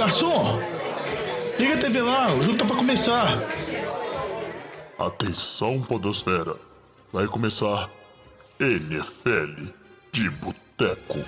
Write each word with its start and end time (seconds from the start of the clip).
garçom! 0.00 0.58
Liga 1.58 1.74
a 1.74 1.78
TV 1.78 2.00
lá, 2.00 2.34
o 2.34 2.40
jogo 2.40 2.56
tá 2.56 2.64
pra 2.64 2.74
começar. 2.74 3.38
Atenção, 4.98 5.82
Podosfera. 5.82 6.56
Vai 7.12 7.26
começar 7.26 7.90
NFL 8.58 9.66
de 10.10 10.30
Boteco. 10.30 11.18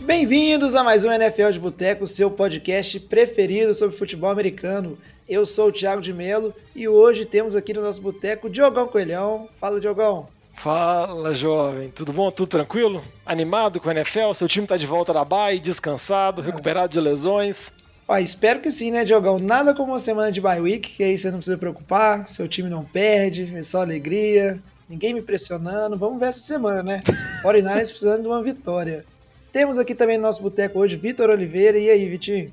Bem-vindos 0.00 0.74
a 0.74 0.82
mais 0.82 1.04
um 1.04 1.12
NFL 1.12 1.50
de 1.52 1.60
Boteco, 1.60 2.04
seu 2.04 2.28
podcast 2.28 2.98
preferido 2.98 3.76
sobre 3.76 3.96
futebol 3.96 4.30
americano. 4.30 4.98
Eu 5.28 5.46
sou 5.46 5.68
o 5.68 5.72
Thiago 5.72 6.02
de 6.02 6.12
Melo 6.12 6.52
e 6.74 6.88
hoje 6.88 7.24
temos 7.24 7.54
aqui 7.54 7.72
no 7.72 7.80
nosso 7.80 8.02
boteco 8.02 8.50
Diogão 8.50 8.88
Coelhão. 8.88 9.48
Fala, 9.54 9.80
Diogão. 9.80 10.26
Fala, 10.56 11.34
jovem. 11.34 11.90
Tudo 11.90 12.12
bom? 12.12 12.30
Tudo 12.30 12.48
tranquilo? 12.48 13.04
Animado 13.24 13.78
com 13.78 13.88
o 13.88 13.92
NFL? 13.92 14.32
Seu 14.34 14.48
time 14.48 14.66
tá 14.66 14.76
de 14.76 14.86
volta 14.86 15.12
da 15.12 15.24
bye, 15.24 15.60
descansado, 15.60 16.42
recuperado 16.42 16.92
de 16.92 17.00
lesões? 17.00 17.72
Ó, 18.08 18.16
espero 18.16 18.60
que 18.60 18.70
sim, 18.70 18.90
né, 18.90 19.04
Diogão? 19.04 19.38
Nada 19.38 19.74
como 19.74 19.92
uma 19.92 19.98
semana 19.98 20.32
de 20.32 20.40
bye 20.40 20.60
week, 20.60 20.96
que 20.96 21.04
aí 21.04 21.16
você 21.16 21.30
não 21.30 21.38
precisa 21.38 21.58
preocupar, 21.58 22.26
seu 22.28 22.48
time 22.48 22.70
não 22.70 22.84
perde, 22.84 23.54
é 23.54 23.62
só 23.62 23.82
alegria, 23.82 24.58
ninguém 24.88 25.12
me 25.12 25.22
pressionando. 25.22 25.96
Vamos 25.96 26.18
ver 26.18 26.26
essa 26.26 26.40
semana, 26.40 26.82
né? 26.82 27.02
49ers 27.44 27.88
precisando 27.88 28.22
de 28.22 28.28
uma 28.28 28.42
vitória. 28.42 29.04
Temos 29.52 29.78
aqui 29.78 29.94
também 29.94 30.16
no 30.16 30.22
nosso 30.22 30.42
boteco 30.42 30.78
hoje 30.78 30.96
Vitor 30.96 31.30
Oliveira. 31.30 31.78
E 31.78 31.90
aí, 31.90 32.08
Vitinho? 32.08 32.52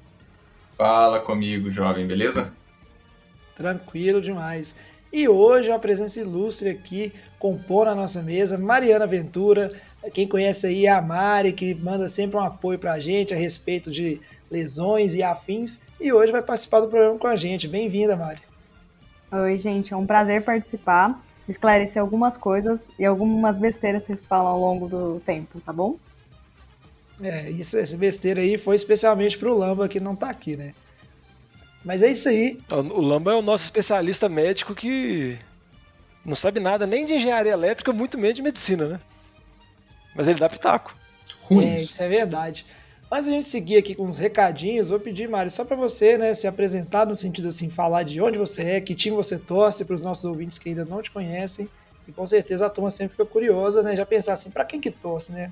Fala 0.77 1.19
comigo, 1.19 1.69
jovem, 1.71 2.05
beleza? 2.05 2.53
Tranquilo 3.55 4.21
demais. 4.21 4.77
E 5.11 5.27
hoje 5.27 5.69
uma 5.69 5.77
presença 5.77 6.19
ilustre 6.19 6.69
aqui, 6.69 7.13
compor 7.43 7.89
a 7.89 7.93
nossa 7.93 8.21
mesa, 8.21 8.57
Mariana 8.57 9.05
Ventura. 9.05 9.73
Quem 10.13 10.25
conhece 10.25 10.65
aí 10.65 10.85
é 10.85 10.89
a 10.89 11.01
Mari, 11.01 11.51
que 11.51 11.75
manda 11.75 12.07
sempre 12.07 12.37
um 12.37 12.39
apoio 12.39 12.79
pra 12.79 13.01
gente 13.01 13.33
a 13.33 13.37
respeito 13.37 13.91
de 13.91 14.21
lesões 14.49 15.13
e 15.13 15.21
afins. 15.21 15.81
E 15.99 16.13
hoje 16.13 16.31
vai 16.31 16.41
participar 16.41 16.79
do 16.79 16.87
programa 16.87 17.19
com 17.19 17.27
a 17.27 17.35
gente. 17.35 17.67
Bem-vinda, 17.67 18.15
Mari. 18.15 18.39
Oi, 19.29 19.59
gente. 19.59 19.93
É 19.93 19.97
um 19.97 20.05
prazer 20.05 20.45
participar, 20.45 21.21
esclarecer 21.45 22.01
algumas 22.01 22.37
coisas 22.37 22.87
e 22.97 23.03
algumas 23.03 23.57
besteiras 23.57 24.03
que 24.03 24.13
vocês 24.13 24.25
falam 24.25 24.47
ao 24.47 24.59
longo 24.61 24.87
do 24.87 25.19
tempo, 25.25 25.59
tá 25.59 25.73
bom? 25.73 25.97
É, 27.21 27.49
isso, 27.49 27.77
essa 27.77 27.97
besteira 27.97 28.39
aí 28.39 28.57
foi 28.57 28.77
especialmente 28.77 29.37
pro 29.37 29.57
Lamba 29.57 29.89
que 29.89 29.99
não 29.99 30.15
tá 30.15 30.29
aqui, 30.29 30.55
né? 30.55 30.73
Mas 31.83 32.01
é 32.01 32.09
isso 32.09 32.29
aí. 32.29 32.57
O 32.71 33.01
Lamba 33.01 33.33
é 33.33 33.35
o 33.35 33.41
nosso 33.41 33.65
especialista 33.65 34.29
médico 34.29 34.73
que 34.73 35.37
não 36.25 36.35
sabe 36.35 36.59
nada 36.59 36.87
nem 36.87 37.05
de 37.05 37.13
engenharia 37.13 37.51
elétrica, 37.51 37.91
muito 37.91 38.17
menos 38.17 38.35
de 38.35 38.41
medicina, 38.41 38.87
né? 38.87 38.99
Mas 40.15 40.27
ele 40.27 40.39
dá 40.39 40.47
pitaco. 40.47 40.95
Ruins. 41.41 41.69
É, 41.69 41.75
isso 41.75 42.03
é 42.03 42.07
verdade. 42.07 42.65
Mas 43.09 43.27
a 43.27 43.31
gente 43.31 43.47
seguir 43.47 43.77
aqui 43.77 43.93
com 43.93 44.05
uns 44.05 44.17
recadinhos, 44.17 44.89
vou 44.89 44.99
pedir, 44.99 45.29
Mário, 45.29 45.51
só 45.51 45.63
para 45.63 45.75
você, 45.75 46.17
né, 46.17 46.33
se 46.33 46.47
apresentar 46.47 47.05
no 47.05 47.15
sentido 47.15 47.49
assim, 47.49 47.69
falar 47.69 48.03
de 48.03 48.19
onde 48.19 48.39
você 48.39 48.63
é, 48.63 48.81
que 48.81 48.95
time 48.95 49.15
você 49.15 49.37
torce 49.37 49.85
para 49.85 49.93
os 49.93 50.01
nossos 50.01 50.25
ouvintes 50.25 50.57
que 50.57 50.69
ainda 50.69 50.83
não 50.83 51.01
te 51.01 51.11
conhecem. 51.11 51.69
E 52.07 52.11
com 52.11 52.25
certeza 52.25 52.65
a 52.65 52.69
turma 52.69 52.89
sempre 52.89 53.11
fica 53.11 53.25
curiosa, 53.25 53.83
né, 53.83 53.95
já 53.95 54.05
pensar 54.05 54.33
assim, 54.33 54.49
para 54.49 54.65
quem 54.65 54.79
que 54.79 54.89
torce, 54.89 55.31
né? 55.31 55.51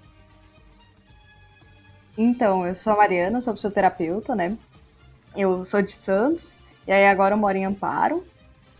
Então, 2.17 2.65
eu 2.65 2.75
sou 2.75 2.93
a 2.93 2.97
Mariana, 2.97 3.41
sou 3.41 3.53
fisioterapeuta, 3.53 4.35
né? 4.35 4.57
Eu 5.35 5.65
sou 5.65 5.81
de 5.81 5.91
Santos, 5.91 6.57
e 6.87 6.91
aí 6.91 7.05
agora 7.05 7.35
eu 7.35 7.39
moro 7.39 7.57
em 7.57 7.65
Amparo. 7.65 8.25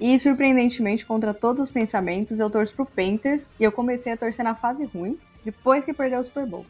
E 0.01 0.17
surpreendentemente, 0.17 1.05
contra 1.05 1.31
todos 1.31 1.61
os 1.61 1.69
pensamentos, 1.69 2.39
eu 2.39 2.49
torço 2.49 2.73
pro 2.73 2.87
Panthers 2.87 3.47
e 3.59 3.63
eu 3.63 3.71
comecei 3.71 4.11
a 4.11 4.17
torcer 4.17 4.43
na 4.43 4.55
fase 4.55 4.83
ruim, 4.85 5.15
depois 5.45 5.85
que 5.85 5.93
perdeu 5.93 6.19
o 6.19 6.23
Super 6.23 6.47
Bowl. 6.47 6.65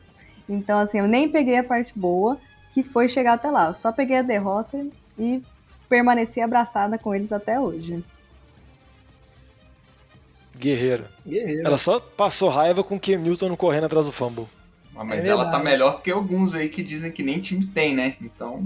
Então, 0.50 0.78
assim, 0.78 1.00
eu 1.00 1.08
nem 1.08 1.30
peguei 1.30 1.58
a 1.58 1.64
parte 1.64 1.98
boa, 1.98 2.38
que 2.74 2.84
foi 2.84 3.08
chegar 3.08 3.34
até 3.34 3.50
lá. 3.50 3.70
Eu 3.70 3.74
só 3.74 3.90
peguei 3.94 4.18
a 4.18 4.22
derrota 4.22 4.86
e 5.18 5.42
permaneci 5.88 6.42
abraçada 6.42 6.98
com 6.98 7.16
eles 7.16 7.32
até 7.32 7.58
hoje. 7.58 8.04
Guerreira. 10.58 11.10
Guerreira. 11.26 11.68
Ela 11.68 11.78
só 11.78 12.02
passou 12.02 12.50
raiva 12.50 12.84
com 12.84 12.98
o 12.98 13.00
Cam 13.00 13.18
Newton 13.18 13.56
correndo 13.56 13.86
atrás 13.86 14.08
do 14.08 14.12
fumble. 14.12 14.48
Mas 14.94 15.26
é 15.26 15.30
ela 15.30 15.50
tá 15.50 15.58
melhor 15.58 15.96
do 15.96 16.02
que 16.02 16.12
alguns 16.12 16.54
aí 16.54 16.68
que 16.68 16.84
dizem 16.84 17.14
que 17.14 17.24
nem 17.24 17.40
time 17.40 17.66
tem, 17.66 17.96
né? 17.96 18.18
Então 18.22 18.62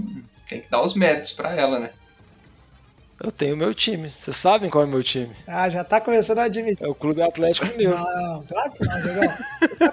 tem 0.48 0.60
que 0.60 0.68
dar 0.68 0.82
os 0.82 0.94
méritos 0.94 1.32
para 1.32 1.54
ela, 1.54 1.78
né? 1.78 1.90
Eu 3.26 3.32
tenho 3.32 3.56
meu 3.56 3.74
time. 3.74 4.08
Vocês 4.08 4.36
sabem 4.36 4.70
qual 4.70 4.84
é 4.84 4.86
o 4.86 4.90
meu 4.90 5.02
time? 5.02 5.34
Ah, 5.48 5.68
já 5.68 5.82
tá 5.82 6.00
começando 6.00 6.38
a 6.38 6.44
admitir. 6.44 6.86
É 6.86 6.88
o 6.88 6.94
Clube 6.94 7.20
Atlético 7.20 7.66
Mineiro. 7.66 7.98
Não, 7.98 8.44
claro 8.44 8.70
que 8.70 8.84
não, 8.84 9.02
legal. 9.02 9.36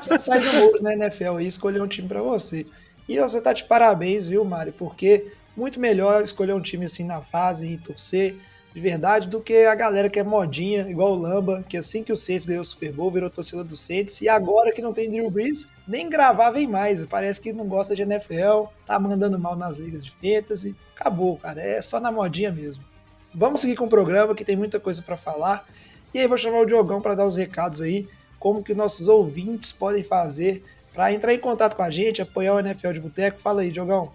Você 0.04 0.20
sai 0.20 0.40
do 0.40 0.54
muro 0.54 0.84
na 0.84 0.94
NFL 0.94 1.40
e 1.40 1.48
escolher 1.48 1.82
um 1.82 1.88
time 1.88 2.08
para 2.08 2.22
você. 2.22 2.64
E 3.10 3.20
você 3.20 3.42
tá 3.42 3.52
de 3.52 3.64
parabéns, 3.64 4.28
viu, 4.28 4.46
Mário? 4.46 4.72
Porque 4.72 5.32
muito 5.58 5.80
melhor 5.80 6.22
escolher 6.22 6.54
um 6.54 6.62
time 6.62 6.86
assim 6.86 7.06
na 7.06 7.22
fase 7.22 7.66
e 7.66 7.78
torcer 7.80 8.36
de 8.72 8.80
verdade 8.80 9.28
do 9.28 9.42
que 9.42 9.66
a 9.66 9.74
galera 9.74 10.12
que 10.12 10.20
é 10.20 10.24
modinha, 10.24 10.88
igual 10.88 11.14
o 11.14 11.20
Lamba, 11.20 11.66
que 11.68 11.76
assim 11.76 12.04
que 12.04 12.14
o 12.14 12.16
Saints 12.16 12.46
ganhou 12.46 12.62
o 12.62 12.66
Super 12.66 12.92
Bowl, 12.92 13.10
virou 13.10 13.32
torcedor 13.32 13.66
do 13.66 13.76
Saints, 13.76 14.22
e 14.22 14.30
agora 14.30 14.72
que 14.72 14.82
não 14.82 14.94
tem 14.94 15.10
Drew 15.10 15.30
Brees, 15.32 15.72
nem 15.88 16.08
gravar 16.08 16.52
vem 16.52 16.68
mais. 16.68 17.04
Parece 17.06 17.42
que 17.42 17.52
não 17.52 17.66
gosta 17.66 17.96
de 17.96 18.04
NFL, 18.04 18.66
tá 18.86 19.00
mandando 19.00 19.40
mal 19.40 19.56
nas 19.56 19.78
ligas 19.78 20.06
de 20.06 20.12
fantasy. 20.12 20.76
Acabou, 20.96 21.38
cara, 21.38 21.62
é 21.62 21.82
só 21.82 22.00
na 22.00 22.12
modinha 22.12 22.52
mesmo. 22.52 22.93
Vamos 23.34 23.62
seguir 23.62 23.76
com 23.76 23.86
o 23.86 23.90
programa 23.90 24.36
que 24.36 24.46
tem 24.46 24.56
muita 24.56 24.80
coisa 24.80 25.02
para 25.02 25.18
falar. 25.18 25.68
E 26.14 26.20
aí 26.20 26.28
vou 26.28 26.38
chamar 26.38 26.60
o 26.60 26.66
Diogão 26.66 27.02
para 27.02 27.16
dar 27.16 27.26
os 27.26 27.36
recados 27.36 27.82
aí, 27.82 28.08
como 28.40 28.64
que 28.64 28.74
nossos 28.74 29.08
ouvintes 29.08 29.72
podem 29.72 30.04
fazer 30.04 30.64
para 30.94 31.12
entrar 31.12 31.34
em 31.34 31.40
contato 31.40 31.76
com 31.76 31.82
a 31.82 31.90
gente, 31.90 32.22
apoiar 32.22 32.54
o 32.54 32.60
NFL 32.60 32.92
de 32.92 33.00
Boteco. 33.00 33.40
Fala 33.40 33.62
aí, 33.62 33.72
Diogão. 33.72 34.12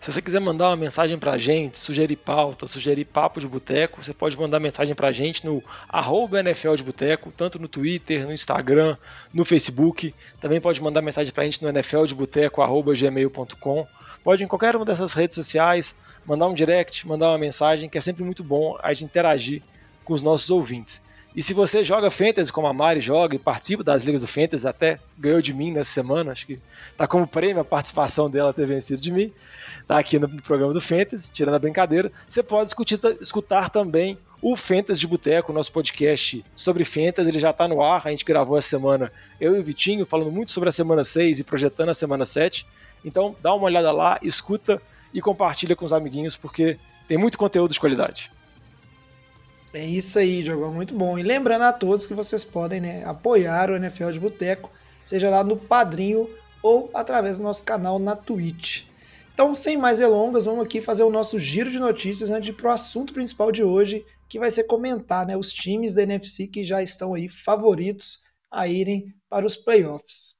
Se 0.00 0.12
você 0.12 0.22
quiser 0.22 0.40
mandar 0.40 0.68
uma 0.68 0.76
mensagem 0.76 1.18
pra 1.18 1.36
gente, 1.36 1.76
sugerir 1.76 2.14
pauta, 2.14 2.68
sugerir 2.68 3.04
papo 3.04 3.40
de 3.40 3.48
boteco, 3.48 4.00
você 4.02 4.14
pode 4.14 4.38
mandar 4.38 4.60
mensagem 4.60 4.94
pra 4.94 5.10
gente 5.10 5.44
no 5.44 5.60
arroba 5.88 6.38
NFL 6.38 6.76
de 6.76 6.84
Boteco, 6.84 7.32
tanto 7.36 7.58
no 7.58 7.66
Twitter, 7.66 8.24
no 8.24 8.32
Instagram, 8.32 8.96
no 9.34 9.44
Facebook. 9.44 10.14
Também 10.40 10.60
pode 10.60 10.80
mandar 10.80 11.02
mensagem 11.02 11.32
pra 11.32 11.42
gente 11.42 11.60
no 11.64 11.68
nfldeboteco.gmail.com. 11.68 13.88
Pode 14.22 14.44
em 14.44 14.46
qualquer 14.46 14.76
uma 14.76 14.84
dessas 14.84 15.14
redes 15.14 15.34
sociais, 15.34 15.96
mandar 16.28 16.46
um 16.46 16.52
direct, 16.52 17.08
mandar 17.08 17.30
uma 17.30 17.38
mensagem, 17.38 17.88
que 17.88 17.96
é 17.96 18.00
sempre 18.02 18.22
muito 18.22 18.44
bom 18.44 18.76
a 18.82 18.92
gente 18.92 19.06
interagir 19.06 19.62
com 20.04 20.12
os 20.12 20.20
nossos 20.20 20.50
ouvintes. 20.50 21.00
E 21.34 21.42
se 21.42 21.54
você 21.54 21.82
joga 21.82 22.10
Fantasy 22.10 22.52
como 22.52 22.66
a 22.66 22.72
Mari 22.72 23.00
joga 23.00 23.34
e 23.34 23.38
participa 23.38 23.82
das 23.82 24.02
ligas 24.02 24.20
do 24.20 24.26
Fantasy, 24.26 24.68
até 24.68 24.98
ganhou 25.16 25.40
de 25.40 25.54
mim 25.54 25.72
nessa 25.72 25.90
semana, 25.90 26.32
acho 26.32 26.46
que 26.46 26.58
tá 26.98 27.06
como 27.06 27.26
prêmio 27.26 27.62
a 27.62 27.64
participação 27.64 28.28
dela 28.28 28.52
ter 28.52 28.66
vencido 28.66 29.00
de 29.00 29.10
mim, 29.10 29.32
tá 29.86 29.98
aqui 29.98 30.18
no 30.18 30.28
programa 30.42 30.74
do 30.74 30.80
Fantasy, 30.82 31.32
tirando 31.32 31.54
a 31.54 31.58
brincadeira, 31.58 32.12
você 32.28 32.42
pode 32.42 32.68
escutar, 32.68 33.12
escutar 33.22 33.70
também 33.70 34.18
o 34.42 34.54
Fantasy 34.54 35.00
de 35.00 35.06
Boteco, 35.06 35.52
nosso 35.52 35.72
podcast 35.72 36.44
sobre 36.54 36.84
Fantasy, 36.84 37.28
ele 37.28 37.38
já 37.38 37.50
está 37.50 37.66
no 37.66 37.82
ar, 37.82 38.06
a 38.06 38.10
gente 38.10 38.24
gravou 38.24 38.58
essa 38.58 38.68
semana, 38.68 39.10
eu 39.40 39.56
e 39.56 39.60
o 39.60 39.62
Vitinho, 39.62 40.04
falando 40.04 40.30
muito 40.30 40.52
sobre 40.52 40.68
a 40.68 40.72
semana 40.72 41.04
6 41.04 41.40
e 41.40 41.44
projetando 41.44 41.88
a 41.88 41.94
semana 41.94 42.26
7, 42.26 42.66
então 43.02 43.34
dá 43.40 43.54
uma 43.54 43.64
olhada 43.64 43.92
lá, 43.92 44.18
escuta 44.22 44.82
e 45.12 45.20
compartilha 45.20 45.74
com 45.74 45.84
os 45.84 45.92
amiguinhos, 45.92 46.36
porque 46.36 46.78
tem 47.06 47.16
muito 47.18 47.38
conteúdo 47.38 47.72
de 47.72 47.80
qualidade. 47.80 48.30
É 49.72 49.84
isso 49.84 50.18
aí, 50.18 50.42
jogou 50.42 50.72
muito 50.72 50.94
bom. 50.94 51.18
E 51.18 51.22
lembrando 51.22 51.62
a 51.62 51.72
todos 51.72 52.06
que 52.06 52.14
vocês 52.14 52.42
podem 52.42 52.80
né, 52.80 53.04
apoiar 53.04 53.70
o 53.70 53.76
NFL 53.76 54.10
de 54.10 54.20
Boteco, 54.20 54.70
seja 55.04 55.28
lá 55.28 55.44
no 55.44 55.56
Padrinho 55.56 56.28
ou 56.62 56.90
através 56.94 57.38
do 57.38 57.44
nosso 57.44 57.64
canal 57.64 57.98
na 57.98 58.16
Twitch. 58.16 58.84
Então, 59.32 59.54
sem 59.54 59.76
mais 59.76 59.98
delongas, 59.98 60.46
vamos 60.46 60.64
aqui 60.64 60.80
fazer 60.80 61.04
o 61.04 61.10
nosso 61.10 61.38
giro 61.38 61.70
de 61.70 61.78
notícias 61.78 62.28
antes 62.28 62.46
de 62.46 62.50
ir 62.50 62.54
para 62.54 62.70
o 62.70 62.72
assunto 62.72 63.12
principal 63.12 63.52
de 63.52 63.62
hoje, 63.62 64.04
que 64.28 64.38
vai 64.38 64.50
ser 64.50 64.64
comentar 64.64 65.24
né, 65.26 65.36
os 65.36 65.52
times 65.52 65.94
da 65.94 66.02
NFC 66.02 66.48
que 66.48 66.64
já 66.64 66.82
estão 66.82 67.14
aí 67.14 67.28
favoritos 67.28 68.20
a 68.50 68.66
irem 68.66 69.14
para 69.28 69.46
os 69.46 69.54
playoffs. 69.54 70.34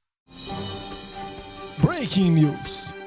Breaking 1.77 2.31
News. 2.31 2.98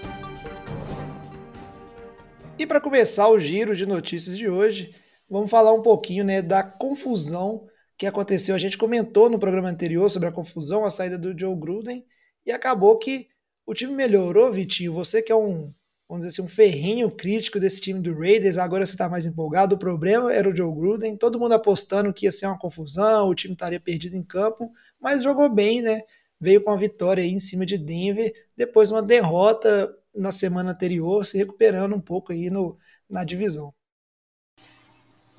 E 2.62 2.66
para 2.66 2.80
começar 2.80 3.26
o 3.26 3.40
giro 3.40 3.74
de 3.74 3.84
notícias 3.84 4.38
de 4.38 4.48
hoje, 4.48 4.94
vamos 5.28 5.50
falar 5.50 5.72
um 5.72 5.82
pouquinho 5.82 6.24
né, 6.24 6.40
da 6.40 6.62
confusão 6.62 7.66
que 7.98 8.06
aconteceu. 8.06 8.54
A 8.54 8.58
gente 8.58 8.78
comentou 8.78 9.28
no 9.28 9.36
programa 9.36 9.68
anterior 9.68 10.08
sobre 10.08 10.28
a 10.28 10.32
confusão, 10.32 10.84
a 10.84 10.90
saída 10.90 11.18
do 11.18 11.36
Joe 11.36 11.56
Gruden, 11.56 12.06
e 12.46 12.52
acabou 12.52 12.96
que 12.98 13.26
o 13.66 13.74
time 13.74 13.92
melhorou, 13.92 14.48
Vitinho. 14.52 14.92
Você 14.92 15.20
que 15.20 15.32
é 15.32 15.34
um, 15.34 15.74
vamos 16.08 16.24
dizer 16.24 16.28
assim, 16.28 16.42
um 16.42 16.46
ferrinho 16.46 17.10
crítico 17.10 17.58
desse 17.58 17.80
time 17.80 17.98
do 17.98 18.16
Raiders, 18.16 18.58
agora 18.58 18.86
você 18.86 18.92
está 18.92 19.08
mais 19.08 19.26
empolgado. 19.26 19.74
O 19.74 19.78
problema 19.78 20.32
era 20.32 20.48
o 20.48 20.54
Joe 20.54 20.72
Gruden, 20.72 21.16
todo 21.16 21.40
mundo 21.40 21.54
apostando 21.54 22.14
que 22.14 22.26
ia 22.26 22.30
ser 22.30 22.46
uma 22.46 22.60
confusão, 22.60 23.28
o 23.28 23.34
time 23.34 23.54
estaria 23.54 23.80
perdido 23.80 24.16
em 24.16 24.22
campo, 24.22 24.70
mas 25.00 25.24
jogou 25.24 25.48
bem, 25.48 25.82
né? 25.82 26.02
Veio 26.40 26.62
com 26.62 26.70
a 26.70 26.76
vitória 26.76 27.24
aí 27.24 27.32
em 27.32 27.40
cima 27.40 27.66
de 27.66 27.76
Denver, 27.76 28.32
depois 28.56 28.88
uma 28.88 29.02
derrota 29.02 29.92
na 30.14 30.30
semana 30.30 30.72
anterior, 30.72 31.24
se 31.24 31.38
recuperando 31.38 31.94
um 31.94 32.00
pouco 32.00 32.32
aí 32.32 32.50
no, 32.50 32.78
na 33.08 33.24
divisão. 33.24 33.72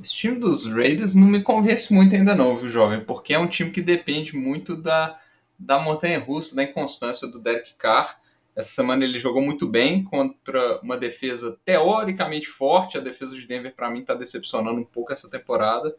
Esse 0.02 0.14
time 0.14 0.40
dos 0.40 0.66
Raiders 0.66 1.14
não 1.14 1.28
me 1.28 1.42
convence 1.42 1.94
muito 1.94 2.16
ainda 2.16 2.36
não, 2.36 2.58
viu, 2.58 2.70
jovem? 2.70 3.00
Porque 3.00 3.34
é 3.34 3.40
um 3.40 3.48
time 3.48 3.72
que 3.72 3.82
depende 3.82 4.36
muito 4.36 4.76
da, 4.76 5.20
da 5.58 5.80
montanha 5.80 6.20
russa, 6.20 6.56
da 6.56 6.64
inconstância 6.64 7.28
do 7.28 7.40
Derek 7.40 7.76
Carr. 7.76 8.20
Essa 8.56 8.70
semana 8.70 9.04
ele 9.04 9.18
jogou 9.20 9.42
muito 9.42 9.68
bem 9.68 10.04
contra 10.04 10.80
uma 10.82 10.98
defesa 10.98 11.58
teoricamente 11.64 12.48
forte. 12.48 12.98
A 12.98 13.02
defesa 13.02 13.36
de 13.36 13.48
Denver, 13.48 13.74
para 13.74 13.90
mim, 13.90 14.02
está 14.02 14.14
decepcionando 14.14 14.80
um 14.80 14.84
pouco 14.84 15.14
essa 15.14 15.30
temporada. 15.30 15.96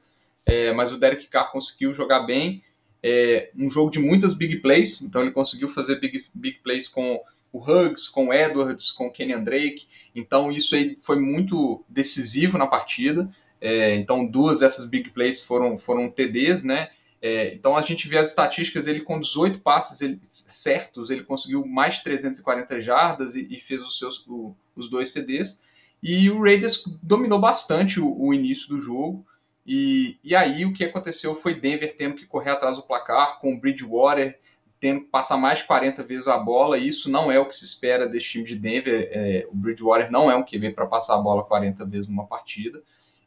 É, 0.46 0.72
mas 0.72 0.92
o 0.92 0.98
Derek 0.98 1.26
Carr 1.28 1.50
conseguiu 1.50 1.94
jogar 1.94 2.20
bem. 2.20 2.62
É, 3.02 3.50
um 3.56 3.70
jogo 3.70 3.90
de 3.90 3.98
muitas 3.98 4.34
big 4.34 4.56
plays, 4.56 5.02
então 5.02 5.20
ele 5.20 5.30
conseguiu 5.30 5.68
fazer 5.68 6.00
big, 6.00 6.24
big 6.32 6.58
plays 6.60 6.88
com 6.88 7.20
o 7.54 7.60
Huggs, 7.60 8.10
com 8.10 8.26
o 8.26 8.34
Edwards, 8.34 8.90
com 8.90 9.06
o 9.06 9.12
Kenyan 9.12 9.44
Drake. 9.44 9.86
Então 10.12 10.50
isso 10.50 10.74
aí 10.74 10.98
foi 11.00 11.20
muito 11.20 11.84
decisivo 11.88 12.58
na 12.58 12.66
partida. 12.66 13.30
É, 13.60 13.94
então 13.94 14.26
duas 14.26 14.58
dessas 14.58 14.86
big 14.86 15.10
plays 15.10 15.40
foram, 15.40 15.78
foram 15.78 16.10
TDs, 16.10 16.64
né? 16.64 16.90
É, 17.22 17.54
então 17.54 17.76
a 17.76 17.80
gente 17.80 18.08
vê 18.08 18.18
as 18.18 18.30
estatísticas, 18.30 18.88
ele 18.88 19.00
com 19.00 19.20
18 19.20 19.60
passes 19.60 20.02
ele, 20.02 20.20
certos, 20.28 21.10
ele 21.10 21.22
conseguiu 21.22 21.64
mais 21.64 21.94
de 21.94 22.04
340 22.04 22.80
jardas 22.80 23.36
e, 23.36 23.46
e 23.48 23.60
fez 23.60 23.82
os 23.82 24.00
seus 24.00 24.26
o, 24.26 24.54
os 24.74 24.90
dois 24.90 25.10
CDs. 25.10 25.62
E 26.02 26.28
o 26.28 26.42
Raiders 26.42 26.82
dominou 27.00 27.40
bastante 27.40 28.00
o, 28.00 28.20
o 28.20 28.34
início 28.34 28.68
do 28.68 28.80
jogo. 28.80 29.24
E, 29.64 30.18
e, 30.24 30.34
aí 30.34 30.66
o 30.66 30.74
que 30.74 30.84
aconteceu 30.84 31.36
foi 31.36 31.54
Denver 31.54 31.96
tendo 31.96 32.16
que 32.16 32.26
correr 32.26 32.50
atrás 32.50 32.76
do 32.76 32.82
placar, 32.82 33.38
com 33.38 33.54
o 33.54 33.60
Bridgewater 33.60 34.38
tendo 34.84 35.00
que 35.00 35.06
passar 35.06 35.38
mais 35.38 35.60
de 35.60 35.64
40 35.64 36.02
vezes 36.02 36.28
a 36.28 36.36
bola. 36.36 36.76
E 36.76 36.86
isso 36.86 37.10
não 37.10 37.32
é 37.32 37.38
o 37.38 37.46
que 37.46 37.54
se 37.54 37.64
espera 37.64 38.06
desse 38.06 38.26
time 38.26 38.44
de 38.44 38.54
Denver. 38.54 39.08
É, 39.10 39.48
o 39.50 39.56
Bridgewater 39.56 40.12
não 40.12 40.30
é 40.30 40.36
um 40.36 40.44
QB 40.44 40.72
para 40.72 40.84
passar 40.84 41.14
a 41.14 41.22
bola 41.22 41.42
40 41.42 41.86
vezes 41.86 42.06
numa 42.06 42.26
partida. 42.26 42.82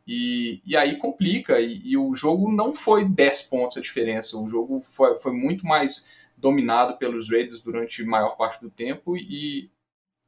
E, 0.08 0.62
e 0.64 0.78
aí 0.78 1.00
complica, 1.00 1.60
e, 1.60 1.82
e, 1.84 1.98
o 1.98 2.14
jogo 2.14 2.52
não 2.52 2.76
foi 2.76 3.06
10 3.06 3.42
pontos 3.50 3.76
a 3.76 3.82
diferença, 3.82 4.38
o 4.38 4.48
jogo 4.48 4.82
foi, 4.82 5.18
foi 5.18 5.34
muito 5.34 5.66
mais 5.66 6.14
dominado 6.38 6.96
pelos 6.98 7.28
Raiders 7.28 7.60
durante 7.60 8.04
a 8.04 8.06
maior 8.06 8.38
parte 8.38 8.62
do 8.62 8.70
tempo 8.70 9.18
e 9.18 9.72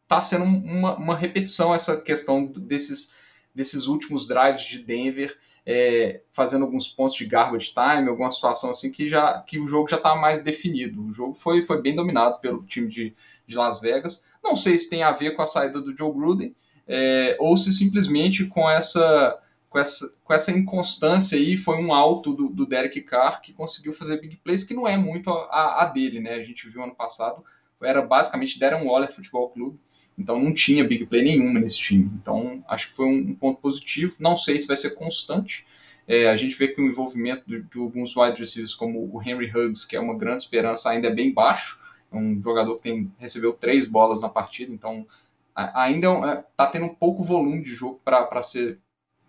está 0.02 0.20
sendo 0.20 0.46
uma, 0.46 0.98
uma 0.98 1.16
repetição 1.16 1.74
essa 1.76 2.02
questão 2.02 2.44
desses, 2.44 3.14
desses 3.54 3.86
últimos 3.86 4.28
drives 4.28 4.64
de 4.64 4.80
Denver, 4.80 5.38
é, 5.72 6.22
fazendo 6.32 6.66
alguns 6.66 6.88
pontos 6.88 7.16
de 7.16 7.28
garbage 7.28 7.72
time, 7.72 8.10
alguma 8.10 8.32
situação 8.32 8.72
assim 8.72 8.92
que, 8.92 9.08
já, 9.08 9.40
que 9.42 9.60
o 9.60 9.68
jogo 9.68 9.88
já 9.88 9.98
está 9.98 10.16
mais 10.16 10.42
definido. 10.42 11.06
O 11.06 11.14
jogo 11.14 11.36
foi, 11.36 11.62
foi 11.62 11.80
bem 11.80 11.96
dominado 11.96 12.40
pelo 12.40 12.64
time 12.64 12.88
de, 12.88 13.14
de 13.46 13.56
Las 13.56 13.80
Vegas. 13.80 14.26
Não 14.44 14.56
sei 14.56 14.80
se 14.80 14.90
tem 14.90 15.04
a 15.04 15.12
ver 15.12 15.36
com 15.36 15.44
a 15.44 15.46
saída 15.46 15.80
do 15.80 15.96
Joe 15.96 16.12
Gruden 16.12 16.56
é, 16.88 17.38
ou 17.40 17.56
se 17.56 17.72
simplesmente 17.72 18.46
com 18.46 18.68
essa 18.68 19.40
com 19.70 19.78
essa, 19.78 20.18
com 20.24 20.34
essa 20.34 20.52
inconstância 20.52 21.38
aí, 21.38 21.56
foi 21.56 21.78
um 21.78 21.94
alto 21.94 22.34
do, 22.34 22.50
do 22.50 22.66
Derek 22.66 23.02
Carr 23.02 23.40
que 23.40 23.54
conseguiu 23.54 23.94
fazer 23.94 24.20
big 24.20 24.38
plays, 24.38 24.64
que 24.64 24.74
não 24.74 24.88
é 24.88 24.98
muito 24.98 25.30
a, 25.30 25.84
a 25.84 25.86
dele, 25.86 26.20
né? 26.20 26.34
A 26.34 26.44
gente 26.44 26.68
viu 26.68 26.82
ano 26.82 26.96
passado, 26.96 27.46
era 27.80 28.02
basicamente 28.02 28.58
Darren 28.58 28.88
Waller 28.88 29.14
Futebol 29.14 29.48
Clube, 29.52 29.80
então 30.20 30.38
não 30.38 30.54
tinha 30.54 30.84
big 30.84 31.06
play 31.06 31.24
nenhuma 31.24 31.60
nesse 31.60 31.78
time. 31.78 32.12
Então 32.22 32.64
acho 32.68 32.90
que 32.90 32.94
foi 32.94 33.08
um, 33.08 33.34
ponto 33.34 33.62
positivo. 33.62 34.16
Não 34.20 34.36
sei 34.36 34.60
se 34.60 34.68
vai 34.68 34.76
ser 34.76 34.92
constante. 34.92 35.66
É, 36.06 36.30
a 36.30 36.36
gente 36.36 36.56
vê 36.58 36.68
que 36.68 36.82
o 36.82 36.86
envolvimento 36.86 37.44
de, 37.48 37.62
de, 37.62 37.80
alguns 37.80 38.16
wide 38.18 38.38
receivers, 38.38 38.74
como 38.74 39.10
o 39.14 39.22
Henry 39.22 39.50
Huggs, 39.50 39.86
que 39.86 39.96
é 39.96 40.00
uma 40.00 40.18
grande 40.18 40.44
esperança, 40.44 40.90
ainda 40.90 41.08
é 41.08 41.14
bem 41.14 41.34
baixo. 41.34 41.80
É 42.12 42.18
um 42.18 42.42
jogador 42.44 42.76
que 42.78 42.84
tem, 42.84 43.12
recebeu 43.18 43.54
três 43.54 43.86
bolas 43.86 44.20
na 44.20 44.28
partida, 44.28 44.74
então 44.74 45.08
ainda 45.56 46.08
está 46.08 46.32
é, 46.32 46.44
tá 46.56 46.68
tendo 46.68 46.90
pouco 46.90 47.24
volume 47.24 47.62
de 47.62 47.72
jogo 47.72 48.02
para 48.04 48.42
ser 48.42 48.80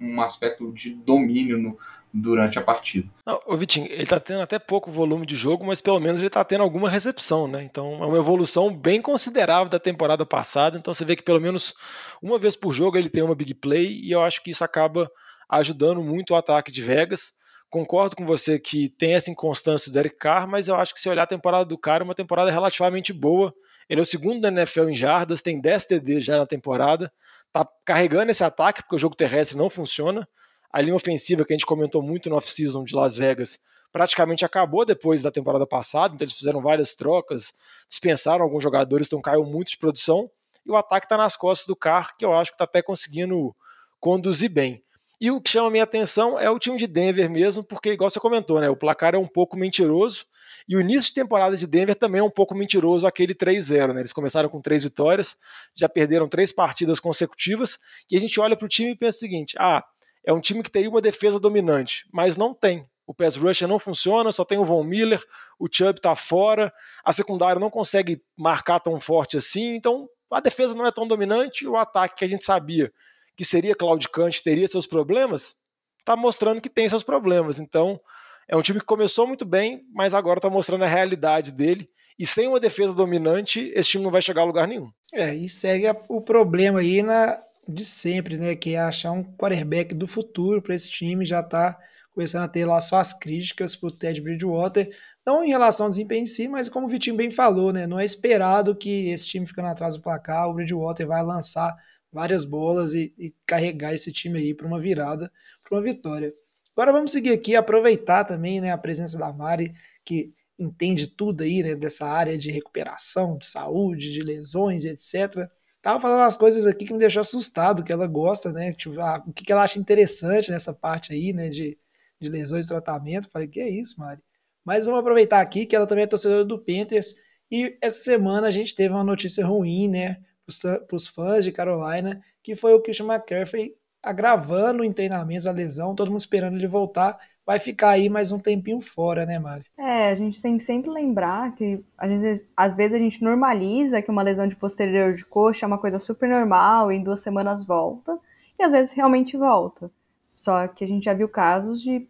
um 0.00 0.20
aspecto 0.20 0.72
de 0.72 0.94
domínio 0.94 1.58
no, 1.58 1.78
durante 2.12 2.58
a 2.58 2.62
partida. 2.62 3.08
O 3.46 3.56
Vitinho, 3.56 3.86
ele 3.86 4.02
está 4.02 4.18
tendo 4.18 4.40
até 4.40 4.58
pouco 4.58 4.90
volume 4.90 5.24
de 5.24 5.36
jogo, 5.36 5.64
mas 5.64 5.80
pelo 5.80 6.00
menos 6.00 6.20
ele 6.20 6.26
está 6.26 6.44
tendo 6.44 6.62
alguma 6.62 6.90
recepção, 6.90 7.46
né? 7.46 7.62
Então 7.62 8.02
é 8.02 8.06
uma 8.06 8.18
evolução 8.18 8.74
bem 8.74 9.00
considerável 9.00 9.68
da 9.68 9.78
temporada 9.78 10.26
passada. 10.26 10.76
Então 10.76 10.92
você 10.92 11.04
vê 11.04 11.14
que 11.14 11.22
pelo 11.22 11.40
menos 11.40 11.74
uma 12.20 12.38
vez 12.38 12.56
por 12.56 12.72
jogo 12.72 12.96
ele 12.96 13.08
tem 13.08 13.22
uma 13.22 13.34
big 13.34 13.54
play 13.54 14.00
e 14.02 14.10
eu 14.10 14.22
acho 14.22 14.42
que 14.42 14.50
isso 14.50 14.64
acaba 14.64 15.10
ajudando 15.48 16.02
muito 16.02 16.30
o 16.30 16.36
ataque 16.36 16.72
de 16.72 16.82
Vegas. 16.82 17.32
Concordo 17.68 18.16
com 18.16 18.26
você 18.26 18.58
que 18.58 18.88
tem 18.88 19.14
essa 19.14 19.30
inconstância 19.30 19.92
do 19.92 19.98
Eric 19.98 20.16
Carr, 20.16 20.48
mas 20.48 20.66
eu 20.66 20.74
acho 20.74 20.92
que 20.92 21.00
se 21.00 21.08
olhar 21.08 21.22
a 21.22 21.26
temporada 21.26 21.64
do 21.64 21.78
cara, 21.78 22.02
é 22.02 22.04
uma 22.04 22.14
temporada 22.14 22.50
relativamente 22.50 23.12
boa. 23.12 23.54
Ele 23.88 24.00
é 24.00 24.02
o 24.02 24.06
segundo 24.06 24.40
da 24.40 24.48
NFL 24.48 24.88
em 24.88 24.94
jardas, 24.94 25.40
tem 25.40 25.60
10 25.60 25.84
TD 25.84 26.20
já 26.20 26.38
na 26.38 26.46
temporada 26.46 27.12
tá 27.52 27.66
carregando 27.84 28.30
esse 28.30 28.44
ataque, 28.44 28.82
porque 28.82 28.96
o 28.96 28.98
jogo 28.98 29.16
terrestre 29.16 29.56
não 29.56 29.70
funciona. 29.70 30.26
A 30.72 30.80
linha 30.80 30.94
ofensiva, 30.94 31.44
que 31.44 31.52
a 31.52 31.56
gente 31.56 31.66
comentou 31.66 32.02
muito 32.02 32.30
no 32.30 32.36
off-season 32.36 32.84
de 32.84 32.94
Las 32.94 33.16
Vegas, 33.16 33.58
praticamente 33.92 34.44
acabou 34.44 34.84
depois 34.84 35.22
da 35.22 35.30
temporada 35.30 35.66
passada, 35.66 36.14
então 36.14 36.24
eles 36.24 36.36
fizeram 36.36 36.60
várias 36.60 36.94
trocas, 36.94 37.52
dispensaram 37.88 38.44
alguns 38.44 38.62
jogadores, 38.62 39.08
então 39.08 39.20
caiu 39.20 39.44
muito 39.44 39.70
de 39.70 39.78
produção. 39.78 40.30
E 40.64 40.70
o 40.70 40.76
ataque 40.76 41.06
está 41.06 41.16
nas 41.16 41.36
costas 41.36 41.66
do 41.66 41.74
Carr, 41.74 42.16
que 42.16 42.24
eu 42.24 42.32
acho 42.32 42.50
que 42.50 42.54
está 42.54 42.64
até 42.64 42.82
conseguindo 42.82 43.54
conduzir 43.98 44.50
bem. 44.50 44.82
E 45.20 45.30
o 45.30 45.40
que 45.40 45.50
chama 45.50 45.68
a 45.68 45.70
minha 45.70 45.84
atenção 45.84 46.38
é 46.38 46.48
o 46.48 46.58
time 46.58 46.78
de 46.78 46.86
Denver 46.86 47.28
mesmo, 47.30 47.62
porque, 47.62 47.92
igual 47.92 48.08
você 48.08 48.18
comentou, 48.18 48.58
né, 48.58 48.70
o 48.70 48.76
placar 48.76 49.14
é 49.14 49.18
um 49.18 49.26
pouco 49.26 49.56
mentiroso. 49.56 50.24
E 50.66 50.76
o 50.76 50.80
início 50.80 51.08
de 51.08 51.14
temporada 51.14 51.56
de 51.56 51.66
Denver 51.66 51.94
também 51.94 52.20
é 52.20 52.24
um 52.24 52.30
pouco 52.30 52.54
mentiroso, 52.54 53.06
aquele 53.06 53.34
3-0. 53.34 53.92
Né? 53.92 54.00
Eles 54.00 54.12
começaram 54.12 54.48
com 54.48 54.60
três 54.62 54.82
vitórias, 54.82 55.36
já 55.74 55.88
perderam 55.88 56.26
três 56.26 56.52
partidas 56.52 56.98
consecutivas, 56.98 57.78
e 58.10 58.16
a 58.16 58.20
gente 58.20 58.40
olha 58.40 58.56
para 58.56 58.64
o 58.64 58.68
time 58.68 58.92
e 58.92 58.96
pensa 58.96 59.18
o 59.18 59.20
seguinte: 59.20 59.56
ah, 59.58 59.84
é 60.24 60.32
um 60.32 60.40
time 60.40 60.62
que 60.62 60.70
teria 60.70 60.90
uma 60.90 61.00
defesa 61.00 61.38
dominante, 61.38 62.06
mas 62.12 62.36
não 62.36 62.54
tem. 62.54 62.86
O 63.06 63.14
pass 63.14 63.36
rusher 63.36 63.66
não 63.66 63.78
funciona, 63.78 64.30
só 64.30 64.44
tem 64.44 64.58
o 64.58 64.64
Von 64.64 64.84
Miller, 64.84 65.22
o 65.58 65.66
Chubb 65.70 65.98
está 65.98 66.14
fora, 66.14 66.72
a 67.04 67.12
secundária 67.12 67.58
não 67.58 67.70
consegue 67.70 68.22
marcar 68.36 68.78
tão 68.78 69.00
forte 69.00 69.36
assim, 69.36 69.74
então 69.74 70.08
a 70.30 70.40
defesa 70.40 70.74
não 70.74 70.86
é 70.86 70.92
tão 70.92 71.08
dominante, 71.08 71.66
o 71.66 71.76
ataque 71.76 72.16
que 72.16 72.24
a 72.24 72.28
gente 72.28 72.44
sabia 72.44 72.92
que 73.40 73.44
seria 73.46 73.74
claudicante, 73.74 74.42
teria 74.42 74.68
seus 74.68 74.84
problemas, 74.84 75.56
está 75.98 76.14
mostrando 76.14 76.60
que 76.60 76.68
tem 76.68 76.86
seus 76.90 77.02
problemas. 77.02 77.58
Então, 77.58 77.98
é 78.46 78.54
um 78.54 78.60
time 78.60 78.78
que 78.78 78.84
começou 78.84 79.26
muito 79.26 79.46
bem, 79.46 79.82
mas 79.94 80.12
agora 80.12 80.36
está 80.38 80.50
mostrando 80.50 80.84
a 80.84 80.86
realidade 80.86 81.50
dele. 81.50 81.88
E 82.18 82.26
sem 82.26 82.48
uma 82.48 82.60
defesa 82.60 82.92
dominante, 82.92 83.72
esse 83.74 83.88
time 83.88 84.04
não 84.04 84.10
vai 84.10 84.20
chegar 84.20 84.42
a 84.42 84.44
lugar 84.44 84.68
nenhum. 84.68 84.90
É, 85.14 85.34
e 85.34 85.48
segue 85.48 85.86
o 86.06 86.20
problema 86.20 86.80
aí 86.80 87.02
na, 87.02 87.38
de 87.70 87.84
sempre, 87.84 88.36
né? 88.36 88.54
Que 88.54 88.74
é 88.74 88.80
achar 88.80 89.12
um 89.12 89.24
quarterback 89.36 89.94
do 89.94 90.06
futuro 90.06 90.60
para 90.60 90.74
esse 90.74 90.90
time. 90.90 91.24
Já 91.24 91.40
está 91.40 91.78
começando 92.12 92.44
a 92.44 92.48
ter 92.48 92.66
lá 92.66 92.80
suas 92.80 93.12
críticas 93.12 93.74
para 93.76 93.88
o 93.88 93.92
Ted 93.92 94.20
Bridgewater. 94.20 94.90
Não 95.26 95.44
em 95.44 95.48
relação 95.48 95.86
ao 95.86 95.90
desempenho 95.90 96.22
em 96.22 96.26
si, 96.26 96.48
mas 96.48 96.68
como 96.68 96.86
o 96.86 96.88
Vitinho 96.88 97.16
bem 97.16 97.30
falou, 97.30 97.72
né? 97.72 97.86
Não 97.86 98.00
é 98.00 98.04
esperado 98.04 98.74
que 98.74 99.08
esse 99.10 99.28
time 99.28 99.46
ficando 99.46 99.68
atrás 99.68 99.94
do 99.96 100.02
placar, 100.02 100.48
o 100.48 100.54
Bridgewater 100.54 101.06
vai 101.06 101.22
lançar 101.22 101.76
várias 102.12 102.44
bolas 102.44 102.94
e, 102.94 103.14
e 103.18 103.34
carregar 103.46 103.94
esse 103.94 104.12
time 104.12 104.38
aí 104.38 104.54
para 104.54 104.66
uma 104.66 104.80
virada, 104.80 105.30
para 105.62 105.78
uma 105.78 105.82
vitória. 105.82 106.34
Agora 106.72 106.92
vamos 106.92 107.12
seguir 107.12 107.32
aqui, 107.32 107.54
aproveitar 107.54 108.24
também 108.24 108.60
né, 108.60 108.72
a 108.72 108.78
presença 108.78 109.18
da 109.18 109.32
Mari, 109.32 109.72
que 110.04 110.32
entende 110.58 111.06
tudo 111.06 111.42
aí 111.42 111.62
né, 111.62 111.74
dessa 111.74 112.06
área 112.06 112.36
de 112.36 112.50
recuperação, 112.50 113.36
de 113.38 113.46
saúde, 113.46 114.12
de 114.12 114.22
lesões, 114.22 114.84
etc. 114.84 115.48
Tava 115.82 116.00
falando 116.00 116.20
umas 116.20 116.36
coisas 116.36 116.66
aqui 116.66 116.84
que 116.84 116.92
me 116.92 116.98
deixou 116.98 117.20
assustado, 117.20 117.82
que 117.82 117.92
ela 117.92 118.06
gosta, 118.06 118.52
né? 118.52 118.72
Tipo, 118.72 119.00
ah, 119.00 119.22
o 119.26 119.32
que, 119.32 119.44
que 119.44 119.52
ela 119.52 119.62
acha 119.62 119.78
interessante 119.78 120.50
nessa 120.50 120.74
parte 120.74 121.12
aí, 121.12 121.32
né? 121.32 121.48
De, 121.48 121.78
de 122.20 122.28
lesões 122.28 122.66
e 122.66 122.68
tratamento. 122.68 123.30
Falei, 123.30 123.48
que 123.48 123.60
é 123.60 123.68
isso, 123.68 123.98
Mari? 123.98 124.20
Mas 124.64 124.84
vamos 124.84 125.00
aproveitar 125.00 125.40
aqui 125.40 125.64
que 125.66 125.74
ela 125.74 125.86
também 125.86 126.04
é 126.04 126.06
torcedora 126.06 126.44
do 126.44 126.58
Panthers. 126.58 127.14
E 127.50 127.76
essa 127.80 128.04
semana 128.04 128.48
a 128.48 128.50
gente 128.50 128.74
teve 128.74 128.94
uma 128.94 129.04
notícia 129.04 129.44
ruim, 129.44 129.88
né? 129.88 130.18
Para 130.62 130.96
os 130.96 131.06
fãs 131.06 131.44
de 131.44 131.52
Carolina, 131.52 132.22
que 132.42 132.54
foi 132.54 132.74
o 132.74 132.80
Christian 132.80 133.06
McCaffrey 133.06 133.74
agravando 134.02 134.82
em 134.84 134.92
treinamentos 134.92 135.46
a 135.46 135.52
lesão, 135.52 135.94
todo 135.94 136.10
mundo 136.10 136.20
esperando 136.20 136.56
ele 136.56 136.66
voltar. 136.66 137.18
Vai 137.46 137.58
ficar 137.58 137.90
aí 137.90 138.08
mais 138.08 138.30
um 138.30 138.38
tempinho 138.38 138.80
fora, 138.80 139.26
né, 139.26 139.38
Mari? 139.38 139.64
É, 139.76 140.10
a 140.10 140.14
gente 140.14 140.40
tem 140.40 140.56
que 140.56 140.62
sempre 140.62 140.90
lembrar 140.90 141.54
que 141.54 141.82
vezes, 142.00 142.46
às 142.56 142.74
vezes 142.74 142.94
a 142.94 142.98
gente 142.98 143.24
normaliza 143.24 144.00
que 144.02 144.10
uma 144.10 144.22
lesão 144.22 144.46
de 144.46 144.56
posterior 144.56 145.14
de 145.14 145.24
coxa 145.24 145.64
é 145.64 145.68
uma 145.68 145.78
coisa 145.78 145.98
super 145.98 146.28
normal 146.28 146.92
em 146.92 147.02
duas 147.02 147.20
semanas 147.20 147.64
volta, 147.64 148.18
e 148.58 148.62
às 148.62 148.72
vezes 148.72 148.92
realmente 148.92 149.36
volta. 149.36 149.90
Só 150.28 150.68
que 150.68 150.84
a 150.84 150.86
gente 150.86 151.04
já 151.04 151.12
viu 151.12 151.28
casos 151.28 151.82
de 151.82 152.06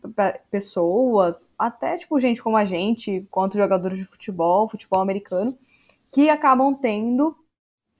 pessoas, 0.50 1.48
até 1.58 1.96
tipo 1.96 2.20
gente 2.20 2.42
como 2.42 2.56
a 2.56 2.66
gente, 2.66 3.26
contra 3.30 3.62
jogadores 3.62 3.98
de 3.98 4.04
futebol, 4.04 4.68
futebol 4.68 5.00
americano, 5.00 5.56
que 6.12 6.28
acabam 6.28 6.74
tendo 6.74 7.34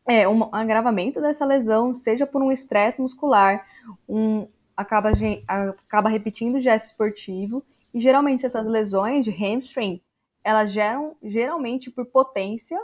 é, 0.06 0.28
um 0.28 0.48
agravamento 0.52 1.20
dessa 1.22 1.44
lesão, 1.44 1.94
seja 1.94 2.26
por 2.26 2.42
um 2.42 2.52
estresse 2.52 3.00
muscular, 3.00 3.64
um, 4.08 4.46
acaba, 4.80 5.10
acaba 5.46 6.08
repetindo 6.08 6.56
o 6.56 6.60
gesto 6.60 6.86
esportivo, 6.86 7.64
e 7.92 8.00
geralmente 8.00 8.46
essas 8.46 8.66
lesões 8.66 9.24
de 9.24 9.30
hamstring, 9.30 10.00
elas 10.42 10.72
geram 10.72 11.16
geralmente 11.22 11.90
por 11.90 12.06
potência, 12.06 12.80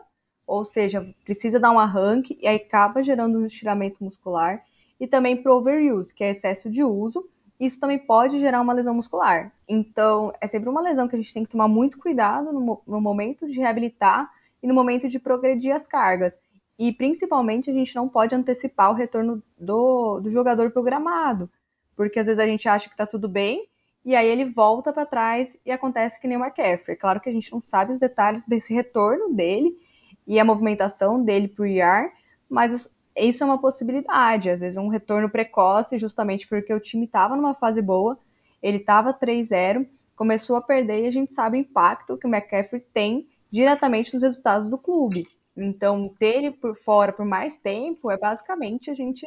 ou 0.47 0.65
seja, 0.65 1.07
precisa 1.25 1.59
dar 1.59 1.71
um 1.71 1.79
arranque, 1.79 2.39
e 2.41 2.47
aí 2.47 2.57
acaba 2.57 3.03
gerando 3.03 3.39
um 3.39 3.47
estiramento 3.47 4.03
muscular, 4.05 4.63
e 4.99 5.07
também 5.07 5.37
por 5.37 5.51
overuse, 5.53 6.15
que 6.15 6.25
é 6.25 6.31
excesso 6.31 6.71
de 6.71 6.83
uso, 6.83 7.29
isso 7.59 7.81
também 7.81 7.99
pode 7.99 8.39
gerar 8.39 8.61
uma 8.61 8.73
lesão 8.73 8.95
muscular. 8.95 9.53
Então, 9.67 10.33
é 10.41 10.47
sempre 10.47 10.69
uma 10.69 10.81
lesão 10.81 11.09
que 11.09 11.17
a 11.17 11.19
gente 11.19 11.33
tem 11.33 11.45
que 11.45 11.51
tomar 11.51 11.69
muito 11.69 11.99
cuidado 11.99 12.53
no, 12.53 12.83
no 12.87 13.01
momento 13.01 13.49
de 13.49 13.59
reabilitar 13.59 14.31
e 14.63 14.67
no 14.67 14.75
momento 14.75 15.09
de 15.09 15.19
progredir 15.19 15.75
as 15.75 15.87
cargas. 15.87 16.39
E 16.79 16.93
principalmente 16.93 17.71
a 17.71 17.73
gente 17.73 17.95
não 17.97 18.09
pode 18.09 18.35
antecipar 18.35 18.91
o 18.91 18.95
retorno 18.95 19.43
do, 19.59 20.21
do 20.21 20.29
jogador 20.29 20.71
programado, 20.71 21.51
porque 21.97 22.21
às 22.21 22.27
vezes 22.27 22.39
a 22.39 22.47
gente 22.47 22.69
acha 22.69 22.89
que 22.89 22.95
está 22.95 23.07
tudo 23.07 23.29
bem 23.29 23.67
e 24.05 24.15
aí 24.15 24.29
ele 24.29 24.45
volta 24.45 24.93
para 24.93 25.05
trás 25.05 25.57
e 25.67 25.73
acontece 25.73 26.21
que 26.21 26.29
nem 26.29 26.37
o 26.37 26.41
McCaffrey. 26.41 26.97
Claro 26.97 27.21
que 27.21 27.29
a 27.29 27.33
gente 27.33 27.51
não 27.51 27.61
sabe 27.61 27.91
os 27.91 27.99
detalhes 27.99 28.47
desse 28.47 28.73
retorno 28.73 29.35
dele 29.35 29.77
e 30.25 30.39
a 30.39 30.45
movimentação 30.45 31.21
dele 31.25 31.49
para 31.49 31.63
o 31.63 31.67
IR, 31.67 32.13
mas 32.49 32.89
isso 33.17 33.43
é 33.43 33.47
uma 33.47 33.61
possibilidade. 33.61 34.49
Às 34.49 34.61
vezes 34.61 34.77
um 34.77 34.87
retorno 34.87 35.29
precoce, 35.29 35.99
justamente 35.99 36.47
porque 36.47 36.73
o 36.73 36.79
time 36.79 37.07
estava 37.07 37.35
numa 37.35 37.55
fase 37.55 37.83
boa, 37.83 38.17
ele 38.63 38.77
estava 38.77 39.13
3-0, 39.13 39.89
começou 40.15 40.55
a 40.55 40.63
perder 40.63 41.03
e 41.03 41.09
a 41.09 41.13
gente 41.13 41.33
sabe 41.33 41.57
o 41.57 41.61
impacto 41.61 42.17
que 42.17 42.27
o 42.27 42.31
McCaffrey 42.31 42.85
tem 42.93 43.29
diretamente 43.51 44.15
nos 44.15 44.23
resultados 44.23 44.71
do 44.71 44.79
clube. 44.79 45.27
Então, 45.57 46.15
ter 46.19 46.37
ele 46.37 46.51
por 46.53 46.77
fora 46.77 47.13
por 47.13 47.25
mais 47.25 47.59
tempo 47.59 48.11
é 48.11 48.17
basicamente 48.17 48.91
a 48.91 48.95
gente 48.95 49.27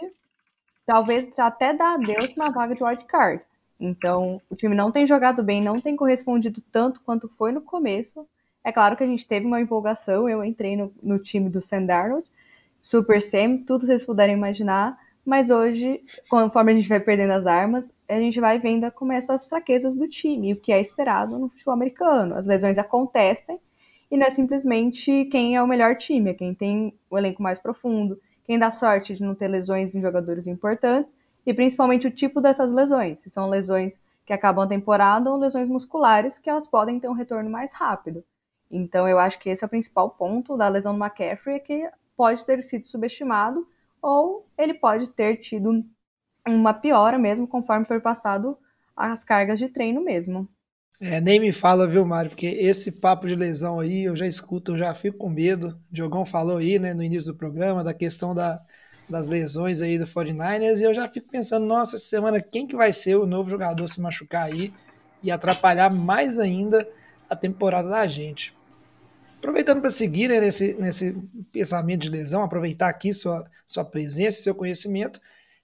talvez 0.89 1.27
até 1.37 1.71
dar 1.71 1.93
adeus 1.93 2.35
na 2.35 2.49
vaga 2.49 2.73
de 2.73 2.83
wildcard. 2.83 3.43
Então, 3.79 4.41
o 4.49 4.55
time 4.55 4.73
não 4.73 4.91
tem 4.91 5.05
jogado 5.05 5.43
bem, 5.43 5.61
não 5.61 5.79
tem 5.79 5.95
correspondido 5.95 6.63
tanto 6.71 6.99
quanto 7.01 7.29
foi 7.29 7.51
no 7.51 7.61
começo. 7.61 8.27
É 8.63 8.71
claro 8.71 8.97
que 8.97 9.03
a 9.03 9.07
gente 9.07 9.27
teve 9.27 9.45
uma 9.45 9.61
empolgação, 9.61 10.27
eu 10.27 10.43
entrei 10.43 10.75
no, 10.75 10.91
no 11.03 11.19
time 11.19 11.47
do 11.47 11.61
Sam 11.61 11.85
Darnold, 11.85 12.27
Super 12.79 13.21
Sam, 13.21 13.57
tudo 13.67 13.85
vocês 13.85 14.03
puderem 14.03 14.35
imaginar, 14.35 14.97
mas 15.23 15.51
hoje, 15.51 16.01
conforme 16.27 16.71
a 16.71 16.75
gente 16.75 16.89
vai 16.89 16.99
perdendo 16.99 17.33
as 17.33 17.45
armas, 17.45 17.93
a 18.07 18.15
gente 18.15 18.39
vai 18.39 18.57
vendo 18.57 18.91
como 18.91 19.13
essas 19.13 19.45
fraquezas 19.45 19.95
do 19.95 20.07
time, 20.07 20.53
o 20.53 20.59
que 20.59 20.73
é 20.73 20.81
esperado 20.81 21.37
no 21.37 21.49
futebol 21.49 21.75
americano. 21.75 22.33
As 22.33 22.47
lesões 22.47 22.79
acontecem, 22.79 23.59
e 24.09 24.17
não 24.17 24.25
é 24.25 24.31
simplesmente 24.31 25.25
quem 25.25 25.55
é 25.55 25.61
o 25.61 25.67
melhor 25.67 25.95
time, 25.95 26.31
é 26.31 26.33
quem 26.33 26.51
tem 26.55 26.95
o 27.11 27.15
elenco 27.15 27.43
mais 27.43 27.59
profundo, 27.59 28.19
quem 28.49 28.57
dá 28.57 28.71
sorte 28.71 29.13
de 29.13 29.21
não 29.21 29.35
ter 29.35 29.47
lesões 29.47 29.93
em 29.93 30.01
jogadores 30.01 30.47
importantes 30.47 31.13
e 31.45 31.53
principalmente 31.53 32.07
o 32.07 32.11
tipo 32.11 32.41
dessas 32.41 32.73
lesões, 32.73 33.19
se 33.19 33.29
são 33.29 33.47
lesões 33.47 34.01
que 34.25 34.33
acabam 34.33 34.65
a 34.65 34.67
temporada 34.67 35.29
ou 35.29 35.37
lesões 35.37 35.69
musculares 35.69 36.39
que 36.39 36.49
elas 36.49 36.65
podem 36.65 36.99
ter 36.99 37.07
um 37.07 37.13
retorno 37.13 37.47
mais 37.47 37.73
rápido. 37.73 38.23
Então 38.71 39.07
eu 39.07 39.19
acho 39.19 39.37
que 39.37 39.51
esse 39.51 39.63
é 39.63 39.67
o 39.67 39.69
principal 39.69 40.09
ponto 40.09 40.57
da 40.57 40.67
lesão 40.67 40.97
do 40.97 40.99
McCaffrey, 40.99 41.57
é 41.57 41.59
que 41.59 41.91
pode 42.17 42.43
ter 42.43 42.63
sido 42.63 42.87
subestimado 42.87 43.67
ou 44.01 44.47
ele 44.57 44.73
pode 44.73 45.11
ter 45.11 45.37
tido 45.37 45.85
uma 46.47 46.73
piora 46.73 47.19
mesmo 47.19 47.47
conforme 47.47 47.85
foi 47.85 47.99
passado 47.99 48.57
as 48.95 49.23
cargas 49.23 49.59
de 49.59 49.69
treino 49.69 50.01
mesmo. 50.01 50.49
É, 51.01 51.21
nem 51.21 51.39
me 51.39 51.53
fala, 51.53 51.87
viu, 51.87 52.05
Mário? 52.05 52.29
Porque 52.29 52.45
esse 52.45 52.99
papo 52.99 53.27
de 53.27 53.35
lesão 53.35 53.79
aí 53.79 54.03
eu 54.03 54.15
já 54.15 54.27
escuto, 54.27 54.73
eu 54.73 54.77
já 54.77 54.93
fico 54.93 55.17
com 55.17 55.29
medo. 55.29 55.79
O 55.89 55.93
Diogão 55.93 56.25
falou 56.25 56.57
aí, 56.57 56.77
né, 56.77 56.93
no 56.93 57.01
início 57.01 57.31
do 57.31 57.37
programa, 57.37 57.83
da 57.83 57.93
questão 57.93 58.35
da, 58.35 58.61
das 59.09 59.27
lesões 59.27 59.81
aí 59.81 59.97
do 59.97 60.05
49ers, 60.05 60.79
e 60.79 60.83
eu 60.83 60.93
já 60.93 61.07
fico 61.07 61.29
pensando, 61.29 61.65
nossa, 61.65 61.95
essa 61.95 62.05
semana 62.05 62.41
quem 62.41 62.67
que 62.67 62.75
vai 62.75 62.91
ser 62.91 63.15
o 63.15 63.25
novo 63.25 63.49
jogador 63.49 63.87
se 63.87 63.99
machucar 64.01 64.45
aí 64.45 64.73
e 65.23 65.31
atrapalhar 65.31 65.89
mais 65.89 66.37
ainda 66.37 66.87
a 67.29 67.35
temporada 67.35 67.89
da 67.89 68.05
gente. 68.07 68.53
Aproveitando 69.37 69.79
para 69.79 69.89
seguir 69.89 70.27
né, 70.27 70.39
nesse, 70.39 70.73
nesse 70.73 71.13
pensamento 71.51 72.01
de 72.01 72.09
lesão, 72.09 72.43
aproveitar 72.43 72.89
aqui 72.89 73.13
sua, 73.13 73.49
sua 73.65 73.85
presença, 73.85 74.43
seu 74.43 74.53
conhecimento. 74.53 75.19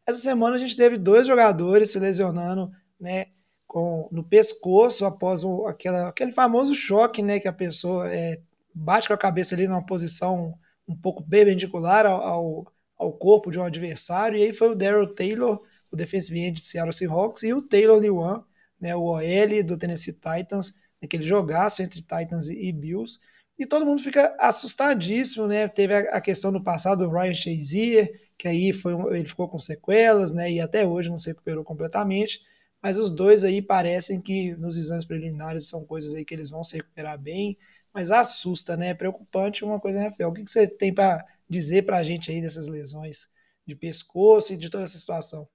Essa 0.06 0.20
semana 0.20 0.56
a 0.56 0.60
gente 0.60 0.78
teve 0.78 0.98
dois 0.98 1.28
jogadores 1.28 1.92
se 1.92 2.00
lesionando, 2.00 2.72
né? 3.00 3.28
Com, 3.76 4.08
no 4.10 4.24
pescoço 4.24 5.06
após 5.06 5.44
o, 5.44 5.68
aquela, 5.68 6.08
aquele 6.08 6.32
famoso 6.32 6.74
choque, 6.74 7.22
né, 7.22 7.42
que 7.42 7.48
a 7.50 7.52
pessoa 7.52 8.10
é, 8.10 8.40
bate 8.74 9.06
com 9.06 9.14
a 9.14 9.18
cabeça 9.18 9.54
ali 9.54 9.68
numa 9.68 9.86
posição 9.86 10.58
um 10.88 10.96
pouco 10.96 11.22
perpendicular 11.22 12.06
ao, 12.06 12.22
ao, 12.22 12.74
ao 12.98 13.12
corpo 13.12 13.52
de 13.52 13.60
um 13.60 13.66
adversário, 13.66 14.38
e 14.38 14.44
aí 14.44 14.54
foi 14.54 14.70
o 14.70 14.76
Daryl 14.76 15.14
Taylor, 15.14 15.62
o 15.92 15.96
defensive 15.98 16.40
end 16.40 16.62
de 16.62 16.66
Seattle 16.66 16.94
Seahawks, 16.94 17.44
e 17.44 17.54
o 17.54 17.62
Taylor 17.62 18.00
Lewan, 18.00 18.46
né, 18.80 18.96
o 18.96 19.02
OL 19.02 19.64
do 19.66 19.78
Tennessee 19.78 20.14
Titans, 20.14 20.76
aquele 21.04 21.24
jogaço 21.24 21.84
entre 21.84 22.02
Titans 22.02 22.48
e 22.48 22.72
Bills, 22.72 23.20
e 23.60 23.66
todo 23.66 23.86
mundo 23.86 24.02
fica 24.02 24.34
assustadíssimo, 24.40 25.48
né? 25.48 25.68
Teve 25.68 25.96
a, 25.96 26.20
questão 26.22 26.52
do 26.52 26.62
passado 26.62 27.06
do 27.06 27.10
Ryan 27.10 27.34
Shazier, 27.34 28.22
que 28.38 28.48
aí 28.50 28.74
foi, 28.74 28.94
ele 29.18 29.28
ficou 29.28 29.48
com 29.48 29.60
sequelas, 29.60 30.32
né? 30.34 30.52
E 30.52 30.60
até 30.60 30.86
hoje 30.86 31.10
não 31.10 31.18
se 31.18 31.30
recuperou 31.30 31.64
completamente 31.64 32.42
mas 32.86 32.98
os 33.00 33.10
dois 33.10 33.44
aí 33.44 33.64
parecem 33.64 34.22
que 34.22 34.56
nos 34.58 34.78
exames 34.78 35.04
preliminares 35.04 35.68
são 35.68 35.84
coisas 35.84 36.14
aí 36.14 36.24
que 36.24 36.36
eles 36.36 36.52
vão 36.52 36.64
se 36.64 36.78
recuperar 36.78 37.18
bem, 37.18 37.58
mas 37.92 38.12
assusta, 38.12 38.78
né? 38.78 38.90
É 38.90 38.94
preocupante 38.94 39.66
uma 39.66 39.80
coisa, 39.80 39.98
né, 39.98 40.12
Fel? 40.12 40.30
O 40.30 40.32
que, 40.32 40.44
que 40.44 40.52
você 40.52 40.68
tem 40.68 40.94
para 40.94 41.26
dizer 41.50 41.84
para 41.84 41.98
a 41.98 42.04
gente 42.04 42.30
aí 42.30 42.40
dessas 42.40 42.68
lesões 42.68 43.32
de 43.66 43.76
pescoço 43.76 44.54
e 44.54 44.58
de 44.58 44.70
toda 44.70 44.84
essa 44.84 45.00
situação? 45.00 45.50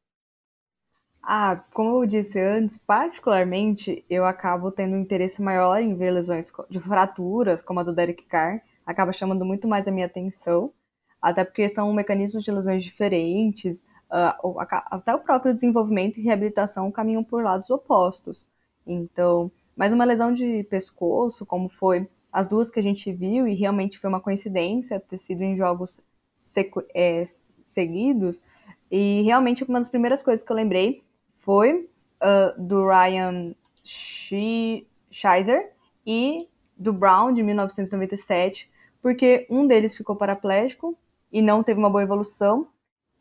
Ah, 1.23 1.63
como 1.73 2.03
eu 2.03 2.05
disse 2.05 2.41
antes, 2.41 2.79
particularmente 2.79 4.05
eu 4.11 4.25
acabo 4.25 4.73
tendo 4.73 4.97
um 4.97 5.01
interesse 5.01 5.41
maior 5.41 5.81
em 5.81 5.95
ver 5.95 6.11
lesões 6.11 6.51
de 6.69 6.81
fraturas, 6.81 7.63
como 7.63 7.79
a 7.79 7.85
do 7.85 7.95
Derek 7.95 8.25
Carr, 8.25 8.61
acaba 8.85 9.13
chamando 9.13 9.45
muito 9.45 9.69
mais 9.69 9.87
a 9.87 9.93
minha 9.93 10.07
atenção, 10.07 10.73
até 11.23 11.45
porque 11.45 11.69
são 11.69 11.93
mecanismos 11.93 12.43
de 12.43 12.51
lesões 12.51 12.83
diferentes, 12.83 13.85
uh, 14.11 14.61
até 14.91 15.15
o 15.15 15.21
próprio 15.21 15.55
desenvolvimento 15.55 16.19
e 16.19 16.23
reabilitação 16.23 16.91
caminham 16.91 17.23
por 17.23 17.43
lados 17.43 17.71
opostos. 17.71 18.47
Então, 18.87 19.51
mais 19.77 19.93
uma 19.93 20.05
lesão 20.05 20.33
de 20.33 20.65
pescoço, 20.65 21.47
como 21.47 21.69
foi 21.69 22.09
as 22.33 22.47
duas 22.47 22.71
que 22.71 22.81
a 22.81 22.83
gente 22.83 23.13
viu, 23.13 23.47
e 23.47 23.55
realmente 23.55 23.99
foi 23.99 24.09
uma 24.09 24.21
coincidência 24.21 25.01
ter 25.01 25.19
sido 25.19 25.43
em 25.43 25.57
jogos 25.57 26.01
é, 26.95 27.25
seguidos, 27.65 28.43
e 28.91 29.23
realmente 29.23 29.65
uma 29.65 29.79
das 29.79 29.89
primeiras 29.89 30.23
coisas 30.23 30.45
que 30.45 30.51
eu 30.51 30.57
lembrei 30.57 31.03
foi 31.39 31.89
uh, 32.21 32.61
do 32.61 32.87
Ryan 32.87 33.55
Scheiser 33.83 35.73
e 36.07 36.49
do 36.77 36.93
Brown, 36.93 37.33
de 37.33 37.43
1997, 37.43 38.71
porque 39.03 39.47
um 39.51 39.67
deles 39.67 39.97
ficou 39.97 40.17
paraplégico 40.17 40.97
e 41.33 41.41
não 41.41 41.63
teve 41.63 41.79
uma 41.79 41.91
boa 41.91 42.03
evolução, 42.03 42.69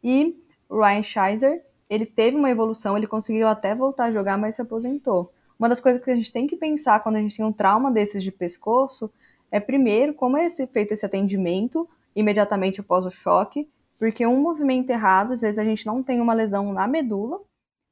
e 0.03 0.36
Ryan 0.69 1.03
Scheiser, 1.03 1.65
ele 1.89 2.05
teve 2.05 2.38
uma 2.38 2.49
evolução, 2.49 2.95
ele 2.95 3.07
conseguiu 3.07 3.47
até 3.47 3.73
voltar 3.73 4.05
a 4.05 4.11
jogar, 4.11 4.38
mas 4.38 4.55
se 4.55 4.61
aposentou. 4.61 5.33
Uma 5.57 5.67
das 5.67 5.79
coisas 5.79 6.01
que 6.01 6.09
a 6.09 6.15
gente 6.15 6.31
tem 6.31 6.47
que 6.47 6.55
pensar 6.55 7.01
quando 7.01 7.15
a 7.15 7.21
gente 7.21 7.35
tem 7.35 7.45
um 7.45 7.51
trauma 7.51 7.91
desses 7.91 8.23
de 8.23 8.31
pescoço 8.31 9.11
é, 9.51 9.59
primeiro, 9.59 10.13
como 10.13 10.38
é 10.38 10.45
esse, 10.45 10.65
feito 10.67 10.93
esse 10.93 11.05
atendimento 11.05 11.88
imediatamente 12.15 12.79
após 12.79 13.05
o 13.05 13.11
choque, 13.11 13.67
porque 13.97 14.25
um 14.25 14.39
movimento 14.39 14.89
errado, 14.89 15.33
às 15.33 15.41
vezes 15.41 15.59
a 15.59 15.63
gente 15.63 15.85
não 15.85 16.01
tem 16.01 16.21
uma 16.21 16.33
lesão 16.33 16.71
na 16.71 16.88
medula, 16.88 17.41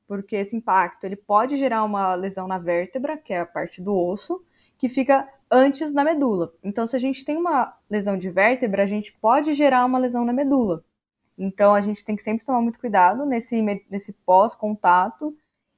porque 0.07 0.37
esse 0.37 0.55
impacto 0.55 1.03
ele 1.03 1.15
pode 1.15 1.57
gerar 1.57 1.83
uma 1.83 2.15
lesão 2.15 2.47
na 2.47 2.57
vértebra, 2.57 3.17
que 3.17 3.33
é 3.33 3.41
a 3.41 3.45
parte 3.45 3.81
do 3.81 3.93
osso, 3.93 4.41
que 4.77 4.87
fica 4.87 5.27
antes 5.51 5.91
da 5.91 6.03
medula. 6.03 6.53
Então, 6.63 6.87
se 6.87 6.95
a 6.95 6.99
gente 6.99 7.25
tem 7.25 7.35
uma 7.35 7.75
lesão 7.89 8.17
de 8.17 8.29
vértebra, 8.29 8.83
a 8.83 8.87
gente 8.87 9.11
pode 9.13 9.53
gerar 9.53 9.85
uma 9.85 9.97
lesão 9.97 10.23
na 10.23 10.31
medula. 10.31 10.83
Então 11.37 11.73
a 11.73 11.81
gente 11.81 12.03
tem 12.03 12.15
que 12.15 12.23
sempre 12.23 12.45
tomar 12.45 12.61
muito 12.61 12.79
cuidado 12.79 13.25
nesse, 13.25 13.61
nesse 13.89 14.13
pós-contato 14.25 15.35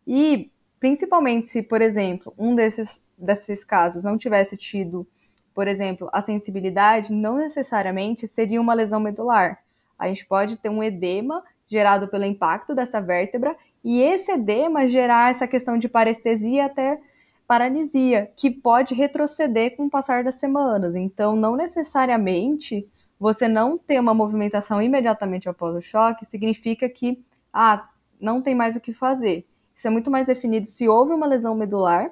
e 0.08 0.50
principalmente 0.80 1.50
se, 1.50 1.62
por 1.62 1.82
exemplo, 1.82 2.34
um 2.38 2.56
desses, 2.56 3.01
desses 3.18 3.63
casos 3.63 4.04
não 4.04 4.18
tivesse 4.18 4.56
tido, 4.56 5.06
por 5.54 5.68
exemplo, 5.68 6.10
a 6.13 6.22
sensibilidade, 6.22 7.13
não 7.13 7.38
necessariamente 7.38 8.28
seria 8.28 8.62
uma 8.62 8.74
lesão 8.74 9.00
medular. 9.00 9.60
A 9.98 10.08
gente 10.08 10.25
pode 10.25 10.58
ter 10.58 10.70
um 10.70 10.82
edema 10.82 11.44
gerado 11.68 12.08
pelo 12.08 12.24
impacto 12.24 12.74
dessa 12.74 13.01
vértebra 13.01 13.56
e 13.84 14.01
esse 14.01 14.32
edema 14.32 14.88
gerar 14.88 15.32
essa 15.32 15.48
questão 15.48 15.78
de 15.78 15.89
parestesia 15.89 16.66
até 16.66 16.98
paralisia, 17.46 18.32
que 18.36 18.51
pode 18.51 18.94
retroceder 18.94 19.75
com 19.75 19.88
o 19.88 19.89
passar 19.89 20.24
das 20.24 20.36
semanas. 20.36 20.96
Então, 20.96 21.36
não 21.36 21.56
necessariamente 21.56 22.88
você 23.20 23.48
não 23.48 23.78
ter 23.78 24.00
uma 24.00 24.14
movimentação 24.14 24.82
imediatamente 24.82 25.50
após 25.50 25.76
o 25.76 25.82
choque 25.82 26.26
significa 26.26 26.88
que 26.88 27.24
ah, 27.52 27.90
não 28.20 28.42
tem 28.42 28.56
mais 28.56 28.76
o 28.76 28.80
que 28.80 28.94
fazer. 28.94 29.46
Isso 29.76 29.88
é 29.88 29.92
muito 29.92 30.10
mais 30.10 30.26
definido 30.26 30.68
se 30.68 30.88
houve 30.88 31.14
uma 31.14 31.28
lesão 31.28 31.54
medular 31.56 32.12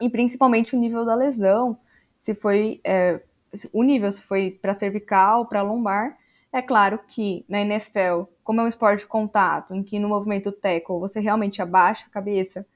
e 0.00 0.08
principalmente 0.08 0.74
o 0.74 0.78
nível 0.78 1.04
da 1.04 1.14
lesão, 1.14 1.78
se 2.16 2.34
foi 2.34 2.80
é, 2.84 3.20
o 3.72 3.82
nível 3.82 4.10
se 4.12 4.22
foi 4.22 4.58
para 4.62 4.74
cervical, 4.74 5.46
para 5.46 5.62
lombar. 5.62 6.16
É 6.52 6.62
claro 6.62 6.98
que 7.06 7.44
na 7.48 7.60
NFL, 7.60 8.24
como 8.42 8.60
é 8.60 8.64
um 8.64 8.68
esporte 8.68 9.00
de 9.00 9.06
contato, 9.06 9.74
em 9.74 9.82
que 9.82 9.98
no 9.98 10.08
movimento 10.08 10.50
tackle 10.52 10.98
você 10.98 11.20
realmente 11.20 11.62
abaixa 11.62 12.06
a 12.06 12.10
cabeça 12.10 12.66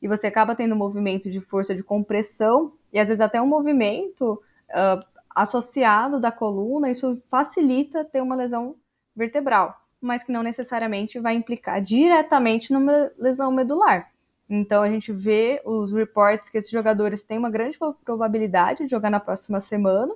e 0.00 0.08
você 0.08 0.26
acaba 0.26 0.54
tendo 0.54 0.74
um 0.74 0.78
movimento 0.78 1.30
de 1.30 1.40
força 1.40 1.74
de 1.74 1.82
compressão 1.82 2.72
e 2.92 2.98
às 2.98 3.08
vezes 3.08 3.20
até 3.20 3.40
um 3.40 3.46
movimento 3.46 4.40
uh, 4.70 5.04
associado 5.36 6.18
da 6.18 6.32
coluna, 6.32 6.90
isso 6.90 7.16
facilita 7.28 8.04
ter 8.04 8.22
uma 8.22 8.34
lesão 8.34 8.76
vertebral. 9.14 9.80
mas 10.00 10.22
que 10.22 10.30
não 10.30 10.42
necessariamente 10.42 11.18
vai 11.18 11.34
implicar 11.34 11.80
diretamente 11.82 12.72
numa 12.72 13.10
lesão 13.18 13.50
medular. 13.50 14.12
Então 14.48 14.82
a 14.82 14.90
gente 14.90 15.10
vê 15.10 15.60
os 15.64 15.90
reports 15.90 16.50
que 16.50 16.58
esses 16.58 16.70
jogadores 16.70 17.24
têm 17.24 17.38
uma 17.38 17.50
grande 17.50 17.78
probabilidade 18.04 18.84
de 18.84 18.90
jogar 18.90 19.10
na 19.10 19.18
próxima 19.18 19.60
semana. 19.60 20.14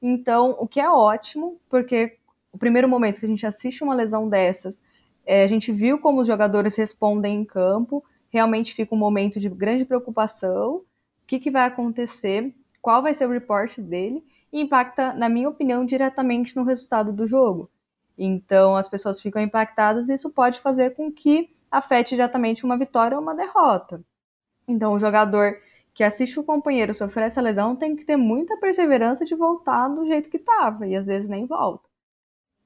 Então, 0.00 0.56
o 0.58 0.66
que 0.66 0.80
é 0.80 0.88
ótimo, 0.88 1.60
porque 1.68 2.16
o 2.52 2.58
primeiro 2.58 2.88
momento 2.88 3.20
que 3.20 3.26
a 3.26 3.28
gente 3.28 3.46
assiste 3.46 3.82
uma 3.82 3.94
lesão 3.94 4.28
dessas, 4.28 4.80
é, 5.26 5.42
a 5.42 5.46
gente 5.46 5.72
viu 5.72 5.98
como 5.98 6.20
os 6.20 6.26
jogadores 6.26 6.76
respondem 6.76 7.40
em 7.40 7.44
campo, 7.44 8.02
realmente 8.30 8.74
fica 8.74 8.94
um 8.94 8.98
momento 8.98 9.38
de 9.38 9.48
grande 9.48 9.84
preocupação. 9.84 10.76
O 10.76 10.84
que, 11.26 11.38
que 11.38 11.50
vai 11.50 11.66
acontecer? 11.66 12.54
Qual 12.80 13.02
vai 13.02 13.12
ser 13.12 13.26
o 13.26 13.32
report 13.32 13.78
dele? 13.80 14.24
E 14.52 14.60
impacta, 14.60 15.12
na 15.12 15.28
minha 15.28 15.48
opinião, 15.48 15.84
diretamente 15.84 16.56
no 16.56 16.64
resultado 16.64 17.12
do 17.12 17.26
jogo. 17.26 17.70
Então, 18.16 18.74
as 18.74 18.88
pessoas 18.88 19.20
ficam 19.20 19.40
impactadas 19.40 20.08
e 20.08 20.14
isso 20.14 20.30
pode 20.30 20.60
fazer 20.60 20.94
com 20.94 21.12
que 21.12 21.54
afete 21.70 22.10
diretamente 22.10 22.64
uma 22.64 22.78
vitória 22.78 23.16
ou 23.16 23.22
uma 23.22 23.34
derrota. 23.34 24.02
Então, 24.66 24.92
o 24.94 24.98
jogador 24.98 25.58
que 25.94 26.04
assiste 26.04 26.38
o 26.38 26.44
companheiro 26.44 26.94
sofrer 26.94 27.24
essa 27.24 27.40
lesão 27.40 27.74
tem 27.74 27.96
que 27.96 28.04
ter 28.04 28.16
muita 28.16 28.56
perseverança 28.56 29.24
de 29.24 29.34
voltar 29.34 29.88
do 29.88 30.06
jeito 30.06 30.30
que 30.30 30.36
estava, 30.36 30.86
e 30.86 30.94
às 30.94 31.06
vezes 31.06 31.28
nem 31.28 31.46
volta. 31.46 31.88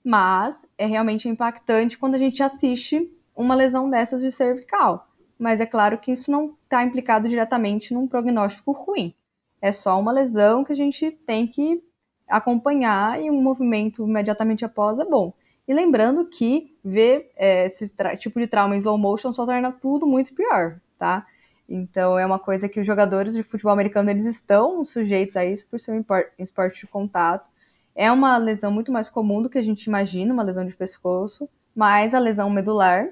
Mas 0.05 0.67
é 0.77 0.85
realmente 0.85 1.29
impactante 1.29 1.97
quando 1.97 2.15
a 2.15 2.19
gente 2.19 2.43
assiste 2.43 3.11
uma 3.35 3.55
lesão 3.55 3.89
dessas 3.89 4.21
de 4.21 4.31
cervical. 4.31 5.09
Mas 5.39 5.61
é 5.61 5.67
claro 5.67 5.99
que 5.99 6.13
isso 6.13 6.31
não 6.31 6.57
está 6.65 6.83
implicado 6.83 7.29
diretamente 7.29 7.95
num 7.95 8.07
prognóstico 8.07 8.73
ruim. 8.73 9.15
É 9.63 9.71
só 9.71 9.99
uma 9.99 10.11
lesão 10.11 10.65
que 10.65 10.73
a 10.73 10.77
gente 10.77 11.13
tem 11.25 11.47
que 11.47 11.81
acompanhar 12.29 13.23
e 13.23 13.31
um 13.31 13.41
movimento 13.41 14.03
imediatamente 14.07 14.65
após 14.65 14.99
é 14.99 15.05
bom. 15.05 15.33
E 15.69 15.73
lembrando 15.73 16.27
que 16.27 16.77
ver 16.85 17.31
é, 17.37 17.67
esse 17.67 17.95
tipo 18.19 18.41
de 18.41 18.49
trauma 18.49 18.75
em 18.75 18.79
slow 18.79 18.99
motion 18.99 19.33
só 19.33 19.47
torna 19.47 19.71
tudo 19.71 20.05
muito 20.05 20.35
pior, 20.35 20.81
tá? 20.99 21.25
Então 21.69 22.19
é 22.19 22.27
uma 22.27 22.41
coisa 22.41 22.69
que 22.69 22.81
os 22.81 22.87
jogadores 22.87 23.35
de 23.35 23.43
futebol 23.45 23.73
americano 23.73 24.11
eles 24.11 24.25
estão 24.25 24.85
sujeitos 24.85 25.37
a 25.37 25.45
isso 25.45 25.67
por 25.69 25.79
ser 25.79 25.93
um 25.93 26.05
esporte 26.39 26.81
de 26.81 26.87
contato. 26.89 27.49
É 27.95 28.11
uma 28.11 28.37
lesão 28.37 28.73
muito 28.73 28.91
mais 28.91 29.09
comum 29.09 29.41
do 29.41 29.49
que 29.49 29.59
a 29.59 29.63
gente 29.63 29.85
imagina, 29.85 30.35
uma 30.35 30.43
lesão 30.43 30.67
de 30.67 30.75
pescoço, 30.75 31.49
mas 31.75 32.15
a 32.15 32.19
lesão 32.19 32.51
medular 32.51 33.09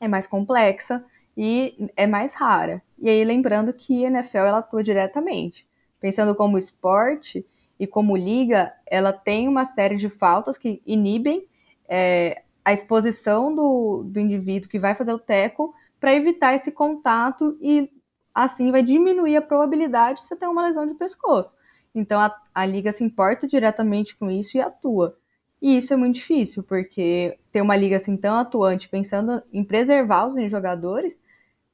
é 0.00 0.08
mais 0.08 0.26
complexa 0.26 1.04
e 1.36 1.90
é 1.96 2.06
mais 2.06 2.34
rara. 2.34 2.82
E 2.98 3.08
aí 3.08 3.24
lembrando 3.24 3.72
que 3.72 4.04
a 4.04 4.08
NFL 4.08 4.38
ela 4.38 4.58
atua 4.58 4.82
diretamente. 4.82 5.66
Pensando 6.00 6.34
como 6.34 6.58
esporte 6.58 7.46
e 7.78 7.86
como 7.86 8.16
liga, 8.16 8.72
ela 8.86 9.12
tem 9.12 9.48
uma 9.48 9.64
série 9.64 9.96
de 9.96 10.08
faltas 10.08 10.58
que 10.58 10.82
inibem 10.84 11.46
é, 11.88 12.42
a 12.64 12.72
exposição 12.72 13.54
do, 13.54 14.02
do 14.04 14.20
indivíduo 14.20 14.68
que 14.68 14.78
vai 14.78 14.94
fazer 14.94 15.12
o 15.12 15.18
teco 15.18 15.74
para 15.98 16.14
evitar 16.14 16.54
esse 16.54 16.70
contato 16.70 17.56
e 17.60 17.90
assim 18.34 18.70
vai 18.70 18.82
diminuir 18.82 19.36
a 19.36 19.42
probabilidade 19.42 20.20
de 20.20 20.26
você 20.26 20.36
ter 20.36 20.46
uma 20.46 20.66
lesão 20.66 20.86
de 20.86 20.94
pescoço. 20.94 21.56
Então 21.94 22.20
a, 22.20 22.34
a 22.54 22.66
liga 22.66 22.92
se 22.92 23.02
importa 23.02 23.46
diretamente 23.46 24.16
com 24.16 24.30
isso 24.30 24.56
e 24.56 24.60
atua. 24.60 25.16
E 25.60 25.76
isso 25.76 25.92
é 25.92 25.96
muito 25.96 26.16
difícil, 26.16 26.62
porque 26.62 27.36
ter 27.50 27.60
uma 27.60 27.74
liga 27.74 27.96
assim 27.96 28.16
tão 28.16 28.36
atuante, 28.36 28.88
pensando 28.88 29.42
em 29.52 29.64
preservar 29.64 30.28
os 30.28 30.50
jogadores, 30.50 31.18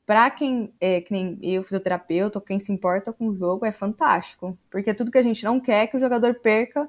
para 0.07 0.31
quem 0.31 0.73
é 0.81 1.01
que 1.01 1.13
nem 1.13 1.39
eu, 1.43 1.63
fisioterapeuta, 1.63 2.41
quem 2.41 2.61
se 2.61 2.73
importa 2.73 3.13
com 3.13 3.29
o 3.29 3.35
jogo, 3.35 3.65
é 3.65 3.73
fantástico. 3.73 4.57
Porque 4.71 4.93
tudo 4.93 5.11
que 5.11 5.19
a 5.19 5.23
gente 5.23 5.45
não 5.45 5.59
quer 5.59 5.85
é 5.85 5.87
que 5.87 5.97
o 5.97 6.01
jogador 6.01 6.35
perca 6.35 6.89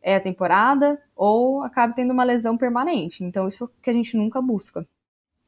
é 0.00 0.16
a 0.16 0.20
temporada 0.20 1.00
ou 1.16 1.62
acabe 1.62 1.94
tendo 1.94 2.12
uma 2.12 2.24
lesão 2.24 2.56
permanente. 2.56 3.24
Então, 3.24 3.48
isso 3.48 3.70
que 3.80 3.90
a 3.90 3.92
gente 3.92 4.16
nunca 4.16 4.40
busca. 4.40 4.86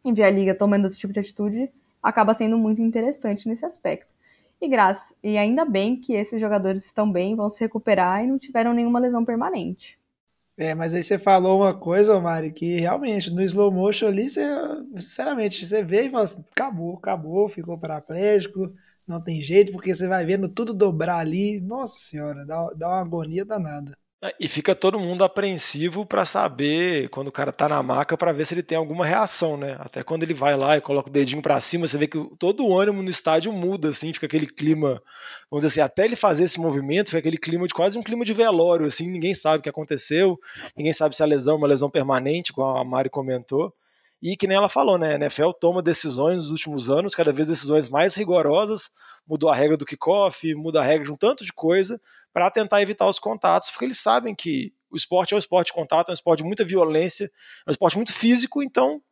E 0.04 0.12
ver 0.12 0.24
a 0.24 0.30
liga 0.30 0.54
tomando 0.54 0.86
esse 0.86 0.98
tipo 0.98 1.12
de 1.12 1.20
atitude 1.20 1.70
acaba 2.02 2.34
sendo 2.34 2.58
muito 2.58 2.82
interessante 2.82 3.48
nesse 3.48 3.64
aspecto. 3.64 4.12
E, 4.60 4.68
graças, 4.68 5.14
e 5.22 5.36
ainda 5.38 5.64
bem 5.64 5.96
que 5.96 6.14
esses 6.14 6.40
jogadores 6.40 6.84
estão 6.84 7.10
bem, 7.10 7.34
vão 7.34 7.48
se 7.48 7.60
recuperar 7.60 8.24
e 8.24 8.26
não 8.26 8.38
tiveram 8.38 8.72
nenhuma 8.72 8.98
lesão 8.98 9.24
permanente. 9.24 9.98
É, 10.56 10.72
mas 10.74 10.94
aí 10.94 11.02
você 11.02 11.18
falou 11.18 11.60
uma 11.60 11.74
coisa, 11.76 12.20
Mari, 12.20 12.52
que 12.52 12.76
realmente 12.78 13.28
no 13.30 13.42
slow 13.42 13.72
motion 13.72 14.06
ali, 14.06 14.28
você, 14.28 14.40
sinceramente, 14.98 15.66
você 15.66 15.82
vê 15.82 16.02
e 16.06 16.10
fala 16.10 16.24
assim, 16.24 16.44
acabou, 16.52 16.96
acabou, 16.96 17.48
ficou 17.48 17.76
paraplégico, 17.76 18.72
não 19.06 19.20
tem 19.22 19.42
jeito, 19.42 19.72
porque 19.72 19.92
você 19.94 20.06
vai 20.06 20.24
vendo 20.24 20.48
tudo 20.48 20.72
dobrar 20.72 21.18
ali, 21.18 21.60
nossa 21.60 21.98
senhora, 21.98 22.46
dá, 22.46 22.70
dá 22.76 22.88
uma 22.88 23.00
agonia 23.00 23.44
danada. 23.44 23.98
É, 24.24 24.34
e 24.40 24.48
fica 24.48 24.74
todo 24.74 24.98
mundo 24.98 25.22
apreensivo 25.22 26.06
para 26.06 26.24
saber 26.24 27.10
quando 27.10 27.28
o 27.28 27.32
cara 27.32 27.52
tá 27.52 27.68
na 27.68 27.82
maca 27.82 28.16
para 28.16 28.32
ver 28.32 28.46
se 28.46 28.54
ele 28.54 28.62
tem 28.62 28.78
alguma 28.78 29.04
reação, 29.04 29.54
né? 29.58 29.76
Até 29.78 30.02
quando 30.02 30.22
ele 30.22 30.32
vai 30.32 30.56
lá 30.56 30.78
e 30.78 30.80
coloca 30.80 31.10
o 31.10 31.12
dedinho 31.12 31.42
para 31.42 31.60
cima, 31.60 31.86
você 31.86 31.98
vê 31.98 32.06
que 32.06 32.18
todo 32.38 32.66
o 32.66 32.78
ânimo 32.78 33.02
no 33.02 33.10
estádio 33.10 33.52
muda, 33.52 33.90
assim, 33.90 34.14
fica 34.14 34.24
aquele 34.24 34.46
clima, 34.46 35.02
vamos 35.50 35.62
dizer 35.62 35.66
assim, 35.66 35.80
até 35.82 36.06
ele 36.06 36.16
fazer 36.16 36.44
esse 36.44 36.58
movimento, 36.58 37.08
fica 37.08 37.18
aquele 37.18 37.36
clima 37.36 37.66
de 37.66 37.74
quase 37.74 37.98
um 37.98 38.02
clima 38.02 38.24
de 38.24 38.32
velório, 38.32 38.86
assim, 38.86 39.06
ninguém 39.10 39.34
sabe 39.34 39.58
o 39.58 39.62
que 39.62 39.68
aconteceu, 39.68 40.38
ninguém 40.74 40.94
sabe 40.94 41.14
se 41.14 41.22
a 41.22 41.26
lesão 41.26 41.56
é 41.56 41.58
uma 41.58 41.68
lesão 41.68 41.90
permanente, 41.90 42.50
como 42.50 42.78
a 42.78 42.82
Mari 42.82 43.10
comentou. 43.10 43.74
E 44.22 44.38
que 44.38 44.46
nem 44.46 44.56
ela 44.56 44.70
falou, 44.70 44.96
né? 44.96 45.12
A 45.12 45.16
NFL 45.16 45.50
toma 45.60 45.82
decisões 45.82 46.36
nos 46.36 46.50
últimos 46.50 46.88
anos, 46.88 47.14
cada 47.14 47.30
vez 47.30 47.46
decisões 47.46 47.90
mais 47.90 48.14
rigorosas, 48.14 48.90
mudou 49.26 49.50
a 49.50 49.54
regra 49.54 49.76
do 49.76 49.86
kickoff, 49.86 50.54
muda 50.54 50.80
a 50.80 50.84
regra 50.84 51.04
de 51.04 51.12
um 51.12 51.16
tanto 51.16 51.44
de 51.44 51.52
coisa, 51.52 52.00
para 52.32 52.50
tentar 52.50 52.82
evitar 52.82 53.08
os 53.08 53.18
contatos, 53.18 53.70
porque 53.70 53.84
eles 53.84 53.98
sabem 53.98 54.34
que 54.34 54.72
o 54.90 54.96
esporte 54.96 55.34
é 55.34 55.36
um 55.36 55.38
esporte 55.38 55.68
de 55.68 55.72
contato, 55.72 56.08
é 56.08 56.12
um 56.12 56.14
esporte 56.14 56.40
de 56.40 56.46
muita 56.46 56.64
violência, 56.64 57.30
é 57.66 57.70
um 57.70 57.72
esporte 57.72 57.96
muito 57.96 58.12
físico, 58.12 58.62
então 58.62 59.02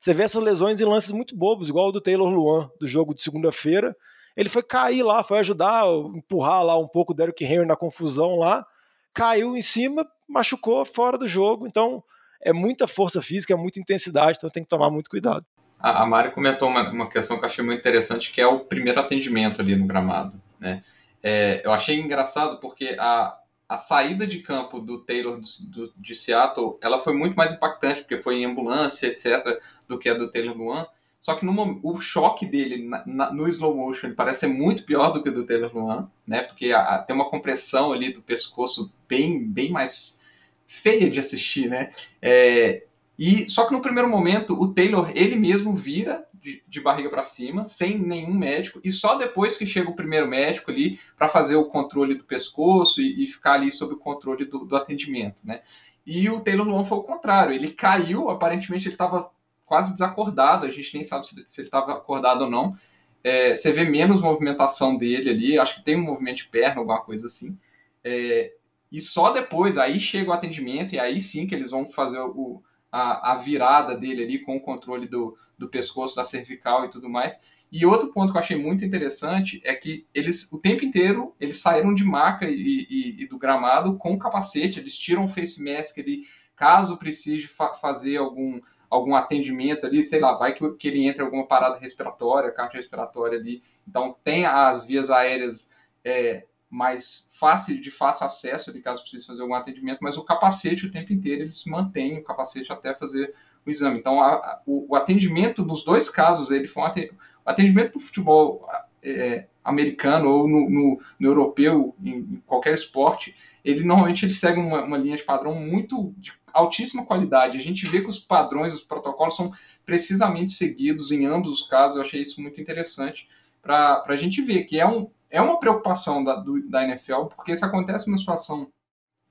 você 0.00 0.14
vê 0.14 0.22
essas 0.22 0.42
lesões 0.42 0.80
em 0.80 0.84
lances 0.84 1.10
muito 1.10 1.36
bobos, 1.36 1.68
igual 1.68 1.88
o 1.88 1.92
do 1.92 2.00
Taylor 2.00 2.28
Luan, 2.28 2.70
do 2.80 2.86
jogo 2.86 3.14
de 3.14 3.22
segunda-feira. 3.22 3.96
Ele 4.36 4.48
foi 4.48 4.62
cair 4.62 5.02
lá, 5.02 5.24
foi 5.24 5.40
ajudar, 5.40 5.86
empurrar 6.14 6.62
lá 6.62 6.78
um 6.78 6.86
pouco 6.86 7.12
o 7.12 7.14
Derrick 7.16 7.44
Henry 7.44 7.66
na 7.66 7.74
confusão 7.74 8.36
lá, 8.36 8.64
caiu 9.12 9.56
em 9.56 9.62
cima, 9.62 10.06
machucou 10.28 10.84
fora 10.84 11.18
do 11.18 11.26
jogo, 11.26 11.66
então 11.66 12.02
é 12.40 12.52
muita 12.52 12.86
força 12.86 13.20
física, 13.20 13.52
é 13.52 13.56
muita 13.56 13.80
intensidade, 13.80 14.38
então 14.38 14.48
tem 14.48 14.62
que 14.62 14.68
tomar 14.68 14.90
muito 14.90 15.10
cuidado. 15.10 15.44
A, 15.78 16.04
Mari 16.06 16.32
comentou 16.32 16.68
uma, 16.68 16.90
uma 16.90 17.08
questão 17.08 17.38
que 17.38 17.44
eu 17.44 17.48
achei 17.48 17.64
muito 17.64 17.78
interessante, 17.78 18.32
que 18.32 18.40
é 18.40 18.46
o 18.46 18.60
primeiro 18.60 18.98
atendimento 18.98 19.60
ali 19.60 19.76
no 19.76 19.86
gramado, 19.86 20.40
né? 20.58 20.82
É, 21.22 21.62
eu 21.64 21.72
achei 21.72 21.98
engraçado 21.98 22.58
porque 22.60 22.96
a, 22.98 23.38
a 23.68 23.76
saída 23.76 24.26
de 24.26 24.38
campo 24.40 24.80
do 24.80 25.00
Taylor 25.00 25.40
do, 25.68 25.92
de 25.96 26.14
Seattle 26.14 26.78
ela 26.80 26.98
foi 26.98 27.14
muito 27.14 27.36
mais 27.36 27.52
impactante, 27.52 28.00
porque 28.00 28.16
foi 28.16 28.36
em 28.36 28.44
ambulância, 28.44 29.06
etc., 29.06 29.60
do 29.86 29.98
que 29.98 30.08
a 30.08 30.14
do 30.14 30.30
Taylor 30.30 30.56
Luan. 30.56 30.86
Só 31.20 31.34
que 31.34 31.44
no, 31.44 31.80
o 31.82 32.00
choque 32.00 32.46
dele 32.46 32.88
na, 32.88 33.04
na, 33.06 33.32
no 33.32 33.48
slow 33.48 33.76
motion 33.76 34.14
parece 34.14 34.40
ser 34.40 34.46
muito 34.46 34.84
pior 34.84 35.12
do 35.12 35.22
que 35.22 35.28
o 35.28 35.34
do 35.34 35.44
Taylor 35.44 35.70
Luan, 35.74 36.10
né? 36.26 36.42
Porque 36.42 36.72
a, 36.72 36.80
a, 36.80 36.98
tem 37.02 37.14
uma 37.14 37.28
compressão 37.28 37.92
ali 37.92 38.12
do 38.12 38.22
pescoço 38.22 38.94
bem, 39.08 39.44
bem 39.46 39.70
mais 39.70 40.24
feia 40.66 41.10
de 41.10 41.18
assistir, 41.18 41.68
né? 41.68 41.90
É, 42.22 42.84
e 43.18 43.50
só 43.50 43.66
que 43.66 43.72
no 43.72 43.82
primeiro 43.82 44.08
momento 44.08 44.54
o 44.54 44.72
Taylor 44.72 45.10
ele 45.14 45.34
mesmo 45.34 45.74
vira 45.74 46.24
de, 46.34 46.62
de 46.68 46.80
barriga 46.80 47.10
para 47.10 47.22
cima, 47.22 47.66
sem 47.66 47.98
nenhum 47.98 48.32
médico, 48.32 48.80
e 48.84 48.92
só 48.92 49.16
depois 49.16 49.56
que 49.56 49.66
chega 49.66 49.90
o 49.90 49.96
primeiro 49.96 50.28
médico 50.28 50.70
ali 50.70 51.00
para 51.16 51.26
fazer 51.26 51.56
o 51.56 51.64
controle 51.64 52.14
do 52.14 52.24
pescoço 52.24 53.00
e, 53.00 53.24
e, 53.24 53.26
ficar 53.26 53.54
ali 53.54 53.70
sob 53.72 53.94
o 53.94 53.98
controle 53.98 54.44
do, 54.44 54.64
do 54.64 54.76
atendimento, 54.76 55.36
né? 55.42 55.62
E 56.06 56.30
o 56.30 56.40
Taylor 56.40 56.66
Luan 56.66 56.84
foi 56.84 56.98
o 56.98 57.02
contrário, 57.02 57.54
ele 57.54 57.70
caiu, 57.70 58.30
aparentemente 58.30 58.86
ele 58.86 58.94
estava 58.94 59.30
quase 59.66 59.92
desacordado, 59.92 60.64
a 60.64 60.70
gente 60.70 60.94
nem 60.94 61.04
sabe 61.04 61.26
se, 61.26 61.34
se 61.44 61.60
ele 61.60 61.68
estava 61.68 61.92
acordado 61.92 62.42
ou 62.42 62.50
não. 62.50 62.74
É, 63.22 63.54
você 63.54 63.72
vê 63.72 63.84
menos 63.84 64.22
movimentação 64.22 64.96
dele 64.96 65.28
ali, 65.28 65.58
acho 65.58 65.76
que 65.76 65.84
tem 65.84 65.96
um 65.96 66.04
movimento 66.04 66.38
de 66.38 66.48
perna, 66.48 66.80
alguma 66.80 67.00
coisa 67.00 67.26
assim. 67.26 67.58
É, 68.02 68.54
e 68.90 69.00
só 69.00 69.32
depois, 69.32 69.76
aí 69.76 70.00
chega 70.00 70.30
o 70.30 70.32
atendimento, 70.32 70.94
e 70.94 70.98
aí 70.98 71.20
sim 71.20 71.46
que 71.46 71.54
eles 71.54 71.70
vão 71.70 71.86
fazer 71.86 72.20
o, 72.20 72.62
a, 72.90 73.32
a 73.32 73.34
virada 73.36 73.96
dele 73.96 74.22
ali 74.22 74.38
com 74.38 74.56
o 74.56 74.60
controle 74.60 75.06
do, 75.06 75.36
do 75.56 75.68
pescoço, 75.68 76.16
da 76.16 76.24
cervical 76.24 76.84
e 76.84 76.90
tudo 76.90 77.08
mais. 77.08 77.58
E 77.70 77.84
outro 77.84 78.10
ponto 78.12 78.32
que 78.32 78.38
eu 78.38 78.40
achei 78.40 78.56
muito 78.56 78.84
interessante 78.84 79.60
é 79.64 79.74
que 79.74 80.06
eles, 80.14 80.50
o 80.52 80.60
tempo 80.60 80.84
inteiro, 80.84 81.34
eles 81.38 81.60
saíram 81.60 81.94
de 81.94 82.02
maca 82.02 82.46
e, 82.46 82.86
e, 82.88 83.22
e 83.22 83.26
do 83.26 83.38
gramado 83.38 83.96
com 83.98 84.18
capacete, 84.18 84.80
eles 84.80 84.96
tiram 84.98 85.24
o 85.24 85.28
face 85.28 85.62
mask 85.62 85.98
ali, 85.98 86.22
caso 86.56 86.96
precise 86.96 87.46
fa 87.46 87.74
fazer 87.74 88.16
algum, 88.16 88.58
algum 88.88 89.14
atendimento 89.14 89.86
ali, 89.86 90.02
sei 90.02 90.18
lá, 90.18 90.34
vai 90.34 90.54
que, 90.54 90.70
que 90.76 90.88
ele 90.88 91.06
entre 91.06 91.22
alguma 91.22 91.46
parada 91.46 91.78
respiratória, 91.78 92.50
cardiorrespiratória 92.50 93.38
ali. 93.38 93.62
Então 93.86 94.16
tem 94.24 94.46
as 94.46 94.86
vias 94.86 95.10
aéreas 95.10 95.76
é, 96.02 96.46
mais 96.70 97.30
fácil, 97.38 97.80
de 97.80 97.90
fácil 97.90 98.26
acesso 98.26 98.70
ali, 98.70 98.80
caso 98.80 99.02
precise 99.02 99.26
fazer 99.26 99.42
algum 99.42 99.54
atendimento, 99.54 100.00
mas 100.02 100.16
o 100.16 100.24
capacete 100.24 100.86
o 100.86 100.90
tempo 100.90 101.12
inteiro 101.12 101.42
eles 101.42 101.64
mantêm 101.64 102.18
o 102.18 102.24
capacete 102.24 102.72
até 102.72 102.94
fazer 102.94 103.34
o 103.64 103.70
exame. 103.70 103.98
Então, 103.98 104.20
a, 104.20 104.34
a, 104.34 104.62
o, 104.66 104.92
o, 104.92 104.96
atendimento 104.96 105.64
nos 105.64 105.84
dois 105.84 106.10
casos, 106.10 106.50
ele 106.50 106.66
foi 106.66 106.82
um 106.82 107.16
atendimento 107.44 107.94
do 107.94 108.00
futebol 108.00 108.68
é, 109.02 109.46
americano 109.64 110.28
ou 110.28 110.48
no, 110.48 110.68
no, 110.68 111.00
no 111.18 111.28
europeu, 111.28 111.94
em, 112.02 112.18
em, 112.18 112.42
qualquer 112.46 112.74
esporte, 112.74 113.34
ele 113.64 113.84
normalmente 113.84 114.24
ele 114.24 114.32
segue 114.32 114.58
uma, 114.58 114.82
uma 114.82 114.98
linha 114.98 115.16
de 115.16 115.24
padrão 115.24 115.54
muito 115.54 116.14
de, 116.16 116.32
altíssima 116.52 117.04
qualidade. 117.04 117.58
A 117.58 117.60
gente 117.60 117.86
vê 117.86 118.00
que 118.00 118.08
os 118.08 118.18
padrões, 118.18 118.74
os 118.74 118.82
protocolos 118.82 119.36
são 119.36 119.52
precisamente 119.84 120.52
seguidos 120.52 121.10
em 121.10 121.26
ambos 121.26 121.60
os 121.62 121.68
casos. 121.68 121.96
Eu 121.96 122.02
achei 122.02 122.20
isso 122.20 122.40
muito 122.40 122.60
interessante 122.60 123.28
para 123.62 124.04
a 124.06 124.16
gente 124.16 124.42
ver 124.42 124.64
que 124.64 124.80
é, 124.80 124.86
um, 124.86 125.10
é 125.30 125.40
uma 125.40 125.58
preocupação 125.58 126.22
da, 126.24 126.34
do, 126.36 126.68
da 126.68 126.84
NFL, 126.84 127.24
porque 127.34 127.56
se 127.56 127.64
acontece 127.64 128.08
uma 128.08 128.18
situação, 128.18 128.70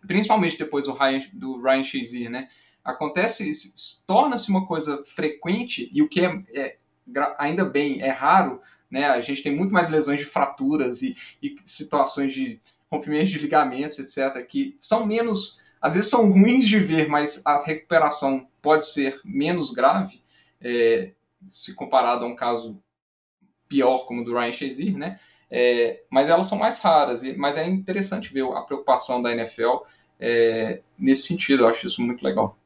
principalmente 0.05 0.57
depois 0.57 0.85
do 0.85 0.93
Ryan, 0.93 1.21
do 1.33 1.61
Ryan 1.61 1.83
Shazier, 1.83 2.29
né? 2.29 2.49
Acontece, 2.83 3.51
torna-se 4.05 4.49
uma 4.49 4.65
coisa 4.65 5.03
frequente 5.03 5.89
e 5.93 6.01
o 6.01 6.07
que 6.07 6.21
é, 6.21 6.43
é 6.53 6.77
ainda 7.37 7.65
bem 7.65 8.01
é 8.01 8.09
raro, 8.09 8.61
né? 8.89 9.05
A 9.05 9.19
gente 9.19 9.43
tem 9.43 9.55
muito 9.55 9.73
mais 9.73 9.89
lesões 9.89 10.19
de 10.19 10.25
fraturas 10.25 11.01
e, 11.01 11.15
e 11.41 11.57
situações 11.65 12.33
de 12.33 12.61
rompimentos 12.89 13.29
de 13.29 13.39
ligamentos, 13.39 13.99
etc., 13.99 14.45
que 14.45 14.77
são 14.79 15.05
menos 15.05 15.61
às 15.81 15.93
vezes 15.95 16.09
são 16.09 16.31
ruins 16.31 16.67
de 16.67 16.79
ver, 16.79 17.07
mas 17.07 17.45
a 17.45 17.63
recuperação 17.63 18.47
pode 18.61 18.85
ser 18.87 19.21
menos 19.23 19.71
grave, 19.71 20.21
é, 20.59 21.11
se 21.51 21.73
comparado 21.75 22.25
a 22.25 22.27
um 22.27 22.35
caso 22.35 22.81
pior 23.67 24.05
como 24.05 24.21
o 24.21 24.25
do 24.25 24.33
Ryan 24.33 24.53
Shazier, 24.53 24.97
né? 24.97 25.19
É, 25.49 26.03
mas 26.09 26.29
elas 26.29 26.45
são 26.47 26.57
mais 26.57 26.79
raras, 26.81 27.23
mas 27.37 27.57
é 27.57 27.65
interessante 27.65 28.33
ver 28.33 28.43
a 28.51 28.61
preocupação 28.61 29.21
da 29.21 29.31
NFL 29.31 29.77
é, 30.19 30.81
nesse 30.97 31.27
sentido, 31.27 31.63
eu 31.63 31.67
acho 31.67 31.87
isso 31.87 32.01
muito 32.01 32.23
legal. 32.23 32.57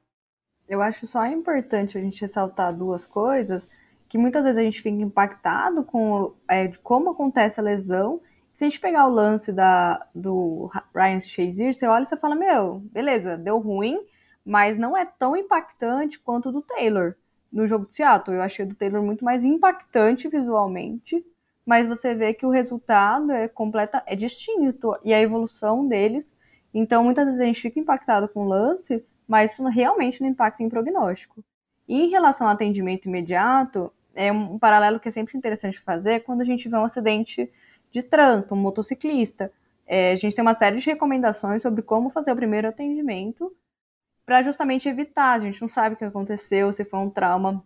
Eu 0.68 0.82
acho 0.82 1.06
só 1.06 1.26
importante 1.26 1.98
a 1.98 2.02
gente 2.02 2.22
ressaltar 2.22 2.76
duas 2.76 3.06
coisas, 3.06 3.68
que 4.08 4.18
muitas 4.18 4.44
vezes 4.44 4.58
a 4.58 4.64
gente 4.64 4.82
fica 4.82 4.90
impactado 4.90 5.84
com 5.84 6.34
é, 6.50 6.70
como 6.82 7.12
acontece 7.12 7.60
a 7.60 7.64
lesão 7.64 8.22
se 8.54 8.66
a 8.66 8.70
gente 8.70 8.80
pegar 8.80 9.08
o 9.08 9.12
lance 9.12 9.52
da, 9.52 10.06
do 10.14 10.70
Ryan 10.94 11.20
Shazier, 11.22 11.74
você 11.74 11.88
olha 11.88 12.04
e 12.04 12.06
você 12.06 12.18
fala, 12.18 12.36
meu, 12.36 12.80
beleza, 12.92 13.38
deu 13.38 13.58
ruim, 13.60 13.98
mas 14.46 14.78
não 14.78 14.96
é 14.96 15.06
tão 15.06 15.36
impactante 15.36 16.20
quanto 16.20 16.50
o 16.50 16.52
do 16.52 16.62
Taylor 16.62 17.16
no 17.52 17.66
jogo 17.66 17.86
de 17.86 17.96
Seattle. 17.96 18.36
Eu 18.36 18.42
achei 18.42 18.66
o 18.66 18.68
do 18.68 18.76
Taylor 18.76 19.02
muito 19.02 19.24
mais 19.24 19.46
impactante 19.46 20.28
visualmente, 20.28 21.26
mas 21.66 21.88
você 21.88 22.16
vê 22.16 22.34
que 22.34 22.46
o 22.46 22.50
resultado 22.50 23.32
é 23.32 23.48
completa, 23.48 24.04
é 24.06 24.16
distinto 24.16 24.98
e 25.04 25.14
a 25.14 25.22
evolução 25.22 25.88
deles. 25.88 26.34
Então, 26.74 27.04
muitas 27.04 27.26
vezes 27.26 27.40
a 27.40 27.46
gente 27.46 27.62
fica 27.62 27.80
impactado 27.80 28.28
com 28.30 28.44
o 28.44 28.48
lance, 28.48 29.06
mas 29.28 29.52
isso 29.52 29.64
realmente 29.68 30.22
não 30.22 30.30
impacta 30.30 30.64
em 30.64 30.70
prognóstico. 30.70 31.44
E 31.88 32.04
em 32.04 32.10
relação 32.10 32.48
ao 32.48 32.54
atendimento 32.54 33.08
imediato, 33.08 33.92
é 34.14 34.32
um 34.32 34.58
paralelo 34.58 35.00
que 35.00 35.08
é 35.08 35.12
sempre 35.12 35.38
interessante 35.38 35.80
fazer 35.80 36.22
quando 36.22 36.42
a 36.42 36.46
gente 36.46 36.68
vê 36.68 36.76
um 36.76 36.84
acidente 36.84 37.52
de 37.92 38.04
trânsito, 38.04 38.54
um 38.54 38.58
motociclista. 38.58 39.52
É, 39.86 40.14
a 40.14 40.16
gente 40.16 40.36
tem 40.36 40.42
uma 40.42 40.54
série 40.54 40.78
de 40.78 40.86
recomendações 40.86 41.62
sobre 41.62 41.82
como 41.82 42.10
fazer 42.10 42.32
o 42.32 42.36
primeiro 42.36 42.68
atendimento 42.68 43.54
para 44.26 44.42
justamente 44.42 44.88
evitar. 44.88 45.34
A 45.34 45.40
gente 45.40 45.62
não 45.62 45.70
sabe 45.70 45.96
o 45.96 45.98
que 45.98 46.06
aconteceu, 46.06 46.72
se 46.72 46.86
foi 46.86 47.00
um 47.00 47.10
trauma 47.10 47.64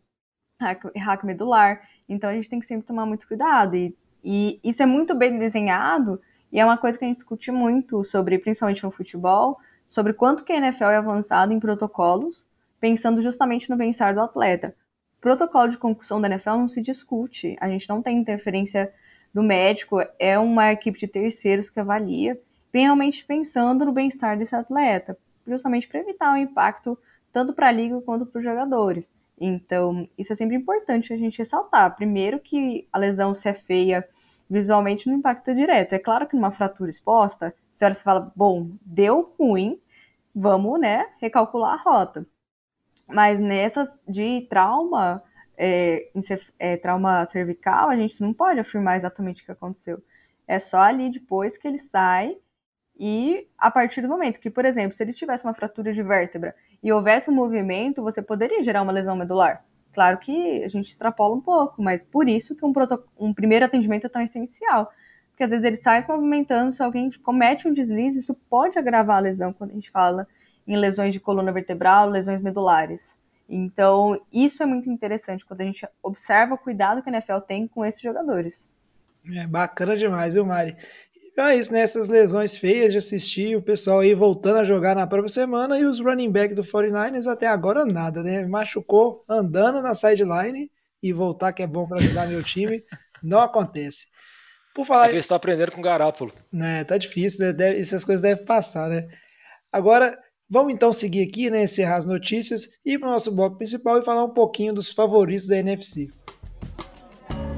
hack 0.60 1.24
medular. 1.24 1.82
Então 2.08 2.30
a 2.30 2.34
gente 2.34 2.50
tem 2.50 2.60
que 2.60 2.66
sempre 2.66 2.86
tomar 2.86 3.06
muito 3.06 3.28
cuidado. 3.28 3.76
E, 3.76 3.96
e 4.24 4.60
isso 4.64 4.82
é 4.82 4.86
muito 4.86 5.16
bem 5.16 5.38
desenhado 5.38 6.22
e 6.52 6.60
é 6.60 6.66
uma 6.66 6.78
coisa 6.78 6.98
que 6.98 7.04
a 7.04 7.08
gente 7.08 7.18
discute 7.18 7.52
muito 7.52 8.04
sobre, 8.04 8.40
principalmente 8.40 8.84
no 8.84 8.92
futebol, 8.92 9.58
sobre 9.88 10.14
quanto 10.14 10.44
que 10.44 10.54
a 10.54 10.58
NFL 10.58 10.86
é 10.86 10.98
avançada 10.98 11.54
em 11.54 11.60
protocolos, 11.60 12.46
pensando 12.80 13.22
justamente 13.22 13.70
no 13.70 13.76
bem-estar 13.76 14.14
do 14.14 14.22
atleta. 14.22 14.76
Protocolo 15.20 15.70
de 15.70 15.78
concussão 15.78 16.22
da 16.22 16.28
NFL 16.28 16.52
não 16.52 16.70
se 16.70 16.82
discute. 16.82 17.56
A 17.60 17.68
gente 17.68 17.90
não 17.90 18.02
tem 18.02 18.18
interferência 18.18 18.94
do 19.34 19.44
médico 19.44 19.98
é 20.18 20.40
uma 20.40 20.72
equipe 20.72 20.98
de 20.98 21.08
terceiros 21.08 21.70
que 21.70 21.78
avalia, 21.78 22.40
realmente 22.74 23.26
pensando 23.26 23.84
no 23.84 23.92
bem-estar 23.92 24.38
desse 24.38 24.56
atleta, 24.56 25.18
justamente 25.46 25.90
para 25.90 26.00
evitar 26.00 26.34
o 26.34 26.38
impacto 26.38 26.98
tanto 27.34 27.52
para 27.52 27.68
a 27.68 27.72
liga 27.72 28.00
quanto 28.00 28.26
para 28.26 28.40
os 28.40 28.46
jogadores. 28.46 29.12
Então, 29.40 30.08
isso 30.18 30.32
é 30.32 30.36
sempre 30.36 30.56
importante 30.56 31.14
a 31.14 31.18
gente 31.18 31.38
ressaltar. 31.38 31.96
Primeiro 31.96 32.40
que 32.40 32.88
a 32.92 32.98
lesão, 32.98 33.34
se 33.34 33.50
é 33.50 33.54
feia, 33.54 34.08
visualmente 34.50 35.08
não 35.08 35.18
impacta 35.18 35.54
direto. 35.54 35.94
É 35.94 36.00
claro 36.00 36.28
que 36.28 36.36
numa 36.36 36.52
fratura 36.52 36.90
exposta, 36.90 37.54
se 37.70 37.84
olha 37.86 37.94
e 37.94 37.96
fala, 37.96 38.32
bom, 38.36 38.72
deu 38.82 39.34
ruim, 39.38 39.80
vamos, 40.34 40.80
né, 40.80 41.06
recalcular 41.20 41.74
a 41.74 41.82
rota. 41.82 42.26
Mas 43.08 43.40
nessas 43.40 44.00
de 44.08 44.48
trauma, 44.50 45.22
é, 45.58 46.10
é, 46.60 46.78
trauma 46.78 47.26
cervical, 47.26 47.90
a 47.90 47.98
gente 47.98 48.22
não 48.22 48.34
pode 48.34 48.60
afirmar 48.60 48.98
exatamente 48.98 49.44
o 49.44 49.46
que 49.46 49.52
aconteceu. 49.52 50.02
É 50.48 50.60
só 50.60 50.80
ali 50.80 51.10
depois 51.10 51.58
que 51.58 51.68
ele 51.68 51.78
sai 51.78 52.38
e 52.98 53.48
a 53.58 53.70
partir 53.70 54.02
do 54.02 54.08
momento 54.08 54.40
que, 54.40 54.50
por 54.50 54.66
exemplo, 54.66 54.94
se 54.94 55.04
ele 55.04 55.14
tivesse 55.14 55.44
uma 55.44 55.54
fratura 55.54 55.92
de 55.92 56.02
vértebra 56.02 56.56
e 56.86 56.94
houvesse 56.94 57.32
um 57.32 57.34
movimento, 57.34 58.04
você 58.04 58.22
poderia 58.22 58.62
gerar 58.62 58.84
uma 58.84 58.92
lesão 58.92 59.16
medular. 59.16 59.66
Claro 59.92 60.20
que 60.20 60.64
a 60.64 60.68
gente 60.68 60.88
extrapola 60.88 61.34
um 61.34 61.42
pouco, 61.42 61.82
mas 61.82 62.04
por 62.04 62.30
isso 62.30 62.56
que 62.56 62.64
um, 62.64 62.72
um 63.18 63.34
primeiro 63.34 63.66
atendimento 63.66 64.06
é 64.06 64.10
tão 64.10 64.22
essencial. 64.22 64.92
Porque 65.32 65.44
às 65.44 65.50
vezes 65.50 65.66
ele 65.66 65.78
sai 65.78 66.00
se 66.00 66.08
movimentando, 66.08 66.72
se 66.72 66.84
alguém 66.84 67.10
comete 67.24 67.68
um 67.68 67.74
deslize, 67.74 68.20
isso 68.20 68.36
pode 68.48 68.78
agravar 68.78 69.18
a 69.18 69.20
lesão 69.20 69.52
quando 69.52 69.72
a 69.72 69.74
gente 69.74 69.90
fala 69.90 70.28
em 70.68 70.78
lesões 70.78 71.12
de 71.12 71.20
coluna 71.20 71.52
vertebral, 71.52 72.08
lesões 72.08 72.40
medulares. 72.40 73.18
Então, 73.50 74.22
isso 74.32 74.62
é 74.62 74.66
muito 74.68 74.88
interessante 74.88 75.44
quando 75.44 75.62
a 75.62 75.66
gente 75.66 75.88
observa 76.04 76.54
o 76.54 76.58
cuidado 76.58 77.02
que 77.02 77.10
a 77.10 77.14
NFL 77.14 77.40
tem 77.40 77.68
com 77.68 77.84
esses 77.84 78.02
jogadores. 78.02 78.72
É 79.34 79.48
bacana 79.48 79.98
demais, 79.98 80.36
viu, 80.36 80.46
Mari? 80.46 80.78
Então 81.36 81.48
é 81.48 81.58
isso, 81.58 81.74
né? 81.74 81.82
Essas 81.82 82.08
lesões 82.08 82.56
feias 82.56 82.94
de 82.94 82.98
assistir, 82.98 83.58
o 83.58 83.62
pessoal 83.62 84.00
aí 84.00 84.14
voltando 84.14 84.60
a 84.60 84.64
jogar 84.64 84.96
na 84.96 85.06
própria 85.06 85.28
semana 85.28 85.78
e 85.78 85.84
os 85.84 86.00
running 86.00 86.32
back 86.32 86.54
do 86.54 86.64
49ers 86.64 87.30
até 87.30 87.46
agora 87.46 87.86
nada, 87.86 88.24
né? 88.24 88.46
Machucou 88.48 89.22
andando 89.28 89.82
na 89.82 89.94
sideline 89.94 90.72
e 91.04 91.12
voltar 91.12 91.52
que 91.52 91.62
é 91.62 91.68
bom 91.68 91.86
para 91.86 91.98
ajudar 91.98 92.30
meu 92.30 92.42
time, 92.42 92.82
não 93.22 93.42
acontece. 93.42 94.06
Por 94.74 94.86
falar. 94.86 95.08
É 95.08 95.10
que 95.10 95.16
eles 95.16 95.26
estão 95.26 95.36
aprendendo 95.36 95.74
com 95.74 95.82
o 95.82 95.84
Garápolo. 95.84 96.32
Né, 96.54 96.86
tá 96.86 96.98
difícil, 96.98 97.46
né? 97.46 97.52
Deve, 97.52 97.82
essas 97.82 98.06
coisas 98.06 98.22
devem 98.22 98.46
passar, 98.46 98.90
né? 98.90 99.06
Agora, 99.74 100.18
Vamos 100.48 100.74
então 100.76 100.94
seguir 100.94 101.28
aqui, 101.28 101.50
né, 101.50 101.64
encerrar 101.64 101.96
as 101.96 102.06
notícias 102.06 102.68
e 102.86 102.94
ir 102.94 103.00
para 103.00 103.10
o 103.10 103.12
nosso 103.12 103.32
bloco 103.32 103.58
principal 103.58 103.98
e 103.98 104.06
falar 104.06 104.24
um 104.24 104.34
pouquinho 104.34 104.74
dos 104.76 104.90
favoritos 104.90 105.48
da 105.48 105.58
NFC. 105.58 106.14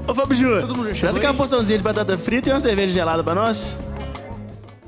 Ô 0.08 0.14
Fábio 0.14 0.36
Júnior, 0.36 0.66
traz 0.98 1.16
aqui 1.18 1.26
uma 1.26 1.34
porçãozinha 1.34 1.76
de 1.76 1.84
batata 1.84 2.16
frita 2.16 2.48
e 2.48 2.52
uma 2.52 2.60
cerveja 2.60 2.94
gelada 2.94 3.22
para 3.22 3.34
nós. 3.34 3.76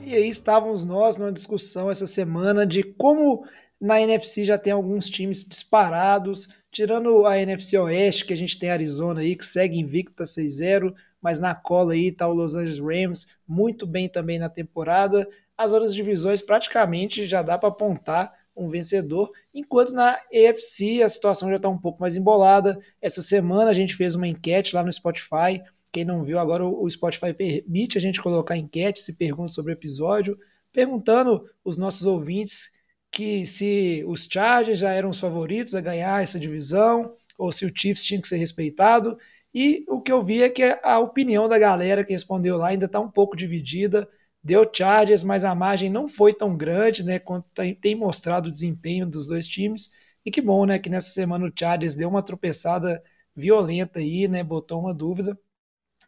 E 0.00 0.14
aí 0.14 0.26
estávamos 0.26 0.82
nós 0.82 1.18
numa 1.18 1.30
discussão 1.30 1.90
essa 1.90 2.06
semana 2.06 2.66
de 2.66 2.82
como 2.82 3.44
na 3.78 4.00
NFC 4.00 4.46
já 4.46 4.56
tem 4.56 4.72
alguns 4.72 5.10
times 5.10 5.44
disparados, 5.44 6.48
tirando 6.72 7.26
a 7.26 7.38
NFC 7.38 7.76
Oeste, 7.76 8.24
que 8.24 8.32
a 8.32 8.36
gente 8.36 8.58
tem 8.58 8.70
a 8.70 8.72
Arizona 8.72 9.20
aí, 9.20 9.36
que 9.36 9.44
segue 9.44 9.78
invicta 9.78 10.24
6-0, 10.24 10.94
mas 11.20 11.38
na 11.38 11.54
cola 11.54 11.92
aí 11.92 12.10
tá 12.10 12.26
o 12.26 12.32
Los 12.32 12.54
Angeles 12.54 12.80
Rams, 12.80 13.26
muito 13.46 13.86
bem 13.86 14.08
também 14.08 14.38
na 14.38 14.48
temporada 14.48 15.28
as 15.60 15.74
outras 15.74 15.94
divisões 15.94 16.40
praticamente 16.40 17.26
já 17.26 17.42
dá 17.42 17.58
para 17.58 17.68
apontar 17.68 18.32
um 18.56 18.68
vencedor, 18.68 19.30
enquanto 19.54 19.92
na 19.92 20.18
EFC 20.30 21.02
a 21.02 21.08
situação 21.08 21.48
já 21.48 21.56
está 21.56 21.68
um 21.68 21.78
pouco 21.78 22.00
mais 22.00 22.16
embolada. 22.16 22.78
Essa 23.00 23.22
semana 23.22 23.70
a 23.70 23.74
gente 23.74 23.94
fez 23.94 24.14
uma 24.14 24.28
enquete 24.28 24.74
lá 24.74 24.82
no 24.82 24.92
Spotify. 24.92 25.62
Quem 25.92 26.04
não 26.04 26.22
viu, 26.24 26.38
agora 26.38 26.64
o 26.64 26.88
Spotify 26.88 27.32
permite 27.32 27.98
a 27.98 28.00
gente 28.00 28.22
colocar 28.22 28.56
enquete, 28.56 29.00
se 29.00 29.12
pergunta 29.12 29.52
sobre 29.52 29.72
o 29.72 29.74
episódio, 29.74 30.38
perguntando 30.72 31.44
os 31.64 31.76
nossos 31.76 32.06
ouvintes 32.06 32.70
que 33.10 33.44
se 33.44 34.04
os 34.06 34.28
Chargers 34.30 34.78
já 34.78 34.92
eram 34.92 35.10
os 35.10 35.18
favoritos 35.18 35.74
a 35.74 35.80
ganhar 35.80 36.22
essa 36.22 36.38
divisão, 36.38 37.12
ou 37.36 37.50
se 37.50 37.64
o 37.64 37.72
Chiefs 37.74 38.04
tinha 38.04 38.20
que 38.20 38.28
ser 38.28 38.36
respeitado. 38.36 39.18
E 39.52 39.84
o 39.88 40.00
que 40.00 40.12
eu 40.12 40.22
vi 40.22 40.42
é 40.42 40.48
que 40.48 40.62
a 40.82 40.98
opinião 41.00 41.48
da 41.48 41.58
galera 41.58 42.04
que 42.04 42.12
respondeu 42.12 42.56
lá 42.56 42.68
ainda 42.68 42.86
está 42.86 43.00
um 43.00 43.10
pouco 43.10 43.36
dividida 43.36 44.08
deu 44.42 44.68
Chargers, 44.72 45.22
mas 45.22 45.44
a 45.44 45.54
margem 45.54 45.90
não 45.90 46.08
foi 46.08 46.32
tão 46.32 46.56
grande, 46.56 47.02
né, 47.04 47.18
quanto 47.18 47.46
tem 47.80 47.94
mostrado 47.94 48.48
o 48.48 48.52
desempenho 48.52 49.06
dos 49.06 49.26
dois 49.26 49.46
times. 49.46 49.90
E 50.24 50.30
que 50.30 50.40
bom, 50.40 50.66
né, 50.66 50.78
que 50.78 50.90
nessa 50.90 51.10
semana 51.10 51.46
o 51.46 51.52
Chargers 51.56 51.94
deu 51.94 52.08
uma 52.08 52.22
tropeçada 52.22 53.02
violenta 53.34 54.00
aí, 54.00 54.28
né, 54.28 54.42
botou 54.42 54.80
uma 54.80 54.94
dúvida, 54.94 55.38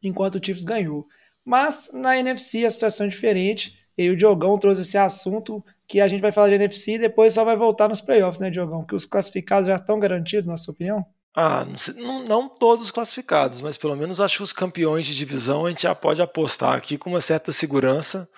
enquanto 0.02 0.36
o 0.36 0.44
Chiefs 0.44 0.64
ganhou. 0.64 1.06
Mas 1.44 1.90
na 1.92 2.16
NFC 2.18 2.64
a 2.64 2.70
situação 2.70 3.06
é 3.06 3.08
diferente. 3.08 3.78
E 3.96 4.08
o 4.08 4.16
Diogão 4.16 4.58
trouxe 4.58 4.82
esse 4.82 4.96
assunto 4.96 5.62
que 5.86 6.00
a 6.00 6.08
gente 6.08 6.20
vai 6.22 6.32
falar 6.32 6.48
de 6.48 6.54
NFC 6.54 6.94
e 6.94 6.98
depois 6.98 7.34
só 7.34 7.44
vai 7.44 7.56
voltar 7.56 7.88
nos 7.88 8.00
playoffs, 8.00 8.40
né, 8.40 8.50
Diogão? 8.50 8.84
Que 8.84 8.94
os 8.94 9.04
classificados 9.04 9.66
já 9.66 9.74
estão 9.74 9.98
garantidos, 9.98 10.46
na 10.46 10.56
sua 10.56 10.72
opinião? 10.72 11.04
Ah, 11.34 11.64
não, 11.64 11.78
sei, 11.78 11.94
não, 11.94 12.22
não, 12.24 12.48
todos 12.48 12.84
os 12.84 12.90
classificados, 12.90 13.62
mas 13.62 13.76
pelo 13.78 13.96
menos 13.96 14.20
acho 14.20 14.38
que 14.38 14.42
os 14.42 14.52
campeões 14.52 15.06
de 15.06 15.14
divisão 15.14 15.64
a 15.64 15.70
gente 15.70 15.82
já 15.82 15.94
pode 15.94 16.20
apostar 16.20 16.74
aqui 16.74 16.98
com 16.98 17.08
uma 17.08 17.22
certa 17.22 17.52
segurança, 17.52 18.28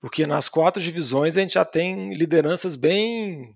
porque 0.00 0.26
nas 0.26 0.48
quatro 0.48 0.82
divisões 0.82 1.36
a 1.36 1.40
gente 1.40 1.54
já 1.54 1.64
tem 1.64 2.14
lideranças 2.14 2.74
bem 2.74 3.54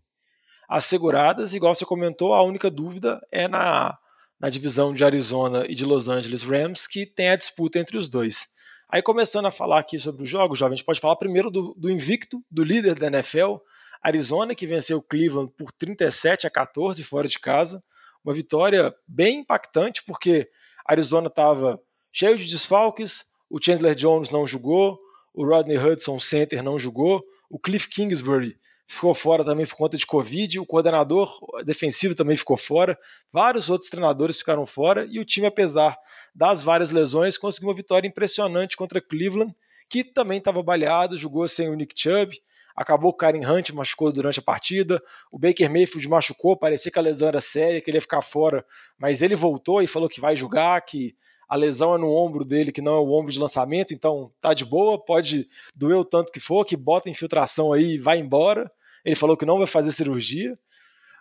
asseguradas, 0.68 1.54
igual 1.54 1.74
você 1.74 1.86
comentou, 1.86 2.34
a 2.34 2.42
única 2.42 2.70
dúvida 2.70 3.20
é 3.30 3.48
na, 3.48 3.96
na 4.38 4.50
divisão 4.50 4.92
de 4.92 5.04
Arizona 5.04 5.64
e 5.66 5.74
de 5.74 5.86
Los 5.86 6.08
Angeles 6.08 6.42
Rams, 6.42 6.86
que 6.86 7.06
tem 7.06 7.30
a 7.30 7.36
disputa 7.36 7.78
entre 7.78 7.96
os 7.96 8.08
dois. 8.08 8.46
Aí 8.90 9.00
começando 9.00 9.46
a 9.46 9.50
falar 9.50 9.78
aqui 9.78 9.98
sobre 9.98 10.22
os 10.24 10.28
jogos, 10.28 10.58
jovem, 10.58 10.74
a 10.74 10.76
gente 10.76 10.84
pode 10.84 11.00
falar 11.00 11.16
primeiro 11.16 11.50
do, 11.50 11.74
do 11.78 11.90
invicto, 11.90 12.44
do 12.50 12.62
líder 12.62 12.98
da 12.98 13.06
NFL, 13.06 13.56
Arizona, 14.02 14.54
que 14.54 14.66
venceu 14.66 15.00
Cleveland 15.00 15.50
por 15.56 15.72
37 15.72 16.46
a 16.46 16.50
14 16.50 17.02
fora 17.04 17.26
de 17.26 17.38
casa. 17.38 17.82
Uma 18.24 18.34
vitória 18.34 18.94
bem 19.06 19.40
impactante, 19.40 20.02
porque 20.04 20.48
Arizona 20.86 21.28
estava 21.28 21.80
cheio 22.12 22.36
de 22.36 22.48
desfalques, 22.48 23.24
o 23.48 23.62
Chandler 23.62 23.94
Jones 23.94 24.30
não 24.30 24.46
jogou, 24.46 24.98
o 25.34 25.44
Rodney 25.44 25.78
Hudson, 25.78 26.18
center, 26.18 26.62
não 26.62 26.78
jogou, 26.78 27.22
o 27.48 27.58
Cliff 27.58 27.88
Kingsbury 27.88 28.56
ficou 28.86 29.14
fora 29.14 29.44
também 29.44 29.66
por 29.66 29.76
conta 29.76 29.96
de 29.96 30.06
Covid, 30.06 30.60
o 30.60 30.66
coordenador 30.66 31.38
defensivo 31.64 32.14
também 32.14 32.36
ficou 32.36 32.56
fora, 32.56 32.98
vários 33.32 33.70
outros 33.70 33.90
treinadores 33.90 34.38
ficaram 34.38 34.66
fora, 34.66 35.06
e 35.10 35.18
o 35.18 35.24
time, 35.24 35.46
apesar 35.46 35.96
das 36.34 36.62
várias 36.62 36.90
lesões, 36.90 37.38
conseguiu 37.38 37.70
uma 37.70 37.74
vitória 37.74 38.06
impressionante 38.06 38.76
contra 38.76 39.00
Cleveland, 39.00 39.54
que 39.88 40.04
também 40.04 40.38
estava 40.38 40.62
baleado, 40.62 41.16
jogou 41.16 41.46
sem 41.48 41.68
o 41.68 41.74
Nick 41.74 41.94
Chubb, 41.98 42.38
acabou 42.76 43.10
o 43.10 43.14
Karen 43.14 43.46
Hunt 43.46 43.70
machucou 43.70 44.12
durante 44.12 44.38
a 44.38 44.42
partida, 44.42 45.02
o 45.30 45.38
Baker 45.38 45.70
Mayfield 45.70 46.08
machucou, 46.08 46.56
parecia 46.56 46.90
que 46.90 46.98
a 46.98 47.02
lesão 47.02 47.28
era 47.28 47.40
séria, 47.40 47.80
que 47.80 47.90
ele 47.90 47.98
ia 47.98 48.02
ficar 48.02 48.22
fora, 48.22 48.64
mas 48.98 49.22
ele 49.22 49.36
voltou 49.36 49.82
e 49.82 49.86
falou 49.86 50.08
que 50.08 50.20
vai 50.20 50.36
jogar, 50.36 50.80
que 50.82 51.14
a 51.48 51.56
lesão 51.56 51.94
é 51.94 51.98
no 51.98 52.10
ombro 52.10 52.46
dele, 52.46 52.72
que 52.72 52.80
não 52.80 52.94
é 52.94 52.98
o 52.98 53.12
ombro 53.12 53.30
de 53.30 53.38
lançamento, 53.38 53.92
então 53.92 54.32
tá 54.40 54.54
de 54.54 54.64
boa, 54.64 54.98
pode 54.98 55.46
doer 55.74 55.98
o 55.98 56.04
tanto 56.04 56.32
que 56.32 56.40
for, 56.40 56.64
que 56.64 56.76
bota 56.76 57.10
infiltração 57.10 57.74
aí 57.74 57.96
e 57.96 57.98
vai 57.98 58.18
embora. 58.18 58.72
Ele 59.04 59.14
falou 59.14 59.36
que 59.36 59.44
não 59.44 59.58
vai 59.58 59.66
fazer 59.66 59.92
cirurgia, 59.92 60.58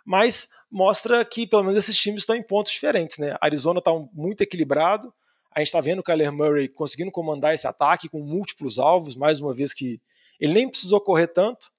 mas 0.06 0.48
mostra 0.70 1.22
que 1.22 1.46
pelo 1.46 1.62
menos 1.64 1.78
esses 1.78 1.98
times 1.98 2.22
estão 2.22 2.34
em 2.34 2.42
pontos 2.42 2.72
diferentes, 2.72 3.18
né? 3.18 3.36
Arizona 3.42 3.78
está 3.78 3.92
muito 4.14 4.40
equilibrado, 4.40 5.12
a 5.54 5.60
gente 5.60 5.66
está 5.66 5.82
vendo 5.82 5.98
o 5.98 6.02
Kyler 6.02 6.32
Murray 6.32 6.66
conseguindo 6.66 7.10
comandar 7.10 7.54
esse 7.54 7.66
ataque 7.66 8.08
com 8.08 8.20
múltiplos 8.20 8.78
alvos, 8.78 9.14
mais 9.14 9.38
uma 9.38 9.52
vez 9.52 9.74
que 9.74 10.00
ele 10.42 10.54
nem 10.54 10.68
precisou 10.68 11.00
correr 11.00 11.28
tanto, 11.28 11.70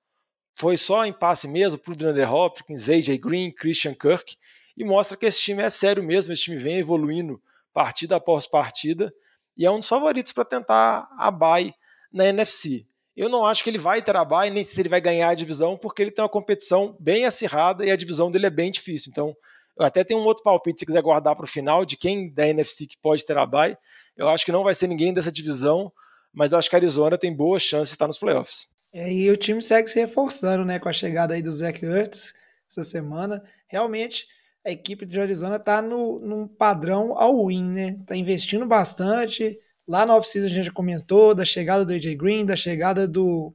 foi 0.56 0.78
só 0.78 1.04
em 1.04 1.12
passe 1.12 1.50
mesmo 1.50 1.78
para 1.78 1.92
o 1.92 1.96
DeAndre 1.98 2.24
Hopkins, 2.24 2.88
AJ 2.88 3.18
Green, 3.18 3.52
Christian 3.52 3.94
Kirk, 3.94 4.38
e 4.78 4.86
mostra 4.86 5.18
que 5.18 5.26
esse 5.26 5.42
time 5.42 5.62
é 5.62 5.70
sério 5.70 6.02
mesmo, 6.02 6.32
esse 6.32 6.44
time 6.44 6.56
vem 6.56 6.78
evoluindo 6.78 7.42
partida 7.74 8.16
após 8.16 8.48
partida, 8.48 9.14
e 9.58 9.66
é 9.66 9.70
um 9.70 9.80
dos 9.80 9.90
favoritos 9.90 10.32
para 10.32 10.46
tentar 10.46 11.10
a 11.20 11.30
bye 11.30 11.74
na 12.10 12.26
NFC. 12.26 12.86
Eu 13.18 13.28
não 13.28 13.46
acho 13.46 13.62
que 13.66 13.70
ele 13.70 13.78
vai 13.78 14.02
ter 14.02 14.16
a 14.16 14.24
bye, 14.24 14.50
nem 14.50 14.64
se 14.64 14.80
ele 14.80 14.88
vai 14.88 15.02
ganhar 15.02 15.28
a 15.28 15.36
divisão, 15.36 15.78
porque 15.78 16.02
ele 16.02 16.12
tem 16.12 16.24
uma 16.24 16.30
competição 16.30 16.96
bem 16.98 17.26
acirrada 17.26 17.86
e 17.86 17.92
a 17.92 17.98
divisão 17.98 18.32
dele 18.32 18.46
é 18.46 18.50
bem 18.50 18.72
difícil. 18.72 19.12
Então, 19.12 19.36
eu 19.78 19.86
até 19.86 20.06
tenho 20.06 20.22
um 20.22 20.24
outro 20.24 20.42
palpite, 20.42 20.80
se 20.80 20.86
quiser 20.86 21.02
guardar 21.02 21.36
para 21.36 21.44
o 21.44 21.48
final, 21.48 21.84
de 21.84 21.98
quem 21.98 22.34
da 22.34 22.48
NFC 22.48 22.88
que 22.88 22.98
pode 22.98 23.26
ter 23.26 23.38
a 23.38 23.46
bye. 23.46 23.78
Eu 24.16 24.30
acho 24.30 24.46
que 24.46 24.54
não 24.54 24.64
vai 24.64 24.74
ser 24.74 24.88
ninguém 24.88 25.14
dessa 25.14 25.32
divisão, 25.32 25.92
mas 26.34 26.52
eu 26.52 26.58
acho 26.58 26.70
que 26.70 26.76
a 26.76 26.80
Arizona 26.80 27.18
tem 27.18 27.34
boa 27.34 27.60
chance 27.60 27.90
de 27.90 27.96
estar 27.96 28.08
nos 28.08 28.18
playoffs. 28.18 28.68
É, 28.94 29.12
e 29.12 29.30
o 29.30 29.38
time 29.38 29.62
segue 29.62 29.90
se 29.90 30.00
reforçando, 30.00 30.64
né, 30.64 30.80
com 30.80 30.90
a 30.90 30.94
chegada 30.94 31.34
aí 31.34 31.42
do 31.42 31.52
Zach 31.52 31.84
Ertz 31.84 32.34
essa 32.70 32.84
semana. 32.84 33.44
Realmente, 33.68 34.28
a 34.66 34.72
equipe 34.72 35.06
de 35.06 35.20
Arizona 35.20 35.58
está 35.58 35.82
num 35.82 36.48
padrão 36.48 37.18
all-in, 37.18 37.64
né? 37.64 37.98
Está 38.00 38.16
investindo 38.16 38.66
bastante. 38.66 39.60
Lá 39.88 40.06
na 40.06 40.16
off-season 40.16 40.46
a 40.48 40.50
gente 40.50 40.66
já 40.66 40.72
comentou 40.72 41.36
da 41.36 41.44
chegada 41.44 41.84
do 41.84 41.92
AJ 41.92 42.16
Green, 42.16 42.46
da 42.46 42.56
chegada 42.56 43.08
do, 43.08 43.54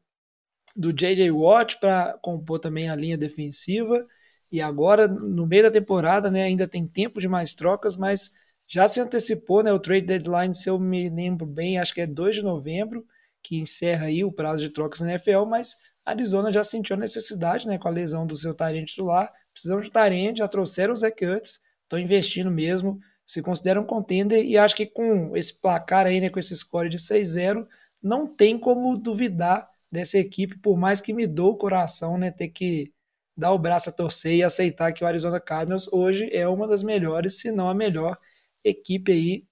do 0.76 0.92
JJ 0.92 1.30
Watt 1.30 1.78
para 1.80 2.18
compor 2.20 2.58
também 2.58 2.90
a 2.90 2.96
linha 2.96 3.16
defensiva. 3.16 4.06
E 4.50 4.60
agora, 4.60 5.08
no 5.08 5.46
meio 5.46 5.62
da 5.62 5.70
temporada, 5.70 6.30
né, 6.30 6.42
ainda 6.42 6.68
tem 6.68 6.86
tempo 6.86 7.20
de 7.20 7.28
mais 7.28 7.54
trocas, 7.54 7.96
mas 7.96 8.32
já 8.68 8.86
se 8.86 9.00
antecipou 9.00 9.62
né, 9.62 9.72
o 9.72 9.80
trade 9.80 10.06
deadline, 10.06 10.54
se 10.54 10.68
eu 10.68 10.78
me 10.78 11.08
lembro 11.08 11.46
bem, 11.46 11.78
acho 11.78 11.94
que 11.94 12.02
é 12.02 12.06
2 12.06 12.36
de 12.36 12.42
novembro, 12.42 13.04
que 13.42 13.58
encerra 13.58 14.06
aí 14.06 14.22
o 14.22 14.30
prazo 14.30 14.62
de 14.62 14.70
trocas 14.70 15.00
na 15.00 15.10
NFL, 15.12 15.44
mas 15.46 15.74
Arizona 16.04 16.52
já 16.52 16.62
sentiu 16.62 16.94
a 16.94 16.98
necessidade, 16.98 17.66
né, 17.66 17.78
com 17.78 17.88
a 17.88 17.90
lesão 17.90 18.26
do 18.26 18.36
seu 18.36 18.54
tarente 18.54 18.92
titular, 18.92 19.32
precisam 19.52 19.80
de 19.80 19.90
tarente, 19.90 20.38
já 20.38 20.48
trouxeram 20.48 20.92
os 20.92 21.00
Zach 21.00 21.16
estão 21.24 21.98
investindo 21.98 22.50
mesmo, 22.50 23.00
se 23.26 23.40
consideram 23.40 23.84
contender 23.84 24.44
e 24.44 24.58
acho 24.58 24.76
que 24.76 24.86
com 24.86 25.34
esse 25.34 25.60
placar 25.60 26.06
aí, 26.06 26.20
né, 26.20 26.28
com 26.28 26.38
esse 26.38 26.54
score 26.54 26.90
de 26.90 26.98
6-0, 26.98 27.66
não 28.02 28.26
tem 28.26 28.58
como 28.58 28.96
duvidar 28.98 29.68
dessa 29.90 30.18
equipe, 30.18 30.58
por 30.58 30.76
mais 30.76 31.00
que 31.00 31.14
me 31.14 31.26
dou 31.26 31.52
o 31.52 31.56
coração, 31.56 32.18
né, 32.18 32.30
ter 32.30 32.48
que 32.48 32.92
dar 33.34 33.52
o 33.52 33.58
braço 33.58 33.88
a 33.88 33.92
torcer 33.92 34.34
e 34.34 34.42
aceitar 34.42 34.92
que 34.92 35.02
o 35.02 35.06
Arizona 35.06 35.40
Cardinals 35.40 35.88
hoje 35.92 36.28
é 36.32 36.46
uma 36.46 36.66
das 36.68 36.82
melhores, 36.82 37.38
se 37.38 37.50
não 37.50 37.68
a 37.68 37.74
melhor 37.74 38.18
equipe 38.64 39.12
aí 39.12 39.44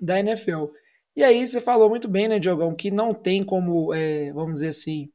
da 0.00 0.18
NFL. 0.20 0.66
E 1.16 1.24
aí 1.24 1.46
você 1.46 1.60
falou 1.60 1.88
muito 1.88 2.08
bem, 2.08 2.28
né, 2.28 2.38
Diogão, 2.38 2.74
que 2.74 2.90
não 2.90 3.12
tem 3.12 3.44
como, 3.44 3.92
é, 3.92 4.32
vamos 4.32 4.54
dizer 4.54 4.68
assim, 4.68 5.10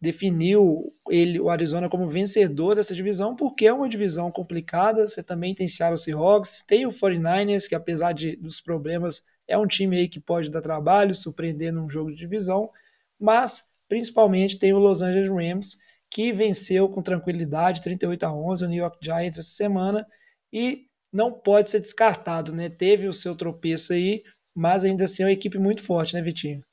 definiu 0.00 0.92
ele, 1.10 1.38
o 1.38 1.48
Arizona 1.48 1.88
como 1.88 2.08
vencedor 2.08 2.74
dessa 2.74 2.94
divisão, 2.94 3.36
porque 3.36 3.66
é 3.66 3.72
uma 3.72 3.88
divisão 3.88 4.32
complicada. 4.32 5.06
Você 5.06 5.22
também 5.22 5.54
tem 5.54 5.68
Seattle 5.68 5.98
Seahawks, 5.98 6.64
tem 6.66 6.86
o 6.86 6.90
49ers, 6.90 7.68
que 7.68 7.74
apesar 7.74 8.12
de, 8.12 8.34
dos 8.36 8.60
problemas, 8.60 9.22
é 9.46 9.56
um 9.56 9.66
time 9.66 9.96
aí 9.96 10.08
que 10.08 10.18
pode 10.18 10.50
dar 10.50 10.60
trabalho, 10.60 11.14
surpreender 11.14 11.72
num 11.72 11.88
jogo 11.88 12.10
de 12.10 12.16
divisão, 12.16 12.70
mas 13.18 13.68
principalmente 13.88 14.58
tem 14.58 14.72
o 14.72 14.78
Los 14.78 15.02
Angeles 15.02 15.28
Rams, 15.28 15.76
que 16.10 16.32
venceu 16.32 16.88
com 16.88 17.02
tranquilidade 17.02 17.82
38 17.82 18.24
a 18.24 18.34
11 18.34 18.64
o 18.64 18.68
New 18.68 18.78
York 18.78 18.98
Giants 19.00 19.38
essa 19.38 19.50
semana 19.50 20.06
e 20.52 20.86
não 21.12 21.32
pode 21.32 21.70
ser 21.70 21.80
descartado, 21.80 22.52
né? 22.52 22.68
Teve 22.68 23.06
o 23.06 23.12
seu 23.12 23.36
tropeço 23.36 23.92
aí, 23.92 24.22
mas 24.54 24.84
ainda 24.84 25.04
assim 25.04 25.22
é 25.22 25.26
uma 25.26 25.32
equipe 25.32 25.58
muito 25.58 25.82
forte, 25.82 26.14
né, 26.14 26.22
Vitinho? 26.22 26.64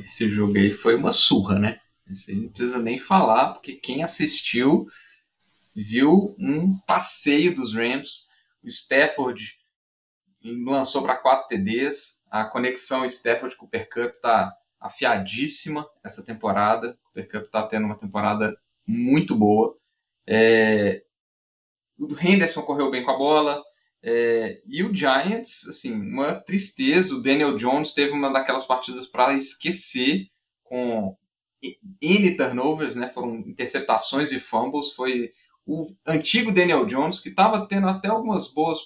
Esse 0.00 0.28
jogo 0.28 0.56
aí 0.56 0.70
foi 0.70 0.94
uma 0.94 1.10
surra, 1.10 1.58
né? 1.58 1.80
Esse 2.08 2.34
não 2.34 2.48
precisa 2.48 2.78
nem 2.78 2.98
falar, 2.98 3.54
porque 3.54 3.74
quem 3.74 4.02
assistiu 4.02 4.86
viu 5.74 6.36
um 6.38 6.78
passeio 6.86 7.54
dos 7.54 7.74
Rams. 7.74 8.28
O 8.62 8.68
Stafford 8.68 9.56
lançou 10.44 11.02
para 11.02 11.16
4 11.16 11.48
TDs. 11.48 12.24
A 12.30 12.44
conexão 12.44 13.04
Stafford-Cooper 13.04 13.88
Cup 13.88 14.20
tá 14.20 14.54
afiadíssima 14.78 15.88
essa 16.04 16.24
temporada. 16.24 16.90
O 16.90 17.04
Cooper 17.06 17.28
Cup 17.30 17.50
tá 17.50 17.66
tendo 17.66 17.86
uma 17.86 17.96
temporada 17.96 18.54
muito 18.86 19.34
boa. 19.34 19.76
É... 20.26 21.02
O 21.98 22.08
Henderson 22.20 22.62
correu 22.62 22.90
bem 22.90 23.04
com 23.04 23.10
a 23.10 23.18
bola. 23.18 23.62
É, 24.02 24.60
e 24.66 24.82
o 24.82 24.92
Giants, 24.92 25.68
assim, 25.68 25.94
uma 25.94 26.34
tristeza. 26.34 27.14
O 27.14 27.22
Daniel 27.22 27.56
Jones 27.56 27.92
teve 27.92 28.12
uma 28.12 28.32
daquelas 28.32 28.64
partidas 28.64 29.06
para 29.06 29.34
esquecer, 29.34 30.26
com 30.64 31.16
N 32.00 32.36
turnovers, 32.36 32.96
né? 32.96 33.08
Foram 33.08 33.36
interceptações 33.36 34.32
e 34.32 34.40
fumbles. 34.40 34.92
Foi 34.92 35.30
o 35.64 35.94
antigo 36.06 36.50
Daniel 36.50 36.84
Jones, 36.86 37.20
que 37.20 37.28
estava 37.28 37.66
tendo 37.68 37.86
até 37.86 38.08
algumas 38.08 38.48
boas, 38.52 38.78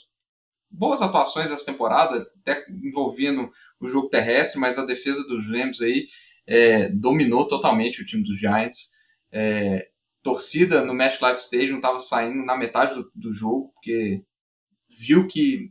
boas 0.70 1.00
atuações 1.00 1.50
essa 1.50 1.64
temporada, 1.64 2.30
até 2.42 2.64
envolvendo 2.68 3.50
o 3.80 3.88
jogo 3.88 4.08
terrestre, 4.08 4.60
mas 4.60 4.78
a 4.78 4.84
defesa 4.84 5.26
dos 5.26 5.46
Rams 5.46 5.80
aí 5.80 6.08
é, 6.46 6.88
dominou 6.90 7.48
totalmente 7.48 8.02
o 8.02 8.06
time 8.06 8.22
dos 8.22 8.38
Giants. 8.38 8.92
É, 9.32 9.88
torcida 10.26 10.84
no 10.84 10.92
MetLife 10.92 11.40
Stadium 11.40 11.76
estava 11.76 12.00
saindo 12.00 12.44
na 12.44 12.56
metade 12.56 12.96
do, 12.96 13.08
do 13.14 13.32
jogo, 13.32 13.70
porque 13.74 14.24
viu 14.98 15.28
que 15.28 15.70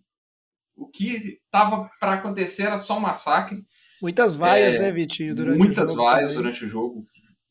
o 0.78 0.88
que 0.88 1.40
estava 1.44 1.90
para 2.00 2.14
acontecer 2.14 2.64
era 2.64 2.78
só 2.78 2.98
um 2.98 3.02
massacre. 3.02 3.66
Muitas 4.02 4.38
vaias, 4.38 4.76
é, 4.76 4.80
né, 4.80 4.92
Vitinho? 4.94 5.36
Durante 5.36 5.58
muitas 5.58 5.92
o 5.92 5.96
jogo 5.96 6.06
vaias 6.06 6.30
também. 6.30 6.44
durante 6.44 6.66
o 6.66 6.70
jogo. 6.70 7.04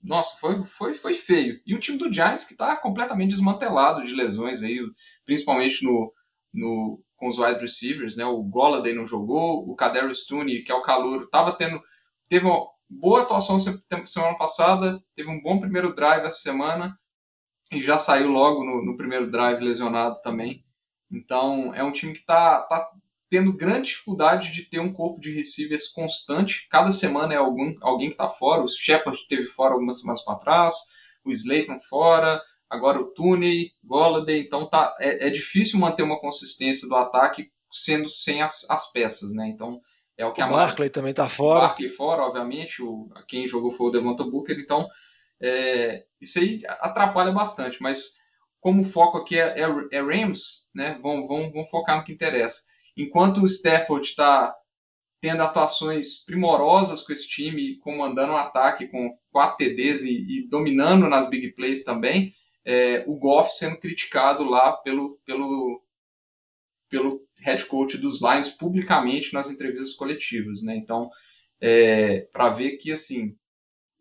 Nossa, 0.02 0.38
foi, 0.38 0.64
foi, 0.64 0.94
foi 0.94 1.12
feio. 1.12 1.60
E 1.66 1.74
o 1.74 1.80
time 1.80 1.98
do 1.98 2.12
Giants 2.12 2.46
que 2.46 2.52
está 2.52 2.74
completamente 2.76 3.30
desmantelado 3.30 4.02
de 4.02 4.14
lesões 4.14 4.62
aí, 4.62 4.78
principalmente 5.26 5.84
no, 5.84 6.10
no, 6.54 7.02
com 7.16 7.28
os 7.28 7.38
wide 7.38 7.60
receivers, 7.60 8.16
né? 8.16 8.24
O 8.24 8.42
Golladay 8.42 8.94
não 8.94 9.06
jogou, 9.06 9.68
o 9.68 9.74
Kadarius 9.74 10.24
Tooney, 10.24 10.62
que 10.62 10.72
é 10.72 10.74
o 10.74 10.82
calouro, 10.82 11.24
estava 11.24 11.54
tendo 11.56 11.82
teve 12.28 12.46
uma 12.46 12.66
boa 12.88 13.22
atuação 13.22 13.58
semana 13.58 14.36
passada, 14.36 15.02
teve 15.14 15.30
um 15.30 15.40
bom 15.40 15.58
primeiro 15.58 15.94
drive 15.94 16.24
essa 16.24 16.38
semana 16.38 16.98
e 17.72 17.80
já 17.80 17.98
saiu 17.98 18.30
logo 18.30 18.64
no, 18.64 18.84
no 18.84 18.96
primeiro 18.96 19.30
drive 19.30 19.62
lesionado 19.62 20.20
também. 20.22 20.64
Então, 21.10 21.74
é 21.74 21.82
um 21.82 21.92
time 21.92 22.12
que 22.12 22.20
está 22.20 22.60
tá 22.62 22.90
tendo 23.28 23.52
grande 23.52 23.88
dificuldade 23.88 24.52
de 24.52 24.62
ter 24.62 24.80
um 24.80 24.92
corpo 24.92 25.20
de 25.20 25.32
receivers 25.32 25.88
constante. 25.88 26.68
Cada 26.68 26.90
semana 26.90 27.34
é 27.34 27.36
algum, 27.36 27.74
alguém 27.80 28.08
que 28.08 28.14
está 28.14 28.28
fora. 28.28 28.62
O 28.62 28.68
Shepard 28.68 29.18
teve 29.28 29.44
fora 29.44 29.72
algumas 29.74 30.00
semanas 30.00 30.22
para 30.24 30.38
trás, 30.38 30.74
o 31.24 31.30
Slayton 31.30 31.80
fora, 31.80 32.40
agora 32.68 33.00
o 33.00 33.06
Tooney, 33.06 33.72
Golladay. 33.82 34.40
Então, 34.40 34.68
tá, 34.68 34.94
é, 35.00 35.28
é 35.28 35.30
difícil 35.30 35.78
manter 35.78 36.02
uma 36.02 36.20
consistência 36.20 36.88
do 36.88 36.94
ataque 36.96 37.50
sendo 37.70 38.08
sem 38.08 38.40
as, 38.40 38.64
as 38.70 38.92
peças, 38.92 39.34
né? 39.34 39.48
Então, 39.48 39.80
é 40.16 40.24
o 40.24 40.32
que 40.32 40.40
o 40.40 40.44
a 40.44 40.48
Barkley 40.48 40.90
também 40.90 41.10
está 41.10 41.28
fora. 41.28 41.64
O 41.64 41.68
Barkley 41.68 41.88
fora, 41.88 42.22
obviamente. 42.22 42.82
O, 42.82 43.08
quem 43.26 43.48
jogou 43.48 43.70
foi 43.70 43.88
o 43.88 43.90
Devonta 43.90 44.24
Booker. 44.24 44.58
Então, 44.58 44.88
é, 45.42 46.04
isso 46.20 46.38
aí 46.38 46.60
atrapalha 46.66 47.32
bastante, 47.32 47.82
mas 47.82 48.14
como 48.60 48.82
o 48.82 48.84
foco 48.84 49.18
aqui 49.18 49.38
é, 49.38 49.60
é, 49.60 49.66
é 49.92 50.00
Rams, 50.00 50.70
né? 50.74 50.98
Vamos, 51.02 51.28
vamos, 51.28 51.52
vamos 51.52 51.68
focar 51.68 51.98
no 51.98 52.04
que 52.04 52.12
interessa. 52.12 52.62
Enquanto 52.96 53.42
o 53.42 53.46
Stafford 53.46 54.06
está 54.06 54.54
tendo 55.20 55.42
atuações 55.42 56.22
primorosas 56.24 57.00
com 57.00 57.12
esse 57.12 57.26
time, 57.26 57.78
comandando 57.78 58.32
o 58.32 58.34
um 58.34 58.38
ataque 58.38 58.88
com 58.88 59.16
quatro 59.32 59.56
TDs 59.56 60.04
e, 60.04 60.12
e, 60.12 60.48
dominando 60.48 61.08
nas 61.08 61.28
big 61.30 61.52
plays 61.52 61.82
também. 61.82 62.32
É, 62.64 63.04
o 63.06 63.18
Goff 63.18 63.56
sendo 63.56 63.78
criticado 63.78 64.44
lá 64.44 64.72
pelo, 64.72 65.18
pelo, 65.24 65.82
pelo 66.94 67.26
head 67.40 67.64
coach 67.64 67.98
dos 67.98 68.20
Lions 68.22 68.50
publicamente 68.50 69.34
nas 69.34 69.50
entrevistas 69.50 69.94
coletivas, 69.94 70.62
né? 70.62 70.76
Então, 70.76 71.10
é, 71.60 72.20
para 72.32 72.50
ver 72.50 72.76
que 72.76 72.92
assim 72.92 73.36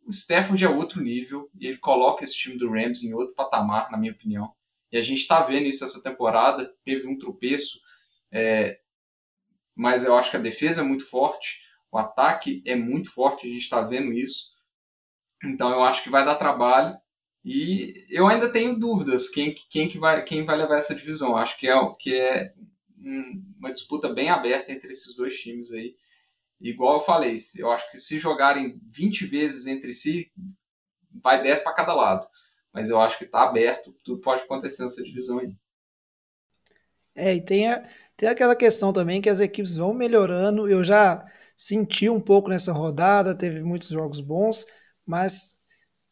o 0.05 0.11
Stafford 0.11 0.63
é 0.63 0.69
outro 0.69 1.01
nível 1.01 1.49
e 1.59 1.65
ele 1.65 1.77
coloca 1.77 2.23
esse 2.23 2.35
time 2.35 2.55
do 2.55 2.69
Rams 2.69 3.01
em 3.01 3.15
outro 3.15 3.33
patamar, 3.33 3.89
na 3.89 3.97
minha 3.97 4.11
opinião. 4.11 4.53
E 4.91 4.97
a 4.97 5.01
gente 5.01 5.21
está 5.21 5.41
vendo 5.41 5.65
isso 5.65 5.83
essa 5.83 6.03
temporada. 6.03 6.71
Teve 6.85 7.07
um 7.07 7.17
tropeço 7.17 7.79
é, 8.31 8.79
mas 9.75 10.05
eu 10.05 10.15
acho 10.15 10.29
que 10.29 10.37
a 10.37 10.41
defesa 10.41 10.81
é 10.81 10.83
muito 10.83 11.09
forte, 11.09 11.61
o 11.91 11.97
ataque 11.97 12.61
é 12.63 12.75
muito 12.75 13.09
forte, 13.11 13.47
a 13.47 13.49
gente 13.49 13.61
está 13.61 13.81
vendo 13.81 14.13
isso. 14.13 14.51
Então 15.43 15.71
eu 15.71 15.83
acho 15.83 16.03
que 16.03 16.11
vai 16.11 16.23
dar 16.23 16.35
trabalho 16.35 16.95
e 17.43 18.05
eu 18.09 18.27
ainda 18.27 18.51
tenho 18.51 18.79
dúvidas 18.79 19.29
quem, 19.29 19.55
quem, 19.69 19.87
que 19.87 19.97
vai, 19.97 20.23
quem 20.23 20.45
vai 20.45 20.57
levar 20.57 20.77
essa 20.77 20.93
divisão. 20.93 21.35
Acho 21.35 21.57
que 21.57 21.67
é, 21.67 21.73
que 21.99 22.15
é 22.15 22.53
uma 23.57 23.71
disputa 23.71 24.13
bem 24.13 24.29
aberta 24.29 24.71
entre 24.71 24.89
esses 24.91 25.15
dois 25.15 25.35
times 25.37 25.71
aí. 25.71 25.95
Igual 26.59 26.95
eu 26.95 26.99
falei, 27.01 27.35
eu 27.57 27.71
acho 27.71 27.89
que 27.91 27.97
se 27.97 28.17
jogarem 28.17 28.79
20 28.89 29.25
vezes 29.25 29.67
entre 29.67 29.93
si, 29.93 30.31
vai 31.21 31.41
10 31.43 31.59
para 31.61 31.73
cada 31.73 31.93
lado. 31.93 32.27
Mas 32.73 32.89
eu 32.89 32.99
acho 32.99 33.17
que 33.17 33.25
está 33.25 33.43
aberto, 33.43 33.93
tudo 34.03 34.21
pode 34.21 34.41
acontecer 34.41 34.83
nessa 34.83 35.03
divisão 35.03 35.39
aí. 35.39 35.55
É, 37.15 37.35
e 37.35 37.41
tem 37.43 37.71
a, 37.71 37.87
tem 38.15 38.29
aquela 38.29 38.55
questão 38.55 38.91
também 38.91 39.21
que 39.21 39.29
as 39.29 39.39
equipes 39.39 39.75
vão 39.75 39.93
melhorando. 39.93 40.67
Eu 40.67 40.83
já 40.83 41.25
senti 41.55 42.09
um 42.09 42.19
pouco 42.21 42.49
nessa 42.49 42.71
rodada, 42.71 43.37
teve 43.37 43.61
muitos 43.61 43.89
jogos 43.89 44.19
bons, 44.19 44.65
mas 45.05 45.59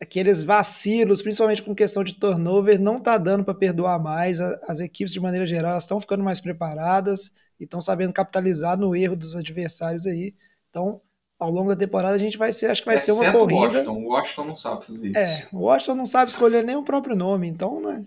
aqueles 0.02 0.44
vacilos, 0.44 1.22
principalmente 1.22 1.62
com 1.62 1.76
questão 1.76 2.04
de 2.04 2.16
turnover, 2.16 2.82
não 2.82 3.00
tá 3.00 3.20
dando 3.20 3.44
para 3.44 3.54
perdoar 3.54 4.02
mais. 4.02 4.42
As 4.42 4.80
equipes, 4.80 5.14
de 5.14 5.20
maneira 5.20 5.46
geral, 5.46 5.78
estão 5.78 6.02
ficando 6.02 6.24
mais 6.24 6.40
preparadas 6.40 7.36
e 7.60 7.66
estão 7.66 7.80
sabendo 7.80 8.12
capitalizar 8.12 8.76
no 8.76 8.96
erro 8.96 9.16
dos 9.16 9.36
adversários 9.36 10.08
aí. 10.08 10.34
Então, 10.72 11.00
ao 11.40 11.52
longo 11.52 11.70
da 11.70 11.76
temporada, 11.76 12.16
a 12.16 12.20
gente 12.20 12.38
vai 12.38 12.52
ser, 12.52 12.72
acho 12.72 12.82
que 12.82 12.88
vai 12.88 12.98
ser 12.98 13.12
uma 13.12 13.32
corrida. 13.32 13.60
O 13.60 13.62
Washington. 13.62 13.94
o 13.94 14.08
Washington 14.08 14.46
não 14.46 14.56
sabe 14.56 14.86
fazer 14.86 15.08
isso. 15.10 15.18
É, 15.18 15.48
o 15.54 15.60
Washington 15.60 15.96
não 15.96 16.06
sabe 16.06 16.32
escolher 16.32 16.64
nem 16.64 16.76
o 16.76 16.84
próprio 16.84 17.16
nome, 17.16 17.48
então, 17.48 17.80
né? 17.80 18.04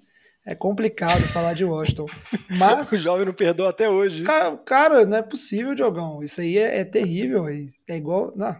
É 0.46 0.54
complicado 0.54 1.22
falar 1.28 1.54
de 1.54 1.64
Washington. 1.64 2.06
Mas. 2.58 2.92
o 2.92 2.98
jovem 2.98 3.24
não 3.24 3.32
perdoa 3.32 3.70
até 3.70 3.88
hoje. 3.88 4.24
Cara, 4.24 4.56
cara, 4.58 5.06
não 5.06 5.16
é 5.16 5.22
possível, 5.22 5.74
Diogão. 5.74 6.22
Isso 6.22 6.40
aí 6.40 6.58
é, 6.58 6.80
é 6.80 6.84
terrível. 6.84 7.46
Aí. 7.46 7.70
É 7.88 7.96
igual. 7.96 8.32
Não, 8.36 8.54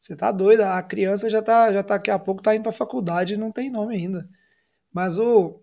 você 0.00 0.16
tá 0.16 0.32
doido. 0.32 0.62
A 0.62 0.82
criança 0.82 1.28
já 1.30 1.42
tá, 1.42 1.72
já 1.72 1.82
tá 1.82 1.96
daqui 1.96 2.10
a 2.10 2.18
pouco 2.18 2.42
tá 2.42 2.54
indo 2.54 2.62
pra 2.62 2.72
faculdade 2.72 3.34
e 3.34 3.36
não 3.36 3.52
tem 3.52 3.70
nome 3.70 3.94
ainda. 3.96 4.28
Mas 4.92 5.18
o. 5.18 5.62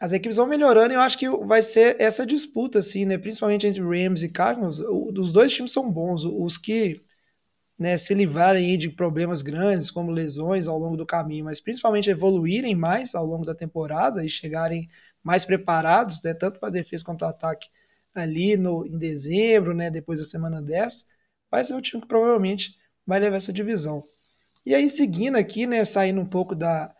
As 0.00 0.12
equipes 0.12 0.36
vão 0.36 0.46
melhorando 0.46 0.92
e 0.92 0.96
eu 0.96 1.00
acho 1.00 1.16
que 1.18 1.28
vai 1.46 1.62
ser 1.62 1.96
essa 2.00 2.26
disputa, 2.26 2.80
assim, 2.80 3.04
né? 3.06 3.16
Principalmente 3.16 3.66
entre 3.66 3.80
Rams 3.80 4.22
e 4.22 4.28
Cardinals. 4.28 4.80
Os 4.80 5.32
dois 5.32 5.52
times 5.52 5.72
são 5.72 5.90
bons. 5.90 6.24
Os 6.24 6.58
que 6.58 7.04
né, 7.78 7.96
se 7.96 8.14
livrarem 8.14 8.78
de 8.78 8.88
problemas 8.90 9.42
grandes, 9.42 9.90
como 9.90 10.10
lesões 10.10 10.68
ao 10.68 10.78
longo 10.78 10.96
do 10.96 11.06
caminho, 11.06 11.44
mas 11.44 11.60
principalmente 11.60 12.10
evoluírem 12.10 12.74
mais 12.74 13.14
ao 13.14 13.26
longo 13.26 13.44
da 13.44 13.54
temporada 13.54 14.24
e 14.24 14.30
chegarem 14.30 14.88
mais 15.22 15.44
preparados, 15.44 16.22
né, 16.22 16.34
tanto 16.34 16.60
para 16.60 16.70
defesa 16.70 17.04
quanto 17.04 17.20
para 17.20 17.30
ataque 17.30 17.68
ali 18.14 18.56
no, 18.56 18.86
em 18.86 18.96
dezembro, 18.98 19.74
né, 19.74 19.90
depois 19.90 20.18
da 20.20 20.24
semana 20.24 20.62
10, 20.62 21.08
vai 21.50 21.64
ser 21.64 21.74
o 21.74 21.80
time 21.80 22.02
que 22.02 22.08
provavelmente 22.08 22.76
vai 23.06 23.20
levar 23.20 23.36
essa 23.36 23.52
divisão. 23.52 24.04
E 24.64 24.74
aí, 24.74 24.88
seguindo 24.88 25.36
aqui, 25.36 25.66
né, 25.66 25.84
saindo 25.84 26.20
um 26.20 26.26
pouco 26.26 26.54
da 26.54 26.94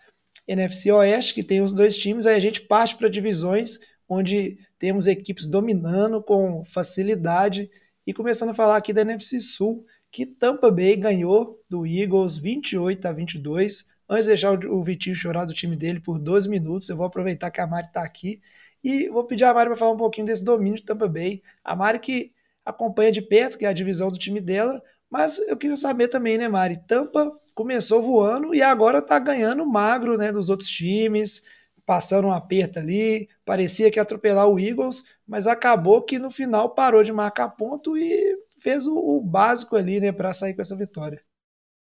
NFC 0.46 0.92
Oeste, 0.92 1.34
que 1.34 1.42
tem 1.42 1.62
os 1.62 1.72
dois 1.72 1.96
times, 1.96 2.26
aí 2.26 2.36
a 2.36 2.40
gente 2.40 2.60
parte 2.60 2.96
para 2.96 3.08
divisões 3.08 3.78
onde 4.08 4.58
temos 4.78 5.06
equipes 5.06 5.46
dominando 5.46 6.22
com 6.22 6.62
facilidade 6.64 7.70
e 8.06 8.12
começando 8.12 8.50
a 8.50 8.54
falar 8.54 8.76
aqui 8.76 8.92
da 8.92 9.00
NFC 9.00 9.40
Sul, 9.40 9.86
que 10.10 10.26
Tampa 10.26 10.70
Bay 10.70 10.94
ganhou 10.96 11.60
do 11.68 11.86
Eagles 11.86 12.36
28 12.38 13.06
a 13.06 13.12
22. 13.12 13.88
Antes 14.08 14.24
de 14.26 14.30
deixar 14.30 14.52
o 14.66 14.84
Vitinho 14.84 15.16
chorar 15.16 15.46
do 15.46 15.54
time 15.54 15.74
dele 15.74 16.00
por 16.00 16.18
12 16.18 16.48
minutos, 16.48 16.88
eu 16.88 16.96
vou 16.96 17.06
aproveitar 17.06 17.50
que 17.50 17.60
a 17.60 17.66
Mari 17.66 17.86
está 17.86 18.02
aqui 18.02 18.40
e 18.82 19.08
vou 19.08 19.24
pedir 19.24 19.44
a 19.44 19.54
Mari 19.54 19.70
para 19.70 19.76
falar 19.76 19.92
um 19.92 19.96
pouquinho 19.96 20.26
desse 20.26 20.44
domínio 20.44 20.76
de 20.76 20.84
Tampa 20.84 21.08
Bay. 21.08 21.42
A 21.64 21.74
Mari 21.74 21.98
que 21.98 22.32
acompanha 22.64 23.10
de 23.10 23.22
perto, 23.22 23.56
que 23.56 23.64
é 23.64 23.68
a 23.68 23.72
divisão 23.72 24.10
do 24.10 24.18
time 24.18 24.40
dela, 24.40 24.82
mas 25.14 25.38
eu 25.46 25.56
queria 25.56 25.76
saber 25.76 26.08
também, 26.08 26.36
né, 26.36 26.48
Mari? 26.48 26.76
Tampa 26.76 27.30
começou 27.54 28.02
voando 28.02 28.52
e 28.52 28.60
agora 28.60 28.98
está 28.98 29.16
ganhando 29.16 29.64
magro, 29.64 30.18
né, 30.18 30.32
dos 30.32 30.50
outros 30.50 30.68
times, 30.68 31.40
passando 31.86 32.26
um 32.26 32.32
aperto 32.32 32.80
ali, 32.80 33.28
parecia 33.44 33.92
que 33.92 33.98
ia 34.00 34.02
atropelar 34.02 34.48
o 34.48 34.58
Eagles, 34.58 35.04
mas 35.24 35.46
acabou 35.46 36.02
que 36.02 36.18
no 36.18 36.32
final 36.32 36.74
parou 36.74 37.04
de 37.04 37.12
marcar 37.12 37.50
ponto 37.50 37.96
e 37.96 38.36
fez 38.58 38.88
o, 38.88 38.96
o 38.96 39.20
básico 39.20 39.76
ali, 39.76 40.00
né, 40.00 40.10
para 40.10 40.32
sair 40.32 40.52
com 40.52 40.62
essa 40.62 40.74
vitória. 40.74 41.22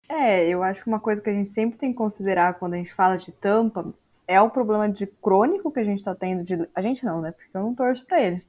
É, 0.09 0.45
eu 0.49 0.61
acho 0.61 0.83
que 0.83 0.89
uma 0.89 0.99
coisa 0.99 1.21
que 1.21 1.29
a 1.29 1.33
gente 1.33 1.47
sempre 1.47 1.77
tem 1.77 1.91
que 1.91 1.97
considerar 1.97 2.55
quando 2.59 2.73
a 2.73 2.77
gente 2.77 2.93
fala 2.93 3.15
de 3.15 3.31
tampa 3.31 3.93
é 4.27 4.41
o 4.41 4.49
problema 4.49 4.89
de 4.89 5.07
crônico 5.07 5.71
que 5.71 5.79
a 5.79 5.85
gente 5.85 5.99
está 5.99 6.13
tendo 6.13 6.43
de. 6.43 6.67
A 6.75 6.81
gente 6.81 7.05
não, 7.05 7.21
né? 7.21 7.31
Porque 7.31 7.55
eu 7.55 7.61
não 7.61 7.73
torço 7.73 8.05
para 8.05 8.21
eles. 8.21 8.45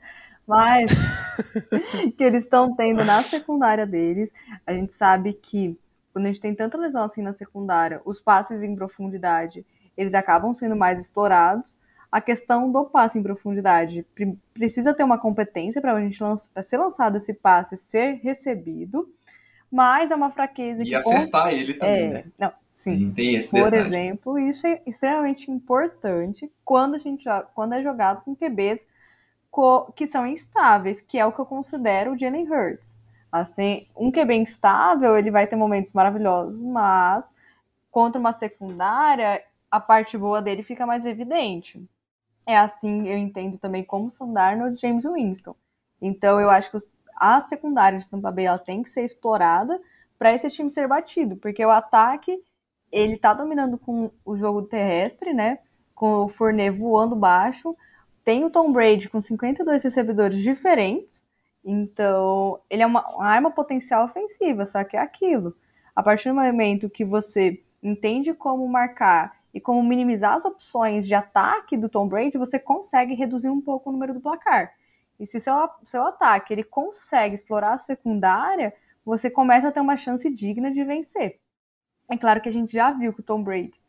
Mas 0.46 0.90
que 2.16 2.24
eles 2.24 2.44
estão 2.44 2.74
tendo 2.74 3.04
na 3.04 3.22
secundária 3.22 3.86
deles. 3.86 4.30
A 4.66 4.72
gente 4.72 4.92
sabe 4.92 5.32
que 5.34 5.78
quando 6.12 6.26
a 6.26 6.28
gente 6.28 6.40
tem 6.40 6.54
tanta 6.54 6.76
lesão 6.76 7.04
assim 7.04 7.22
na 7.22 7.32
secundária, 7.32 8.00
os 8.04 8.20
passes 8.20 8.62
em 8.62 8.74
profundidade 8.74 9.64
eles 9.96 10.14
acabam 10.14 10.54
sendo 10.54 10.76
mais 10.76 10.98
explorados 10.98 11.76
a 12.10 12.20
questão 12.20 12.70
do 12.70 12.84
passe 12.84 13.18
em 13.18 13.22
profundidade. 13.22 14.06
Precisa 14.52 14.92
ter 14.92 15.02
uma 15.02 15.18
competência 15.18 15.80
para 15.80 15.94
a 15.94 16.00
gente 16.00 16.18
pra 16.52 16.62
ser 16.62 16.76
lançado 16.76 17.16
esse 17.16 17.32
passe, 17.32 17.76
ser 17.76 18.20
recebido, 18.22 19.08
mas 19.70 20.10
é 20.10 20.14
uma 20.14 20.30
fraqueza. 20.30 20.82
E 20.82 20.86
que 20.86 20.94
acertar 20.94 21.48
ele 21.48 21.72
também, 21.72 22.04
é, 22.04 22.08
né? 22.08 22.24
Não, 22.38 22.52
sim. 22.74 23.10
Tem 23.12 23.34
esse 23.36 23.58
Por 23.58 23.70
detalhe. 23.70 23.88
exemplo, 23.88 24.38
isso 24.38 24.66
é 24.66 24.82
extremamente 24.86 25.50
importante 25.50 26.52
quando 26.62 26.96
a 26.96 26.98
gente 26.98 27.24
quando 27.54 27.74
é 27.74 27.82
jogado 27.82 28.22
com 28.22 28.36
QBs 28.36 28.86
que 29.94 30.06
são 30.06 30.26
instáveis, 30.26 31.00
que 31.00 31.18
é 31.18 31.26
o 31.26 31.32
que 31.32 31.38
eu 31.38 31.46
considero 31.46 32.12
o 32.12 32.18
Jalen 32.18 32.50
Hurts. 32.50 32.96
Assim, 33.30 33.86
um 33.96 34.10
QB 34.10 34.34
instável, 34.34 35.16
ele 35.16 35.30
vai 35.30 35.46
ter 35.46 35.56
momentos 35.56 35.92
maravilhosos, 35.92 36.62
mas 36.62 37.32
contra 37.90 38.18
uma 38.18 38.32
secundária, 38.32 39.42
a 39.70 39.80
parte 39.80 40.16
boa 40.16 40.40
dele 40.40 40.62
fica 40.62 40.86
mais 40.86 41.06
evidente. 41.06 41.82
É 42.46 42.56
assim, 42.56 43.06
eu 43.08 43.16
entendo 43.16 43.58
também 43.58 43.84
como 43.84 44.10
Sandar 44.10 44.58
no 44.58 44.74
James 44.74 45.04
Winston. 45.04 45.54
Então, 46.00 46.40
eu 46.40 46.50
acho 46.50 46.70
que 46.70 46.86
a 47.16 47.40
secundária 47.40 47.98
de 47.98 48.08
Tampa 48.08 48.30
Bay 48.30 48.46
ela 48.46 48.58
tem 48.58 48.82
que 48.82 48.90
ser 48.90 49.04
explorada 49.04 49.80
para 50.18 50.32
esse 50.32 50.48
time 50.50 50.70
ser 50.70 50.88
batido, 50.88 51.36
porque 51.36 51.64
o 51.64 51.70
ataque 51.70 52.42
ele 52.90 53.16
tá 53.16 53.32
dominando 53.32 53.78
com 53.78 54.10
o 54.24 54.36
jogo 54.36 54.62
terrestre, 54.62 55.32
né? 55.32 55.58
Com 55.94 56.24
o 56.24 56.28
Fournet 56.28 56.70
voando 56.70 57.16
baixo, 57.16 57.76
tem 58.24 58.44
o 58.44 58.50
Tom 58.50 58.72
Brady 58.72 59.08
com 59.08 59.20
52 59.20 59.82
recebedores 59.82 60.38
diferentes, 60.38 61.22
então 61.64 62.60
ele 62.68 62.82
é 62.82 62.86
uma, 62.86 63.06
uma 63.14 63.26
arma 63.26 63.50
potencial 63.50 64.04
ofensiva, 64.04 64.66
só 64.66 64.82
que 64.84 64.96
é 64.96 65.00
aquilo. 65.00 65.56
A 65.94 66.02
partir 66.02 66.28
do 66.28 66.34
momento 66.34 66.90
que 66.90 67.04
você 67.04 67.62
entende 67.82 68.32
como 68.32 68.66
marcar 68.66 69.36
e 69.52 69.60
como 69.60 69.82
minimizar 69.82 70.34
as 70.34 70.44
opções 70.44 71.06
de 71.06 71.14
ataque 71.14 71.76
do 71.76 71.88
Tom 71.88 72.08
Brady, 72.08 72.38
você 72.38 72.58
consegue 72.58 73.14
reduzir 73.14 73.50
um 73.50 73.60
pouco 73.60 73.90
o 73.90 73.92
número 73.92 74.14
do 74.14 74.20
placar. 74.20 74.72
E 75.20 75.26
se 75.26 75.38
seu, 75.38 75.54
seu 75.84 76.06
ataque 76.06 76.52
ele 76.52 76.64
consegue 76.64 77.34
explorar 77.34 77.74
a 77.74 77.78
secundária, 77.78 78.74
você 79.04 79.30
começa 79.30 79.68
a 79.68 79.72
ter 79.72 79.80
uma 79.80 79.96
chance 79.96 80.28
digna 80.30 80.70
de 80.70 80.82
vencer. 80.84 81.38
É 82.08 82.16
claro 82.16 82.40
que 82.40 82.48
a 82.48 82.52
gente 82.52 82.72
já 82.72 82.90
viu 82.92 83.12
que 83.12 83.20
o 83.20 83.24
Tom 83.24 83.42
Brady, 83.42 83.80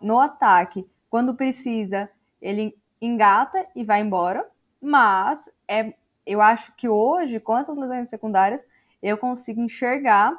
no 0.00 0.18
ataque, 0.18 0.88
quando 1.10 1.34
precisa, 1.34 2.08
ele 2.40 2.76
engata 3.00 3.66
e 3.74 3.84
vai 3.84 4.00
embora, 4.00 4.48
mas 4.80 5.48
é, 5.68 5.94
eu 6.26 6.40
acho 6.40 6.74
que 6.76 6.88
hoje, 6.88 7.38
com 7.40 7.56
essas 7.56 7.76
lesões 7.76 8.08
secundárias, 8.08 8.66
eu 9.02 9.16
consigo 9.16 9.60
enxergar 9.60 10.36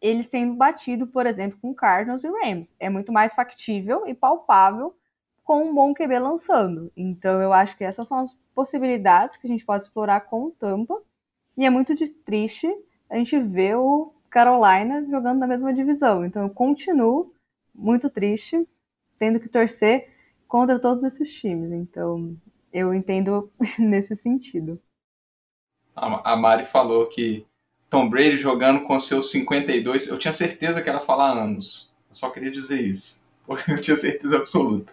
ele 0.00 0.24
sendo 0.24 0.54
batido, 0.54 1.06
por 1.06 1.26
exemplo, 1.26 1.58
com 1.62 1.72
Cardinals 1.72 2.24
e 2.24 2.28
Rams. 2.28 2.74
É 2.80 2.90
muito 2.90 3.12
mais 3.12 3.34
factível 3.34 4.06
e 4.06 4.14
palpável 4.14 4.94
com 5.44 5.64
um 5.64 5.74
bom 5.74 5.94
QB 5.94 6.18
lançando. 6.18 6.92
Então 6.96 7.40
eu 7.40 7.52
acho 7.52 7.76
que 7.76 7.84
essas 7.84 8.08
são 8.08 8.18
as 8.18 8.34
possibilidades 8.54 9.36
que 9.36 9.46
a 9.46 9.50
gente 9.50 9.64
pode 9.64 9.84
explorar 9.84 10.22
com 10.22 10.44
o 10.46 10.50
Tampa. 10.50 11.00
E 11.56 11.64
é 11.64 11.70
muito 11.70 11.94
de 11.94 12.08
triste 12.08 12.68
a 13.08 13.16
gente 13.16 13.38
ver 13.38 13.76
o 13.76 14.12
Carolina 14.28 15.06
jogando 15.08 15.38
na 15.38 15.46
mesma 15.46 15.72
divisão. 15.72 16.24
Então 16.24 16.42
eu 16.42 16.50
continuo 16.50 17.32
muito 17.74 18.10
triste, 18.10 18.66
tendo 19.18 19.38
que 19.38 19.48
torcer 19.48 20.11
contra 20.52 20.78
todos 20.78 21.02
esses 21.02 21.32
times. 21.32 21.72
Então 21.72 22.36
eu 22.70 22.92
entendo 22.92 23.50
nesse 23.80 24.14
sentido. 24.14 24.78
A 25.96 26.36
Mari 26.36 26.66
falou 26.66 27.06
que 27.06 27.46
Tom 27.88 28.08
Brady 28.10 28.36
jogando 28.36 28.82
com 28.82 29.00
seus 29.00 29.30
52. 29.30 30.08
Eu 30.08 30.18
tinha 30.18 30.32
certeza 30.32 30.82
que 30.82 30.90
ela 30.90 30.98
ia 30.98 31.04
falar 31.04 31.32
anos. 31.32 31.90
Eu 32.10 32.14
só 32.14 32.28
queria 32.28 32.50
dizer 32.50 32.82
isso. 32.82 33.22
Eu 33.68 33.80
tinha 33.80 33.96
certeza 33.96 34.36
absoluta. 34.36 34.92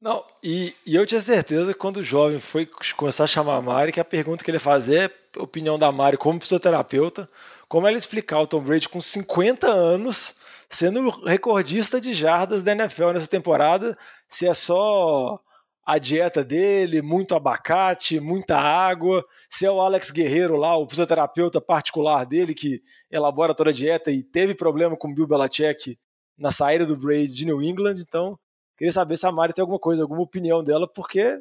Não, 0.00 0.24
e, 0.42 0.74
e, 0.86 0.94
eu 0.94 1.04
tinha 1.04 1.20
certeza 1.20 1.72
que 1.72 1.78
quando 1.78 1.96
o 1.96 2.02
jovem 2.04 2.38
foi 2.38 2.68
começar 2.96 3.24
a 3.24 3.26
chamar 3.26 3.56
a 3.56 3.62
Mari, 3.62 3.90
que 3.90 3.98
a 3.98 4.04
pergunta 4.04 4.44
que 4.44 4.50
ele 4.50 4.60
fazia 4.60 5.06
é 5.06 5.10
a 5.36 5.42
opinião 5.42 5.76
da 5.76 5.90
Mari 5.90 6.16
como 6.16 6.40
fisioterapeuta, 6.40 7.28
como 7.68 7.86
ela 7.88 7.98
explicar 7.98 8.40
o 8.40 8.46
Tom 8.46 8.60
Brady 8.60 8.88
com 8.88 9.00
50 9.00 9.66
anos 9.66 10.36
sendo 10.68 11.08
recordista 11.24 12.00
de 12.00 12.12
jardas 12.12 12.62
da 12.62 12.72
NFL 12.72 13.12
nessa 13.12 13.28
temporada, 13.28 13.96
se 14.28 14.46
é 14.46 14.54
só 14.54 15.40
a 15.86 15.98
dieta 15.98 16.44
dele, 16.44 17.00
muito 17.00 17.34
abacate, 17.34 18.20
muita 18.20 18.58
água, 18.58 19.24
se 19.48 19.64
é 19.64 19.70
o 19.70 19.80
Alex 19.80 20.10
Guerreiro 20.10 20.56
lá, 20.56 20.76
o 20.76 20.88
fisioterapeuta 20.88 21.60
particular 21.60 22.26
dele 22.26 22.54
que 22.54 22.82
elabora 23.10 23.54
toda 23.54 23.70
a 23.70 23.72
dieta 23.72 24.10
e 24.10 24.22
teve 24.22 24.54
problema 24.54 24.96
com 24.96 25.08
o 25.08 25.14
Bill 25.14 25.26
Belichick 25.26 25.98
na 26.36 26.52
saída 26.52 26.84
do 26.84 26.96
Brady 26.96 27.34
de 27.34 27.46
New 27.46 27.62
England, 27.62 27.96
então 28.00 28.38
Queria 28.78 28.92
saber 28.92 29.16
se 29.16 29.26
a 29.26 29.32
Mari 29.32 29.52
tem 29.52 29.60
alguma 29.60 29.80
coisa, 29.80 30.02
alguma 30.02 30.22
opinião 30.22 30.62
dela, 30.62 30.86
porque 30.86 31.36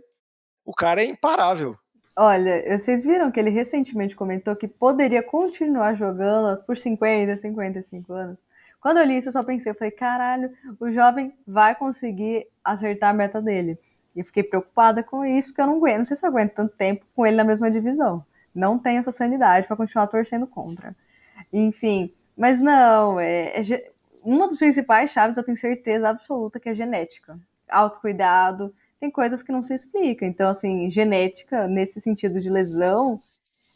o 0.66 0.74
cara 0.74 1.04
é 1.04 1.06
imparável. 1.06 1.78
Olha, 2.18 2.64
vocês 2.80 3.04
viram 3.04 3.32
que 3.32 3.40
ele 3.40 3.52
recentemente 3.52 4.16
comentou 4.16 4.56
que 4.56 4.68
poderia 4.68 5.22
continuar 5.22 5.94
jogando 5.94 6.60
por 6.64 6.76
50, 6.76 7.38
55 7.38 8.12
anos? 8.12 8.44
Quando 8.80 8.98
eu 8.98 9.06
li 9.06 9.18
isso, 9.18 9.30
eu 9.30 9.34
só 9.34 9.44
pensei, 9.44 9.72
eu 9.72 9.76
falei, 9.76 9.92
caralho, 9.92 10.52
o 10.80 10.92
jovem 10.92 11.34
vai 11.46 11.76
conseguir 11.76 12.48
acertar 12.64 13.10
a 13.10 13.14
meta 13.14 13.42
dele. 13.42 13.78
E 14.16 14.24
fiquei 14.24 14.44
preocupada 14.44 15.04
com 15.04 15.26
isso, 15.26 15.50
porque 15.50 15.62
eu 15.62 15.68
não 15.68 15.78
aguento, 15.78 15.98
não 16.00 16.06
sei 16.06 16.18
se 16.18 16.26
eu 16.26 16.30
aguento 16.30 16.54
tanto 16.54 16.76
tempo 16.76 17.06
com 17.16 17.26
ele 17.26 17.38
na 17.38 17.44
mesma 17.44 17.70
divisão. 17.70 18.26
Não 18.54 18.80
tenho 18.80 19.00
essa 19.00 19.12
sanidade 19.12 19.68
para 19.68 19.76
continuar 19.76 20.08
torcendo 20.08 20.48
contra. 20.48 20.96
Enfim, 21.54 22.14
mas 22.36 22.60
não, 22.60 23.20
é, 23.20 23.60
é 23.60 23.92
uma 24.24 24.48
das 24.48 24.58
principais 24.58 25.12
chaves 25.12 25.38
eu 25.38 25.44
tenho 25.44 25.58
certeza 25.58 26.10
absoluta 26.10 26.60
que 26.60 26.70
é 26.70 26.74
genética. 26.74 27.40
Autocuidado, 27.70 28.74
tem 29.00 29.12
coisas 29.12 29.44
que 29.44 29.52
não 29.52 29.64
se 29.64 29.74
explica. 29.74 30.26
Então, 30.26 30.50
assim, 30.50 30.90
genética, 30.90 31.68
nesse 31.68 32.02
sentido 32.02 32.40
de 32.40 32.50
lesão, 32.50 33.20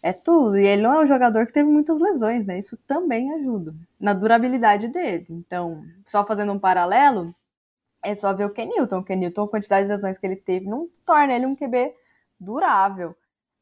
é 0.02 0.14
tudo. 0.14 0.58
E 0.58 0.66
ele 0.66 0.82
não 0.82 0.94
é 0.94 1.04
um 1.04 1.08
jogador 1.08 1.46
que 1.46 1.54
teve 1.54 1.70
muitas 1.70 2.00
lesões, 2.02 2.46
né? 2.46 2.58
Isso 2.60 2.78
também 2.88 3.32
ajuda 3.34 3.74
na 4.00 4.14
durabilidade 4.14 4.88
dele. 4.88 5.26
Então, 5.30 5.84
só 6.06 6.26
fazendo 6.26 6.52
um 6.52 6.60
paralelo, 6.60 7.34
é 8.04 8.16
só 8.16 8.34
ver 8.34 8.46
o 8.46 8.50
Kenilton. 8.50 9.00
O 9.00 9.04
Kenilton, 9.04 9.44
a 9.44 9.50
quantidade 9.50 9.88
de 9.88 9.94
lesões 9.94 10.18
que 10.18 10.26
ele 10.26 10.36
teve, 10.36 10.68
não 10.68 10.90
torna 11.06 11.34
ele 11.34 11.46
um 11.46 11.56
QB 11.56 11.94
durável. 12.40 13.16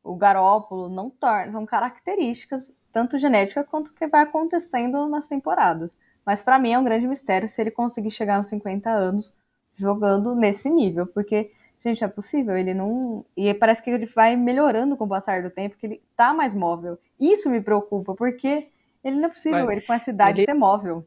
O 0.04 0.16
Garópolo 0.16 0.90
não 0.90 1.10
torna. 1.10 1.52
São 1.52 1.66
características, 1.66 2.74
tanto 2.92 3.18
genética 3.18 3.64
quanto 3.64 3.94
que 3.94 4.08
vai 4.08 4.22
acontecendo 4.24 5.08
nas 5.08 5.28
temporadas. 5.28 5.98
Mas 6.26 6.42
para 6.42 6.60
mim 6.60 6.72
é 6.72 6.80
um 6.80 6.84
grande 6.84 7.08
mistério 7.08 7.50
se 7.50 7.62
ele 7.62 7.72
conseguir 7.72 8.12
chegar 8.12 8.38
nos 8.38 8.48
50 8.50 8.90
anos 8.90 9.34
jogando 9.76 10.36
nesse 10.36 10.70
nível, 10.70 11.08
porque, 11.08 11.52
gente, 11.84 12.04
é 12.04 12.08
possível, 12.08 12.58
ele 12.58 12.74
não. 12.74 13.26
E 13.36 13.54
parece 13.54 13.82
que 13.82 13.90
ele 13.90 14.06
vai 14.06 14.36
melhorando 14.36 14.98
com 14.98 15.06
o 15.06 15.10
passar 15.10 15.42
do 15.44 15.50
tempo, 15.50 15.78
que 15.78 15.86
ele 15.86 16.02
tá 16.16 16.34
mais 16.34 16.54
móvel. 16.54 16.98
Isso 17.20 17.50
me 17.50 17.62
preocupa, 17.62 18.14
porque 18.16 18.68
ele 19.04 19.16
não 19.18 19.26
é 19.26 19.30
possível, 19.30 19.66
Mas 19.66 19.78
ele 19.78 19.82
com 19.86 19.94
essa 19.94 20.10
idade 20.10 20.40
ele... 20.40 20.46
ser 20.46 20.54
móvel. 20.54 21.06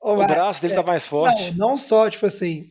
O 0.00 0.16
braço 0.16 0.62
dele 0.62 0.74
tá 0.74 0.82
mais 0.82 1.06
forte. 1.06 1.50
Não, 1.50 1.70
não 1.70 1.76
só, 1.76 2.08
tipo 2.08 2.24
assim, 2.24 2.70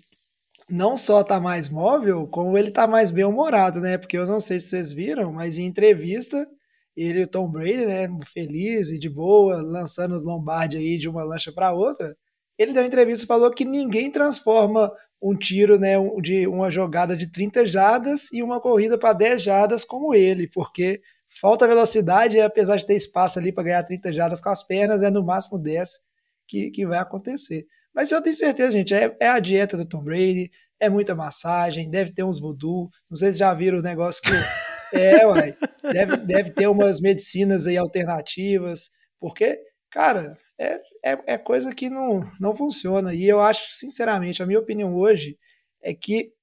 não 0.68 0.98
só 0.98 1.24
tá 1.24 1.40
mais 1.40 1.70
móvel, 1.70 2.28
como 2.28 2.58
ele 2.58 2.72
tá 2.72 2.88
mais 2.88 3.12
bem-humorado, 3.12 3.80
né? 3.80 3.98
Porque 3.98 4.18
eu 4.18 4.26
não 4.26 4.40
sei 4.40 4.60
se 4.60 4.70
vocês 4.70 4.92
viram, 4.92 5.32
mas 5.32 5.58
em 5.58 5.66
entrevista 5.66 6.48
ele 6.96 7.22
e 7.22 7.24
o 7.24 7.28
Tom 7.28 7.48
Brady, 7.48 7.86
né, 7.86 8.08
feliz 8.26 8.92
e 8.92 9.00
de 9.00 9.10
boa, 9.10 9.62
lançando 9.62 10.16
o 10.16 10.20
Lombardi 10.20 10.78
aí 10.78 10.98
de 10.98 11.08
uma 11.08 11.24
lancha 11.24 11.52
para 11.52 11.72
outra, 11.72 12.16
ele 12.58 12.74
deu 12.74 12.82
uma 12.82 12.88
entrevista 12.88 13.24
e 13.24 13.28
falou 13.28 13.50
que 13.52 13.64
ninguém 13.64 14.12
transforma 14.12 14.92
um 15.22 15.36
tiro, 15.36 15.78
né, 15.78 15.96
de 16.22 16.48
uma 16.48 16.72
jogada 16.72 17.16
de 17.16 17.32
30 17.32 17.66
jardas 17.66 18.32
e 18.32 18.42
uma 18.42 18.60
corrida 18.60 18.98
para 18.98 19.14
10 19.14 19.42
jardas 19.42 19.84
como 19.84 20.14
ele, 20.14 20.48
porque 20.48 21.02
falta 21.40 21.68
velocidade 21.68 22.38
e 22.38 22.42
apesar 22.42 22.78
de 22.78 22.86
ter 22.86 22.96
espaço 22.96 23.38
ali 23.38 23.52
para 23.52 23.64
ganhar 23.64 23.84
30 23.84 24.12
jardas 24.14 24.42
com 24.42 24.50
as 24.50 24.66
pernas, 24.66 25.04
é 25.04 25.10
no 25.10 25.24
máximo 25.24 25.60
10 25.60 25.90
que, 26.48 26.72
que 26.72 26.86
vai 26.86 27.00
acontecer. 27.00 27.66
Mas 27.94 28.12
eu 28.12 28.22
tenho 28.22 28.36
certeza, 28.36 28.72
gente, 28.72 28.94
é, 28.94 29.16
é 29.20 29.28
a 29.28 29.40
dieta 29.40 29.76
do 29.76 29.86
Tom 29.86 30.04
Brady, 30.04 30.50
é 30.80 30.90
muita 30.90 31.14
massagem, 31.14 31.90
deve 31.90 32.14
ter 32.14 32.24
uns 32.24 32.40
voodoo. 32.40 32.90
Não 33.10 33.18
sei 33.18 33.34
se 33.34 33.40
já 33.40 33.54
viram 33.54 33.80
o 33.80 33.84
negócio 33.84 34.22
que 34.24 34.32
é, 34.98 35.26
uai. 35.26 35.56
Deve, 35.84 36.18
deve 36.18 36.50
ter 36.52 36.68
umas 36.68 37.00
medicinas 37.00 37.68
aí 37.68 37.78
alternativas, 37.78 38.90
porque, 39.20 39.60
cara, 39.92 40.38
é, 40.58 40.80
é, 41.04 41.34
é 41.34 41.38
coisa 41.38 41.74
que 41.74 41.90
não, 41.90 42.22
não 42.40 42.56
funciona. 42.56 43.14
E 43.14 43.28
eu 43.28 43.40
acho, 43.40 43.72
sinceramente, 43.72 44.42
a 44.44 44.46
minha 44.46 44.60
opinião 44.60 44.96
hoje 44.96 45.38
é 45.82 45.94
que 45.94 46.34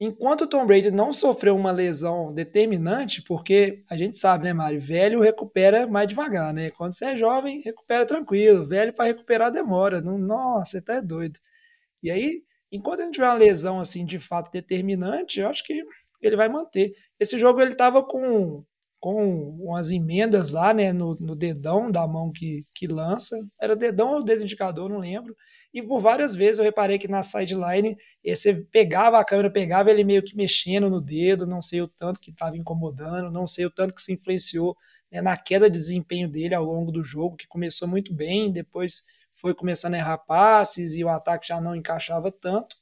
enquanto 0.00 0.42
o 0.42 0.46
Tom 0.46 0.66
Brady 0.66 0.90
não 0.90 1.12
sofreu 1.12 1.56
uma 1.56 1.72
lesão 1.72 2.32
determinante, 2.32 3.22
porque 3.22 3.82
a 3.90 3.96
gente 3.96 4.16
sabe, 4.18 4.44
né, 4.44 4.52
Mário, 4.52 4.80
velho 4.80 5.20
recupera 5.20 5.86
mais 5.86 6.08
devagar, 6.08 6.52
né? 6.54 6.70
Quando 6.70 6.92
você 6.94 7.06
é 7.06 7.16
jovem, 7.16 7.60
recupera 7.62 8.06
tranquilo, 8.06 8.66
velho 8.66 8.92
para 8.92 9.06
recuperar 9.06 9.50
demora. 9.50 10.00
Não, 10.00 10.18
nossa, 10.18 10.72
você 10.72 10.82
tá 10.82 11.00
doido. 11.00 11.38
E 12.02 12.10
aí, 12.10 12.42
enquanto 12.70 13.02
gente 13.02 13.14
tiver 13.14 13.26
uma 13.28 13.34
lesão 13.34 13.80
assim 13.80 14.04
de 14.06 14.18
fato 14.18 14.50
determinante, 14.52 15.40
eu 15.40 15.48
acho 15.48 15.64
que 15.64 15.82
ele 16.22 16.36
vai 16.36 16.48
manter. 16.48 16.92
Esse 17.18 17.38
jogo 17.38 17.60
ele 17.60 17.72
estava 17.72 18.02
com, 18.04 18.64
com 19.00 19.50
umas 19.60 19.90
emendas 19.90 20.50
lá, 20.50 20.74
né, 20.74 20.92
no, 20.92 21.16
no, 21.20 21.36
dedão 21.36 21.90
da 21.90 22.06
mão 22.06 22.32
que, 22.32 22.64
que 22.74 22.86
lança. 22.86 23.36
Era 23.60 23.76
dedão 23.76 24.14
ou 24.14 24.24
dedo 24.24 24.42
indicador, 24.42 24.88
não 24.88 24.98
lembro. 24.98 25.36
E 25.72 25.82
por 25.82 26.00
várias 26.00 26.34
vezes 26.34 26.58
eu 26.58 26.64
reparei 26.64 26.98
que 26.98 27.08
na 27.08 27.22
sideline 27.22 27.96
você 28.24 28.66
pegava 28.72 29.18
a 29.18 29.24
câmera, 29.24 29.50
pegava 29.50 29.90
ele 29.90 30.02
meio 30.02 30.22
que 30.22 30.34
mexendo 30.34 30.90
no 30.90 31.00
dedo, 31.00 31.46
não 31.46 31.62
sei 31.62 31.82
o 31.82 31.88
tanto 31.88 32.20
que 32.20 32.30
estava 32.30 32.56
incomodando, 32.56 33.30
não 33.30 33.46
sei 33.46 33.66
o 33.66 33.70
tanto 33.70 33.94
que 33.94 34.02
se 34.02 34.12
influenciou 34.12 34.76
né, 35.10 35.20
na 35.20 35.36
queda 35.36 35.70
de 35.70 35.78
desempenho 35.78 36.28
dele 36.28 36.54
ao 36.54 36.64
longo 36.64 36.90
do 36.90 37.04
jogo, 37.04 37.36
que 37.36 37.46
começou 37.46 37.86
muito 37.86 38.14
bem, 38.14 38.50
depois 38.50 39.02
foi 39.32 39.54
começando 39.54 39.94
a 39.94 39.98
errar 39.98 40.18
passes 40.18 40.94
e 40.94 41.04
o 41.04 41.08
ataque 41.08 41.48
já 41.48 41.60
não 41.60 41.76
encaixava 41.76 42.32
tanto. 42.32 42.76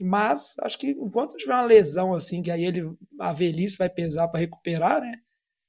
Mas 0.00 0.54
acho 0.60 0.78
que 0.78 0.88
enquanto 0.90 1.36
tiver 1.36 1.54
uma 1.54 1.64
lesão 1.64 2.12
assim, 2.12 2.42
que 2.42 2.50
aí 2.50 2.64
ele 2.64 2.94
a 3.18 3.32
velhice 3.32 3.78
vai 3.78 3.88
pesar 3.88 4.28
para 4.28 4.40
recuperar, 4.40 5.00
né? 5.00 5.20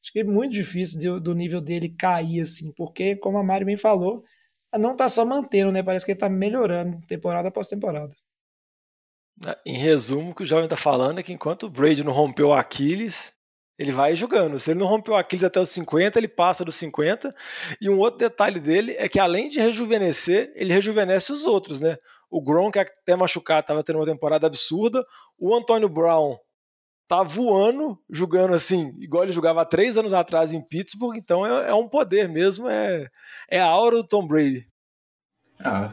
Acho 0.08 0.14
que 0.14 0.20
é 0.20 0.24
muito 0.24 0.54
difícil 0.54 1.00
de, 1.02 1.20
do 1.20 1.36
nível 1.36 1.60
dele 1.60 1.90
cair 1.90 2.40
assim, 2.40 2.72
porque 2.78 3.18
como 3.18 3.38
a 3.38 3.44
Mari 3.44 3.66
bem 3.66 3.76
falou, 3.76 4.24
não 4.80 4.96
tá 4.96 5.10
só 5.10 5.26
mantendo, 5.26 5.70
né? 5.70 5.84
Parece 5.84 6.06
que 6.06 6.14
ele 6.14 6.20
tá 6.20 6.30
melhorando 6.30 7.06
temporada 7.06 7.50
após 7.50 7.68
temporada. 7.68 8.16
É, 9.46 9.58
em 9.66 9.78
resumo, 9.78 10.32
o 10.32 10.34
que 10.36 10.44
o 10.44 10.46
jovem 10.46 10.70
tá 10.70 10.78
falando 10.78 11.20
é 11.20 11.24
que 11.24 11.34
enquanto 11.34 11.64
o 11.64 11.70
Brady 11.70 12.06
não 12.06 12.14
rompeu 12.14 12.48
o 12.48 12.54
Aquiles, 12.54 13.34
ele 13.78 13.92
vai 13.92 14.16
jogando. 14.16 14.58
Se 14.58 14.72
ele 14.72 14.80
não 14.80 14.88
rompeu 14.88 15.14
o 15.14 15.18
Aquiles 15.18 15.44
até 15.44 15.60
os 15.60 15.72
50, 15.72 16.18
ele 16.18 16.30
passa 16.30 16.64
dos 16.64 16.76
50. 16.76 17.36
E 17.82 17.90
um 17.90 18.00
outro 18.00 18.20
detalhe 18.20 18.62
dele 18.62 18.96
é 18.98 19.10
que 19.10 19.20
além 19.20 19.50
de 19.50 19.60
rejuvenescer, 19.60 20.54
ele 20.56 20.72
rejuvenesce 20.72 21.34
os 21.34 21.46
outros, 21.46 21.82
né? 21.82 21.98
O 22.30 22.42
Gronk 22.42 22.80
até 22.80 23.14
machucado 23.14 23.60
estava 23.60 23.84
tendo 23.84 24.00
uma 24.00 24.06
temporada 24.06 24.48
absurda. 24.48 25.06
O 25.38 25.54
Antônio 25.54 25.90
Brown 25.90 26.38
tá 27.08 27.24
voando, 27.24 27.98
jogando 28.10 28.54
assim, 28.54 28.94
igual 29.00 29.24
ele 29.24 29.32
jogava 29.32 29.62
há 29.62 29.66
três 29.66 29.98
anos 29.98 30.14
atrás 30.14 30.54
em 30.54 30.62
Pittsburgh. 30.62 31.16
Então 31.16 31.46
é, 31.46 31.70
é 31.70 31.74
um 31.74 31.88
poder 31.88 32.28
mesmo, 32.28 32.68
é, 32.68 33.08
é 33.50 33.60
a 33.60 33.66
aura 33.66 33.98
do 33.98 34.08
Tom 34.08 34.28
Brady. 34.28 34.68
Ah, 35.60 35.90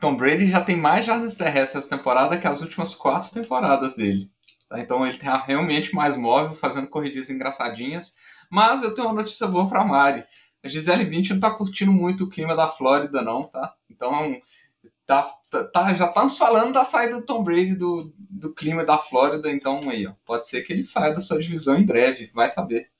Tom 0.00 0.16
Brady 0.16 0.48
já 0.48 0.62
tem 0.62 0.76
mais 0.76 1.04
jardas 1.04 1.36
terrestres 1.36 1.84
essa 1.84 1.96
temporada 1.96 2.38
que 2.38 2.46
as 2.46 2.62
últimas 2.62 2.94
quatro 2.94 3.30
temporadas 3.30 3.96
dele. 3.96 4.30
Tá? 4.68 4.80
Então 4.80 5.06
ele 5.06 5.18
tá 5.18 5.36
realmente 5.36 5.94
mais 5.94 6.16
móvel, 6.16 6.54
fazendo 6.54 6.88
corridas 6.88 7.28
engraçadinhas. 7.28 8.14
Mas 8.50 8.82
eu 8.82 8.94
tenho 8.94 9.08
uma 9.08 9.14
notícia 9.14 9.46
boa 9.46 9.68
para 9.68 9.84
Mari. 9.84 10.22
A 10.62 10.68
Gisele 10.68 11.04
Bündchen 11.04 11.34
não 11.34 11.40
tá 11.40 11.50
curtindo 11.50 11.92
muito 11.92 12.24
o 12.24 12.28
clima 12.28 12.54
da 12.54 12.68
Flórida, 12.68 13.22
não, 13.22 13.44
tá? 13.44 13.74
Então 13.90 14.40
tá, 15.06 15.22
tá, 15.72 15.94
já 15.94 16.06
estamos 16.06 16.36
falando 16.36 16.72
da 16.72 16.84
saída 16.84 17.16
do 17.16 17.24
Tom 17.24 17.42
Brady 17.42 17.74
do, 17.74 18.12
do 18.18 18.52
clima 18.52 18.84
da 18.84 18.98
Flórida, 18.98 19.50
então 19.50 19.88
aí, 19.88 20.06
ó, 20.06 20.12
pode 20.24 20.46
ser 20.46 20.62
que 20.62 20.72
ele 20.72 20.82
saia 20.82 21.14
da 21.14 21.20
sua 21.20 21.38
divisão 21.38 21.76
em 21.76 21.86
breve, 21.86 22.30
vai 22.34 22.48
saber. 22.48 22.90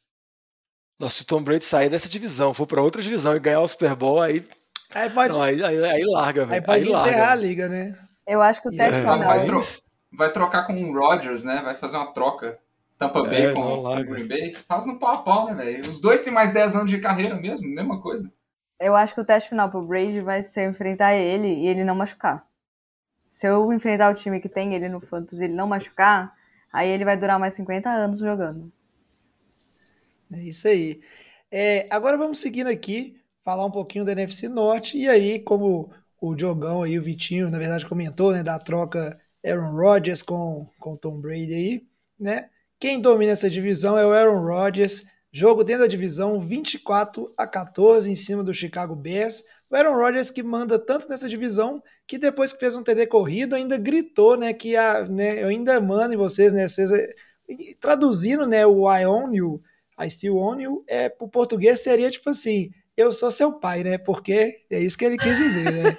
Nossa, 0.98 1.16
se 1.16 1.22
o 1.24 1.26
Tom 1.26 1.42
Brady 1.42 1.64
sair 1.64 1.90
dessa 1.90 2.09
divisão, 2.09 2.54
for 2.54 2.66
para 2.66 2.80
outra 2.80 3.02
divisão 3.02 3.36
e 3.36 3.40
ganhar 3.40 3.61
o 3.61 3.68
Super 3.68 3.94
Bowl, 3.94 4.22
aí. 4.22 4.46
Aí 4.94 5.11
pode. 5.11 5.32
Não, 5.32 5.42
aí, 5.42 5.62
aí, 5.62 5.84
aí, 5.84 6.04
larga, 6.04 6.46
velho. 6.46 6.54
Aí 6.54 6.64
pode 6.64 6.84
aí 6.84 6.90
encerrar 6.90 7.18
larga, 7.18 7.32
a 7.32 7.34
liga, 7.34 7.68
né? 7.68 7.98
Eu 8.26 8.40
acho 8.40 8.62
que 8.62 8.68
o 8.68 8.76
Texas 8.76 9.04
vai, 9.04 9.18
vai, 9.18 9.44
tro 9.44 9.61
vai, 10.12 10.32
trocar 10.32 10.66
com 10.66 10.72
o 10.72 10.92
Rodgers, 10.98 11.44
né? 11.44 11.61
Vai 11.62 11.76
fazer 11.76 11.96
uma 11.96 12.12
troca. 12.12 12.59
Tampa 12.96 13.24
Bay 13.24 13.46
é, 13.46 13.52
com 13.52 13.61
o 13.61 14.04
Green 14.04 14.26
Bay. 14.26 14.54
Faz 14.54 14.86
no 14.86 14.98
pau 14.98 15.12
a 15.12 15.18
pau, 15.18 15.46
né, 15.46 15.54
velho? 15.54 15.86
Os 15.86 16.00
dois 16.00 16.22
têm 16.22 16.32
mais 16.32 16.52
10 16.52 16.76
anos 16.76 16.90
de 16.90 16.98
carreira 16.98 17.36
mesmo, 17.36 17.68
mesma 17.68 18.00
coisa. 18.00 18.32
Eu 18.79 18.95
acho 18.95 19.14
que 19.14 19.20
o 19.20 19.24
teste 19.24 19.49
final 19.49 19.70
pro 19.70 19.87
Brady 19.87 20.20
vai 20.20 20.43
ser 20.43 20.68
enfrentar 20.68 21.14
ele 21.14 21.49
e 21.49 21.66
ele 21.66 21.85
não 21.85 21.95
machucar 21.95 22.47
se 23.37 23.47
eu 23.47 23.70
enfrentar 23.70 24.11
o 24.11 24.14
time 24.14 24.41
que 24.41 24.49
tem 24.49 24.74
ele 24.74 24.89
no 24.89 24.99
Fantasy 24.99 25.43
e 25.43 25.45
ele 25.45 25.53
não 25.55 25.68
machucar, 25.68 26.35
aí 26.72 26.89
ele 26.89 27.05
vai 27.05 27.18
durar 27.18 27.39
mais 27.39 27.53
50 27.53 27.91
anos 27.91 28.18
jogando. 28.18 28.72
É 30.33 30.43
isso 30.43 30.66
aí. 30.66 31.03
É, 31.51 31.87
agora 31.91 32.16
vamos 32.16 32.41
seguindo 32.41 32.68
aqui, 32.68 33.20
falar 33.45 33.66
um 33.66 33.70
pouquinho 33.70 34.07
da 34.07 34.12
NFC 34.12 34.49
Norte. 34.49 34.97
E 34.97 35.07
aí, 35.07 35.39
como 35.39 35.93
o 36.18 36.35
Diogão 36.35 36.83
aí, 36.83 36.99
o 36.99 37.03
Vitinho, 37.03 37.51
na 37.51 37.59
verdade, 37.59 37.87
comentou, 37.87 38.33
né, 38.33 38.43
da 38.43 38.59
troca 38.59 39.20
Aaron 39.45 39.72
Rodgers 39.72 40.22
com, 40.22 40.66
com 40.81 40.97
Tom 40.97 41.20
Brady 41.20 41.53
aí, 41.53 41.87
né? 42.18 42.49
Quem 42.81 42.99
domina 42.99 43.33
essa 43.33 43.51
divisão 43.51 43.99
é 43.99 44.07
o 44.07 44.12
Aaron 44.12 44.41
Rodgers. 44.41 45.07
Jogo 45.39 45.62
dentro 45.62 45.82
da 45.82 45.87
divisão 45.87 46.41
24 46.41 47.30
a 47.37 47.47
14 47.47 48.11
em 48.11 48.16
cima 48.16 48.43
do 48.43 48.55
Chicago 48.55 48.97
Bears. 48.97 49.45
O 49.68 49.76
Aaron 49.76 49.95
Rodgers 49.95 50.30
que 50.30 50.43
manda 50.43 50.78
tanto 50.78 51.11
nessa 51.11 51.28
divisão 51.28 51.82
que 52.07 52.16
depois 52.16 52.55
que 52.55 52.59
fez 52.59 52.74
um 52.74 52.82
TD 52.82 53.07
corrido 53.07 53.55
ainda 53.55 53.76
gritou, 53.76 54.39
né, 54.39 54.55
que 54.55 54.74
a, 54.74 55.05
né, 55.05 55.43
eu 55.43 55.49
ainda 55.49 55.78
mando 55.78 56.14
em 56.14 56.16
vocês, 56.16 56.55
né, 56.55 56.66
vocês, 56.66 56.91
traduzindo, 57.78 58.47
né, 58.47 58.64
o 58.64 58.91
I 58.91 59.05
own 59.05 59.34
you, 59.34 59.62
I 60.01 60.09
still 60.09 60.39
own 60.39 60.59
you, 60.59 60.82
é, 60.87 61.11
pro 61.11 61.28
português 61.28 61.80
seria 61.80 62.11
tipo 62.11 62.30
assim, 62.30 62.70
eu 62.97 63.12
sou 63.12 63.30
seu 63.30 63.61
pai, 63.61 63.84
né, 63.84 63.99
porque 63.99 64.61
é 64.70 64.80
isso 64.80 64.97
que 64.97 65.05
ele 65.05 65.18
quis 65.18 65.37
dizer, 65.37 65.70
né. 65.70 65.99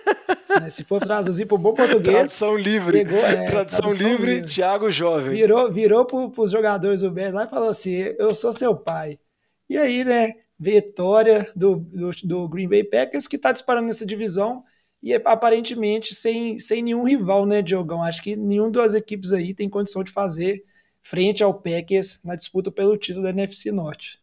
né 0.61 0.69
se 0.71 0.83
for 0.83 0.99
traduzir 0.99 1.45
para 1.45 1.53
o 1.53 1.59
bom 1.59 1.75
português. 1.75 2.15
Tradução 2.15 2.57
livre. 2.57 3.03
Pegou, 3.03 3.19
é, 3.19 3.45
tradução, 3.51 3.81
tradução 3.81 4.07
livre, 4.07 4.33
livre, 4.33 4.51
Thiago 4.51 4.89
Jovem. 4.89 5.35
Virou, 5.35 5.71
virou 5.71 6.05
para 6.05 6.41
os 6.41 6.49
jogadores 6.49 7.01
do 7.01 7.11
Bears 7.11 7.33
lá 7.33 7.43
e 7.43 7.49
falou 7.49 7.69
assim: 7.69 8.15
Eu 8.17 8.33
sou 8.33 8.51
seu 8.51 8.75
pai. 8.75 9.19
E 9.69 9.77
aí, 9.77 10.03
né, 10.03 10.33
vitória 10.59 11.51
do, 11.55 11.75
do, 11.75 12.11
do 12.23 12.47
Green 12.47 12.67
Bay 12.67 12.83
Packers, 12.83 13.27
que 13.27 13.35
está 13.35 13.51
disparando 13.51 13.87
nessa 13.87 14.05
divisão 14.05 14.63
e 15.01 15.13
aparentemente 15.13 16.15
sem, 16.15 16.57
sem 16.57 16.81
nenhum 16.81 17.03
rival, 17.03 17.45
né, 17.45 17.61
Diogão? 17.61 18.01
Acho 18.01 18.21
que 18.21 18.35
nenhum 18.35 18.71
das 18.71 18.93
equipes 18.93 19.31
aí 19.31 19.53
tem 19.53 19.69
condição 19.69 20.03
de 20.03 20.11
fazer 20.11 20.63
frente 21.01 21.43
ao 21.43 21.53
Packers 21.53 22.23
na 22.23 22.35
disputa 22.35 22.71
pelo 22.71 22.97
título 22.97 23.23
da 23.23 23.29
NFC 23.29 23.71
Norte. 23.71 24.19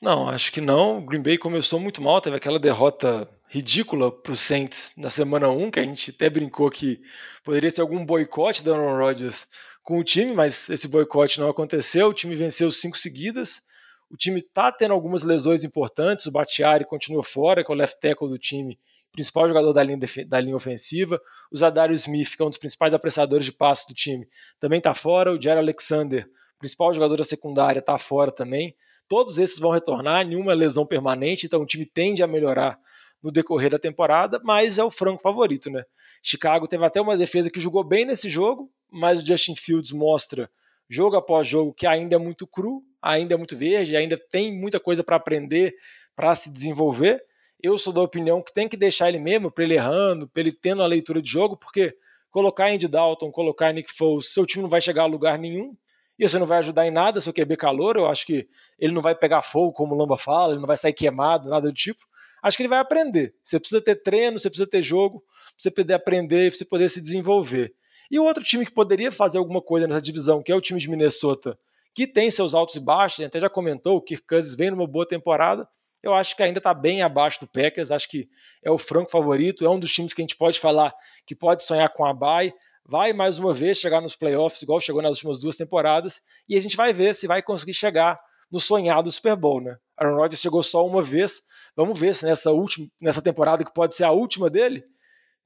Não, 0.00 0.28
acho 0.28 0.52
que 0.52 0.60
não. 0.60 0.98
O 0.98 1.00
Green 1.02 1.22
Bay 1.22 1.36
começou 1.36 1.78
muito 1.78 2.00
mal, 2.00 2.20
teve 2.20 2.36
aquela 2.36 2.58
derrota 2.58 3.28
ridícula 3.48 4.10
para 4.12 4.32
os 4.32 4.40
Saints 4.40 4.92
na 4.96 5.10
semana 5.10 5.50
1, 5.50 5.70
que 5.70 5.80
a 5.80 5.84
gente 5.84 6.10
até 6.10 6.30
brincou 6.30 6.70
que 6.70 7.00
poderia 7.44 7.70
ser 7.70 7.80
algum 7.80 8.04
boicote 8.04 8.62
do 8.62 8.72
Aaron 8.72 8.96
Rodgers 8.96 9.48
com 9.82 9.98
o 9.98 10.04
time, 10.04 10.32
mas 10.32 10.70
esse 10.70 10.86
boicote 10.86 11.40
não 11.40 11.50
aconteceu. 11.50 12.08
O 12.08 12.14
time 12.14 12.36
venceu 12.36 12.70
cinco 12.70 12.96
seguidas. 12.96 13.62
O 14.10 14.16
time 14.16 14.40
está 14.40 14.72
tendo 14.72 14.92
algumas 14.92 15.22
lesões 15.22 15.62
importantes. 15.62 16.26
O 16.26 16.32
Batiari 16.32 16.84
continua 16.84 17.22
fora, 17.22 17.64
que 17.64 17.70
é 17.70 17.74
o 17.74 17.78
left 17.78 18.00
tackle 18.00 18.28
do 18.28 18.38
time, 18.38 18.78
principal 19.12 19.46
jogador 19.46 19.72
da 19.72 19.82
linha, 19.82 19.98
da 20.26 20.40
linha 20.40 20.56
ofensiva. 20.56 21.20
O 21.50 21.56
Zadario 21.56 21.94
Smith, 21.94 22.36
que 22.36 22.42
é 22.42 22.44
um 22.44 22.50
dos 22.50 22.58
principais 22.58 22.92
apressadores 22.92 23.46
de 23.46 23.52
passes 23.52 23.86
do 23.86 23.94
time, 23.94 24.28
também 24.58 24.78
está 24.78 24.94
fora. 24.94 25.32
O 25.32 25.40
Jerry 25.40 25.60
Alexander, 25.60 26.28
principal 26.58 26.92
jogador 26.92 27.16
da 27.16 27.24
secundária, 27.24 27.78
está 27.78 27.96
fora 27.98 28.32
também. 28.32 28.74
Todos 29.08 29.38
esses 29.38 29.58
vão 29.58 29.70
retornar, 29.70 30.26
nenhuma 30.26 30.54
lesão 30.54 30.86
permanente, 30.86 31.46
então 31.46 31.62
o 31.62 31.66
time 31.66 31.86
tende 31.86 32.22
a 32.22 32.26
melhorar 32.26 32.78
no 33.22 33.30
decorrer 33.30 33.70
da 33.70 33.78
temporada, 33.78 34.40
mas 34.42 34.78
é 34.78 34.84
o 34.84 34.90
franco 34.90 35.22
favorito, 35.22 35.70
né? 35.70 35.84
Chicago 36.22 36.66
teve 36.66 36.84
até 36.84 37.00
uma 37.00 37.16
defesa 37.16 37.50
que 37.50 37.60
jogou 37.60 37.84
bem 37.84 38.04
nesse 38.04 38.28
jogo, 38.28 38.70
mas 38.90 39.22
o 39.22 39.26
Justin 39.26 39.54
Fields 39.54 39.92
mostra 39.92 40.50
jogo 40.88 41.16
após 41.16 41.46
jogo 41.46 41.72
que 41.72 41.86
ainda 41.86 42.16
é 42.16 42.18
muito 42.18 42.46
cru, 42.46 42.82
ainda 43.02 43.34
é 43.34 43.36
muito 43.36 43.56
verde, 43.56 43.96
ainda 43.96 44.16
tem 44.16 44.52
muita 44.52 44.78
coisa 44.78 45.02
para 45.02 45.16
aprender, 45.16 45.74
para 46.14 46.34
se 46.34 46.50
desenvolver. 46.50 47.22
Eu 47.62 47.76
sou 47.76 47.92
da 47.92 48.00
opinião 48.00 48.42
que 48.42 48.52
tem 48.52 48.68
que 48.68 48.76
deixar 48.76 49.08
ele 49.08 49.18
mesmo, 49.18 49.50
para 49.50 49.64
ele 49.64 49.74
errando, 49.74 50.28
para 50.28 50.40
ele 50.40 50.52
tendo 50.52 50.82
a 50.82 50.86
leitura 50.86 51.20
de 51.20 51.30
jogo, 51.30 51.56
porque 51.56 51.94
colocar 52.30 52.70
Andy 52.70 52.88
Dalton, 52.88 53.30
colocar 53.30 53.72
Nick 53.72 53.92
Foles, 53.92 54.32
seu 54.32 54.46
time 54.46 54.62
não 54.62 54.70
vai 54.70 54.80
chegar 54.80 55.02
a 55.02 55.06
lugar 55.06 55.38
nenhum, 55.38 55.76
e 56.18 56.28
você 56.28 56.38
não 56.38 56.46
vai 56.46 56.58
ajudar 56.58 56.86
em 56.86 56.90
nada 56.90 57.20
seu 57.20 57.32
QB 57.32 57.56
calor, 57.56 57.96
eu 57.96 58.06
acho 58.06 58.26
que 58.26 58.48
ele 58.78 58.92
não 58.92 59.02
vai 59.02 59.14
pegar 59.14 59.42
fogo, 59.42 59.72
como 59.72 59.94
o 59.94 59.98
Lamba 59.98 60.18
fala, 60.18 60.52
ele 60.52 60.60
não 60.60 60.66
vai 60.66 60.76
sair 60.76 60.92
queimado, 60.92 61.48
nada 61.48 61.68
do 61.68 61.74
tipo. 61.74 62.04
Acho 62.42 62.56
que 62.56 62.62
ele 62.62 62.68
vai 62.68 62.78
aprender. 62.78 63.34
Você 63.42 63.58
precisa 63.58 63.80
ter 63.80 63.96
treino, 63.96 64.38
você 64.38 64.48
precisa 64.48 64.68
ter 64.68 64.82
jogo, 64.82 65.20
pra 65.20 65.54
você 65.56 65.70
poder 65.70 65.94
aprender, 65.94 66.50
pra 66.50 66.58
você 66.58 66.64
poder 66.64 66.88
se 66.88 67.00
desenvolver. 67.00 67.74
E 68.10 68.18
o 68.18 68.24
outro 68.24 68.42
time 68.42 68.66
que 68.66 68.72
poderia 68.72 69.12
fazer 69.12 69.38
alguma 69.38 69.62
coisa 69.62 69.86
nessa 69.86 70.00
divisão, 70.00 70.42
que 70.42 70.50
é 70.50 70.54
o 70.54 70.60
time 70.60 70.80
de 70.80 70.90
Minnesota, 70.90 71.58
que 71.94 72.06
tem 72.06 72.30
seus 72.30 72.54
altos 72.54 72.76
e 72.76 72.80
baixos, 72.80 73.24
até 73.24 73.40
já 73.40 73.48
comentou, 73.48 73.96
o 73.96 74.02
Kirk 74.02 74.26
Cousins 74.26 74.54
vem 74.54 74.70
numa 74.70 74.86
boa 74.86 75.06
temporada, 75.06 75.68
eu 76.02 76.14
acho 76.14 76.34
que 76.34 76.42
ainda 76.42 76.58
está 76.58 76.72
bem 76.72 77.02
abaixo 77.02 77.40
do 77.40 77.46
Packers, 77.46 77.90
acho 77.90 78.08
que 78.08 78.28
é 78.62 78.70
o 78.70 78.78
franco 78.78 79.10
favorito, 79.10 79.64
é 79.64 79.68
um 79.68 79.78
dos 79.78 79.92
times 79.92 80.14
que 80.14 80.22
a 80.22 80.24
gente 80.24 80.36
pode 80.36 80.58
falar 80.58 80.94
que 81.26 81.34
pode 81.34 81.62
sonhar 81.62 81.92
com 81.92 82.04
a 82.04 82.14
bye, 82.14 82.52
vai 82.84 83.12
mais 83.12 83.38
uma 83.38 83.52
vez 83.52 83.78
chegar 83.78 84.00
nos 84.00 84.16
playoffs, 84.16 84.62
igual 84.62 84.80
chegou 84.80 85.02
nas 85.02 85.12
últimas 85.12 85.38
duas 85.38 85.56
temporadas, 85.56 86.22
e 86.48 86.56
a 86.56 86.60
gente 86.62 86.76
vai 86.76 86.92
ver 86.92 87.14
se 87.14 87.26
vai 87.26 87.42
conseguir 87.42 87.74
chegar 87.74 88.18
no 88.50 88.58
sonhado 88.58 89.12
Super 89.12 89.36
Bowl, 89.36 89.60
né? 89.60 89.76
Aaron 89.96 90.16
Rodgers 90.16 90.40
chegou 90.40 90.62
só 90.62 90.84
uma 90.84 91.02
vez, 91.02 91.42
vamos 91.76 91.98
ver 91.98 92.14
se 92.14 92.24
nessa 92.24 92.50
última, 92.50 92.88
nessa 93.00 93.22
temporada 93.22 93.64
que 93.64 93.72
pode 93.72 93.94
ser 93.94 94.04
a 94.04 94.10
última 94.10 94.48
dele, 94.48 94.82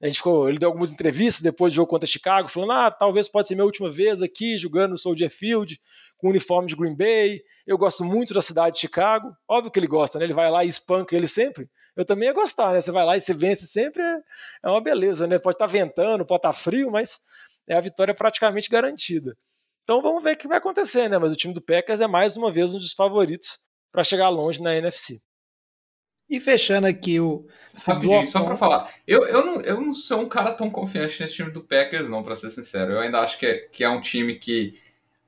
gente 0.03 0.17
ficou, 0.17 0.49
ele 0.49 0.59
deu 0.59 0.67
algumas 0.67 0.91
entrevistas 0.91 1.41
depois 1.41 1.71
do 1.71 1.77
jogo 1.77 1.89
contra 1.89 2.07
Chicago, 2.07 2.49
falando: 2.49 2.71
ah, 2.73 2.91
talvez 2.91 3.27
pode 3.27 3.47
ser 3.47 3.55
minha 3.55 3.65
última 3.65 3.89
vez 3.89 4.21
aqui 4.21 4.57
jogando 4.57 4.91
no 4.91 4.97
Soldier 4.97 5.31
Field, 5.31 5.79
com 6.17 6.27
o 6.27 6.29
uniforme 6.29 6.67
de 6.67 6.75
Green 6.75 6.95
Bay. 6.95 7.41
Eu 7.65 7.77
gosto 7.77 8.03
muito 8.03 8.33
da 8.33 8.41
cidade 8.41 8.75
de 8.75 8.81
Chicago. 8.81 9.33
Óbvio 9.49 9.71
que 9.71 9.79
ele 9.79 9.87
gosta, 9.87 10.19
né? 10.19 10.25
Ele 10.25 10.33
vai 10.33 10.51
lá 10.51 10.63
e 10.65 10.67
espanca 10.67 11.15
ele 11.15 11.27
sempre. 11.27 11.69
Eu 11.95 12.03
também 12.03 12.27
ia 12.27 12.33
gostar, 12.33 12.73
né? 12.73 12.81
Você 12.81 12.91
vai 12.91 13.05
lá 13.05 13.15
e 13.15 13.21
você 13.21 13.33
vence 13.33 13.65
sempre, 13.67 14.01
é, 14.01 14.17
é 14.65 14.69
uma 14.69 14.81
beleza, 14.81 15.25
né? 15.27 15.39
Pode 15.39 15.55
estar 15.55 15.65
tá 15.65 15.71
ventando, 15.71 16.25
pode 16.25 16.39
estar 16.39 16.51
tá 16.51 16.53
frio, 16.53 16.91
mas 16.91 17.21
é 17.67 17.75
a 17.75 17.79
vitória 17.79 18.13
praticamente 18.13 18.69
garantida. 18.69 19.35
Então 19.83 20.01
vamos 20.01 20.21
ver 20.21 20.33
o 20.33 20.37
que 20.37 20.47
vai 20.47 20.57
acontecer, 20.57 21.07
né? 21.09 21.17
Mas 21.17 21.31
o 21.31 21.35
time 21.35 21.53
do 21.53 21.61
Packers 21.61 22.01
é 22.01 22.07
mais 22.07 22.35
uma 22.35 22.51
vez 22.51 22.73
um 22.73 22.77
dos 22.77 22.91
favoritos 22.91 23.59
para 23.91 24.03
chegar 24.03 24.29
longe 24.29 24.61
na 24.61 24.75
NFC. 24.75 25.21
E 26.29 26.39
fechando 26.39 26.87
aqui 26.87 27.19
o. 27.19 27.45
Rapidinho, 27.85 28.25
só 28.25 28.43
para 28.43 28.55
falar. 28.55 28.91
Eu, 29.05 29.27
eu, 29.27 29.45
não, 29.45 29.61
eu 29.61 29.81
não 29.81 29.93
sou 29.93 30.21
um 30.21 30.29
cara 30.29 30.53
tão 30.53 30.69
confiante 30.69 31.21
nesse 31.21 31.35
time 31.35 31.51
do 31.51 31.61
Packers, 31.61 32.09
não, 32.09 32.23
para 32.23 32.35
ser 32.35 32.49
sincero. 32.49 32.93
Eu 32.93 32.99
ainda 32.99 33.19
acho 33.19 33.37
que 33.37 33.45
é, 33.45 33.57
que 33.71 33.83
é 33.83 33.89
um 33.89 34.01
time 34.01 34.35
que 34.35 34.79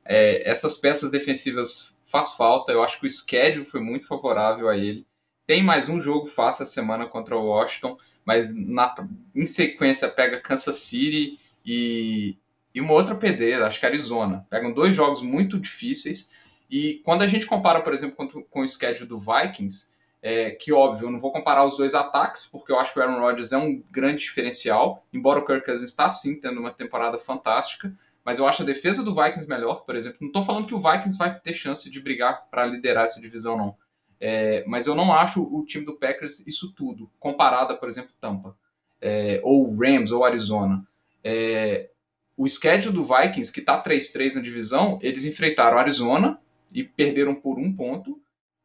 é, 0.06 0.50
essas 0.50 0.78
peças 0.78 1.12
defensivas 1.12 1.96
faz 2.06 2.34
falta. 2.34 2.72
Eu 2.72 2.82
acho 2.82 3.00
que 3.00 3.06
o 3.06 3.10
schedule 3.10 3.66
foi 3.66 3.82
muito 3.82 4.08
favorável 4.08 4.70
a 4.70 4.78
ele. 4.78 5.06
Tem 5.46 5.62
mais 5.62 5.88
um 5.88 6.02
jogo 6.02 6.26
fácil 6.26 6.64
essa 6.64 6.72
semana 6.72 7.06
contra 7.06 7.38
o 7.38 7.46
Washington, 7.46 7.98
mas 8.26 8.56
na, 8.56 8.96
em 9.36 9.46
sequência 9.46 10.10
pega 10.10 10.42
Kansas 10.42 10.78
City 10.78 11.38
e, 11.66 12.38
e 12.74 12.82
uma 12.82 12.94
outra 12.94 13.14
pedreira, 13.14 13.68
acho 13.68 13.80
que 13.80 13.86
Arizona. 13.86 14.48
Pegam 14.50 14.74
dois 14.74 14.96
jogos 14.96 15.22
muito 15.22 15.60
difíceis. 15.60 16.32
E 16.70 17.02
quando 17.06 17.22
a 17.22 17.28
gente 17.28 17.46
compara, 17.46 17.82
por 17.82 17.94
exemplo, 17.94 18.16
com, 18.16 18.42
com 18.44 18.62
o 18.62 18.68
schedule 18.68 19.08
do 19.08 19.20
Vikings 19.20 19.96
é, 20.28 20.52
que 20.52 20.74
óbvio, 20.74 21.08
eu 21.08 21.12
não 21.12 21.22
vou 21.22 21.32
comparar 21.32 21.64
os 21.64 21.78
dois 21.78 21.96
ataques, 21.96 22.46
porque 22.46 22.70
eu 22.70 22.78
acho 22.78 22.92
que 22.92 23.00
o 23.00 23.02
Aaron 23.02 23.22
Rodgers 23.22 23.54
é 23.54 23.58
um 23.58 23.82
grande 23.90 24.24
diferencial, 24.24 25.08
embora 25.14 25.40
o 25.40 25.46
Kirk 25.46 25.66
Cousins 25.66 25.90
está 25.90 26.12
sim 26.12 26.38
tendo 26.38 26.60
uma 26.60 26.70
temporada 26.70 27.18
fantástica, 27.18 27.98
mas 28.26 28.38
eu 28.38 28.46
acho 28.46 28.62
a 28.62 28.66
defesa 28.66 29.02
do 29.02 29.16
Vikings 29.16 29.48
melhor, 29.48 29.86
por 29.86 29.96
exemplo. 29.96 30.18
Não 30.20 30.28
estou 30.28 30.44
falando 30.44 30.68
que 30.68 30.76
o 30.76 30.82
Vikings 30.82 31.18
vai 31.18 31.40
ter 31.40 31.54
chance 31.54 31.90
de 31.90 32.02
brigar 32.02 32.46
para 32.52 32.66
liderar 32.66 33.06
essa 33.06 33.22
divisão, 33.22 33.58
não. 33.58 33.78
É, 34.20 34.66
mas 34.68 34.86
eu 34.86 34.96
não 34.96 35.14
acho 35.14 35.42
o 35.42 35.64
time 35.64 35.86
do 35.86 35.96
Packers 35.96 36.46
isso 36.46 36.74
tudo, 36.76 37.10
comparado 37.18 37.72
a, 37.72 37.78
por 37.78 37.88
exemplo, 37.88 38.12
Tampa, 38.20 38.54
é, 39.00 39.40
ou 39.46 39.74
Rams, 39.78 40.12
ou 40.12 40.26
Arizona. 40.26 40.86
É, 41.24 41.90
o 42.36 42.50
schedule 42.50 42.94
do 42.94 43.06
Vikings, 43.06 43.50
que 43.50 43.62
está 43.62 43.82
3-3 43.82 44.36
na 44.36 44.42
divisão, 44.42 45.00
eles 45.02 45.24
enfrentaram 45.24 45.78
Arizona 45.78 46.38
e 46.74 46.84
perderam 46.84 47.34
por 47.34 47.58
um 47.58 47.74
ponto, 47.74 48.22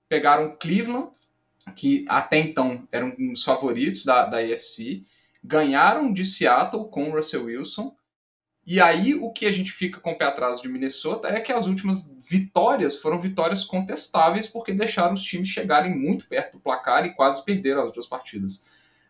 pegaram 0.08 0.56
Cleveland 0.58 1.12
que 1.76 2.04
até 2.08 2.38
então 2.38 2.86
eram 2.90 3.10
dos 3.10 3.44
favoritos 3.44 4.04
da, 4.04 4.26
da 4.26 4.38
AFC, 4.38 5.04
ganharam 5.42 6.12
de 6.12 6.24
Seattle 6.24 6.88
com 6.88 7.10
Russell 7.10 7.44
Wilson. 7.44 7.94
E 8.64 8.80
aí 8.80 9.14
o 9.14 9.30
que 9.32 9.46
a 9.46 9.50
gente 9.50 9.72
fica 9.72 10.00
com 10.00 10.12
o 10.12 10.18
pé 10.18 10.24
atrás 10.24 10.60
de 10.60 10.68
Minnesota 10.68 11.28
é 11.28 11.40
que 11.40 11.52
as 11.52 11.66
últimas 11.66 12.08
vitórias 12.28 13.00
foram 13.00 13.20
vitórias 13.20 13.64
contestáveis 13.64 14.46
porque 14.46 14.72
deixaram 14.72 15.14
os 15.14 15.24
times 15.24 15.48
chegarem 15.48 15.96
muito 15.96 16.28
perto 16.28 16.52
do 16.52 16.60
placar 16.60 17.04
e 17.04 17.14
quase 17.14 17.44
perderam 17.44 17.82
as 17.82 17.92
duas 17.92 18.06
partidas. 18.06 18.64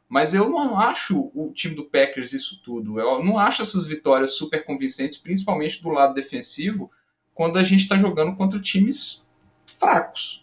Mas 0.08 0.34
eu 0.34 0.48
não 0.48 0.78
acho 0.78 1.30
o 1.34 1.52
time 1.54 1.74
do 1.74 1.84
Packers 1.84 2.32
isso 2.32 2.62
tudo. 2.62 2.98
Eu 2.98 3.22
não 3.24 3.38
acho 3.38 3.62
essas 3.62 3.86
vitórias 3.86 4.36
super 4.36 4.64
convincentes, 4.64 5.18
principalmente 5.18 5.82
do 5.82 5.90
lado 5.90 6.14
defensivo, 6.14 6.90
quando 7.34 7.58
a 7.58 7.62
gente 7.62 7.82
está 7.82 7.96
jogando 7.96 8.36
contra 8.36 8.60
times 8.60 9.34
fracos 9.66 10.42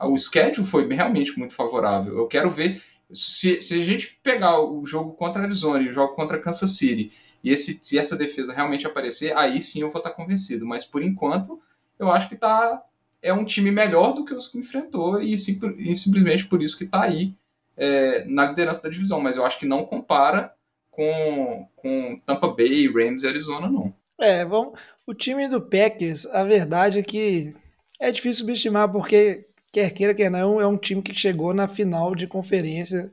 o 0.00 0.16
schedule 0.16 0.66
foi 0.66 0.86
realmente 0.88 1.38
muito 1.38 1.54
favorável. 1.54 2.16
Eu 2.16 2.26
quero 2.26 2.50
ver 2.50 2.82
se, 3.12 3.62
se 3.62 3.80
a 3.80 3.84
gente 3.84 4.18
pegar 4.22 4.60
o 4.60 4.84
jogo 4.84 5.12
contra 5.12 5.42
Arizona 5.42 5.82
e 5.82 5.88
o 5.88 5.92
jogo 5.92 6.14
contra 6.14 6.38
Kansas 6.38 6.72
City 6.72 7.12
e 7.42 7.50
esse, 7.50 7.78
se 7.82 7.98
essa 7.98 8.16
defesa 8.16 8.52
realmente 8.52 8.86
aparecer, 8.86 9.36
aí 9.36 9.60
sim 9.60 9.80
eu 9.80 9.90
vou 9.90 9.98
estar 9.98 10.10
convencido. 10.10 10.66
Mas 10.66 10.84
por 10.84 11.02
enquanto, 11.02 11.60
eu 11.98 12.10
acho 12.10 12.28
que 12.28 12.36
tá, 12.36 12.82
é 13.22 13.32
um 13.32 13.44
time 13.44 13.70
melhor 13.70 14.12
do 14.12 14.24
que 14.24 14.34
os 14.34 14.46
que 14.46 14.58
enfrentou 14.58 15.20
e, 15.20 15.38
sim, 15.38 15.58
e 15.78 15.94
simplesmente 15.94 16.46
por 16.46 16.62
isso 16.62 16.76
que 16.76 16.84
está 16.84 17.02
aí 17.02 17.34
é, 17.76 18.24
na 18.26 18.46
liderança 18.46 18.82
da 18.82 18.88
divisão. 18.88 19.20
Mas 19.20 19.36
eu 19.36 19.44
acho 19.44 19.58
que 19.58 19.66
não 19.66 19.84
compara 19.84 20.52
com, 20.90 21.68
com 21.76 22.20
Tampa 22.26 22.48
Bay, 22.48 22.88
Rams 22.88 23.22
e 23.22 23.28
Arizona, 23.28 23.70
não. 23.70 23.94
É, 24.20 24.44
bom, 24.44 24.74
o 25.06 25.14
time 25.14 25.48
do 25.48 25.60
Packers, 25.60 26.26
a 26.26 26.42
verdade 26.42 26.98
é 26.98 27.02
que 27.02 27.54
é 28.00 28.10
difícil 28.10 28.44
subestimar 28.44 28.90
porque 28.90 29.47
quer 29.72 29.92
queira, 29.92 30.14
quer 30.14 30.30
não, 30.30 30.60
é 30.60 30.66
um 30.66 30.76
time 30.76 31.02
que 31.02 31.14
chegou 31.14 31.54
na 31.54 31.68
final 31.68 32.14
de 32.14 32.26
conferência 32.26 33.12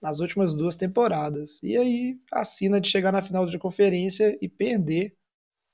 nas 0.00 0.20
últimas 0.20 0.54
duas 0.54 0.76
temporadas. 0.76 1.62
E 1.62 1.76
aí 1.76 2.18
assina 2.32 2.80
de 2.80 2.88
chegar 2.88 3.12
na 3.12 3.22
final 3.22 3.46
de 3.46 3.58
conferência 3.58 4.36
e 4.40 4.48
perder. 4.48 5.16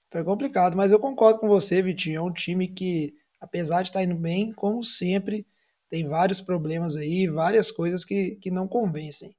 Então 0.07 0.21
é 0.21 0.25
complicado, 0.25 0.77
mas 0.77 0.93
eu 0.93 0.99
concordo 0.99 1.41
com 1.41 1.49
você, 1.49 1.83
Vitinho. 1.83 2.19
É 2.19 2.23
um 2.23 2.33
time 2.33 2.69
que, 2.69 3.15
apesar 3.41 3.83
de 3.83 3.89
estar 3.89 4.03
indo 4.03 4.15
bem, 4.15 4.53
como 4.53 4.83
sempre, 4.85 5.47
tem 5.89 6.07
vários 6.09 6.41
problemas 6.41 6.97
aí, 6.97 7.27
várias 7.27 7.71
coisas 7.71 8.05
que, 8.05 8.37
que 8.37 8.51
não 8.51 8.67
convencem. 8.67 9.35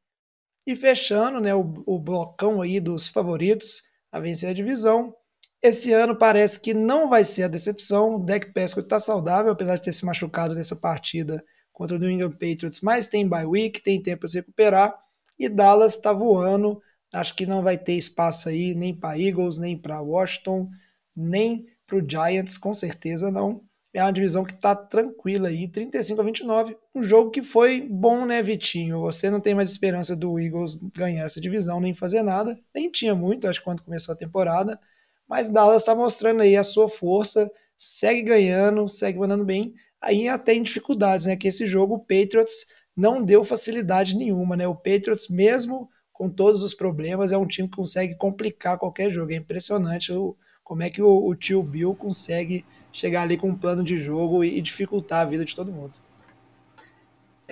E 0.66 0.76
fechando 0.76 1.40
né, 1.40 1.54
o, 1.54 1.84
o 1.86 2.00
blocão 2.00 2.62
aí 2.62 2.80
dos 2.80 3.08
favoritos 3.08 3.84
a 4.12 4.20
vencer 4.20 4.50
a 4.50 4.54
divisão, 4.54 5.16
esse 5.64 5.94
ano 5.94 6.14
parece 6.14 6.60
que 6.60 6.74
não 6.74 7.10
vai 7.10 7.24
ser 7.24 7.44
a 7.44 7.48
decepção. 7.48 8.16
O 8.16 8.20
Dak 8.20 8.52
Prescott 8.52 8.86
está 8.86 9.00
saudável, 9.00 9.54
apesar 9.54 9.78
de 9.78 9.84
ter 9.84 9.94
se 9.94 10.06
machucado 10.06 10.54
nessa 10.54 10.76
partida 10.76 11.42
contra 11.72 11.96
o 11.96 12.00
New 12.00 12.12
England 12.12 12.34
Patriots, 12.34 12.82
mas 12.82 13.08
tem 13.08 13.28
bye 13.28 13.46
week, 13.46 13.82
tem 13.82 14.02
tempo 14.04 14.20
para 14.20 14.28
se 14.28 14.38
recuperar. 14.38 14.94
E 15.40 15.48
Dallas 15.48 15.96
está 15.96 16.12
voando. 16.12 16.82
Acho 17.14 17.34
que 17.34 17.46
não 17.46 17.64
vai 17.64 17.78
ter 17.78 17.94
espaço 17.94 18.50
aí 18.50 18.76
nem 18.76 18.94
para 18.94 19.18
Eagles, 19.18 19.58
nem 19.58 19.78
para 19.78 20.02
Washington, 20.02 20.70
nem 21.16 21.66
para 21.88 21.98
o 21.98 22.08
Giants, 22.08 22.58
com 22.58 22.74
certeza 22.74 23.32
não. 23.32 23.62
É 23.94 24.04
uma 24.04 24.12
divisão 24.12 24.44
que 24.44 24.54
está 24.54 24.76
tranquila 24.76 25.48
aí, 25.48 25.68
35 25.68 26.20
a 26.20 26.24
29. 26.24 26.76
Um 26.94 27.04
jogo 27.04 27.32
que 27.32 27.42
foi 27.42 27.80
bom, 27.82 28.26
né, 28.26 28.42
Vitinho? 28.42 29.00
Você 29.02 29.30
não 29.30 29.40
tem 29.40 29.56
mais 29.56 29.70
esperança 29.70 30.16
do 30.16 30.40
Eagles 30.40 30.76
ganhar 30.96 31.24
essa 31.24 31.40
divisão 31.40 31.80
nem 31.80 31.94
fazer 31.94 32.22
nada. 32.22 32.60
Nem 32.74 32.92
tinha 32.92 33.16
muito, 33.16 33.48
acho 33.48 33.60
que 33.60 33.66
quando 33.66 33.84
começou 33.84 34.14
a 34.14 34.18
temporada. 34.18 34.80
Mas 35.28 35.50
Dallas 35.50 35.82
está 35.82 35.96
mostrando 35.96 36.42
aí 36.42 36.56
a 36.56 36.64
sua 36.64 36.90
força, 36.90 37.52
segue 37.78 38.22
ganhando, 38.22 38.88
segue 38.88 39.20
mandando 39.20 39.46
bem. 39.46 39.74
Aí 40.02 40.28
até 40.28 40.54
em 40.54 40.64
dificuldades, 40.64 41.26
né? 41.26 41.36
Que 41.36 41.48
esse 41.48 41.66
jogo 41.66 41.96
o 41.96 42.00
Patriots 42.00 42.66
não 42.96 43.24
deu 43.24 43.44
facilidade 43.44 44.16
nenhuma, 44.16 44.56
né? 44.56 44.68
O 44.68 44.76
Patriots, 44.76 45.30
mesmo 45.30 45.90
com 46.12 46.30
todos 46.30 46.62
os 46.62 46.74
problemas, 46.74 47.32
é 47.32 47.38
um 47.38 47.48
time 47.48 47.68
que 47.68 47.76
consegue 47.76 48.16
complicar 48.16 48.78
qualquer 48.78 49.10
jogo. 49.10 49.32
É 49.32 49.36
impressionante 49.36 50.12
o, 50.12 50.36
como 50.64 50.84
é 50.84 50.90
que 50.90 51.02
o, 51.02 51.26
o 51.26 51.36
tio 51.36 51.64
Bill 51.64 51.96
consegue 51.96 52.66
chegar 52.92 53.24
ali 53.24 53.38
com 53.38 53.50
um 53.50 53.58
plano 53.58 53.84
de 53.84 53.98
jogo 53.98 54.44
e, 54.44 54.58
e 54.58 54.62
dificultar 54.62 55.22
a 55.22 55.30
vida 55.30 55.44
de 55.44 55.56
todo 55.56 55.72
mundo. 55.74 55.94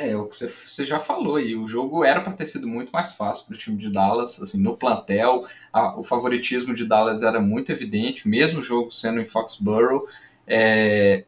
É, 0.03 0.17
o 0.17 0.27
que 0.27 0.35
você 0.35 0.83
já 0.83 0.99
falou 0.99 1.35
aí, 1.35 1.55
o 1.55 1.67
jogo 1.67 2.03
era 2.03 2.21
para 2.21 2.33
ter 2.33 2.47
sido 2.47 2.67
muito 2.67 2.89
mais 2.89 3.11
fácil 3.11 3.45
para 3.45 3.53
o 3.53 3.57
time 3.57 3.77
de 3.77 3.87
Dallas, 3.87 4.41
assim, 4.41 4.59
no 4.59 4.75
plantel, 4.75 5.47
a, 5.71 5.99
o 5.99 6.03
favoritismo 6.03 6.73
de 6.73 6.85
Dallas 6.85 7.21
era 7.21 7.39
muito 7.39 7.71
evidente, 7.71 8.27
mesmo 8.27 8.61
o 8.61 8.63
jogo 8.63 8.89
sendo 8.89 9.21
em 9.21 9.27
Foxborough, 9.27 10.07
é, 10.47 11.25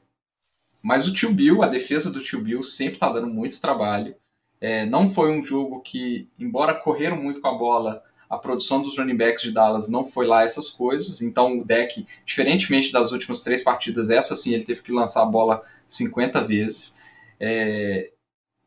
mas 0.81 1.07
o 1.07 1.13
tio 1.13 1.31
Bill, 1.31 1.61
a 1.61 1.67
defesa 1.67 2.11
do 2.11 2.23
tio 2.23 2.41
Bill 2.41 2.63
sempre 2.63 2.95
está 2.95 3.13
dando 3.13 3.27
muito 3.27 3.61
trabalho, 3.61 4.15
é, 4.59 4.87
não 4.87 5.07
foi 5.07 5.29
um 5.31 5.43
jogo 5.43 5.81
que, 5.81 6.27
embora 6.39 6.73
correram 6.73 7.17
muito 7.21 7.41
com 7.41 7.49
a 7.49 7.55
bola, 7.55 8.01
a 8.27 8.39
produção 8.39 8.81
dos 8.81 8.97
running 8.97 9.15
backs 9.15 9.43
de 9.43 9.51
Dallas 9.51 9.87
não 9.87 10.03
foi 10.03 10.25
lá 10.25 10.41
essas 10.41 10.67
coisas, 10.67 11.21
então 11.21 11.59
o 11.59 11.63
deck, 11.63 12.07
diferentemente 12.25 12.91
das 12.91 13.11
últimas 13.11 13.41
três 13.41 13.61
partidas, 13.63 14.09
essa 14.09 14.35
sim 14.35 14.51
ele 14.51 14.63
teve 14.63 14.81
que 14.81 14.91
lançar 14.91 15.21
a 15.21 15.27
bola 15.27 15.61
50 15.85 16.43
vezes, 16.43 16.97
é, 17.39 18.09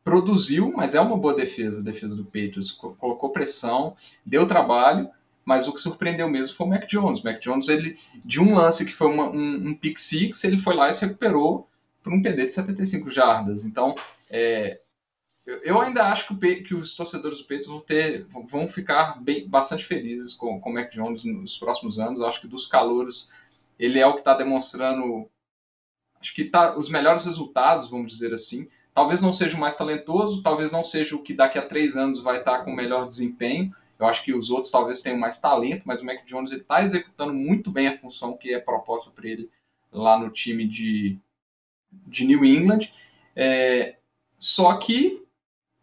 produziu, 0.07 0.71
mas 0.73 0.95
é 0.95 1.01
uma 1.01 1.17
boa 1.17 1.35
defesa, 1.35 1.81
a 1.81 1.83
defesa 1.83 2.15
do 2.15 2.23
Patriots. 2.23 2.71
Colocou 2.71 3.29
pressão, 3.29 3.93
deu 4.25 4.47
trabalho, 4.47 5.09
mas 5.43 5.67
o 5.67 5.73
que 5.73 5.81
surpreendeu 5.81 6.29
mesmo 6.29 6.55
foi 6.55 6.65
o 6.65 6.69
Mac 6.69 6.87
Jones. 6.87 7.19
O 7.19 7.25
Mac 7.25 7.41
Jones, 7.41 7.67
ele, 7.67 7.97
de 8.23 8.39
um 8.39 8.55
lance 8.55 8.85
que 8.85 8.93
foi 8.93 9.07
uma, 9.07 9.29
um, 9.29 9.67
um 9.67 9.75
pick 9.75 9.97
six, 9.97 10.45
ele 10.45 10.57
foi 10.57 10.75
lá 10.75 10.87
e 10.87 10.93
se 10.93 11.05
recuperou 11.05 11.67
por 12.01 12.13
um 12.13 12.21
PD 12.21 12.45
de 12.45 12.53
75 12.53 13.11
jardas. 13.11 13.65
Então, 13.65 13.95
é, 14.29 14.79
eu 15.45 15.81
ainda 15.81 16.05
acho 16.09 16.27
que, 16.27 16.33
o, 16.33 16.63
que, 16.63 16.73
os 16.73 16.95
torcedores 16.95 17.39
do 17.39 17.43
Patriots 17.43 17.67
vão, 17.67 17.81
ter, 17.81 18.25
vão 18.49 18.65
ficar 18.65 19.21
bem, 19.21 19.45
bastante 19.45 19.83
felizes 19.83 20.33
com, 20.33 20.57
com 20.57 20.69
o 20.69 20.73
Mac 20.73 20.89
Jones 20.89 21.25
nos 21.25 21.57
próximos 21.57 21.99
anos. 21.99 22.21
Eu 22.21 22.27
acho 22.27 22.39
que 22.39 22.47
dos 22.47 22.65
calouros, 22.65 23.29
ele 23.77 23.99
é 23.99 24.07
o 24.07 24.13
que 24.13 24.19
está 24.19 24.33
demonstrando 24.33 25.29
acho 26.21 26.33
que 26.33 26.45
tá 26.45 26.77
os 26.77 26.89
melhores 26.89 27.25
resultados, 27.25 27.89
vamos 27.89 28.09
dizer 28.09 28.33
assim. 28.33 28.69
Talvez 28.97 29.21
não 29.21 29.31
seja 29.31 29.55
o 29.55 29.59
mais 29.59 29.77
talentoso, 29.77 30.41
talvez 30.41 30.71
não 30.71 30.83
seja 30.83 31.15
o 31.15 31.21
que 31.21 31.31
daqui 31.31 31.59
a 31.59 31.61
três 31.61 31.95
anos 31.95 32.19
vai 32.19 32.39
estar 32.39 32.63
com 32.63 32.71
o 32.71 32.75
melhor 32.75 33.05
desempenho. 33.05 33.71
Eu 33.99 34.07
acho 34.07 34.23
que 34.23 34.33
os 34.33 34.49
outros 34.49 34.71
talvez 34.71 35.03
tenham 35.03 35.19
mais 35.19 35.39
talento, 35.39 35.83
mas 35.85 36.01
o 36.01 36.05
Mac 36.07 36.25
Jones 36.25 36.51
está 36.51 36.81
executando 36.81 37.31
muito 37.31 37.69
bem 37.69 37.87
a 37.87 37.95
função 37.95 38.35
que 38.35 38.51
é 38.51 38.59
proposta 38.59 39.11
para 39.11 39.29
ele 39.29 39.51
lá 39.91 40.19
no 40.19 40.31
time 40.31 40.67
de, 40.67 41.15
de 42.07 42.25
New 42.25 42.43
England. 42.43 42.91
É, 43.35 43.97
só 44.35 44.75
que 44.77 45.23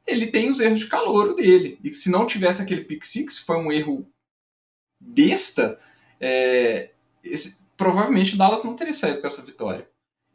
ele 0.05 0.27
tem 0.27 0.51
os 0.51 0.59
erros 0.59 0.81
de 0.81 0.89
calor 0.89 1.37
dele. 1.37 1.79
E 1.85 1.95
se 1.95 2.11
não 2.11 2.27
tivesse 2.27 2.63
aquele 2.63 2.83
pick 2.83 3.05
six, 3.05 3.39
foi 3.39 3.59
um 3.59 3.71
erro 3.71 4.05
besta, 4.99 5.79
é, 6.21 6.91
esse, 7.23 7.65
provavelmente 7.77 8.35
o 8.35 8.37
Dallas 8.37 8.65
não 8.65 8.75
teria 8.75 8.93
saído 8.93 9.21
com 9.21 9.27
essa 9.29 9.41
vitória. 9.41 9.89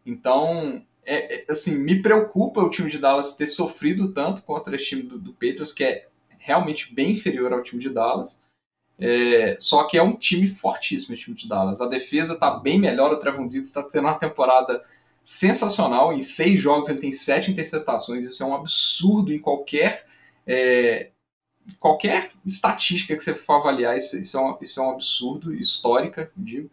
Então, 0.05 0.81
é, 1.05 1.35
é, 1.35 1.45
assim, 1.49 1.77
me 1.79 2.01
preocupa 2.01 2.61
o 2.61 2.69
time 2.69 2.89
de 2.89 2.97
Dallas 2.97 3.35
ter 3.35 3.47
sofrido 3.47 4.13
tanto 4.13 4.41
contra 4.43 4.75
esse 4.75 4.85
time 4.85 5.03
do, 5.03 5.17
do 5.17 5.33
Patriots, 5.33 5.71
que 5.71 5.83
é 5.83 6.07
realmente 6.37 6.93
bem 6.93 7.11
inferior 7.11 7.51
ao 7.53 7.63
time 7.63 7.81
de 7.81 7.89
Dallas. 7.89 8.41
É, 8.99 9.55
só 9.59 9.85
que 9.85 9.97
é 9.97 10.03
um 10.03 10.15
time 10.15 10.47
fortíssimo, 10.47 11.15
o 11.15 11.17
time 11.17 11.35
de 11.35 11.47
Dallas. 11.47 11.81
A 11.81 11.87
defesa 11.87 12.33
está 12.33 12.51
bem 12.51 12.79
melhor, 12.79 13.13
o 13.13 13.17
Trevon 13.17 13.47
Diggs 13.47 13.69
está 13.69 13.81
tendo 13.83 14.05
uma 14.05 14.19
temporada 14.19 14.83
sensacional. 15.23 16.11
Em 16.13 16.21
seis 16.21 16.59
jogos 16.59 16.89
ele 16.89 16.99
tem 16.99 17.11
sete 17.11 17.49
interceptações, 17.49 18.25
isso 18.25 18.43
é 18.43 18.45
um 18.45 18.55
absurdo 18.55 19.33
em 19.33 19.39
qualquer 19.39 20.05
é, 20.45 21.11
qualquer 21.79 22.31
estatística 22.45 23.15
que 23.15 23.21
você 23.21 23.35
for 23.35 23.55
avaliar, 23.55 23.95
isso, 23.95 24.17
isso, 24.17 24.37
é, 24.37 24.41
um, 24.41 24.57
isso 24.61 24.79
é 24.79 24.83
um 24.83 24.91
absurdo, 24.91 25.53
histórica, 25.53 26.31
digo. 26.35 26.71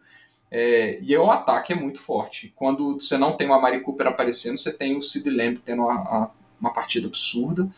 É, 0.49 0.99
e 1.01 1.15
o 1.17 1.29
ataque 1.29 1.73
é 1.73 1.75
muito 1.75 1.99
forte. 1.99 2.53
Quando 2.55 2.99
você 2.99 3.17
não 3.17 3.35
tem 3.35 3.47
uma 3.47 3.59
Mari 3.59 3.81
Cooper 3.81 4.07
aparecendo, 4.07 4.57
você 4.57 4.71
tem 4.71 4.97
o 4.97 5.01
Sid 5.01 5.29
Lamb 5.29 5.59
tendo 5.59 5.83
uma, 5.83 6.31
uma 6.59 6.73
partida 6.73 7.07
absurda. 7.07 7.69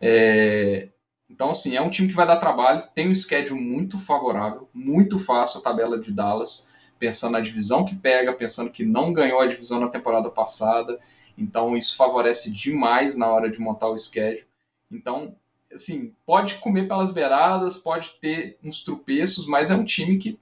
É, 0.00 0.88
então, 1.28 1.50
assim, 1.50 1.76
é 1.76 1.80
um 1.80 1.90
time 1.90 2.08
que 2.08 2.14
vai 2.14 2.26
dar 2.26 2.36
trabalho, 2.36 2.84
tem 2.94 3.08
um 3.08 3.14
schedule 3.14 3.58
muito 3.60 3.98
favorável, 3.98 4.68
muito 4.72 5.18
fácil 5.18 5.60
a 5.60 5.62
tabela 5.62 5.98
de 5.98 6.12
Dallas, 6.12 6.70
pensando 6.98 7.32
na 7.32 7.40
divisão 7.40 7.84
que 7.84 7.94
pega, 7.96 8.32
pensando 8.34 8.70
que 8.70 8.84
não 8.84 9.12
ganhou 9.12 9.40
a 9.40 9.46
divisão 9.46 9.80
na 9.80 9.88
temporada 9.88 10.28
passada. 10.30 11.00
Então, 11.36 11.76
isso 11.76 11.96
favorece 11.96 12.52
demais 12.52 13.16
na 13.16 13.28
hora 13.28 13.50
de 13.50 13.58
montar 13.58 13.88
o 13.88 13.98
schedule. 13.98 14.46
Então, 14.90 15.34
assim, 15.72 16.14
pode 16.26 16.56
comer 16.56 16.86
pelas 16.86 17.12
beiradas, 17.12 17.78
pode 17.78 18.10
ter 18.20 18.58
uns 18.62 18.84
tropeços, 18.84 19.46
mas 19.46 19.70
é 19.70 19.74
um 19.74 19.84
time 19.84 20.18
que 20.18 20.38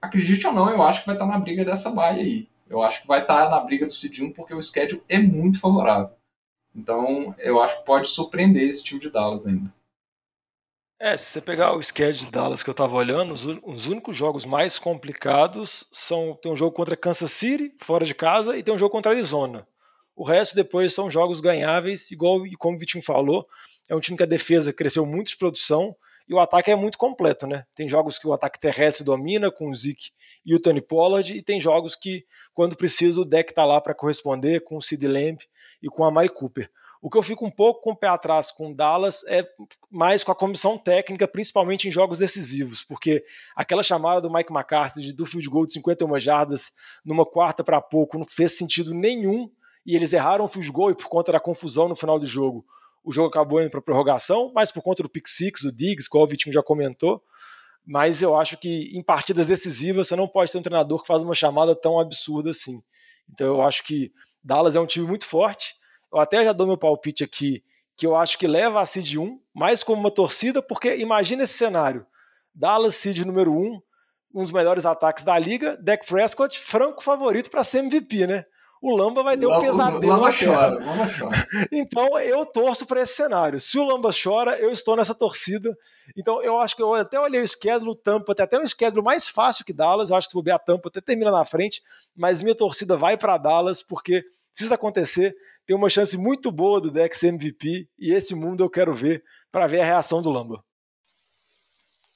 acredite 0.00 0.46
ou 0.46 0.52
não, 0.52 0.70
eu 0.70 0.82
acho 0.82 1.00
que 1.00 1.06
vai 1.06 1.14
estar 1.14 1.26
na 1.26 1.38
briga 1.38 1.64
dessa 1.64 1.90
baia 1.90 2.22
aí. 2.22 2.48
Eu 2.68 2.82
acho 2.82 3.02
que 3.02 3.08
vai 3.08 3.20
estar 3.20 3.48
na 3.48 3.60
briga 3.60 3.86
do 3.86 3.92
Cid 3.92 4.22
1 4.22 4.32
porque 4.32 4.54
o 4.54 4.62
schedule 4.62 5.02
é 5.08 5.18
muito 5.18 5.60
favorável. 5.60 6.10
Então, 6.74 7.34
eu 7.38 7.60
acho 7.62 7.78
que 7.78 7.84
pode 7.84 8.08
surpreender 8.08 8.68
esse 8.68 8.82
time 8.84 9.00
de 9.00 9.10
Dallas 9.10 9.46
ainda. 9.46 9.72
É, 10.98 11.16
se 11.16 11.26
você 11.26 11.40
pegar 11.40 11.76
o 11.76 11.82
schedule 11.82 12.24
de 12.24 12.30
Dallas 12.30 12.62
que 12.62 12.70
eu 12.70 12.72
estava 12.72 12.94
olhando, 12.96 13.34
os, 13.34 13.44
os, 13.44 13.86
únicos 13.86 14.16
jogos 14.16 14.46
mais 14.46 14.78
complicados 14.78 15.86
são 15.92 16.38
tem 16.42 16.50
um 16.50 16.56
jogo 16.56 16.72
contra 16.72 16.96
Kansas 16.96 17.32
City, 17.32 17.74
fora 17.82 18.04
de 18.04 18.14
casa, 18.14 18.56
e 18.56 18.62
tem 18.62 18.74
um 18.74 18.78
jogo 18.78 18.92
contra 18.92 19.12
Arizona. 19.12 19.66
O 20.14 20.24
resto 20.24 20.56
depois 20.56 20.94
são 20.94 21.10
jogos 21.10 21.42
ganháveis, 21.42 22.10
igual 22.10 22.40
como 22.58 22.76
o 22.76 22.78
Vitinho 22.78 23.04
falou, 23.04 23.46
é 23.88 23.94
um 23.94 24.00
time 24.00 24.16
que 24.16 24.22
a 24.22 24.26
defesa 24.26 24.72
cresceu 24.72 25.04
muito 25.04 25.28
de 25.28 25.36
produção, 25.36 25.94
e 26.28 26.34
o 26.34 26.40
ataque 26.40 26.70
é 26.70 26.76
muito 26.76 26.98
completo, 26.98 27.46
né? 27.46 27.64
Tem 27.74 27.88
jogos 27.88 28.18
que 28.18 28.26
o 28.26 28.32
ataque 28.32 28.58
terrestre 28.58 29.04
domina 29.04 29.50
com 29.50 29.70
o 29.70 29.74
Zeke 29.74 30.10
e 30.44 30.54
o 30.54 30.60
Tony 30.60 30.80
Pollard, 30.80 31.32
e 31.32 31.42
tem 31.42 31.60
jogos 31.60 31.94
que, 31.94 32.24
quando 32.52 32.76
precisa, 32.76 33.20
o 33.20 33.24
deck 33.24 33.54
tá 33.54 33.64
lá 33.64 33.80
para 33.80 33.94
corresponder 33.94 34.60
com 34.64 34.76
o 34.76 34.82
Sid 34.82 35.06
Lamb 35.06 35.38
e 35.82 35.88
com 35.88 36.04
a 36.04 36.10
Mari 36.10 36.28
Cooper. 36.28 36.70
O 37.00 37.10
que 37.10 37.16
eu 37.16 37.22
fico 37.22 37.46
um 37.46 37.50
pouco 37.50 37.82
com 37.82 37.92
o 37.92 37.96
pé 37.96 38.08
atrás 38.08 38.50
com 38.50 38.70
o 38.70 38.74
Dallas 38.74 39.22
é 39.28 39.46
mais 39.88 40.24
com 40.24 40.32
a 40.32 40.34
comissão 40.34 40.76
técnica, 40.76 41.28
principalmente 41.28 41.86
em 41.86 41.92
jogos 41.92 42.18
decisivos, 42.18 42.82
porque 42.82 43.24
aquela 43.54 43.82
chamada 43.82 44.20
do 44.20 44.32
Mike 44.32 44.52
McCarthy 44.52 45.02
de 45.02 45.12
do 45.12 45.26
field 45.26 45.48
goal 45.48 45.66
de 45.66 45.74
51 45.74 46.18
jardas 46.18 46.72
numa 47.04 47.24
quarta 47.24 47.62
para 47.62 47.80
pouco 47.80 48.18
não 48.18 48.24
fez 48.24 48.56
sentido 48.56 48.92
nenhum 48.92 49.48
e 49.84 49.94
eles 49.94 50.12
erraram 50.12 50.46
o 50.46 50.48
field 50.48 50.70
goal 50.72 50.90
e 50.90 50.96
por 50.96 51.06
conta 51.06 51.30
da 51.30 51.38
confusão 51.38 51.86
no 51.86 51.94
final 51.94 52.18
do 52.18 52.26
jogo 52.26 52.66
o 53.06 53.12
jogo 53.12 53.28
acabou 53.28 53.62
indo 53.62 53.70
para 53.70 53.80
prorrogação, 53.80 54.50
mas 54.52 54.72
por 54.72 54.82
conta 54.82 55.00
do 55.00 55.08
pick 55.08 55.28
six, 55.28 55.62
do 55.62 55.70
Diggs, 55.70 56.08
como 56.10 56.24
o 56.24 56.26
Vitinho 56.26 56.52
já 56.52 56.60
comentou. 56.60 57.22
Mas 57.86 58.20
eu 58.20 58.34
acho 58.34 58.58
que 58.58 58.90
em 58.92 59.00
partidas 59.00 59.46
decisivas 59.46 60.08
você 60.08 60.16
não 60.16 60.26
pode 60.26 60.50
ter 60.50 60.58
um 60.58 60.62
treinador 60.62 61.00
que 61.00 61.06
faz 61.06 61.22
uma 61.22 61.32
chamada 61.32 61.76
tão 61.76 62.00
absurda 62.00 62.50
assim. 62.50 62.82
Então 63.32 63.46
eu 63.46 63.62
acho 63.62 63.84
que 63.84 64.10
Dallas 64.42 64.74
é 64.74 64.80
um 64.80 64.86
time 64.86 65.06
muito 65.06 65.24
forte. 65.24 65.76
Eu 66.12 66.18
até 66.18 66.44
já 66.44 66.52
dou 66.52 66.66
meu 66.66 66.76
palpite 66.76 67.22
aqui, 67.22 67.62
que 67.96 68.04
eu 68.04 68.16
acho 68.16 68.36
que 68.36 68.48
leva 68.48 68.80
a 68.80 68.84
seed 68.84 69.14
1, 69.14 69.40
mais 69.54 69.84
como 69.84 70.00
uma 70.00 70.10
torcida, 70.10 70.60
porque 70.60 70.96
imagina 70.96 71.44
esse 71.44 71.54
cenário. 71.54 72.04
Dallas 72.52 72.96
seed 72.96 73.20
número 73.20 73.52
1, 73.52 73.80
um 74.34 74.42
dos 74.42 74.50
melhores 74.50 74.84
ataques 74.84 75.22
da 75.22 75.38
liga, 75.38 75.78
Dak 75.80 76.04
Prescott, 76.04 76.58
franco 76.58 77.04
favorito 77.04 77.50
para 77.52 77.62
ser 77.62 77.84
MVP, 77.84 78.26
né? 78.26 78.44
O 78.80 78.94
Lamba 78.94 79.22
vai 79.22 79.36
ter 79.36 79.46
um 79.46 79.60
pesadelo. 79.60 80.06
Lamba 80.06 80.30
chora, 80.32 80.84
Lamba 80.84 81.08
chora. 81.18 81.48
Então 81.72 82.18
eu 82.18 82.44
torço 82.44 82.86
para 82.86 83.00
esse 83.00 83.14
cenário. 83.14 83.60
Se 83.60 83.78
o 83.78 83.84
Lamba 83.84 84.10
chora, 84.12 84.58
eu 84.58 84.70
estou 84.70 84.96
nessa 84.96 85.14
torcida. 85.14 85.76
Então 86.16 86.42
eu 86.42 86.58
acho 86.58 86.76
que 86.76 86.82
eu 86.82 86.94
até 86.94 87.18
olhei 87.18 87.42
o 87.42 87.48
schedule, 87.48 87.90
o 87.90 87.94
Tampa 87.94 88.34
tem 88.34 88.44
até 88.44 88.58
um 88.58 88.66
schedule 88.66 89.02
mais 89.02 89.28
fácil 89.28 89.64
que 89.64 89.72
Dallas. 89.72 90.10
Eu 90.10 90.16
acho 90.16 90.28
que 90.28 90.32
se 90.32 90.36
bobear 90.36 90.56
a 90.56 90.60
Tampa 90.60 90.88
até 90.88 91.00
termina 91.00 91.30
na 91.30 91.44
frente, 91.44 91.82
mas 92.14 92.42
minha 92.42 92.54
torcida 92.54 92.96
vai 92.96 93.16
para 93.16 93.38
Dallas 93.38 93.82
porque 93.82 94.24
se 94.52 94.64
isso 94.64 94.72
acontecer, 94.72 95.36
tem 95.66 95.76
uma 95.76 95.90
chance 95.90 96.16
muito 96.16 96.50
boa 96.50 96.80
do 96.80 96.90
Dex 96.90 97.22
MVP 97.22 97.88
e 97.98 98.12
esse 98.12 98.34
mundo 98.34 98.62
eu 98.62 98.70
quero 98.70 98.94
ver 98.94 99.22
para 99.50 99.66
ver 99.66 99.80
a 99.80 99.84
reação 99.84 100.22
do 100.22 100.30
Lamba. 100.30 100.64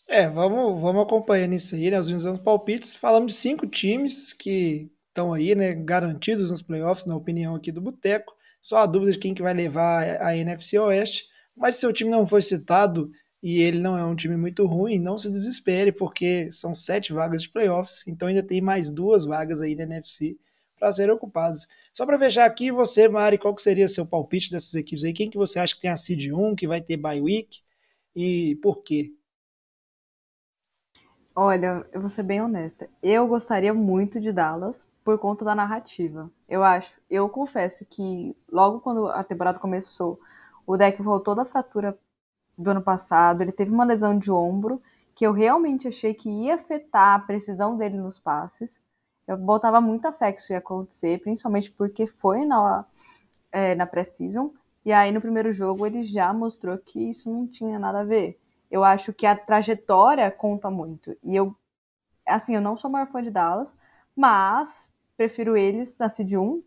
É, 0.08 0.28
vamos, 0.28 0.80
vamos 0.80 1.02
acompanhando 1.02 1.54
isso 1.54 1.74
aí, 1.74 1.90
né? 1.90 1.98
Os 1.98 2.38
palpites. 2.42 2.96
Falamos 2.96 3.32
de 3.32 3.38
cinco 3.38 3.66
times 3.66 4.32
que 4.32 4.90
estão 5.10 5.32
aí, 5.32 5.54
né? 5.54 5.74
Garantidos 5.74 6.50
nos 6.50 6.62
playoffs, 6.62 7.06
na 7.06 7.14
opinião 7.16 7.54
aqui 7.54 7.70
do 7.70 7.80
Boteco. 7.80 8.34
Só 8.60 8.78
a 8.78 8.86
dúvida 8.86 9.12
de 9.12 9.18
quem 9.18 9.34
que 9.34 9.42
vai 9.42 9.54
levar 9.54 10.20
a 10.22 10.36
NFC 10.36 10.78
Oeste. 10.78 11.24
Mas 11.56 11.74
se 11.74 11.82
seu 11.82 11.92
time 11.92 12.10
não 12.10 12.26
foi 12.26 12.40
citado 12.42 13.10
e 13.42 13.60
ele 13.60 13.80
não 13.80 13.96
é 13.96 14.04
um 14.04 14.14
time 14.14 14.36
muito 14.36 14.66
ruim, 14.66 14.98
não 14.98 15.18
se 15.18 15.30
desespere, 15.30 15.92
porque 15.92 16.50
são 16.52 16.74
sete 16.74 17.12
vagas 17.12 17.42
de 17.42 17.50
playoffs, 17.50 18.06
então 18.06 18.28
ainda 18.28 18.42
tem 18.42 18.60
mais 18.60 18.90
duas 18.90 19.24
vagas 19.24 19.62
aí 19.62 19.74
na 19.74 19.84
NFC 19.84 20.36
para 20.78 20.92
serem 20.92 21.14
ocupadas. 21.14 21.66
Só 21.92 22.06
para 22.06 22.18
fechar 22.18 22.46
aqui, 22.46 22.70
você, 22.70 23.08
Mari, 23.08 23.38
qual 23.38 23.54
que 23.54 23.62
seria 23.62 23.88
seu 23.88 24.06
palpite 24.06 24.50
dessas 24.50 24.74
equipes 24.74 25.04
aí? 25.04 25.12
Quem 25.12 25.30
que 25.30 25.38
você 25.38 25.58
acha 25.58 25.74
que 25.74 25.80
tem 25.80 25.90
a 25.90 25.96
seed 25.96 26.32
1, 26.32 26.54
que 26.54 26.66
vai 26.66 26.80
ter 26.80 26.96
bye 26.96 27.20
week 27.20 27.60
e 28.14 28.56
por 28.62 28.82
quê? 28.82 29.12
Olha, 31.42 31.86
eu 31.90 32.02
vou 32.02 32.10
ser 32.10 32.22
bem 32.22 32.42
honesta. 32.42 32.86
Eu 33.02 33.26
gostaria 33.26 33.72
muito 33.72 34.20
de 34.20 34.30
Dallas 34.30 34.86
por 35.02 35.18
conta 35.18 35.42
da 35.42 35.54
narrativa. 35.54 36.30
Eu 36.46 36.62
acho, 36.62 37.00
eu 37.08 37.26
confesso 37.30 37.82
que 37.86 38.36
logo 38.52 38.80
quando 38.80 39.06
a 39.06 39.24
temporada 39.24 39.58
começou, 39.58 40.20
o 40.66 40.76
deck 40.76 41.00
voltou 41.00 41.34
da 41.34 41.46
fratura 41.46 41.98
do 42.58 42.72
ano 42.72 42.82
passado, 42.82 43.40
ele 43.40 43.52
teve 43.52 43.70
uma 43.70 43.86
lesão 43.86 44.18
de 44.18 44.30
ombro 44.30 44.82
que 45.14 45.26
eu 45.26 45.32
realmente 45.32 45.88
achei 45.88 46.12
que 46.12 46.28
ia 46.28 46.56
afetar 46.56 47.14
a 47.14 47.18
precisão 47.20 47.74
dele 47.74 47.96
nos 47.96 48.18
passes. 48.18 48.78
Eu 49.26 49.38
botava 49.38 49.80
muita 49.80 50.12
fé 50.12 50.32
que 50.32 50.42
isso 50.42 50.52
ia 50.52 50.58
acontecer, 50.58 51.22
principalmente 51.22 51.70
porque 51.70 52.06
foi 52.06 52.44
na, 52.44 52.84
é, 53.50 53.74
na 53.74 53.86
pré-season. 53.86 54.52
E 54.84 54.92
aí 54.92 55.10
no 55.10 55.22
primeiro 55.22 55.54
jogo 55.54 55.86
ele 55.86 56.02
já 56.02 56.34
mostrou 56.34 56.76
que 56.76 57.00
isso 57.08 57.32
não 57.32 57.46
tinha 57.46 57.78
nada 57.78 58.00
a 58.00 58.04
ver 58.04 58.38
eu 58.70 58.84
acho 58.84 59.12
que 59.12 59.26
a 59.26 59.34
trajetória 59.34 60.30
conta 60.30 60.70
muito. 60.70 61.16
E 61.22 61.34
eu, 61.34 61.54
assim, 62.26 62.54
eu 62.54 62.60
não 62.60 62.76
sou 62.76 62.90
maior 62.90 63.06
fã 63.06 63.22
de 63.22 63.30
Dallas, 63.30 63.76
mas 64.14 64.90
prefiro 65.16 65.56
eles 65.56 65.98
na 65.98 66.08
Seed 66.08 66.34
1 66.34 66.62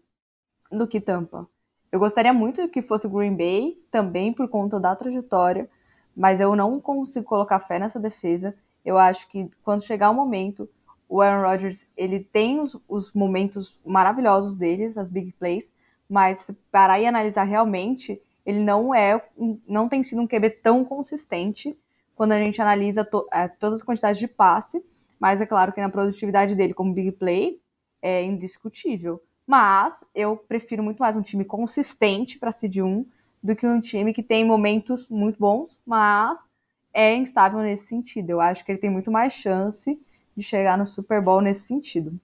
do 0.72 0.88
que 0.88 0.99
Tampa. 0.99 1.47
Eu 1.91 1.99
gostaria 1.99 2.34
muito 2.34 2.68
que 2.68 2.82
fosse 2.82 3.08
Green 3.08 3.36
Bay, 3.36 3.78
também 3.89 4.34
por 4.34 4.47
conta 4.49 4.80
da 4.80 4.95
trajetória, 4.95 5.70
mas 6.16 6.39
eu 6.39 6.56
não 6.56 6.80
consigo 6.80 7.26
colocar 7.26 7.60
fé 7.60 7.80
nessa 7.80 7.99
defesa. 7.99 8.56
Eu 8.84 8.97
acho 8.97 9.28
que 9.30 9.49
quando 9.64 9.84
chegar 9.84 10.10
o 10.10 10.14
momento, 10.14 10.68
o 11.08 11.22
Aaron 11.22 11.47
Rodgers, 11.47 11.88
ele 11.95 12.20
tem 12.20 12.60
os, 12.60 12.76
os 12.88 13.14
momentos 13.14 13.80
maravilhosos 13.86 14.56
deles, 14.56 14.97
as 14.97 15.10
big 15.10 15.32
plays, 15.34 15.72
mas 16.10 16.51
parar 16.72 16.99
e 16.99 17.06
analisar 17.06 17.43
realmente, 17.43 18.22
ele 18.45 18.60
não 18.60 18.93
é, 18.93 19.24
não 19.68 19.88
tem 19.88 20.04
sido 20.04 20.22
um 20.22 20.28
QB 20.28 20.49
tão 20.62 20.84
consistente 20.84 21.78
quando 22.16 22.34
a 22.34 22.39
gente 22.39 22.61
analisa 22.61 23.03
to, 23.03 23.28
é, 23.32 23.47
todas 23.47 23.80
as 23.80 23.86
quantidades 23.86 24.20
de 24.20 24.28
passe, 24.28 24.84
mas 25.20 25.41
é 25.41 25.45
claro 25.45 25.72
que 25.72 25.82
na 25.82 25.89
produtividade 25.89 26.55
dele 26.55 26.74
como 26.74 26.93
big 26.93 27.11
play 27.14 27.59
é 28.01 28.24
indiscutível. 28.24 29.22
Mas 29.45 30.05
eu 30.14 30.38
prefiro 30.38 30.84
muito 30.84 30.99
mais 30.99 31.16
um 31.16 31.22
time 31.22 31.43
consistente 31.43 32.39
para 32.39 32.51
seed 32.51 32.78
1 32.78 33.05
do 33.41 33.55
que 33.55 33.68
um 33.68 33.80
time 33.80 34.14
que 34.14 34.24
tem 34.24 34.45
momentos 34.45 35.07
muito 35.09 35.38
bons, 35.38 35.82
mas 35.86 36.47
é 36.93 37.14
instável 37.16 37.59
nesse 37.59 37.88
sentido. 37.88 38.30
Eu 38.30 38.41
acho 38.41 38.64
que 38.64 38.72
ele 38.72 38.80
tem 38.80 38.89
muito 38.89 39.11
mais 39.11 39.34
chance 39.34 39.99
de 40.36 40.43
chegar 40.43 40.78
no 40.78 40.86
Super 40.86 41.22
Bowl 41.22 41.41
nesse 41.41 41.68
sentido. 41.68 42.20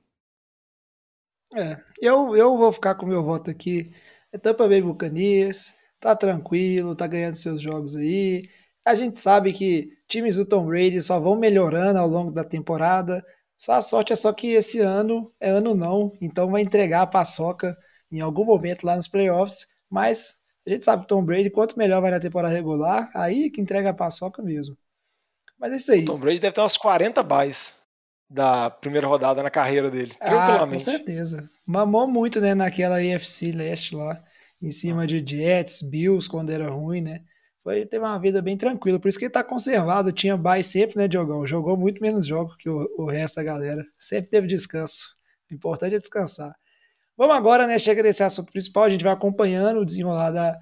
É, 1.56 1.82
eu, 2.00 2.36
eu 2.36 2.56
vou 2.58 2.72
ficar 2.72 2.96
com 2.96 3.06
o 3.06 3.10
meu 3.10 3.24
voto 3.24 3.50
aqui. 3.50 3.92
É 4.32 4.38
Tampa 4.38 4.68
Bay 4.68 4.82
Buccaneers, 4.82 5.74
tá 6.00 6.16
tranquilo, 6.16 6.96
tá 6.96 7.08
ganhando 7.08 7.36
seus 7.36 7.62
jogos 7.62 7.96
aí. 7.96 8.42
A 8.86 8.96
gente 8.96 9.20
sabe 9.20 9.54
que 9.54 9.90
times 10.08 10.38
do 10.38 10.46
Tom 10.46 10.66
Brady 10.66 11.02
só 11.02 11.20
vão 11.20 11.36
melhorando 11.36 12.00
ao 12.00 12.08
longo 12.08 12.32
da 12.32 12.44
temporada. 12.44 13.24
Só 13.58 13.74
a 13.74 13.82
sorte 13.82 14.14
é 14.14 14.16
só 14.16 14.32
que 14.34 14.54
esse 14.54 14.80
ano 14.80 15.32
é 15.40 15.50
ano 15.50 15.76
não, 15.76 16.14
então 16.22 16.50
vai 16.50 16.62
entregar 16.62 17.02
a 17.02 17.08
paçoca 17.08 17.78
em 18.12 18.22
algum 18.22 18.46
momento 18.46 18.86
lá 18.86 18.96
nos 18.96 19.08
playoffs. 19.08 19.68
Mas 19.90 20.40
a 20.66 20.70
gente 20.70 20.86
sabe 20.86 21.02
que 21.02 21.06
o 21.06 21.08
Tom 21.18 21.24
Brady, 21.24 21.50
quanto 21.50 21.78
melhor 21.78 22.02
vai 22.02 22.12
na 22.12 22.20
temporada 22.20 22.54
regular, 22.54 23.10
aí 23.14 23.50
que 23.50 23.62
entrega 23.62 23.90
a 23.90 23.94
paçoca 23.94 24.42
mesmo. 24.42 24.78
Mas 25.60 25.74
é 25.74 25.76
isso 25.78 25.92
aí. 25.92 26.04
O 26.04 26.06
Tom 26.06 26.20
Brady 26.20 26.40
deve 26.40 26.54
ter 26.56 26.62
umas 26.62 26.78
40 26.78 27.22
buys 27.24 27.74
da 28.30 28.70
primeira 28.70 29.08
rodada 29.08 29.42
na 29.44 29.50
carreira 29.50 29.90
dele, 29.92 30.14
Ah, 30.20 30.26
com 30.26 30.26
tranquilamente. 30.26 30.84
certeza. 30.84 31.50
Mamou 31.66 32.08
muito, 32.08 32.40
né, 32.40 32.54
naquela 32.54 32.98
AFC 32.98 33.52
leste 33.52 33.96
lá, 33.96 34.24
em 34.62 34.72
cima 34.72 35.08
de 35.08 35.24
Jets, 35.26 35.82
Bills, 35.82 36.30
quando 36.30 36.52
era 36.52 36.70
ruim, 36.70 37.02
né? 37.02 37.24
Foi, 37.64 37.86
teve 37.86 38.04
uma 38.04 38.18
vida 38.20 38.42
bem 38.42 38.58
tranquila. 38.58 39.00
Por 39.00 39.10
isso 39.10 39.20
que 39.20 39.26
ele 39.26 39.34
tá 39.34 39.44
conservado. 39.44 40.12
Tinha 40.12 40.38
bye 40.38 40.64
sempre, 40.64 40.98
né, 40.98 41.08
Diogão? 41.08 41.46
Jogou 41.46 41.78
muito 41.78 42.02
menos 42.02 42.26
jogos 42.26 42.56
que 42.58 42.70
o, 42.70 42.90
o 42.98 43.06
resto 43.06 43.36
da 43.36 43.44
galera. 43.44 43.86
Sempre 43.98 44.30
teve 44.30 44.48
descanso. 44.48 45.16
O 45.52 45.54
importante 45.54 45.96
é 45.96 46.00
descansar. 46.00 46.56
Vamos 47.18 47.36
agora, 47.36 47.68
né? 47.68 47.78
Chega 47.78 48.02
nesse 48.02 48.24
assunto 48.24 48.52
principal. 48.52 48.86
A 48.86 48.90
gente 48.90 49.04
vai 49.04 49.12
acompanhando 49.12 49.82
o 49.82 49.86
desenrolar 49.86 50.32
da 50.32 50.58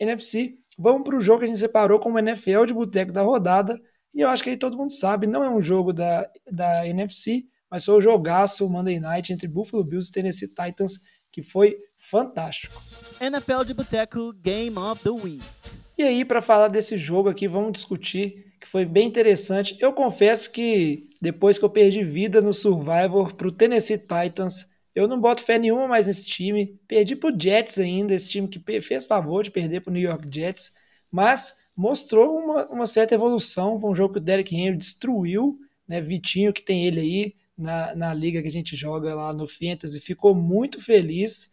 NFC. 0.00 0.56
Vamos 0.76 1.06
para 1.06 1.16
o 1.16 1.20
jogo 1.20 1.40
que 1.40 1.44
a 1.44 1.48
gente 1.48 1.58
separou 1.58 2.00
como 2.00 2.18
NFL 2.18 2.64
de 2.66 2.74
boteco 2.74 3.12
da 3.12 3.22
rodada. 3.22 3.78
E 4.14 4.20
eu 4.20 4.28
acho 4.28 4.42
que 4.42 4.50
aí 4.50 4.56
todo 4.56 4.76
mundo 4.76 4.92
sabe, 4.92 5.26
não 5.26 5.42
é 5.42 5.48
um 5.48 5.62
jogo 5.62 5.92
da, 5.92 6.28
da 6.50 6.86
NFC, 6.86 7.44
mas 7.70 7.84
foi 7.84 7.94
o 7.94 8.00
jogaço 8.00 8.68
Monday 8.68 9.00
Night 9.00 9.32
entre 9.32 9.48
Buffalo 9.48 9.82
Bills 9.82 10.10
e 10.10 10.12
Tennessee 10.12 10.48
Titans, 10.48 10.98
que 11.30 11.42
foi 11.42 11.78
fantástico. 11.96 12.82
NFL 13.20 13.64
de 13.64 13.72
Boteco 13.72 14.32
Game 14.34 14.76
of 14.76 15.02
the 15.02 15.10
Week. 15.10 15.42
E 16.02 16.04
aí, 16.04 16.24
para 16.24 16.42
falar 16.42 16.66
desse 16.66 16.98
jogo 16.98 17.28
aqui, 17.28 17.46
vamos 17.46 17.70
discutir, 17.70 18.52
que 18.60 18.66
foi 18.66 18.84
bem 18.84 19.06
interessante. 19.06 19.76
Eu 19.78 19.92
confesso 19.92 20.50
que 20.50 21.08
depois 21.20 21.58
que 21.58 21.64
eu 21.64 21.70
perdi 21.70 22.02
vida 22.02 22.40
no 22.40 22.52
Survivor 22.52 23.36
pro 23.36 23.52
Tennessee 23.52 23.98
Titans, 23.98 24.72
eu 24.96 25.06
não 25.06 25.20
boto 25.20 25.44
fé 25.44 25.60
nenhuma 25.60 25.86
mais 25.86 26.08
nesse 26.08 26.26
time. 26.26 26.76
Perdi 26.88 27.14
pro 27.14 27.32
Jets 27.40 27.78
ainda, 27.78 28.14
esse 28.14 28.28
time 28.28 28.48
que 28.48 28.80
fez 28.80 29.04
favor 29.04 29.44
de 29.44 29.52
perder 29.52 29.82
pro 29.82 29.92
New 29.92 30.02
York 30.02 30.26
Jets, 30.28 30.74
mas 31.08 31.60
mostrou 31.76 32.36
uma, 32.36 32.66
uma 32.66 32.86
certa 32.86 33.14
evolução. 33.14 33.78
Foi 33.78 33.88
um 33.88 33.94
jogo 33.94 34.14
que 34.14 34.18
o 34.18 34.22
Derrick 34.22 34.56
Henry 34.56 34.76
destruiu, 34.76 35.56
né? 35.86 36.00
Vitinho, 36.00 36.52
que 36.52 36.62
tem 36.62 36.84
ele 36.84 37.00
aí 37.00 37.34
na, 37.56 37.94
na 37.94 38.12
liga 38.12 38.42
que 38.42 38.48
a 38.48 38.52
gente 38.52 38.74
joga 38.74 39.14
lá 39.14 39.32
no 39.32 39.46
Fantasy, 39.46 40.00
ficou 40.00 40.34
muito 40.34 40.82
feliz. 40.82 41.51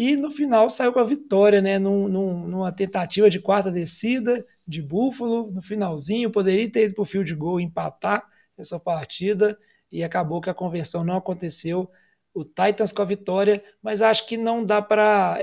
E 0.00 0.14
no 0.14 0.30
final 0.30 0.70
saiu 0.70 0.92
com 0.92 1.00
a 1.00 1.04
vitória, 1.04 1.60
né? 1.60 1.76
Num, 1.76 2.06
num- 2.08 2.46
numa 2.46 2.70
tentativa 2.70 3.28
de 3.28 3.40
quarta 3.40 3.68
descida 3.68 4.46
de 4.66 4.80
Buffalo, 4.80 5.50
no 5.50 5.60
finalzinho, 5.60 6.30
poderia 6.30 6.70
ter 6.70 6.84
ido 6.84 6.94
para 6.94 7.02
o 7.02 7.04
field 7.04 7.34
goal 7.34 7.58
e 7.60 7.64
empatar 7.64 8.24
essa 8.56 8.78
partida, 8.78 9.58
e 9.90 10.04
acabou 10.04 10.40
que 10.40 10.50
a 10.50 10.54
conversão 10.54 11.02
não 11.04 11.16
aconteceu. 11.16 11.90
O 12.32 12.44
Titans 12.44 12.92
com 12.92 13.02
a 13.02 13.04
vitória, 13.04 13.60
mas 13.82 14.00
acho 14.00 14.24
que 14.28 14.36
não 14.36 14.64
dá 14.64 14.80
para, 14.80 15.36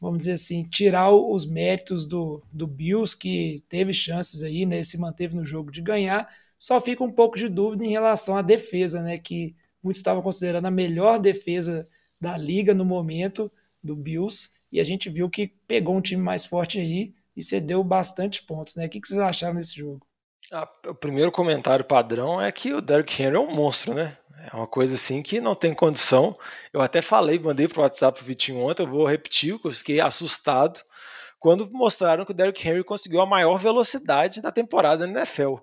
vamos 0.00 0.18
dizer 0.18 0.32
assim, 0.32 0.64
tirar 0.68 1.10
os 1.10 1.46
méritos 1.46 2.04
do, 2.06 2.42
do 2.52 2.66
Bills, 2.66 3.16
que 3.16 3.64
teve 3.70 3.92
chances 3.94 4.42
aí, 4.42 4.66
né? 4.66 4.84
Se 4.84 4.98
manteve 4.98 5.34
no 5.34 5.44
jogo 5.46 5.70
de 5.70 5.80
ganhar. 5.80 6.28
Só 6.58 6.78
fica 6.80 7.02
um 7.02 7.10
pouco 7.10 7.38
de 7.38 7.48
dúvida 7.48 7.84
em 7.86 7.90
relação 7.90 8.36
à 8.36 8.42
defesa, 8.42 9.02
né? 9.02 9.16
Que 9.18 9.54
muitos 9.82 10.00
estavam 10.00 10.22
considerando 10.22 10.66
a 10.66 10.70
melhor 10.70 11.18
defesa 11.18 11.88
da 12.20 12.36
liga 12.36 12.74
no 12.74 12.84
momento 12.84 13.50
do 13.82 13.96
Bills, 13.96 14.50
e 14.70 14.80
a 14.80 14.84
gente 14.84 15.10
viu 15.10 15.28
que 15.28 15.48
pegou 15.66 15.96
um 15.96 16.00
time 16.00 16.22
mais 16.22 16.44
forte 16.44 16.78
aí 16.78 17.14
e 17.36 17.42
cedeu 17.42 17.82
bastante 17.82 18.42
pontos, 18.42 18.76
né? 18.76 18.86
O 18.86 18.88
que 18.88 19.00
vocês 19.02 19.18
acharam 19.20 19.56
desse 19.56 19.76
jogo? 19.76 20.06
Ah, 20.50 20.68
o 20.86 20.94
primeiro 20.94 21.30
comentário 21.30 21.84
padrão 21.84 22.40
é 22.40 22.50
que 22.52 22.72
o 22.72 22.80
Derrick 22.80 23.22
Henry 23.22 23.36
é 23.36 23.40
um 23.40 23.54
monstro, 23.54 23.94
né? 23.94 24.18
É 24.52 24.56
uma 24.56 24.66
coisa 24.66 24.96
assim 24.96 25.22
que 25.22 25.40
não 25.40 25.54
tem 25.54 25.72
condição. 25.72 26.36
Eu 26.72 26.80
até 26.80 27.00
falei, 27.00 27.38
mandei 27.38 27.68
pro 27.68 27.82
WhatsApp 27.82 28.18
pro 28.18 28.26
Vitinho 28.26 28.58
ontem, 28.58 28.82
eu 28.82 28.88
vou 28.88 29.06
repetir, 29.06 29.54
porque 29.54 29.68
eu 29.68 29.72
fiquei 29.72 30.00
assustado 30.00 30.80
quando 31.38 31.70
mostraram 31.70 32.24
que 32.24 32.32
o 32.32 32.34
Derrick 32.34 32.66
Henry 32.66 32.84
conseguiu 32.84 33.20
a 33.20 33.26
maior 33.26 33.56
velocidade 33.56 34.40
da 34.40 34.52
temporada 34.52 35.06
na 35.06 35.20
NFL. 35.20 35.56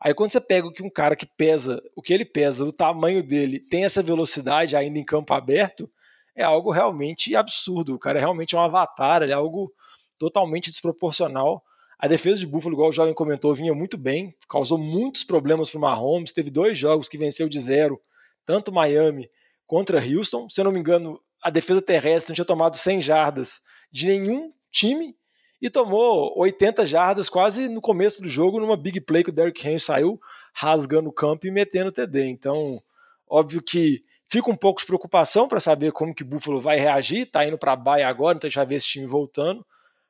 Aí 0.00 0.14
quando 0.14 0.32
você 0.32 0.40
pega 0.40 0.72
que 0.72 0.82
um 0.82 0.90
cara 0.90 1.16
que 1.16 1.26
pesa, 1.26 1.82
o 1.94 2.02
que 2.02 2.12
ele 2.12 2.24
pesa, 2.24 2.64
o 2.64 2.72
tamanho 2.72 3.22
dele, 3.22 3.58
tem 3.58 3.84
essa 3.84 4.02
velocidade 4.02 4.76
ainda 4.76 4.98
em 4.98 5.04
campo 5.04 5.32
aberto, 5.32 5.90
é 6.36 6.44
algo 6.44 6.70
realmente 6.70 7.34
absurdo. 7.34 7.94
O 7.94 7.98
cara 7.98 8.18
é 8.18 8.20
realmente 8.20 8.54
um 8.54 8.60
avatar, 8.60 9.22
ele 9.22 9.32
é 9.32 9.34
algo 9.34 9.72
totalmente 10.18 10.70
desproporcional. 10.70 11.64
A 11.98 12.06
defesa 12.06 12.38
de 12.38 12.46
Buffalo, 12.46 12.74
igual 12.74 12.90
o 12.90 12.92
jovem 12.92 13.14
comentou, 13.14 13.54
vinha 13.54 13.74
muito 13.74 13.96
bem, 13.96 14.34
causou 14.48 14.76
muitos 14.76 15.24
problemas 15.24 15.70
para 15.70 15.78
o 15.78 15.80
Mahomes. 15.80 16.32
Teve 16.32 16.50
dois 16.50 16.76
jogos 16.76 17.08
que 17.08 17.16
venceu 17.16 17.48
de 17.48 17.58
zero, 17.58 17.98
tanto 18.44 18.70
Miami 18.70 19.30
contra 19.66 19.98
Houston. 19.98 20.48
Se 20.50 20.60
eu 20.60 20.64
não 20.66 20.72
me 20.72 20.78
engano, 20.78 21.18
a 21.42 21.48
defesa 21.48 21.80
terrestre 21.80 22.30
não 22.30 22.34
tinha 22.34 22.44
tomado 22.44 22.76
100 22.76 23.00
jardas 23.00 23.62
de 23.90 24.06
nenhum 24.06 24.52
time 24.70 25.16
e 25.60 25.70
tomou 25.70 26.38
80 26.38 26.84
jardas 26.84 27.30
quase 27.30 27.66
no 27.66 27.80
começo 27.80 28.20
do 28.20 28.28
jogo 28.28 28.60
numa 28.60 28.76
big 28.76 29.00
play 29.00 29.24
que 29.24 29.30
o 29.30 29.32
Derrick 29.32 29.66
Henry 29.66 29.80
saiu 29.80 30.20
rasgando 30.52 31.08
o 31.08 31.12
campo 31.12 31.46
e 31.46 31.50
metendo 31.50 31.90
TD. 31.90 32.26
Então, 32.26 32.78
óbvio 33.26 33.62
que 33.62 34.04
fica 34.28 34.50
um 34.50 34.56
pouco 34.56 34.80
de 34.80 34.86
preocupação 34.86 35.48
para 35.48 35.60
saber 35.60 35.92
como 35.92 36.14
que 36.14 36.22
o 36.22 36.26
Buffalo 36.26 36.60
vai 36.60 36.78
reagir, 36.78 37.30
tá 37.30 37.46
indo 37.46 37.58
para 37.58 37.72
a 37.72 37.76
baia 37.76 38.08
agora, 38.08 38.36
então 38.36 38.50
já 38.50 38.64
vê 38.64 38.76
esse 38.76 38.86
time 38.86 39.06
voltando, 39.06 39.64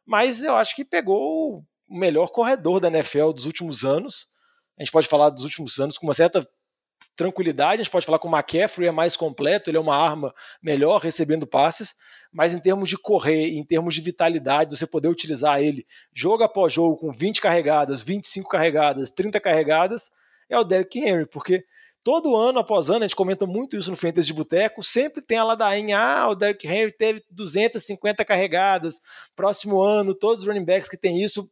mas 0.05 0.43
eu 0.43 0.55
acho 0.55 0.75
que 0.75 0.85
pegou 0.85 1.65
o 1.89 1.99
melhor 1.99 2.29
corredor 2.29 2.81
da 2.81 2.89
NFL 2.89 3.33
dos 3.33 3.47
últimos 3.47 3.85
anos. 3.85 4.29
A 4.79 4.83
gente 4.83 4.93
pode 4.93 5.09
falar 5.09 5.31
dos 5.31 5.45
últimos 5.45 5.79
anos 5.79 5.99
com 5.99 6.07
uma 6.07 6.15
certa 6.15 6.47
tranquilidade, 7.15 7.81
a 7.81 7.85
gente 7.85 7.91
pode 7.91 8.07
falar 8.07 8.19
que 8.19 8.27
o 8.27 8.31
McCaffrey 8.31 8.89
é 8.89 8.91
mais 8.91 9.17
completo, 9.17 9.71
ele 9.71 9.77
é 9.77 9.81
uma 9.81 9.97
arma 9.97 10.35
melhor 10.63 11.01
recebendo 11.01 11.47
passes, 11.47 11.95
mas 12.33 12.55
em 12.55 12.59
termos 12.59 12.89
de 12.89 12.97
correr, 12.97 13.57
em 13.57 13.65
termos 13.65 13.95
de 13.95 14.01
vitalidade, 14.01 14.77
você 14.77 14.87
poder 14.87 15.09
utilizar 15.09 15.61
ele 15.61 15.87
jogo 16.15 16.43
após 16.43 16.73
jogo 16.73 16.97
com 16.97 17.11
20 17.11 17.41
carregadas, 17.41 18.03
25 18.03 18.49
carregadas, 18.49 19.11
30 19.11 19.41
carregadas, 19.41 20.11
é 20.49 20.59
o 20.59 20.65
Derrick 20.65 20.99
Henry, 20.99 21.27
porque 21.27 21.65
todo 22.07 22.37
ano 22.37 22.61
após 22.61 22.89
ano, 22.89 23.01
a 23.01 23.09
gente 23.09 23.17
comenta 23.17 23.49
muito 23.49 23.77
isso 23.77 23.91
no 23.91 23.97
Fantasy 23.97 24.29
de 24.29 24.33
Boteco, 24.33 24.81
sempre 24.81 25.21
tem 25.21 25.39
a 25.39 25.43
ladainha, 25.43 25.99
ah, 25.99 26.29
o 26.29 26.37
Derrick 26.37 26.65
Henry 26.65 26.93
teve 26.93 27.21
250 27.33 28.25
carregadas, 28.25 29.01
próximo 29.35 29.83
ano, 29.83 30.15
todos 30.15 30.43
os 30.43 30.49
running 30.49 30.65
backs 30.65 30.89
que 30.89 30.97
tem 30.97 31.21
isso 31.21 31.51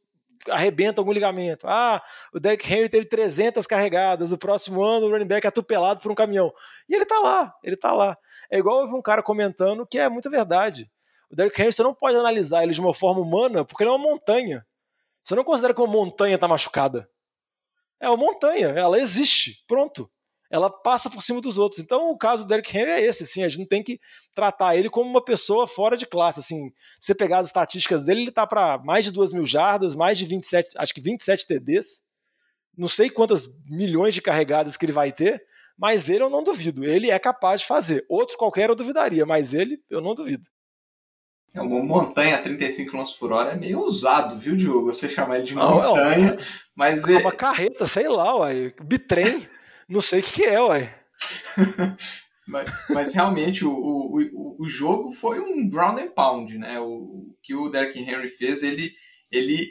arrebenta 0.49 1.01
algum 1.01 1.11
ligamento. 1.11 1.67
Ah, 1.67 2.01
o 2.33 2.39
Derrick 2.39 2.73
Henry 2.73 2.89
teve 2.89 3.05
300 3.05 3.67
carregadas, 3.67 4.31
no 4.31 4.39
próximo 4.39 4.81
ano 4.81 5.07
o 5.07 5.11
running 5.11 5.27
back 5.27 5.45
é 5.45 5.49
atropelado 5.49 6.01
por 6.01 6.13
um 6.13 6.15
caminhão. 6.15 6.53
E 6.89 6.95
ele 6.95 7.05
tá 7.05 7.19
lá, 7.19 7.53
ele 7.65 7.77
tá 7.77 7.93
lá. 7.93 8.17
É 8.49 8.57
igual 8.57 8.87
eu 8.87 8.95
um 8.95 9.03
cara 9.03 9.25
comentando 9.25 9.85
que 9.85 9.99
é 9.99 10.09
muita 10.09 10.31
verdade. 10.31 10.89
O 11.33 11.35
Derrick 11.35 11.61
Henry 11.61 11.73
você 11.73 11.83
não 11.83 11.93
pode 11.93 12.17
analisar 12.17 12.63
ele 12.63 12.73
de 12.73 12.81
uma 12.81 12.95
forma 12.95 13.21
humana 13.21 13.65
porque 13.65 13.83
ele 13.83 13.91
é 13.91 13.93
uma 13.93 13.99
montanha. 13.99 14.65
Você 15.21 15.35
não 15.35 15.43
considera 15.43 15.75
que 15.75 15.81
uma 15.81 15.93
montanha 15.93 16.39
tá 16.39 16.47
machucada. 16.47 17.11
É 17.99 18.09
uma 18.09 18.17
montanha, 18.17 18.69
ela 18.69 19.01
existe, 19.01 19.65
pronto 19.67 20.09
ela 20.55 20.71
passa 20.71 21.11
por 21.11 21.21
cima 21.21 21.41
dos 21.41 21.59
outros. 21.59 21.83
Então, 21.83 22.13
o 22.13 22.17
caso 22.17 22.45
do 22.45 22.49
Derrick 22.49 22.79
Henry 22.79 22.93
é 22.93 23.01
esse, 23.01 23.25
assim, 23.25 23.43
a 23.43 23.49
gente 23.49 23.59
não 23.59 23.67
tem 23.67 23.83
que 23.83 23.99
tratar 24.33 24.77
ele 24.77 24.89
como 24.89 25.11
uma 25.11 25.23
pessoa 25.23 25.67
fora 25.67 25.97
de 25.97 26.07
classe, 26.07 26.39
assim, 26.39 26.71
se 27.01 27.09
você 27.09 27.15
pegar 27.15 27.39
as 27.39 27.49
estatísticas 27.49 28.05
dele, 28.05 28.21
ele 28.21 28.31
tá 28.31 28.47
para 28.47 28.79
mais 28.79 29.05
de 29.05 29.11
2 29.11 29.33
mil 29.33 29.45
jardas, 29.45 29.97
mais 29.97 30.17
de 30.17 30.25
27, 30.25 30.79
acho 30.79 30.95
que 30.95 31.01
27 31.01 31.49
TDs, 31.49 32.05
não 32.79 32.87
sei 32.87 33.11
quantas 33.11 33.49
milhões 33.69 34.15
de 34.15 34.23
carregadas 34.23 34.77
que 34.77 34.87
ele 34.87 34.93
vai 34.93 35.11
ter, 35.11 35.43
mas 35.77 36.09
ele 36.09 36.23
eu 36.23 36.31
não 36.31 36.45
duvido, 36.45 36.85
ele 36.85 37.11
é 37.11 37.19
capaz 37.19 37.63
de 37.63 37.67
fazer. 37.67 38.07
Outro 38.09 38.39
qualquer 38.39 38.71
eu 38.71 38.77
duvidaria, 38.77 39.27
mas 39.27 39.55
ele 39.55 39.83
eu 39.91 40.01
não 40.01 40.15
duvido. 40.15 40.45
É 41.53 41.61
uma 41.61 41.83
montanha 41.83 42.37
a 42.37 42.43
35 42.43 42.93
km 42.93 43.05
por 43.19 43.33
hora 43.33 43.53
é 43.53 43.57
meio 43.57 43.81
ousado, 43.81 44.39
viu, 44.39 44.57
Diogo? 44.57 44.93
Você 44.93 45.09
chamar 45.09 45.37
ele 45.37 45.47
de 45.47 45.55
montanha, 45.57 46.33
não, 46.33 46.39
mas... 46.77 47.09
É 47.09 47.19
uma 47.19 47.33
carreta, 47.33 47.89
sei 47.89 48.09
lá, 48.09 48.37
uai, 48.37 48.73
bitrem. 48.81 49.45
Não 49.89 50.01
sei 50.01 50.21
o 50.21 50.23
que, 50.23 50.33
que 50.33 50.45
é, 50.45 50.61
ué. 50.61 50.95
mas, 52.47 52.73
mas, 52.91 53.15
realmente 53.15 53.65
o, 53.65 53.73
o, 53.73 54.57
o 54.59 54.69
jogo 54.69 55.13
foi 55.13 55.41
um 55.41 55.69
ground 55.69 55.99
and 55.99 56.11
pound, 56.11 56.57
né? 56.59 56.81
O, 56.81 57.35
que 57.43 57.55
o 57.55 57.69
Derrick 57.69 57.99
Henry 57.99 58.29
fez, 58.29 58.63
ele, 58.63 58.93
ele 59.31 59.69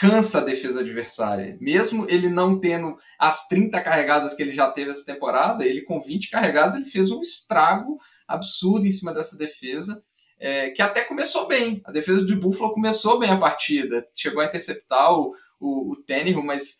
cansa 0.00 0.38
a 0.38 0.44
defesa 0.44 0.80
adversária. 0.80 1.58
Mesmo 1.60 2.08
ele 2.08 2.28
não 2.28 2.58
tendo 2.58 2.96
as 3.18 3.46
30 3.48 3.80
carregadas 3.82 4.32
que 4.32 4.42
ele 4.42 4.52
já 4.52 4.70
teve 4.70 4.90
essa 4.90 5.04
temporada, 5.04 5.64
ele 5.64 5.82
com 5.82 6.00
20 6.00 6.30
carregadas 6.30 6.74
ele 6.74 6.86
fez 6.86 7.10
um 7.10 7.20
estrago 7.20 7.98
absurdo 8.26 8.86
em 8.86 8.90
cima 8.90 9.12
dessa 9.12 9.36
defesa. 9.36 10.02
É, 10.42 10.70
que 10.70 10.80
até 10.80 11.02
começou 11.04 11.46
bem. 11.46 11.82
A 11.84 11.92
defesa 11.92 12.24
de 12.24 12.34
Buffalo 12.34 12.72
começou 12.72 13.18
bem 13.18 13.30
a 13.30 13.38
partida. 13.38 14.08
Chegou 14.14 14.40
a 14.40 14.46
interceptar 14.46 15.12
o, 15.12 15.34
o, 15.60 15.92
o 15.92 16.42
mas 16.42 16.78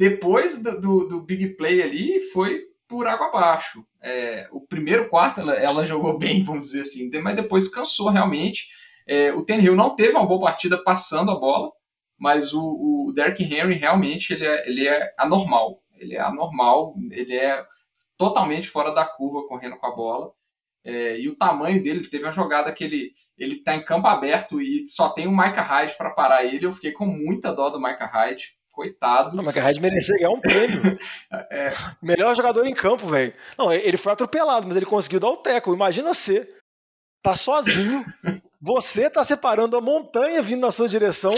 depois 0.00 0.62
do, 0.62 0.80
do, 0.80 1.08
do, 1.08 1.20
big 1.20 1.56
play 1.56 1.82
ali, 1.82 2.22
foi 2.32 2.62
por 2.88 3.06
água 3.06 3.26
abaixo. 3.26 3.84
É, 4.02 4.48
o 4.50 4.58
primeiro 4.66 5.10
quarto 5.10 5.42
ela, 5.42 5.52
ela, 5.52 5.84
jogou 5.84 6.16
bem, 6.18 6.42
vamos 6.42 6.68
dizer 6.68 6.80
assim, 6.80 7.10
mas 7.20 7.36
depois 7.36 7.68
cansou 7.68 8.08
realmente. 8.08 8.66
É, 9.06 9.30
o 9.34 9.44
Hill 9.46 9.76
não 9.76 9.94
teve 9.94 10.16
uma 10.16 10.24
boa 10.24 10.40
partida 10.40 10.82
passando 10.82 11.30
a 11.30 11.38
bola, 11.38 11.70
mas 12.18 12.54
o, 12.54 12.62
o 12.62 13.12
Derrick 13.14 13.44
Henry 13.44 13.74
realmente 13.74 14.32
ele 14.32 14.46
é, 14.46 14.68
ele 14.70 14.88
é 14.88 15.14
anormal. 15.18 15.82
Ele 15.98 16.14
é 16.14 16.20
anormal, 16.20 16.94
ele 17.10 17.36
é 17.36 17.62
totalmente 18.16 18.68
fora 18.68 18.94
da 18.94 19.04
curva 19.04 19.46
correndo 19.46 19.76
com 19.76 19.86
a 19.86 19.94
bola. 19.94 20.32
É, 20.82 21.20
e 21.20 21.28
o 21.28 21.36
tamanho 21.36 21.82
dele, 21.82 22.08
teve 22.08 22.24
uma 22.24 22.32
jogada 22.32 22.72
que 22.72 22.84
ele, 22.84 23.12
ele 23.36 23.56
tá 23.56 23.76
em 23.76 23.84
campo 23.84 24.06
aberto 24.06 24.62
e 24.62 24.86
só 24.86 25.10
tem 25.10 25.26
o 25.26 25.30
Micah 25.30 25.60
Hyde 25.60 25.94
para 25.98 26.08
parar 26.08 26.42
ele. 26.42 26.64
Eu 26.64 26.72
fiquei 26.72 26.92
com 26.92 27.04
muita 27.04 27.52
dó 27.52 27.68
do 27.68 27.78
Micah 27.78 28.06
Hyde 28.06 28.58
coitado. 28.80 29.36
Não, 29.36 29.44
mas 29.44 29.54
o 29.54 29.60
Hyde 29.60 29.80
merecia 29.80 30.16
ganhar 30.16 30.30
um 30.30 30.40
prêmio. 30.40 30.98
é. 31.50 31.72
Melhor 32.00 32.34
jogador 32.34 32.64
em 32.64 32.74
campo, 32.74 33.06
velho. 33.06 33.34
Não, 33.58 33.70
ele 33.70 33.98
foi 33.98 34.12
atropelado, 34.12 34.66
mas 34.66 34.76
ele 34.76 34.86
conseguiu 34.86 35.20
dar 35.20 35.28
o 35.28 35.36
teco. 35.36 35.74
Imagina 35.74 36.14
você, 36.14 36.48
tá 37.22 37.36
sozinho, 37.36 38.02
você 38.60 39.10
tá 39.10 39.22
separando 39.22 39.76
a 39.76 39.80
montanha 39.82 40.40
vindo 40.40 40.62
na 40.62 40.72
sua 40.72 40.88
direção 40.88 41.34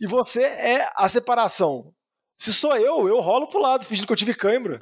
e 0.00 0.06
você 0.06 0.42
é 0.42 0.90
a 0.96 1.06
separação. 1.06 1.92
Se 2.38 2.54
sou 2.54 2.74
eu, 2.74 3.06
eu 3.06 3.20
rolo 3.20 3.48
pro 3.48 3.60
lado, 3.60 3.84
fingindo 3.84 4.06
que 4.06 4.12
eu 4.14 4.16
tive 4.16 4.32
câimbra. 4.32 4.80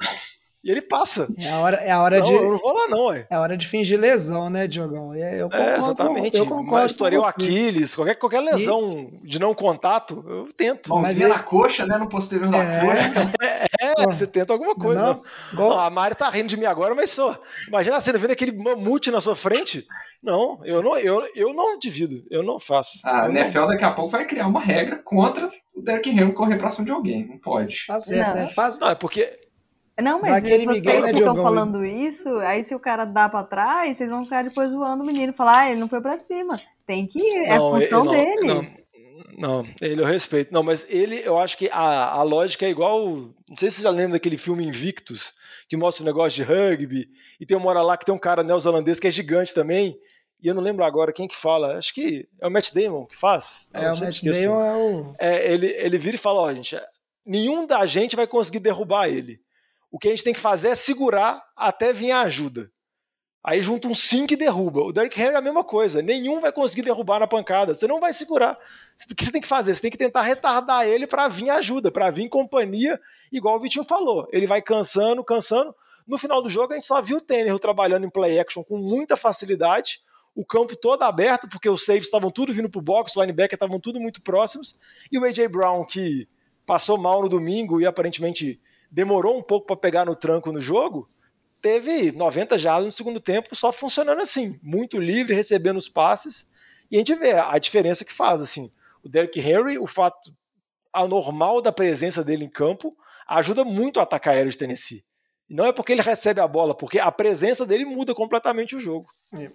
E 0.61 0.69
ele 0.69 0.81
passa. 0.81 1.27
É 1.37 1.49
a 1.49 1.59
hora, 1.59 1.77
é 1.77 1.91
a 1.91 2.01
hora 2.01 2.19
não, 2.19 2.25
de. 2.25 2.33
Eu 2.33 2.51
não 2.51 2.57
vou 2.57 2.73
lá, 2.73 2.87
não, 2.89 3.05
ué. 3.05 3.25
É 3.29 3.35
a 3.35 3.39
hora 3.39 3.55
de 3.55 3.65
fingir 3.65 3.97
lesão, 3.97 4.49
né, 4.49 4.67
Diogão? 4.67 5.13
É, 5.13 5.41
eu 5.41 5.49
concordo, 5.49 5.69
é, 5.69 5.77
exatamente. 5.77 6.37
Eu 6.37 6.45
concordo. 6.45 6.85
Estourei 6.85 7.17
o 7.17 7.23
Aquiles, 7.23 7.95
qualquer, 7.95 8.15
qualquer 8.15 8.41
lesão 8.41 9.09
e... 9.23 9.27
de 9.27 9.39
não 9.39 9.53
contato, 9.53 10.23
eu 10.27 10.49
tento. 10.51 10.93
Mas 10.99 11.21
é 11.21 11.27
na 11.27 11.39
coxa, 11.39 11.85
né? 11.85 11.97
No 11.97 12.09
posterior 12.09 12.51
da 12.51 12.57
é... 12.57 12.81
coxa. 12.81 13.31
É, 13.81 13.93
é 14.01 14.05
você 14.05 14.27
tenta 14.27 14.51
alguma 14.51 14.75
coisa. 14.75 15.01
Não, 15.01 15.23
não. 15.53 15.69
não, 15.69 15.79
a 15.79 15.89
Mari 15.89 16.13
tá 16.13 16.29
rindo 16.29 16.49
de 16.49 16.57
mim 16.57 16.65
agora, 16.65 16.93
mas 16.93 17.11
só. 17.11 17.41
Imagina 17.67 17.99
você 17.99 18.11
vendo 18.11 18.31
aquele 18.31 18.51
mamute 18.51 19.09
na 19.09 19.21
sua 19.21 19.35
frente. 19.35 19.87
Não, 20.21 20.59
eu 20.65 20.83
não, 20.83 20.97
eu, 20.97 21.25
eu 21.33 21.53
não 21.53 21.79
divido, 21.79 22.21
eu 22.29 22.43
não 22.43 22.59
faço. 22.59 22.99
A 23.05 23.29
NFL 23.29 23.67
daqui 23.67 23.85
a 23.85 23.91
pouco 23.91 24.11
vai 24.11 24.25
criar 24.25 24.47
uma 24.47 24.59
regra 24.59 24.97
contra 24.97 25.49
o 25.73 25.81
Derek 25.81 26.09
Henry 26.09 26.33
correr 26.33 26.57
pra 26.57 26.69
cima 26.69 26.85
de 26.85 26.91
alguém. 26.91 27.25
Não 27.25 27.37
pode. 27.37 27.85
Tá 27.87 27.97
certo, 27.99 28.35
não. 28.35 28.43
é 28.43 28.47
fácil. 28.47 28.81
Não, 28.81 28.89
é 28.89 28.95
porque 28.95 29.39
não, 30.01 30.21
mas 30.21 30.43
se 30.43 30.49
vocês 30.49 30.65
Miguel, 30.65 31.01
né, 31.01 31.13
ficam 31.13 31.35
falando 31.35 31.85
isso, 31.85 32.29
aí 32.39 32.63
se 32.63 32.73
o 32.75 32.79
cara 32.79 33.05
dá 33.05 33.27
pra 33.27 33.43
trás, 33.43 33.97
vocês 33.97 34.09
vão 34.09 34.23
ficar 34.23 34.43
depois 34.43 34.69
zoando 34.69 35.03
o 35.03 35.05
menino, 35.05 35.33
falar, 35.33 35.59
ah, 35.59 35.71
ele 35.71 35.79
não 35.79 35.89
foi 35.89 36.01
pra 36.01 36.17
cima. 36.17 36.55
Tem 36.85 37.05
que 37.05 37.19
ir, 37.19 37.45
é 37.45 37.57
não, 37.57 37.71
função 37.71 38.03
não, 38.03 38.11
dele. 38.11 38.47
Não, 38.47 38.67
não, 39.37 39.65
ele 39.81 40.01
eu 40.01 40.05
respeito. 40.05 40.53
Não, 40.53 40.63
mas 40.63 40.85
ele, 40.89 41.21
eu 41.23 41.37
acho 41.37 41.57
que 41.57 41.69
a, 41.71 42.11
a 42.11 42.23
lógica 42.23 42.65
é 42.65 42.69
igual. 42.69 43.07
Não 43.47 43.57
sei 43.57 43.71
se 43.71 43.77
você 43.77 43.83
já 43.83 43.89
lembra 43.89 44.13
daquele 44.13 44.37
filme 44.37 44.65
Invictus, 44.65 45.33
que 45.67 45.77
mostra 45.77 46.03
o 46.03 46.05
um 46.05 46.09
negócio 46.09 46.35
de 46.35 46.43
rugby, 46.43 47.07
e 47.39 47.45
tem 47.45 47.57
uma 47.57 47.69
hora 47.69 47.81
lá 47.81 47.95
que 47.97 48.05
tem 48.05 48.13
um 48.13 48.19
cara 48.19 48.43
neozelandês 48.43 48.99
que 48.99 49.07
é 49.07 49.11
gigante 49.11 49.53
também, 49.53 49.97
e 50.41 50.47
eu 50.47 50.55
não 50.55 50.63
lembro 50.63 50.85
agora 50.85 51.11
quem 51.11 51.27
que 51.27 51.35
fala, 51.35 51.77
acho 51.77 51.93
que 51.93 52.27
é 52.41 52.47
o 52.47 52.51
Matt 52.51 52.73
Damon 52.73 53.05
que 53.05 53.15
faz. 53.15 53.69
É, 53.73 53.91
o 53.91 53.99
Matt 53.99 54.23
Damon 54.23 54.63
é 54.63 54.75
o. 54.75 55.15
É, 55.19 55.53
ele, 55.53 55.67
ele 55.67 55.97
vira 55.97 56.15
e 56.15 56.19
fala: 56.19 56.39
ó, 56.39 56.53
gente, 56.53 56.79
nenhum 57.25 57.67
da 57.67 57.85
gente 57.85 58.15
vai 58.15 58.25
conseguir 58.25 58.59
derrubar 58.59 59.09
ele. 59.09 59.39
O 59.91 59.97
que 59.97 60.07
a 60.07 60.11
gente 60.11 60.23
tem 60.23 60.33
que 60.33 60.39
fazer 60.39 60.69
é 60.69 60.75
segurar 60.75 61.43
até 61.55 61.91
vir 61.91 62.11
a 62.11 62.21
ajuda. 62.21 62.71
Aí 63.43 63.61
junta 63.61 63.87
um 63.87 63.95
5 63.95 64.33
e 64.33 64.35
derruba. 64.35 64.81
O 64.81 64.91
Derrick 64.91 65.19
Henry 65.19 65.33
é 65.33 65.37
a 65.37 65.41
mesma 65.41 65.63
coisa. 65.63 66.01
Nenhum 66.01 66.41
vai 66.41 66.51
conseguir 66.51 66.81
derrubar 66.81 67.19
na 67.19 67.27
pancada. 67.27 67.73
Você 67.73 67.87
não 67.87 67.99
vai 67.99 68.11
segurar. 68.11 68.57
O 69.09 69.15
que 69.15 69.23
você 69.23 69.31
tem 69.31 69.41
que 69.41 69.47
fazer? 69.47 69.73
Você 69.73 69.81
tem 69.81 69.91
que 69.91 69.97
tentar 69.97 70.21
retardar 70.23 70.85
ele 70.85 71.07
para 71.07 71.27
vir 71.29 71.49
ajuda, 71.49 71.89
para 71.89 72.11
vir 72.11 72.27
companhia, 72.27 72.99
igual 73.31 73.55
o 73.55 73.59
Vitinho 73.59 73.85
falou. 73.85 74.27
Ele 74.31 74.45
vai 74.45 74.61
cansando, 74.61 75.23
cansando. 75.23 75.73
No 76.05 76.17
final 76.17 76.41
do 76.41 76.49
jogo, 76.49 76.73
a 76.73 76.75
gente 76.75 76.85
só 76.85 77.01
viu 77.01 77.17
o 77.17 77.21
Tannehill 77.21 77.59
trabalhando 77.59 78.05
em 78.05 78.09
play 78.09 78.37
action 78.39 78.63
com 78.63 78.77
muita 78.77 79.15
facilidade. 79.15 80.01
O 80.35 80.45
campo 80.45 80.75
todo 80.75 81.03
aberto, 81.03 81.47
porque 81.47 81.69
os 81.69 81.85
saves 81.85 82.03
estavam 82.03 82.29
tudo 82.29 82.53
vindo 82.53 82.69
pro 82.69 82.81
box, 82.81 83.11
os 83.11 83.21
linebackers 83.21 83.55
estavam 83.55 83.79
tudo 83.79 83.99
muito 83.99 84.21
próximos. 84.21 84.77
E 85.11 85.17
o 85.17 85.23
A.J. 85.23 85.47
Brown, 85.47 85.85
que 85.85 86.27
passou 86.65 86.97
mal 86.97 87.21
no 87.21 87.29
domingo 87.29 87.79
e 87.79 87.85
aparentemente 87.85 88.59
demorou 88.91 89.37
um 89.37 89.43
pouco 89.43 89.67
para 89.67 89.75
pegar 89.75 90.05
no 90.05 90.15
tranco 90.15 90.51
no 90.51 90.61
jogo, 90.61 91.07
teve 91.61 92.11
90 92.11 92.57
jardas 92.57 92.85
no 92.85 92.91
segundo 92.91 93.19
tempo 93.19 93.55
só 93.55 93.71
funcionando 93.71 94.21
assim, 94.21 94.59
muito 94.61 94.97
livre, 94.97 95.33
recebendo 95.33 95.77
os 95.77 95.89
passes, 95.89 96.49
e 96.89 96.95
a 96.95 96.99
gente 96.99 97.15
vê 97.15 97.33
a 97.33 97.57
diferença 97.57 98.03
que 98.03 98.13
faz, 98.13 98.41
assim. 98.41 98.71
O 99.03 99.09
Derrick 99.09 99.39
Henry, 99.39 99.77
o 99.77 99.85
fato 99.85 100.33
anormal 100.91 101.61
da 101.61 101.71
presença 101.71 102.23
dele 102.23 102.45
em 102.45 102.49
campo, 102.49 102.95
ajuda 103.27 103.63
muito 103.63 103.99
a 103.99 104.03
atacar 104.03 104.33
aéreo 104.33 104.51
de 104.51 104.57
Tennessee. 104.57 105.03
Não 105.47 105.65
é 105.65 105.71
porque 105.71 105.93
ele 105.93 106.01
recebe 106.01 106.39
a 106.39 106.47
bola, 106.47 106.75
porque 106.75 106.99
a 106.99 107.11
presença 107.11 107.65
dele 107.65 107.83
muda 107.83 108.13
completamente 108.13 108.75
o 108.75 108.79
jogo. 108.79 109.07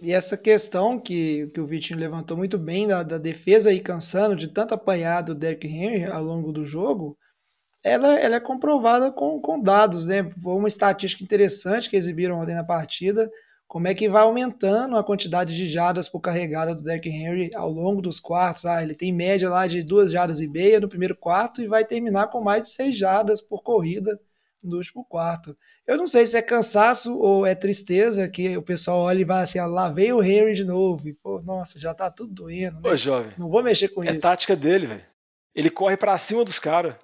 E 0.03 0.13
essa 0.13 0.37
questão 0.37 0.99
que, 0.99 1.49
que 1.55 1.61
o 1.61 1.67
Vitinho 1.67 2.01
levantou 2.01 2.37
muito 2.37 2.59
bem 2.59 2.87
da, 2.87 3.05
da 3.05 3.17
defesa 3.17 3.71
aí 3.71 3.79
cansando 3.79 4.35
de 4.35 4.49
tanto 4.49 4.75
apanhar 4.75 5.23
do 5.23 5.35
Derrick 5.37 5.67
Henry 5.69 6.05
ao 6.05 6.23
longo 6.23 6.53
do 6.53 6.67
jogo, 6.67 7.17
ela, 7.85 8.19
ela 8.19 8.37
é 8.37 8.41
comprovada 8.41 9.13
com, 9.13 9.39
com 9.39 9.61
dados, 9.61 10.07
né? 10.07 10.29
Foi 10.43 10.55
uma 10.55 10.67
estatística 10.67 11.23
interessante 11.23 11.91
que 11.91 11.97
exibiram 11.97 12.41
ontem 12.41 12.55
na 12.55 12.65
partida. 12.65 13.31
como 13.69 13.87
é 13.87 13.95
que 13.95 14.09
vai 14.09 14.23
aumentando 14.23 14.97
a 14.97 15.05
quantidade 15.05 15.55
de 15.55 15.69
jadas 15.69 16.09
por 16.09 16.21
carregada 16.21 16.75
do 16.75 16.83
Derrick 16.83 17.11
Henry 17.11 17.51
ao 17.55 17.71
longo 17.71 18.01
dos 18.01 18.19
quartos. 18.19 18.65
Ah, 18.65 18.83
ele 18.83 18.95
tem 18.95 19.13
média 19.13 19.51
lá 19.51 19.67
de 19.67 19.83
duas 19.83 20.11
jadas 20.11 20.41
e 20.41 20.49
meia 20.49 20.81
no 20.81 20.89
primeiro 20.89 21.15
quarto 21.15 21.61
e 21.61 21.67
vai 21.67 21.85
terminar 21.85 22.29
com 22.29 22.41
mais 22.41 22.63
de 22.63 22.69
seis 22.71 22.97
jadas 22.97 23.43
por 23.43 23.63
corrida 23.63 24.19
no 24.63 24.79
último 24.79 25.05
quarto. 25.05 25.55
Eu 25.87 25.99
não 25.99 26.07
sei 26.07 26.25
se 26.27 26.39
é 26.39 26.43
cansaço 26.43 27.19
ou 27.19 27.45
é 27.45 27.55
tristeza 27.55 28.27
que 28.31 28.57
o 28.57 28.63
pessoal 28.63 29.01
olha 29.01 29.21
e 29.21 29.25
vai 29.25 29.43
assim, 29.43 29.59
ah, 29.59 29.67
lá 29.67 29.91
veio 29.91 30.17
o 30.17 30.23
Henry 30.23 30.55
de 30.55 30.65
novo. 30.65 31.07
E, 31.07 31.13
pô, 31.13 31.43
nossa, 31.43 31.79
já 31.79 31.93
tá 31.93 32.11
tudo 32.11 32.33
doendo. 32.33 32.81
Né? 32.81 32.91
Ô, 32.91 32.97
jovem. 32.97 33.33
Não 33.37 33.51
vou 33.51 33.63
mexer 33.63 33.89
com 33.89 34.03
é 34.03 34.17
isso. 34.17 34.27
É 34.27 34.31
tática 34.31 34.57
dele, 34.57 34.87
velho. 34.87 35.05
Ele 35.55 35.69
corre 35.69 35.99
para 35.99 36.17
cima 36.17 36.43
dos 36.43 36.59
caras. 36.59 36.95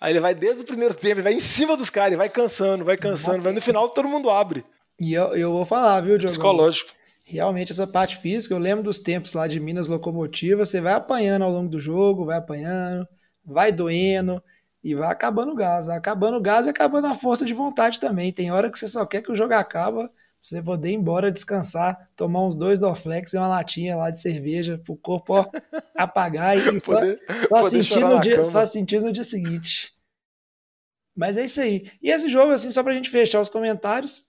Aí 0.00 0.12
ele 0.12 0.20
vai 0.20 0.34
desde 0.34 0.62
o 0.62 0.66
primeiro 0.66 0.94
tempo, 0.94 1.16
ele 1.16 1.22
vai 1.22 1.32
em 1.32 1.40
cima 1.40 1.76
dos 1.76 1.90
caras, 1.90 2.08
ele 2.08 2.16
vai 2.16 2.28
cansando, 2.28 2.84
vai 2.84 2.96
cansando, 2.96 3.42
vai 3.42 3.52
no 3.52 3.62
final 3.62 3.88
todo 3.88 4.08
mundo 4.08 4.30
abre. 4.30 4.64
E 5.00 5.12
eu, 5.12 5.34
eu 5.34 5.52
vou 5.52 5.64
falar, 5.64 6.00
viu, 6.00 6.18
Diogo? 6.18 6.32
Psicológico. 6.32 6.92
Realmente, 7.24 7.72
essa 7.72 7.86
parte 7.86 8.16
física, 8.18 8.54
eu 8.54 8.58
lembro 8.58 8.84
dos 8.84 8.98
tempos 8.98 9.34
lá 9.34 9.48
de 9.48 9.58
Minas 9.58 9.88
Locomotiva, 9.88 10.64
você 10.64 10.80
vai 10.80 10.92
apanhando 10.92 11.42
ao 11.42 11.50
longo 11.50 11.68
do 11.68 11.80
jogo, 11.80 12.24
vai 12.24 12.38
apanhando, 12.38 13.06
vai 13.44 13.72
doendo 13.72 14.42
e 14.82 14.94
vai 14.94 15.10
acabando 15.10 15.50
o 15.50 15.54
gás. 15.56 15.88
Vai 15.88 15.96
acabando 15.96 16.36
o 16.36 16.40
gás 16.40 16.66
e 16.66 16.70
acabando 16.70 17.08
a 17.08 17.14
força 17.14 17.44
de 17.44 17.52
vontade 17.52 17.98
também. 17.98 18.32
Tem 18.32 18.52
hora 18.52 18.70
que 18.70 18.78
você 18.78 18.86
só 18.86 19.04
quer 19.04 19.22
que 19.22 19.32
o 19.32 19.36
jogo 19.36 19.54
acabe 19.54 19.96
pra 19.96 20.10
você 20.48 20.62
poder 20.62 20.90
ir 20.90 20.94
embora, 20.94 21.32
descansar, 21.32 22.08
tomar 22.14 22.44
uns 22.44 22.56
dois 22.56 22.78
Dorflex 22.78 23.32
e 23.32 23.36
uma 23.36 23.48
latinha 23.48 23.96
lá 23.96 24.10
de 24.10 24.20
cerveja 24.20 24.80
pro 24.84 24.96
corpo 24.96 25.34
ó, 25.34 25.44
apagar 25.96 26.56
e 26.56 26.80
poder, 26.80 27.20
só, 27.48 27.62
só 27.62 27.68
sentir 27.68 28.00
no 28.00 28.20
dia, 28.20 28.42
só 28.42 28.64
sentir 28.64 29.00
no 29.00 29.12
dia 29.12 29.24
seguinte. 29.24 29.92
Mas 31.16 31.36
é 31.36 31.44
isso 31.44 31.60
aí. 31.60 31.90
E 32.02 32.10
esse 32.10 32.28
jogo, 32.28 32.52
assim, 32.52 32.70
só 32.70 32.82
pra 32.82 32.92
gente 32.94 33.08
fechar 33.08 33.40
os 33.40 33.48
comentários, 33.48 34.26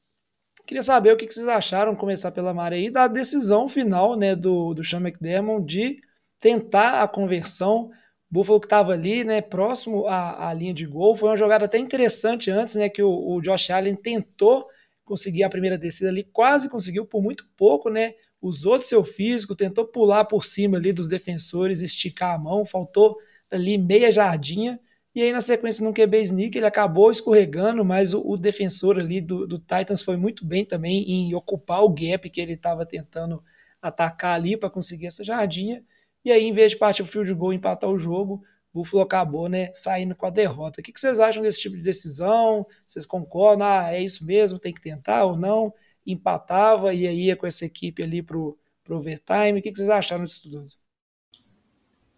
Queria 0.68 0.84
saber 0.84 1.14
o 1.14 1.18
que 1.18 1.32
vocês 1.32 1.48
acharam, 1.48 1.96
começar 1.96 2.30
pela 2.30 2.54
Mari 2.54 2.76
aí, 2.76 2.90
da 2.90 3.08
decisão 3.08 3.70
final 3.70 4.18
né, 4.18 4.36
do, 4.36 4.74
do 4.74 4.84
Sean 4.84 5.00
McDermott 5.00 5.66
de 5.66 6.02
tentar 6.38 7.02
a 7.02 7.08
conversão. 7.08 7.90
Buffalo 8.30 8.60
que 8.60 8.66
estava 8.66 8.92
ali, 8.92 9.24
né, 9.24 9.40
próximo 9.40 10.06
à, 10.08 10.50
à, 10.50 10.54
linha 10.54 10.74
de 10.74 10.86
gol. 10.86 11.16
Foi 11.16 11.30
uma 11.30 11.38
jogada 11.38 11.64
até 11.64 11.78
interessante 11.78 12.52
antes, 12.52 12.76
né, 12.76 12.90
que 12.90 13.02
o, 13.02 13.10
o, 13.10 13.42
Josh 13.42 13.70
Allen 13.70 13.96
tentou 13.96 14.68
conseguir 15.08 15.44
a 15.44 15.50
primeira 15.50 15.78
descida 15.78 16.10
ali, 16.10 16.24
quase 16.24 16.70
conseguiu 16.70 17.06
por 17.06 17.24
muito 17.24 17.50
pouco, 17.56 17.90
né? 17.90 18.14
Usou 18.42 18.78
seu 18.80 19.04
físico, 19.04 19.56
tentou 19.56 19.86
pular 19.86 20.26
por 20.26 20.46
cima 20.46 20.78
ali 20.78 20.94
dos 20.94 21.08
defensores, 21.08 21.82
esticar 21.82 22.36
a 22.36 22.38
mão, 22.38 22.66
faltou 22.66 23.18
ali 23.50 23.78
meia 23.78 24.12
jardinha. 24.12 24.80
E 25.16 25.22
aí, 25.22 25.32
na 25.32 25.42
sequência, 25.42 25.84
num 25.84 25.94
QB 25.94 26.22
sneak, 26.22 26.56
ele 26.56 26.68
acabou 26.68 27.10
escorregando, 27.10 27.84
mas 27.84 28.14
o, 28.14 28.22
o 28.22 28.38
defensor 28.38 29.00
ali 29.00 29.20
do, 29.20 29.48
do, 29.48 29.58
Titans 29.58 30.04
foi 30.04 30.16
muito 30.18 30.46
bem 30.46 30.64
também 30.64 31.04
em 31.10 31.34
ocupar 31.34 31.82
o 31.84 31.90
gap 31.90 32.30
que 32.30 32.40
ele 32.40 32.54
estava 32.54 32.86
tentando 32.86 33.44
atacar 33.82 34.36
ali 34.36 34.56
para 34.56 34.70
conseguir 34.70 35.08
essa 35.08 35.24
jardinha. 35.24 35.84
E 36.24 36.32
aí, 36.32 36.44
em 36.44 36.52
vez 36.52 36.74
de 36.74 36.78
partir 36.78 37.02
o 37.02 37.08
field 37.08 37.34
goal 37.34 37.54
e 37.54 37.56
empatar 37.56 37.90
o 37.90 37.98
jogo, 37.98 38.44
Buffalo 38.78 39.02
acabou 39.02 39.50
né, 39.50 39.72
saindo 39.74 40.16
com 40.16 40.26
a 40.26 40.30
derrota. 40.30 40.82
O 40.82 40.84
que, 40.84 40.98
vocês 40.98 41.20
acham 41.20 41.42
desse 41.42 41.62
tipo 41.62 41.76
de 41.76 41.82
decisão? 41.82 42.66
Vocês 42.86 43.06
concordam? 43.06 43.66
Ah, 43.66 43.92
é 43.92 44.02
isso 44.02 44.26
mesmo, 44.26 44.60
tem 44.60 44.74
que 44.74 44.82
tentar 44.82 45.26
ou 45.26 45.36
não? 45.36 45.74
Empatava 46.06 46.94
e 46.94 47.08
aí 47.08 47.26
ia 47.26 47.36
com 47.36 47.48
essa 47.48 47.66
equipe 47.66 48.04
ali 48.04 48.22
para 48.22 48.38
o 48.38 48.58
overtime. 48.90 49.60
O 49.60 49.62
que, 49.62 49.72
que 49.72 49.78
vocês 49.78 49.90
acharam 49.90 50.24
disso 50.24 50.44
tudo? 50.44 50.68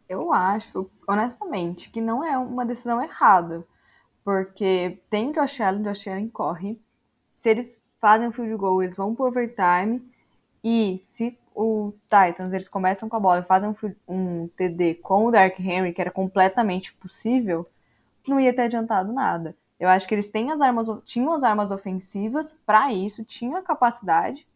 Eu 0.08 0.34
acho, 0.34 0.90
honestamente, 1.08 1.90
que 1.90 2.02
não 2.02 2.24
é 2.24 2.38
uma 2.38 2.66
decisão 2.66 3.02
errada. 3.02 3.66
Porque 4.24 5.00
tem 5.10 5.32
Josh 5.32 5.62
Allen, 5.62 5.84
Josh 5.84 6.08
Allen 6.08 6.30
corre. 6.30 6.80
Se 7.32 7.50
eles 7.50 7.82
fazem 8.02 8.28
o 8.28 8.32
field 8.32 8.56
goal, 8.56 8.84
eles 8.84 8.98
vão 8.98 9.16
pro 9.16 9.26
overtime. 9.26 10.04
E 10.64 11.00
se 11.00 11.38
o 11.62 11.94
Titans 12.04 12.54
eles 12.54 12.70
começam 12.70 13.10
com 13.10 13.18
a 13.18 13.20
bola 13.20 13.42
e 13.42 13.44
fazem 13.44 13.70
um, 13.70 13.76
um 14.08 14.48
TD 14.48 14.96
com 14.96 15.26
o 15.26 15.32
Dark 15.32 15.60
Henry, 15.60 15.92
que 15.92 16.00
era 16.00 16.10
completamente 16.10 16.94
possível, 16.94 17.70
não 18.26 18.40
ia 18.40 18.54
ter 18.54 18.62
adiantado 18.62 19.12
nada. 19.12 19.54
Eu 19.78 19.90
acho 19.90 20.08
que 20.08 20.16
eles 20.16 20.30
têm 20.30 20.52
as 20.52 20.62
armas, 20.62 20.88
tinham 21.04 21.34
as 21.34 21.44
armas 21.44 21.70
ofensivas 21.70 22.56
para 22.66 22.94
isso, 22.94 23.26
tinham 23.26 23.58
a 23.58 23.62
capacidade, 23.62 24.48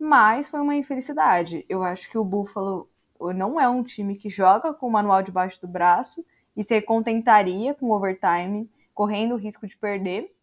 mas 0.00 0.48
foi 0.48 0.58
uma 0.58 0.74
infelicidade. 0.74 1.64
Eu 1.68 1.84
acho 1.84 2.10
que 2.10 2.18
o 2.18 2.24
Buffalo 2.24 2.88
não 3.36 3.60
é 3.60 3.68
um 3.68 3.84
time 3.84 4.16
que 4.16 4.28
joga 4.28 4.74
com 4.74 4.88
o 4.88 4.90
manual 4.90 5.22
debaixo 5.22 5.60
do 5.60 5.68
braço 5.68 6.24
e 6.56 6.64
se 6.64 6.82
contentaria 6.82 7.72
com 7.72 7.92
overtime, 7.92 8.68
correndo 8.92 9.34
o 9.34 9.38
risco 9.38 9.64
de 9.64 9.76
perder. 9.76 10.34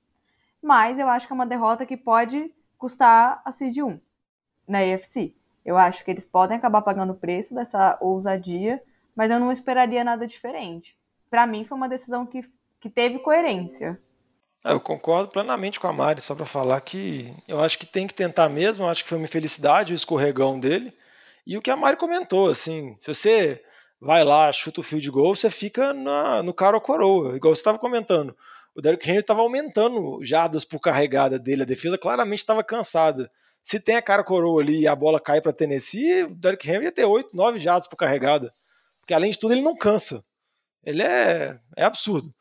Mas 0.62 0.98
eu 0.98 1.10
acho 1.10 1.28
que 1.28 1.34
é 1.34 1.36
uma 1.36 1.46
derrota 1.46 1.86
que 1.86 1.98
pode 1.98 2.54
custar 2.78 3.42
a 3.44 3.52
seed 3.52 3.80
1 3.80 4.00
na 4.66 4.80
AFC. 4.80 5.36
Eu 5.66 5.78
acho 5.78 6.06
que 6.06 6.12
eles 6.12 6.26
podem 6.26 6.58
acabar 6.58 6.82
pagando 6.82 7.14
o 7.14 7.18
preço 7.18 7.56
dessa 7.56 7.98
ousadia, 8.00 8.82
mas 9.16 9.32
eu 9.32 9.40
não 9.40 9.52
esperaria 9.52 10.04
nada 10.04 10.28
diferente. 10.28 10.96
Para 11.30 11.48
mim, 11.48 11.66
foi 11.66 11.78
uma 11.78 11.90
decisão 11.90 12.26
que, 12.26 12.42
que 12.80 12.90
teve 12.90 13.20
coerência. 13.20 14.00
É, 14.64 14.72
eu 14.72 14.80
concordo 14.80 15.30
plenamente 15.30 15.80
com 15.80 15.88
a 15.88 15.94
Mari, 15.94 16.22
só 16.22 16.36
para 16.36 16.46
falar 16.46 16.80
que 16.82 17.34
eu 17.48 17.62
acho 17.62 17.80
que 17.80 17.86
tem 17.86 18.06
que 18.06 18.14
tentar 18.14 18.48
mesmo. 18.50 18.84
Eu 18.84 18.90
acho 18.90 19.04
que 19.04 19.10
foi 19.10 19.18
uma 19.18 19.26
infelicidade 19.26 19.94
o 19.94 19.96
escorregão 19.96 20.60
dele. 20.60 20.94
E 21.46 21.58
o 21.58 21.62
que 21.62 21.72
a 21.72 21.76
Mari 21.76 21.98
comentou, 21.98 22.50
assim, 22.50 22.96
se 23.00 23.14
você 23.14 23.64
vai 24.00 24.24
lá, 24.24 24.52
chuta 24.52 24.82
o 24.82 24.84
field 24.84 25.10
goal, 25.10 25.36
você 25.36 25.50
fica 25.50 25.94
na, 25.94 26.44
no 26.44 26.54
cara 26.54 26.76
ou 26.76 26.82
coroa, 26.82 27.36
igual 27.36 27.56
você 27.56 27.62
estava 27.62 27.80
comentando. 27.80 28.36
O 28.76 28.82
Derrick 28.82 29.10
Henry 29.10 29.20
estava 29.20 29.42
aumentando 29.42 30.20
jardas 30.24 30.66
por 30.66 30.80
carregada 30.80 31.40
dele, 31.40 31.62
a 31.62 31.66
defesa 31.66 31.98
claramente 31.98 32.40
estava 32.40 32.64
cansada. 32.64 33.32
Se 33.66 33.80
tem 33.80 33.96
a 33.96 34.02
cara 34.02 34.24
coroa 34.24 34.62
ali 34.62 34.82
e 34.82 34.88
a 34.88 34.96
bola 34.96 35.20
cai 35.20 35.42
para 35.42 35.52
Tennessee, 35.52 36.26
o 36.26 36.36
Derrick 36.36 36.70
Henry 36.70 36.86
ia 36.86 36.92
ter 36.92 37.04
8, 37.04 37.36
9 37.36 37.60
jardas 37.60 37.88
por 37.88 37.96
carregada. 37.96 38.54
Porque 39.00 39.12
além 39.12 39.32
de 39.32 39.40
tudo, 39.40 39.56
ele 39.56 39.64
não 39.64 39.76
cansa. 39.76 40.24
Ele 40.84 41.02
é, 41.02 41.60
é 41.76 41.84
absurdo. 41.84 42.32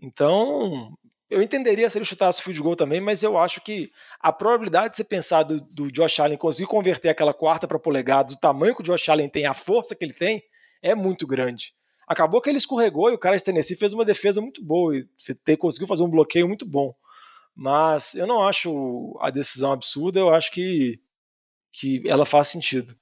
Então, 0.00 0.96
eu 1.28 1.42
entenderia 1.42 1.90
se 1.90 1.98
ele 1.98 2.04
chutasse 2.04 2.40
o 2.40 2.44
field 2.44 2.62
goal 2.62 2.76
também, 2.76 3.00
mas 3.00 3.24
eu 3.24 3.36
acho 3.36 3.60
que 3.60 3.90
a 4.20 4.32
probabilidade 4.32 4.90
de 4.90 4.98
você 4.98 5.02
pensar 5.02 5.42
do, 5.42 5.60
do 5.60 5.90
Josh 5.90 6.20
Allen 6.20 6.38
conseguir 6.38 6.68
converter 6.68 7.08
aquela 7.08 7.34
quarta 7.34 7.66
para 7.66 7.80
polegadas, 7.80 8.34
o 8.34 8.38
tamanho 8.38 8.72
que 8.72 8.82
o 8.82 8.84
Josh 8.84 9.08
Allen 9.08 9.28
tem, 9.28 9.46
a 9.46 9.54
força 9.54 9.96
que 9.96 10.04
ele 10.04 10.14
tem, 10.14 10.44
é 10.80 10.94
muito 10.94 11.26
grande. 11.26 11.74
Acabou 12.06 12.40
que 12.40 12.48
ele 12.48 12.58
escorregou 12.58 13.10
e 13.10 13.14
o 13.14 13.18
cara 13.18 13.36
de 13.36 13.42
Tennessee 13.42 13.76
fez 13.76 13.92
uma 13.92 14.04
defesa 14.04 14.40
muito 14.40 14.64
boa 14.64 14.96
e 14.96 15.56
conseguiu 15.56 15.88
fazer 15.88 16.04
um 16.04 16.08
bloqueio 16.08 16.46
muito 16.46 16.64
bom. 16.64 16.94
Mas 17.58 18.14
eu 18.14 18.24
não 18.24 18.46
acho 18.46 19.18
a 19.20 19.30
decisão 19.30 19.72
absurda, 19.72 20.20
eu 20.20 20.30
acho 20.30 20.52
que, 20.52 21.00
que 21.72 22.08
ela 22.08 22.24
faz 22.24 22.46
sentido. 22.46 22.96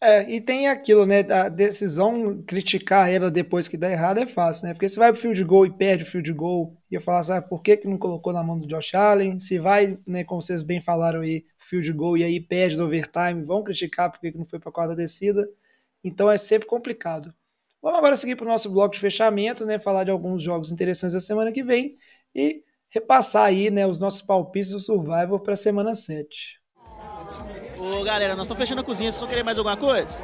É, 0.00 0.30
e 0.30 0.40
tem 0.40 0.68
aquilo, 0.68 1.04
né? 1.04 1.20
A 1.32 1.48
decisão, 1.48 2.40
criticar 2.46 3.10
ela 3.10 3.28
depois 3.28 3.66
que 3.66 3.76
dá 3.76 3.90
errado 3.90 4.18
é 4.18 4.26
fácil, 4.26 4.68
né? 4.68 4.72
Porque 4.72 4.88
se 4.88 5.00
vai 5.00 5.10
pro 5.10 5.20
field 5.20 5.42
goal 5.42 5.66
e 5.66 5.72
perde 5.72 6.04
o 6.04 6.06
field 6.06 6.32
goal, 6.32 6.76
e 6.88 6.94
eu 6.94 7.00
falar, 7.00 7.24
sabe, 7.24 7.48
por 7.48 7.60
que, 7.60 7.76
que 7.76 7.88
não 7.88 7.98
colocou 7.98 8.32
na 8.32 8.44
mão 8.44 8.56
do 8.56 8.68
Josh 8.68 8.94
Allen? 8.94 9.40
Se 9.40 9.58
vai, 9.58 9.98
né, 10.06 10.22
como 10.22 10.40
vocês 10.40 10.62
bem 10.62 10.80
falaram 10.80 11.22
aí, 11.22 11.44
field 11.58 11.92
goal 11.92 12.16
e 12.16 12.22
aí 12.22 12.38
perde 12.38 12.76
no 12.76 12.84
overtime, 12.84 13.42
vão 13.44 13.64
criticar 13.64 14.12
por 14.12 14.20
que, 14.20 14.30
não 14.36 14.44
foi 14.44 14.60
pra 14.60 14.70
quarta 14.70 14.94
descida. 14.94 15.48
Então 16.04 16.30
é 16.30 16.38
sempre 16.38 16.68
complicado. 16.68 17.34
Vamos 17.82 17.98
agora 17.98 18.14
seguir 18.14 18.36
para 18.36 18.46
o 18.46 18.48
nosso 18.48 18.70
bloco 18.70 18.94
de 18.94 19.00
fechamento, 19.00 19.66
né? 19.66 19.76
Falar 19.80 20.04
de 20.04 20.12
alguns 20.12 20.40
jogos 20.40 20.70
interessantes 20.70 21.14
da 21.14 21.20
semana 21.20 21.50
que 21.50 21.64
vem 21.64 21.96
e 22.32 22.62
repassar 22.96 23.44
aí, 23.44 23.70
né, 23.70 23.86
os 23.86 23.98
nossos 23.98 24.22
palpites 24.22 24.70
do 24.70 24.80
Survivor 24.80 25.38
para 25.40 25.52
a 25.52 25.56
semana 25.56 25.92
7. 25.92 26.58
Ô 27.78 28.02
galera, 28.02 28.34
nós 28.34 28.46
estamos 28.46 28.58
fechando 28.58 28.80
a 28.80 28.84
cozinha, 28.84 29.12
vocês 29.12 29.20
vão 29.20 29.28
querer 29.28 29.42
mais 29.42 29.58
alguma 29.58 29.76
coisa? 29.76 30.18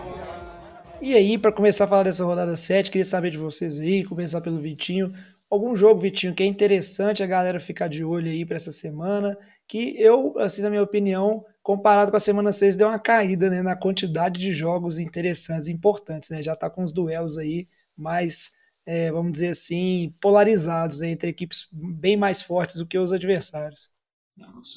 E 1.01 1.15
aí, 1.15 1.37
para 1.37 1.53
começar 1.53 1.85
a 1.85 1.89
falar 1.89 2.05
dessa 2.05 2.25
rodada 2.25 2.57
7, 2.57 2.91
queria 2.91 3.05
saber 3.05 3.31
de 3.31 3.37
vocês 3.37 3.79
aí, 3.79 4.05
começar 4.05 4.41
pelo 4.41 4.59
Vitinho. 4.59 5.13
Algum 5.51 5.77
jogo, 5.77 6.01
Vitinho, 6.01 6.35
que 6.35 6.43
é 6.43 6.47
interessante 6.47 7.23
a 7.23 7.27
galera 7.27 7.61
ficar 7.61 7.89
de 7.89 8.03
olho 8.03 8.31
aí 8.31 8.47
para 8.47 8.57
essa 8.57 8.71
semana, 8.71 9.37
que 9.69 9.95
eu, 10.01 10.35
assim, 10.39 10.63
na 10.63 10.71
minha 10.71 10.83
opinião, 10.83 11.45
comparado 11.63 12.11
com 12.11 12.17
a 12.17 12.21
semana 12.21 12.53
6, 12.53 12.77
deu 12.77 12.89
uma 12.89 12.99
caída 12.99 13.51
né, 13.51 13.61
na 13.61 13.77
quantidade 13.77 14.41
de 14.41 14.53
jogos 14.53 14.99
interessantes 14.99 15.69
e 15.69 15.73
importantes, 15.73 16.31
né? 16.31 16.43
Já 16.43 16.57
tá 16.57 16.71
com 16.71 16.83
os 16.83 16.93
duelos 16.93 17.37
aí 17.37 17.69
mais, 17.97 18.53
é, 18.87 19.11
vamos 19.13 19.33
dizer 19.33 19.49
assim, 19.49 20.15
polarizados, 20.21 21.01
né, 21.01 21.11
entre 21.11 21.31
equipes 21.31 21.69
bem 21.73 22.17
mais 22.17 22.43
fortes 22.43 22.77
do 22.77 22.87
que 22.87 22.99
os 22.99 23.13
adversários. 23.13 23.91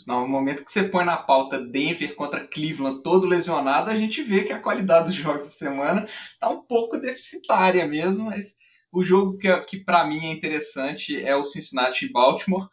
No 0.08 0.28
momento 0.28 0.64
que 0.66 0.72
você 0.72 0.84
põe 0.84 1.06
na 1.06 1.18
pauta 1.18 1.60
Denver 1.60 2.14
contra 2.16 2.45
Cleveland 2.45 3.01
todo 3.01 3.26
lesionado, 3.26 3.89
a 3.89 3.95
gente 3.95 4.22
vê 4.22 4.43
que 4.43 4.51
a 4.51 4.62
qualidade 4.62 5.08
dos 5.08 5.16
jogos 5.16 5.45
da 5.45 5.49
semana 5.49 6.03
está 6.03 6.49
um 6.49 6.64
pouco 6.66 6.97
deficitária 6.97 7.88
mesmo, 7.88 8.26
mas 8.26 8.58
o 8.91 9.03
jogo 9.03 9.38
que, 9.38 9.56
que 9.62 9.78
para 9.78 10.06
mim 10.06 10.26
é 10.26 10.32
interessante 10.32 11.16
é 11.22 11.36
o 11.36 11.45
Cincinnati 11.45 12.06
e 12.06 12.12
Baltimore. 12.12 12.68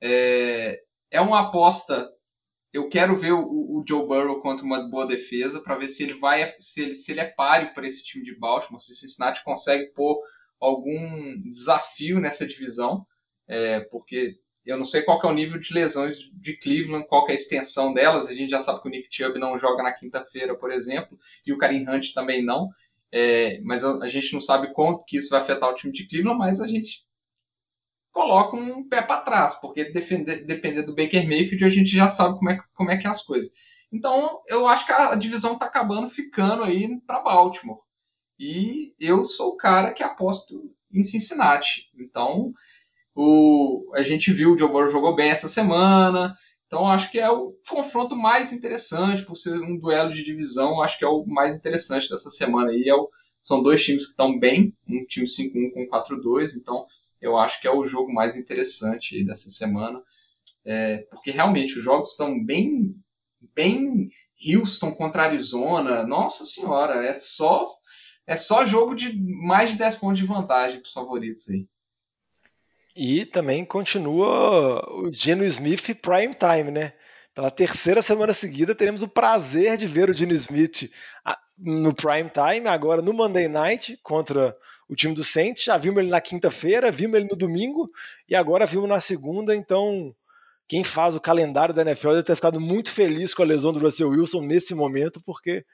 É, 0.00 0.80
é 1.10 1.20
uma 1.20 1.48
aposta. 1.48 2.08
Eu 2.72 2.88
quero 2.88 3.16
ver 3.16 3.32
o, 3.32 3.42
o 3.42 3.84
Joe 3.88 4.06
Burrow 4.06 4.40
contra 4.40 4.66
uma 4.66 4.88
boa 4.90 5.06
defesa 5.06 5.60
para 5.60 5.76
ver 5.76 5.88
se 5.88 6.02
ele 6.02 6.14
vai, 6.14 6.52
se 6.58 6.82
ele, 6.82 6.94
se 6.94 7.12
ele 7.12 7.20
é 7.20 7.24
páreo 7.24 7.72
para 7.72 7.86
esse 7.86 8.04
time 8.04 8.24
de 8.24 8.36
Baltimore, 8.36 8.80
se 8.80 8.94
Cincinnati 8.94 9.42
consegue 9.44 9.92
pôr 9.92 10.20
algum 10.64 11.40
desafio 11.40 12.20
nessa 12.20 12.46
divisão, 12.46 13.06
é, 13.48 13.80
porque 13.90 14.36
eu 14.64 14.78
não 14.78 14.84
sei 14.84 15.02
qual 15.02 15.20
é 15.22 15.26
o 15.26 15.34
nível 15.34 15.60
de 15.60 15.74
lesões 15.74 16.18
de 16.32 16.56
Cleveland, 16.56 17.06
qual 17.06 17.28
é 17.28 17.32
a 17.32 17.34
extensão 17.34 17.92
delas. 17.92 18.28
A 18.28 18.34
gente 18.34 18.50
já 18.50 18.60
sabe 18.60 18.80
que 18.80 18.88
o 18.88 18.90
Nick 18.90 19.08
Chubb 19.10 19.38
não 19.38 19.58
joga 19.58 19.82
na 19.82 19.92
quinta-feira, 19.92 20.56
por 20.56 20.72
exemplo, 20.72 21.18
e 21.46 21.52
o 21.52 21.58
Karim 21.58 21.86
Hunt 21.88 22.12
também 22.14 22.42
não. 22.42 22.70
É, 23.12 23.60
mas 23.62 23.84
a 23.84 24.08
gente 24.08 24.32
não 24.32 24.40
sabe 24.40 24.72
quanto 24.72 25.04
que 25.04 25.18
isso 25.18 25.28
vai 25.28 25.40
afetar 25.40 25.68
o 25.68 25.74
time 25.74 25.92
de 25.92 26.08
Cleveland, 26.08 26.38
mas 26.38 26.60
a 26.60 26.66
gente 26.66 27.04
coloca 28.10 28.56
um 28.56 28.88
pé 28.88 29.02
para 29.02 29.20
trás, 29.20 29.54
porque 29.60 29.84
defender, 29.84 30.44
do 30.84 30.94
Baker 30.94 31.28
Mayfield 31.28 31.64
a 31.64 31.68
gente 31.68 31.90
já 31.90 32.08
sabe 32.08 32.38
como 32.38 32.50
é, 32.50 32.58
como 32.72 32.90
é 32.90 32.96
que 32.96 33.06
é 33.06 33.10
as 33.10 33.22
coisas. 33.22 33.52
Então 33.92 34.40
eu 34.48 34.66
acho 34.66 34.86
que 34.86 34.92
a 34.92 35.14
divisão 35.14 35.52
está 35.52 35.66
acabando 35.66 36.08
ficando 36.08 36.64
aí 36.64 36.88
para 37.06 37.20
Baltimore. 37.20 37.83
E 38.38 38.94
eu 38.98 39.24
sou 39.24 39.50
o 39.50 39.56
cara 39.56 39.92
que 39.92 40.02
aposto 40.02 40.74
em 40.92 41.02
Cincinnati. 41.02 41.90
Então 41.98 42.52
o, 43.14 43.92
a 43.94 44.02
gente 44.02 44.32
viu 44.32 44.52
o 44.52 44.58
Joe 44.58 44.90
jogou 44.90 45.14
bem 45.14 45.30
essa 45.30 45.48
semana. 45.48 46.36
Então 46.66 46.86
acho 46.86 47.10
que 47.10 47.20
é 47.20 47.30
o 47.30 47.54
confronto 47.68 48.16
mais 48.16 48.52
interessante, 48.52 49.22
por 49.22 49.36
ser 49.36 49.54
um 49.54 49.78
duelo 49.78 50.12
de 50.12 50.24
divisão, 50.24 50.82
acho 50.82 50.98
que 50.98 51.04
é 51.04 51.08
o 51.08 51.24
mais 51.24 51.56
interessante 51.56 52.08
dessa 52.08 52.30
semana 52.30 52.70
aí. 52.70 52.88
É 52.88 52.94
o, 52.94 53.08
são 53.42 53.62
dois 53.62 53.84
times 53.84 54.04
que 54.04 54.10
estão 54.10 54.38
bem, 54.38 54.74
um 54.88 55.04
time 55.04 55.26
5-1 55.26 55.72
com 55.72 55.86
4-2, 55.86 56.56
então 56.56 56.84
eu 57.20 57.36
acho 57.36 57.60
que 57.60 57.68
é 57.68 57.70
o 57.70 57.86
jogo 57.86 58.12
mais 58.12 58.36
interessante 58.36 59.24
dessa 59.24 59.50
semana. 59.50 60.02
É, 60.64 60.98
porque 61.10 61.30
realmente 61.30 61.78
os 61.78 61.84
jogos 61.84 62.10
estão 62.10 62.42
bem, 62.42 62.94
bem 63.54 64.08
Houston 64.44 64.92
contra 64.94 65.24
Arizona. 65.24 66.04
Nossa 66.04 66.44
senhora, 66.44 67.04
é 67.04 67.12
só 67.12 67.68
é 68.26 68.36
só 68.36 68.64
jogo 68.64 68.94
de 68.94 69.12
mais 69.16 69.70
de 69.70 69.78
10 69.78 69.96
pontos 69.96 70.18
de 70.18 70.26
vantagem 70.26 70.80
para 70.80 70.86
os 70.86 70.92
favoritos 70.92 71.48
aí. 71.48 71.66
E 72.96 73.26
também 73.26 73.64
continua 73.64 74.84
o 74.92 75.12
Geno 75.12 75.44
Smith 75.44 75.94
Prime 76.00 76.32
Time, 76.32 76.70
né? 76.70 76.92
Pela 77.34 77.50
terceira 77.50 78.00
semana 78.00 78.32
seguida, 78.32 78.74
teremos 78.74 79.02
o 79.02 79.08
prazer 79.08 79.76
de 79.76 79.86
ver 79.86 80.08
o 80.08 80.14
Geno 80.14 80.32
Smith 80.32 80.88
no 81.58 81.92
Prime 81.92 82.30
Time, 82.30 82.68
agora 82.68 83.02
no 83.02 83.12
Monday 83.12 83.48
Night, 83.48 83.98
contra 84.02 84.56
o 84.88 84.94
time 84.94 85.14
do 85.14 85.24
Saints. 85.24 85.64
Já 85.64 85.76
vimos 85.76 85.98
ele 85.98 86.10
na 86.10 86.20
quinta-feira, 86.20 86.92
vimos 86.92 87.16
ele 87.16 87.28
no 87.28 87.36
domingo 87.36 87.90
e 88.28 88.36
agora 88.36 88.66
vimos 88.66 88.88
na 88.88 89.00
segunda. 89.00 89.54
Então, 89.56 90.14
quem 90.68 90.84
faz 90.84 91.16
o 91.16 91.20
calendário 91.20 91.74
da 91.74 91.82
NFL 91.82 92.10
deve 92.10 92.22
ter 92.22 92.36
ficado 92.36 92.60
muito 92.60 92.92
feliz 92.92 93.34
com 93.34 93.42
a 93.42 93.46
lesão 93.46 93.72
do 93.72 93.80
Russell 93.80 94.10
Wilson 94.10 94.42
nesse 94.42 94.72
momento, 94.72 95.20
porque 95.20 95.64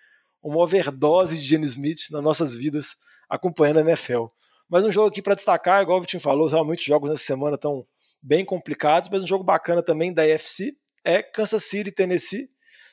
uma 0.43 0.59
overdose 0.59 1.37
de 1.37 1.45
Geno 1.45 1.65
Smith 1.65 2.11
nas 2.11 2.23
nossas 2.23 2.55
vidas 2.55 2.97
acompanhando 3.29 3.79
a 3.79 3.83
NFL. 3.83 4.27
Mas 4.69 4.85
um 4.85 4.93
jogo 4.93 5.09
aqui 5.09 5.21
para 5.21 5.35
destacar, 5.35 5.83
igual 5.83 5.99
o 5.99 6.01
Vitinho 6.01 6.21
falou, 6.21 6.47
realmente 6.47 6.81
os 6.81 6.87
jogos 6.87 7.11
nessa 7.11 7.25
semana 7.25 7.57
estão 7.57 7.87
bem 8.23 8.45
complicados, 8.45 9.09
mas 9.09 9.23
um 9.23 9.27
jogo 9.27 9.43
bacana 9.43 9.83
também 9.83 10.13
da 10.13 10.23
AFC 10.23 10.77
é 11.05 11.23
Kansas 11.23 11.65
City 11.65 11.89
e 11.89 11.93
Tennessee. 11.93 12.49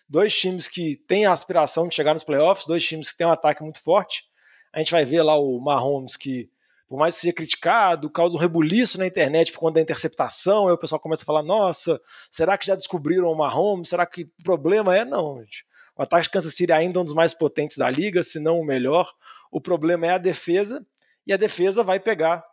Dois 0.10 0.34
times 0.38 0.68
que 0.70 0.96
têm 1.08 1.26
a 1.26 1.34
aspiração 1.34 1.88
de 1.88 1.94
chegar 1.94 2.14
nos 2.14 2.24
playoffs, 2.24 2.66
dois 2.66 2.86
times 2.86 3.12
que 3.12 3.18
têm 3.18 3.28
um 3.28 3.32
ataque 3.32 3.62
muito 3.62 3.82
forte. 3.82 4.24
A 4.74 4.80
gente 4.80 4.92
vai 4.92 5.04
ver 5.04 5.22
lá 5.22 5.38
o 5.38 5.60
Mahomes 5.60 6.16
que, 6.16 6.50
por 6.88 6.98
mais 6.98 7.16
que 7.16 7.22
seja 7.22 7.34
criticado, 7.34 8.10
causa 8.10 8.36
um 8.36 8.40
rebuliço 8.40 8.98
na 8.98 9.06
internet 9.06 9.52
por 9.52 9.60
conta 9.60 9.76
da 9.76 9.82
interceptação, 9.82 10.68
aí 10.68 10.74
o 10.74 10.78
pessoal 10.78 11.02
começa 11.02 11.24
a 11.24 11.26
falar, 11.26 11.44
nossa, 11.44 12.00
será 12.32 12.58
que 12.58 12.66
já 12.66 12.76
descobriram 12.76 13.30
o 13.30 13.36
Mahomes? 13.36 13.90
Será 13.90 14.06
que 14.06 14.24
o 14.24 14.44
problema 14.44 14.96
é? 14.96 15.04
Não, 15.04 15.40
gente. 15.42 15.66
O 15.98 16.04
ataque 16.04 16.24
de 16.24 16.30
Kansas 16.30 16.54
City 16.54 16.72
ainda 16.72 17.00
é 17.00 17.02
um 17.02 17.06
dos 17.06 17.14
mais 17.14 17.34
potentes 17.34 17.78
da 17.78 17.90
liga, 17.90 18.22
se 18.24 18.40
não 18.40 18.60
o 18.60 18.66
melhor. 18.66 19.12
O 19.52 19.60
problema 19.60 20.08
é 20.08 20.12
a 20.12 20.18
defesa, 20.18 20.86
e 21.26 21.34
a 21.34 21.38
defesa 21.38 21.84
vai 21.84 22.00
pegar 22.00 22.44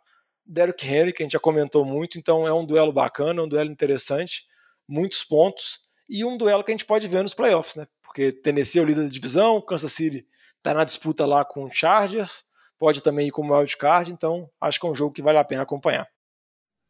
Derrick 0.45 0.85
Henry, 0.85 1.13
que 1.13 1.23
a 1.23 1.25
gente 1.25 1.33
já 1.33 1.39
comentou 1.39 1.85
muito, 1.85 2.17
então 2.17 2.47
é 2.47 2.53
um 2.53 2.65
duelo 2.65 2.91
bacana, 2.91 3.41
um 3.41 3.47
duelo 3.47 3.71
interessante, 3.71 4.45
muitos 4.87 5.23
pontos, 5.23 5.79
e 6.07 6.23
um 6.23 6.37
duelo 6.37 6.63
que 6.63 6.71
a 6.71 6.73
gente 6.73 6.85
pode 6.85 7.07
ver 7.07 7.23
nos 7.23 7.33
playoffs, 7.33 7.75
né? 7.75 7.87
Porque 8.01 8.31
Tennessee 8.31 8.79
é 8.79 8.81
o 8.83 8.85
líder 8.85 9.03
da 9.03 9.09
divisão, 9.09 9.61
Kansas 9.61 9.91
City 9.91 10.25
está 10.57 10.73
na 10.73 10.83
disputa 10.83 11.25
lá 11.25 11.43
com 11.43 11.63
o 11.63 11.69
Chargers, 11.69 12.43
pode 12.77 13.01
também 13.01 13.27
ir 13.27 13.31
como 13.31 13.55
wildcard, 13.55 14.11
então 14.11 14.49
acho 14.59 14.79
que 14.79 14.85
é 14.85 14.89
um 14.89 14.95
jogo 14.95 15.13
que 15.13 15.21
vale 15.21 15.37
a 15.37 15.43
pena 15.43 15.63
acompanhar. 15.63 16.07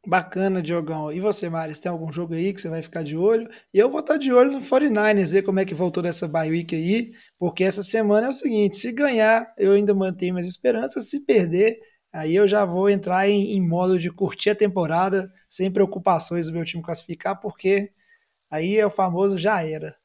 Bacana, 0.08 0.62
Diogão. 0.62 1.12
E 1.12 1.20
você, 1.20 1.49
Maris, 1.49 1.80
tem 1.80 1.91
algum 1.91 2.12
jogo 2.12 2.34
aí 2.34 2.53
que 2.53 2.62
você 2.62 2.70
vai 2.70 2.82
ficar 2.82 3.03
de 3.03 3.18
olho? 3.18 3.49
Eu 3.74 3.89
vou 3.89 4.01
estar 4.01 4.18
de 4.18 4.32
olho 4.32 4.51
no 4.51 4.62
49ers, 4.62 5.32
ver 5.32 5.41
como 5.43 5.60
é 5.60 5.66
que 5.66 5.74
voltou 5.74 6.03
dessa 6.03 6.28
bye 6.28 6.49
week 6.49 6.76
aí, 6.76 7.12
porque 7.39 7.64
essa 7.64 7.82
semana 7.82 8.28
é 8.28 8.30
o 8.30 8.34
seguinte, 8.34 8.78
se 8.78 8.91
ganhar, 8.91 9.51
eu 9.58 9.74
ainda 9.74 9.93
mantenho 9.93 10.34
minhas 10.34 10.47
esperanças, 10.47 11.10
se 11.10 11.26
perder, 11.26 11.80
aí 12.14 12.36
eu 12.36 12.47
já 12.47 12.64
vou 12.64 12.89
entrar 12.89 13.28
em, 13.28 13.56
em 13.56 13.68
modo 13.68 13.97
de 13.97 14.12
curtir 14.12 14.51
a 14.51 14.56
temporada, 14.56 15.32
sem 15.49 15.72
preocupações 15.72 16.47
do 16.47 16.53
meu 16.53 16.64
time 16.64 16.84
classificar, 16.84 17.39
porque 17.39 17.91
aí 18.49 18.78
é 18.78 18.86
o 18.86 18.91
famoso 18.91 19.38
já 19.38 19.64
era. 19.64 19.95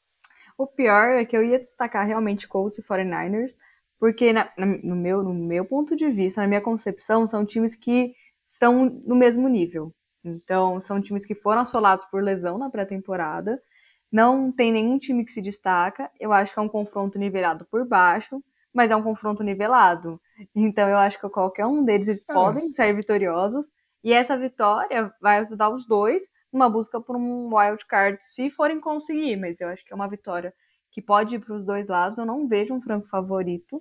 O 0.57 0.67
pior 0.67 1.19
é 1.19 1.25
que 1.25 1.37
eu 1.37 1.45
ia 1.45 1.59
destacar 1.59 2.07
realmente 2.07 2.49
Colts 2.49 2.79
e 2.79 2.83
49ers, 2.83 3.53
porque 3.99 4.33
na, 4.33 4.51
na, 4.57 4.67
no, 4.67 4.97
meu, 4.97 5.23
no 5.23 5.35
meu 5.35 5.65
ponto 5.65 5.95
de 5.95 6.11
vista, 6.11 6.41
na 6.41 6.49
minha 6.49 6.61
concepção, 6.61 7.27
são 7.27 7.45
times 7.45 7.77
que 7.77 8.15
são 8.51 8.87
no 9.07 9.15
mesmo 9.15 9.47
nível. 9.47 9.95
Então, 10.25 10.81
são 10.81 11.01
times 11.01 11.25
que 11.25 11.37
foram 11.37 11.61
assolados 11.61 12.05
por 12.07 12.21
lesão 12.21 12.59
na 12.59 12.69
pré-temporada. 12.69 13.63
Não 14.11 14.51
tem 14.51 14.73
nenhum 14.73 14.99
time 14.99 15.25
que 15.25 15.31
se 15.31 15.41
destaca. 15.41 16.11
Eu 16.19 16.33
acho 16.33 16.53
que 16.53 16.59
é 16.59 16.63
um 16.63 16.69
confronto 16.69 17.17
nivelado 17.17 17.65
por 17.71 17.87
baixo, 17.87 18.43
mas 18.75 18.91
é 18.91 18.97
um 18.97 19.05
confronto 19.05 19.45
nivelado. 19.45 20.21
Então, 20.53 20.89
eu 20.89 20.97
acho 20.97 21.21
que 21.21 21.29
qualquer 21.29 21.65
um 21.65 21.85
deles 21.85 22.09
eles 22.09 22.29
é. 22.29 22.35
podem 22.35 22.73
sair 22.73 22.93
vitoriosos. 22.93 23.71
E 24.03 24.13
essa 24.13 24.37
vitória 24.37 25.15
vai 25.21 25.39
ajudar 25.39 25.71
os 25.71 25.87
dois 25.87 26.25
numa 26.53 26.69
busca 26.69 27.01
por 27.01 27.15
um 27.15 27.55
wild 27.55 27.87
card, 27.87 28.19
se 28.21 28.51
forem 28.51 28.81
conseguir. 28.81 29.37
Mas 29.37 29.61
eu 29.61 29.69
acho 29.69 29.85
que 29.85 29.93
é 29.93 29.97
uma 29.97 30.09
vitória 30.09 30.53
que 30.91 31.01
pode 31.01 31.37
ir 31.37 31.39
para 31.39 31.55
os 31.55 31.65
dois 31.65 31.87
lados. 31.87 32.19
Eu 32.19 32.27
não 32.27 32.49
vejo 32.49 32.75
um 32.75 32.83
franco 32.83 33.07
favorito. 33.07 33.77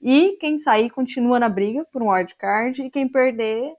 E 0.00 0.38
quem 0.40 0.56
sair 0.56 0.88
continua 0.88 1.38
na 1.38 1.50
briga 1.50 1.84
por 1.92 2.02
um 2.02 2.10
wild 2.10 2.34
card. 2.36 2.84
E 2.84 2.90
quem 2.90 3.06
perder 3.06 3.74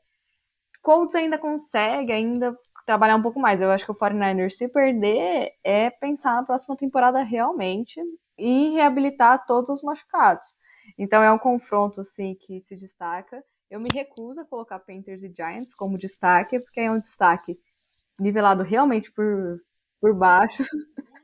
Colts 0.86 1.16
ainda 1.16 1.36
consegue 1.40 2.12
ainda 2.12 2.56
trabalhar 2.86 3.16
um 3.16 3.22
pouco 3.22 3.40
mais. 3.40 3.60
Eu 3.60 3.72
acho 3.72 3.84
que 3.84 3.92
o 3.92 3.96
49ers, 3.96 4.52
se 4.52 4.68
perder, 4.68 5.52
é 5.64 5.90
pensar 5.90 6.36
na 6.36 6.44
próxima 6.44 6.78
temporada 6.78 7.24
realmente 7.24 8.00
e 8.38 8.70
reabilitar 8.70 9.48
todos 9.48 9.72
os 9.72 9.82
machucados. 9.82 10.46
Então 10.96 11.24
é 11.24 11.32
um 11.32 11.40
confronto 11.40 12.02
assim 12.02 12.36
que 12.36 12.62
se 12.62 12.76
destaca. 12.76 13.44
Eu 13.68 13.80
me 13.80 13.90
recuso 13.92 14.40
a 14.40 14.46
colocar 14.46 14.78
Panthers 14.78 15.24
e 15.24 15.34
Giants 15.36 15.74
como 15.74 15.98
destaque, 15.98 16.60
porque 16.60 16.82
é 16.82 16.92
um 16.92 17.00
destaque 17.00 17.60
nivelado 18.20 18.62
realmente 18.62 19.12
por, 19.12 19.60
por 20.00 20.14
baixo. 20.14 20.64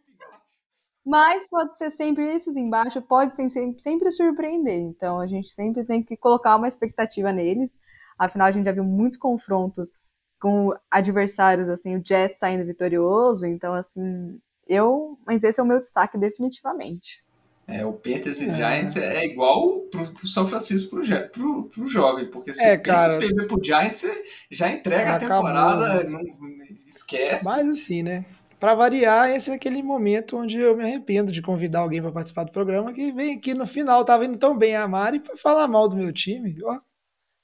Mas 1.05 1.47
pode 1.47 1.77
ser 1.77 1.91
sempre 1.91 2.27
esses 2.33 2.57
embaixo, 2.57 2.99
pode 2.99 3.35
ser 3.35 3.47
sempre, 3.49 3.79
sempre 3.79 4.11
surpreender. 4.11 4.79
Então 4.79 5.19
a 5.19 5.27
gente 5.27 5.49
sempre 5.49 5.85
tem 5.85 6.01
que 6.01 6.17
colocar 6.17 6.55
uma 6.55 6.67
expectativa 6.67 7.31
neles. 7.31 7.79
Afinal, 8.21 8.47
a 8.47 8.51
gente 8.51 8.65
já 8.65 8.71
viu 8.71 8.83
muitos 8.83 9.17
confrontos 9.17 9.93
com 10.39 10.75
adversários, 10.91 11.69
assim, 11.69 11.97
o 11.97 12.03
Jets 12.05 12.37
saindo 12.37 12.63
vitorioso. 12.63 13.47
Então, 13.47 13.73
assim, 13.73 14.39
eu. 14.67 15.17
Mas 15.25 15.43
esse 15.43 15.59
é 15.59 15.63
o 15.63 15.65
meu 15.65 15.79
destaque, 15.79 16.19
definitivamente. 16.19 17.23
É, 17.67 17.83
o 17.83 17.93
Panthers 17.93 18.41
e 18.41 18.49
é. 18.49 18.55
Giants 18.55 18.95
é 18.97 19.25
igual 19.25 19.79
pro, 19.89 20.13
pro 20.13 20.27
São 20.27 20.45
Francisco 20.45 20.97
pro, 20.97 21.29
pro, 21.29 21.63
pro 21.63 21.87
jovem, 21.87 22.29
porque 22.29 22.53
se 22.53 22.63
é, 22.63 22.75
o 22.75 22.83
Panthers 22.83 23.15
perder 23.15 23.47
pro 23.47 23.63
Giants, 23.63 24.05
já 24.51 24.69
entrega 24.69 25.15
a 25.15 25.19
temporada, 25.19 26.03
não, 26.03 26.21
não, 26.21 26.67
esquece. 26.87 27.43
Mas 27.43 27.67
assim, 27.69 28.03
né? 28.03 28.25
Para 28.59 28.75
variar, 28.75 29.31
esse 29.31 29.49
é 29.49 29.55
aquele 29.55 29.81
momento 29.81 30.37
onde 30.37 30.59
eu 30.59 30.77
me 30.77 30.83
arrependo 30.83 31.31
de 31.31 31.41
convidar 31.41 31.79
alguém 31.79 31.99
para 31.99 32.11
participar 32.11 32.43
do 32.43 32.51
programa 32.51 32.93
que 32.93 33.11
vem 33.11 33.35
aqui 33.35 33.55
no 33.55 33.65
final, 33.65 34.05
tava 34.05 34.25
indo 34.25 34.37
tão 34.37 34.55
bem 34.55 34.75
a 34.75 34.87
Mari 34.87 35.19
para 35.19 35.35
falar 35.35 35.67
mal 35.67 35.89
do 35.89 35.95
meu 35.95 36.13
time. 36.13 36.55
Ó, 36.63 36.79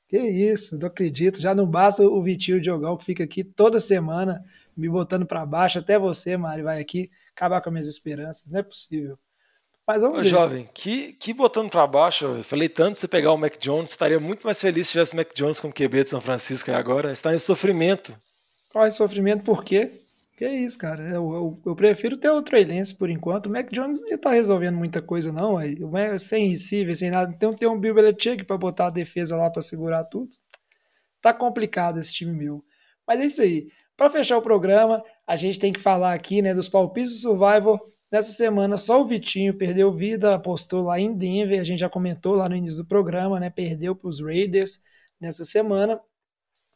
que 0.08 0.18
isso, 0.18 0.80
não 0.80 0.88
acredito. 0.88 1.40
Já 1.40 1.54
não 1.54 1.66
basta 1.66 2.04
o 2.04 2.22
Vitinho 2.24 2.62
Diogão 2.62 2.96
que 2.98 3.04
fica 3.04 3.24
aqui 3.24 3.44
toda 3.44 3.80
semana 3.80 4.44
me 4.76 4.88
botando 4.88 5.26
para 5.26 5.46
baixo. 5.46 5.80
Até 5.80 6.00
você, 6.00 6.38
Mari, 6.38 6.62
vai 6.62 6.80
aqui 6.80 7.12
acabar 7.36 7.62
com 7.62 7.70
as 7.70 7.74
minhas 7.74 7.88
esperanças. 7.88 8.52
Não 8.52 8.60
é 8.60 8.64
possível. 8.64 9.18
Mas 9.86 10.02
vamos 10.02 10.20
Ô, 10.20 10.24
ver. 10.24 10.30
Jovem, 10.30 10.70
que, 10.74 11.14
que 11.14 11.34
botando 11.34 11.70
para 11.70 11.88
baixo, 11.88 12.26
eu 12.26 12.44
falei 12.44 12.68
tanto 12.68 13.00
você 13.00 13.08
pegar 13.08 13.32
o 13.32 13.38
Mac 13.38 13.58
Jones, 13.58 13.92
estaria 13.92 14.20
muito 14.20 14.46
mais 14.46 14.60
feliz 14.60 14.88
se 14.88 14.92
tivesse 14.92 15.14
o 15.14 15.16
Mac 15.16 15.30
Jones 15.34 15.60
como 15.60 15.74
QB 15.74 16.04
de 16.04 16.10
São 16.10 16.20
Francisco 16.20 16.70
e 16.70 16.74
agora 16.74 17.12
está 17.12 17.34
em 17.34 17.40
sofrimento. 17.40 18.14
Qual 18.70 18.86
é 18.86 18.92
sofrimento 18.92 19.44
por 19.44 19.64
quê? 19.64 19.92
Que 20.38 20.46
é 20.46 20.54
isso, 20.54 20.78
cara. 20.78 21.02
Eu, 21.02 21.34
eu, 21.34 21.62
eu, 21.66 21.76
prefiro 21.76 22.16
ter 22.16 22.30
o 22.30 22.44
Trey 22.44 22.64
Lance 22.64 22.96
por 22.96 23.10
enquanto. 23.10 23.48
O 23.48 23.50
Mac 23.50 23.72
Jones 23.72 24.00
não 24.00 24.18
tá 24.20 24.30
resolvendo 24.30 24.76
muita 24.78 25.02
coisa, 25.02 25.34
não. 25.34 25.58
Aí. 25.58 25.76
Sem 26.20 26.50
receiver, 26.50 26.96
sem 26.96 27.10
nada. 27.10 27.34
Então 27.36 27.52
tem 27.52 27.68
um 27.68 27.80
Bill 27.80 27.96
Belichick 27.96 28.44
pra 28.44 28.56
botar 28.56 28.86
a 28.88 28.92
defesa 28.92 29.36
lá 29.36 29.50
pra 29.50 29.64
segurar 29.64 30.04
tudo. 30.04 30.30
Tá 31.22 31.34
complicado 31.34 32.00
esse 32.00 32.14
time 32.14 32.34
meu. 32.34 32.64
Mas 33.08 33.20
é 33.20 33.26
isso 33.26 33.42
aí. 33.42 33.68
Para 33.98 34.12
fechar 34.12 34.38
o 34.38 34.42
programa, 34.44 35.04
a 35.26 35.36
gente 35.36 35.58
tem 35.58 35.74
que 35.74 35.80
falar 35.80 36.14
aqui 36.14 36.40
né, 36.40 36.54
dos 36.54 36.68
palpites 36.68 37.14
do 37.14 37.18
Survival. 37.18 37.84
Nessa 38.12 38.32
semana, 38.32 38.78
só 38.78 39.02
o 39.02 39.08
Vitinho 39.08 39.58
perdeu 39.58 39.92
vida, 39.92 40.36
apostou 40.36 40.84
lá 40.84 41.00
em 41.00 41.18
Denver. 41.18 41.60
A 41.60 41.64
gente 41.64 41.80
já 41.80 41.90
comentou 41.90 42.36
lá 42.36 42.48
no 42.48 42.56
início 42.56 42.84
do 42.84 42.88
programa, 42.88 43.40
né? 43.40 43.50
Perdeu 43.50 43.96
para 43.96 44.08
os 44.08 44.22
Raiders 44.22 44.84
nessa 45.20 45.44
semana. 45.44 46.00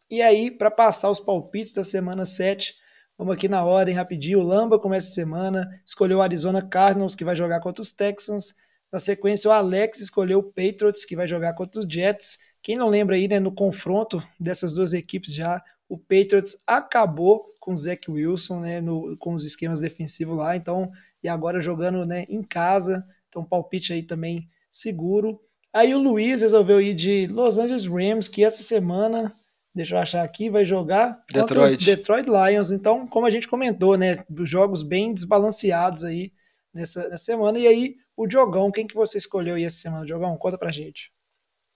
E 0.10 0.20
aí, 0.20 0.50
para 0.50 0.72
passar 0.72 1.12
os 1.12 1.20
palpites 1.20 1.74
da 1.74 1.84
semana 1.84 2.26
7, 2.26 2.81
Vamos 3.22 3.36
aqui 3.36 3.48
na 3.48 3.64
ordem 3.64 3.94
rapidinho. 3.94 4.40
O 4.40 4.44
Lamba 4.44 4.80
começa 4.80 5.08
a 5.10 5.14
semana, 5.14 5.80
escolheu 5.86 6.18
o 6.18 6.22
Arizona 6.24 6.60
Cardinals, 6.60 7.14
que 7.14 7.24
vai 7.24 7.36
jogar 7.36 7.60
contra 7.60 7.80
os 7.80 7.92
Texans. 7.92 8.56
Na 8.92 9.00
sequência, 9.00 9.48
o 9.48 9.54
Alex 9.54 10.02
escolheu 10.02 10.40
o 10.40 10.44
Patriots, 10.44 11.06
que 11.06 11.16
vai 11.16 11.28
jogar 11.28 11.54
contra 11.54 11.82
os 11.82 11.86
Jets. 11.88 12.40
Quem 12.64 12.76
não 12.76 12.90
lembra 12.90 13.16
aí, 13.16 13.28
né, 13.28 13.40
no 13.40 13.52
confronto 13.52 14.24
dessas 14.40 14.74
duas 14.74 14.92
equipes 14.92 15.36
já, 15.36 15.64
o 15.88 16.00
Patriots 16.00 16.64
acabou 16.66 17.46
com 17.60 17.74
o 17.74 17.78
Zach 17.78 18.10
Wilson, 18.10 18.60
né, 18.60 18.82
no, 18.82 19.16
com 19.18 19.36
os 19.36 19.46
esquemas 19.46 19.80
defensivos 19.80 20.36
lá, 20.36 20.56
então, 20.56 20.92
e 21.24 21.30
agora 21.30 21.62
jogando, 21.62 22.04
né, 22.08 22.26
em 22.28 22.42
casa, 22.42 23.06
então 23.30 23.46
palpite 23.46 23.94
aí 23.94 24.02
também 24.02 24.50
seguro. 24.68 25.40
Aí 25.72 25.94
o 25.94 26.00
Luiz 26.00 26.42
resolveu 26.42 26.82
ir 26.82 26.96
de 26.96 27.28
Los 27.28 27.60
Angeles 27.60 27.86
Rams, 27.86 28.28
que 28.28 28.44
essa 28.44 28.64
semana, 28.64 29.32
deixa 29.74 29.96
eu 29.96 30.00
achar 30.00 30.24
aqui, 30.24 30.50
vai 30.50 30.66
jogar 30.66 31.22
Detroit. 31.32 31.48
contra 31.48 31.64
o 31.64 31.78
Detroit 31.78 32.28
Lions. 32.28 32.72
Então, 32.72 33.08
como 33.08 33.26
a 33.26 33.30
gente 33.30 33.48
comentou, 33.48 33.98
né, 33.98 34.24
dos 34.30 34.50
jogos 34.50 34.82
bem 34.82 35.14
desbalanceados 35.14 36.04
aí 36.04 36.32
nessa, 36.74 37.10
nessa 37.10 37.26
semana. 37.26 37.58
E 37.58 37.68
aí, 37.68 37.96
o 38.16 38.28
Diogão, 38.28 38.72
quem 38.72 38.88
que 38.88 38.96
você 38.96 39.18
escolheu 39.18 39.56
aí 39.56 39.64
essa 39.64 39.78
semana, 39.78 40.06
Diogão? 40.06 40.38
Conta 40.38 40.58
pra 40.58 40.72
gente. 40.72 41.12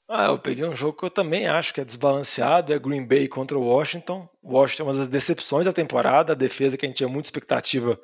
Ah, 0.08 0.28
eu 0.28 0.38
peguei 0.38 0.64
um 0.64 0.76
jogo 0.76 0.98
que 0.98 1.06
eu 1.06 1.10
também 1.10 1.48
acho 1.48 1.74
que 1.74 1.82
é 1.82 1.86
desbalanceado, 1.86 2.72
é 2.72 2.78
Green 2.78 3.06
Bay 3.06 3.28
contra 3.28 3.58
o 3.58 3.64
Washington. 3.64 4.30
Washington 4.44 4.84
é 4.84 4.86
uma 4.86 4.94
das 4.94 5.08
decepções 5.08 5.66
da 5.66 5.74
temporada, 5.74 6.34
a 6.34 6.36
defesa 6.36 6.78
que 6.78 6.86
a 6.86 6.88
gente 6.88 6.98
tinha 6.98 7.10
muita 7.10 7.26
expectativa 7.26 8.00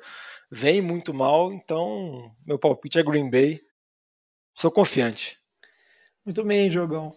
vem 0.50 0.82
muito 0.82 1.14
mal, 1.14 1.52
então 1.52 2.34
meu 2.44 2.58
palpite 2.58 2.98
é 2.98 3.02
Green 3.04 3.30
Bay. 3.30 3.60
Sou 4.54 4.70
confiante. 4.70 5.38
Muito 6.24 6.44
bem, 6.44 6.70
Jogão. 6.70 7.14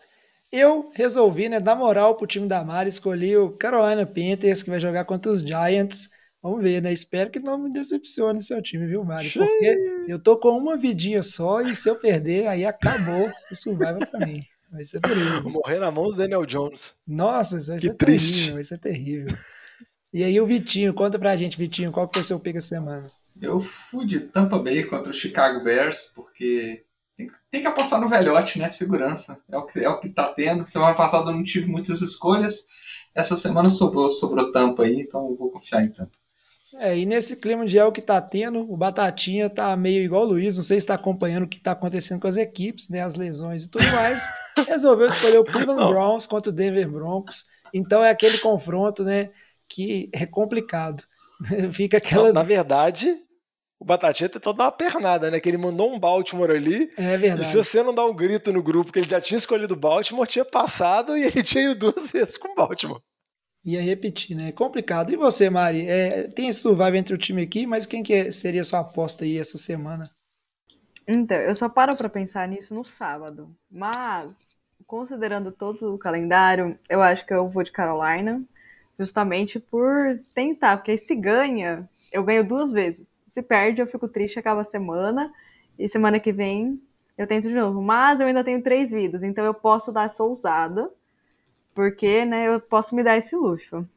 Eu 0.57 0.89
resolvi, 0.93 1.49
né, 1.49 1.59
dar 1.59 1.75
moral 1.75 2.15
pro 2.15 2.25
time 2.25 2.47
da 2.47 2.63
Mari, 2.63 2.89
escolhi 2.89 3.35
o 3.35 3.49
Carolina 3.51 4.05
Panthers, 4.05 4.63
que 4.63 4.69
vai 4.69 4.79
jogar 4.79 5.03
contra 5.03 5.29
os 5.31 5.41
Giants. 5.41 6.09
Vamos 6.41 6.61
ver, 6.63 6.81
né? 6.81 6.93
Espero 6.93 7.29
que 7.29 7.39
não 7.39 7.57
me 7.57 7.73
decepcione 7.73 8.41
seu 8.41 8.61
time, 8.61 8.87
viu, 8.87 9.03
Mari? 9.03 9.29
Porque 9.31 10.03
eu 10.07 10.17
tô 10.17 10.37
com 10.37 10.49
uma 10.57 10.77
vidinha 10.77 11.21
só 11.23 11.59
e 11.61 11.75
se 11.75 11.89
eu 11.89 11.95
perder, 11.99 12.47
aí 12.47 12.65
acabou 12.65 13.29
o 13.51 13.55
Survivor 13.55 14.07
pra 14.07 14.25
mim. 14.25 14.43
Vai 14.71 14.85
ser 14.85 14.99
dureza. 14.99 15.41
Vou 15.43 15.51
morrer 15.51 15.79
na 15.79 15.91
mão 15.91 16.05
do 16.05 16.15
Daniel 16.15 16.45
Jones. 16.45 16.93
Nossa, 17.07 17.57
isso 17.57 17.67
vai 17.67 17.77
Que 17.79 17.87
ser 17.87 17.93
triste. 17.95 18.31
terrível, 18.33 18.53
vai 18.55 18.63
ser 18.63 18.77
terrível. 18.77 19.37
E 20.13 20.23
aí 20.23 20.39
o 20.39 20.45
Vitinho, 20.45 20.93
conta 20.93 21.19
pra 21.19 21.35
gente, 21.35 21.57
Vitinho, 21.57 21.91
qual 21.91 22.07
que 22.07 22.13
foi 22.15 22.21
o 22.21 22.25
seu 22.25 22.39
pick 22.39 22.55
essa 22.55 22.67
semana? 22.69 23.07
Eu 23.41 23.59
fui 23.59 24.05
de 24.05 24.21
Tampa 24.21 24.57
Bay 24.57 24.83
contra 24.85 25.11
o 25.11 25.13
Chicago 25.13 25.63
Bears, 25.63 26.11
porque 26.15 26.83
tem, 27.17 27.31
tem 27.49 27.61
que 27.61 27.67
apostar 27.67 27.99
no 27.99 28.09
velhote, 28.09 28.59
né? 28.59 28.69
Segurança. 28.69 29.39
É 29.49 29.57
o 29.57 29.65
que, 29.65 29.79
é 29.79 29.89
o 29.89 29.99
que 29.99 30.09
tá 30.09 30.27
tendo. 30.27 30.67
Semana 30.67 30.93
passada 30.93 31.31
eu 31.31 31.35
não 31.35 31.43
tive 31.43 31.67
muitas 31.67 32.01
escolhas. 32.01 32.67
Essa 33.13 33.35
semana 33.35 33.69
sobrou, 33.69 34.09
sobrou 34.09 34.51
Tampa 34.51 34.83
aí, 34.83 34.99
então 34.99 35.29
eu 35.29 35.35
vou 35.35 35.49
confiar 35.49 35.83
em 35.83 35.89
Tampa. 35.89 36.17
É, 36.77 36.97
e 36.97 37.05
nesse 37.05 37.37
clima 37.37 37.65
de 37.65 37.77
El 37.77 37.91
que 37.91 38.01
tá 38.01 38.19
tendo, 38.19 38.59
o 38.69 38.75
Batatinha 38.75 39.49
tá 39.49 39.75
meio 39.77 40.03
igual 40.03 40.23
o 40.23 40.27
Luiz, 40.27 40.57
não 40.57 40.63
sei 40.63 40.79
se 40.81 40.87
tá 40.87 40.95
acompanhando 40.95 41.43
o 41.43 41.47
que 41.47 41.61
tá 41.61 41.71
acontecendo 41.71 42.19
com 42.19 42.27
as 42.27 42.35
equipes, 42.35 42.89
né, 42.89 42.99
as 42.99 43.15
lesões 43.15 43.63
e 43.63 43.69
tudo 43.69 43.85
mais. 43.93 44.27
Resolveu 44.67 45.07
escolher 45.07 45.37
o 45.37 45.45
Cleveland. 45.45 45.93
Browns 45.93 46.25
contra 46.25 46.51
o 46.51 46.53
Denver 46.53 46.89
Broncos. 46.89 47.45
Então 47.73 48.03
é 48.03 48.09
aquele 48.09 48.37
confronto, 48.39 49.05
né, 49.05 49.29
que 49.69 50.09
é 50.11 50.25
complicado. 50.25 51.03
Fica 51.71 51.97
aquela. 51.97 52.33
Na 52.33 52.43
verdade, 52.43 53.24
o 53.79 53.85
Batatinha 53.85 54.29
tentou 54.29 54.53
dar 54.53 54.65
uma 54.65 54.71
pernada, 54.71 55.29
né? 55.31 55.39
Que 55.39 55.49
ele 55.49 55.57
mandou 55.57 55.93
um 55.93 55.99
Baltimore 55.99 56.51
ali. 56.51 56.89
É 56.97 57.17
E 57.23 57.27
verdade. 57.27 57.45
se 57.45 57.57
você 57.57 57.83
não 57.83 57.93
dar 57.93 58.05
um 58.05 58.15
grito 58.15 58.51
no 58.53 58.63
grupo 58.63 58.91
que 58.91 58.99
ele 58.99 59.09
já 59.09 59.19
tinha 59.21 59.37
escolhido 59.37 59.73
o 59.73 59.77
Baltimore, 59.77 60.27
tinha 60.27 60.45
passado 60.45 61.17
e 61.17 61.23
ele 61.23 61.41
tinha 61.43 61.65
ido 61.71 61.91
duas 61.91 62.11
vezes 62.11 62.37
com 62.37 62.49
o 62.49 62.55
Baltimore. 62.55 63.01
Ia 63.65 63.81
repetir, 63.81 64.37
né? 64.37 64.49
É 64.49 64.51
complicado. 64.53 65.11
E 65.13 65.17
você, 65.17 65.49
Mari? 65.49 65.87
É, 65.87 66.29
tem 66.29 66.47
esse 66.49 66.61
survival 66.61 66.95
entre 66.95 67.13
o 67.15 67.17
time 67.17 67.43
aqui, 67.43 67.67
mas 67.67 67.85
quem 67.85 68.03
que 68.03 68.13
é- 68.13 68.31
seria 68.31 68.61
a 68.61 68.65
sua 68.65 68.79
aposta 68.81 69.25
aí 69.25 69.37
essa 69.39 69.57
semana? 69.57 70.09
Então, 71.07 71.37
eu 71.37 71.55
só 71.55 71.69
paro 71.69 71.95
pra 71.95 72.09
pensar 72.09 72.47
nisso 72.47 72.73
no 72.73 72.83
sábado. 72.83 73.55
Mas, 73.69 74.35
considerando 74.87 75.51
todo 75.51 75.93
o 75.93 75.97
calendário, 75.97 76.77
eu 76.89 77.01
acho 77.01 77.25
que 77.25 77.33
eu 77.33 77.49
vou 77.49 77.63
de 77.63 77.71
Carolina, 77.71 78.43
justamente 78.99 79.59
por 79.59 80.19
tentar, 80.33 80.77
porque 80.77 80.91
aí 80.91 80.97
se 80.97 81.15
ganha, 81.15 81.77
eu 82.11 82.23
ganho 82.23 82.47
duas 82.47 82.71
vezes. 82.71 83.07
Se 83.35 83.43
perde, 83.43 83.81
eu 83.81 83.87
fico 83.87 84.07
triste, 84.07 84.39
acaba 84.39 84.61
a 84.61 84.63
semana, 84.63 85.29
e 85.77 85.89
semana 85.89 86.21
que 86.21 86.31
vem 86.31 86.81
eu 87.17 87.27
tento 87.27 87.49
de 87.49 87.55
novo. 87.55 87.81
Mas 87.81 88.21
eu 88.21 88.27
ainda 88.27 88.45
tenho 88.45 88.63
três 88.63 88.91
vidas, 88.91 89.23
então 89.23 89.43
eu 89.43 89.53
posso 89.53 89.91
dar 89.91 90.05
essa 90.05 90.23
ousada, 90.23 90.89
porque, 91.75 92.25
né, 92.25 92.47
eu 92.47 92.61
posso 92.61 92.95
me 92.95 93.03
dar 93.03 93.17
esse 93.17 93.35
luxo. 93.35 93.87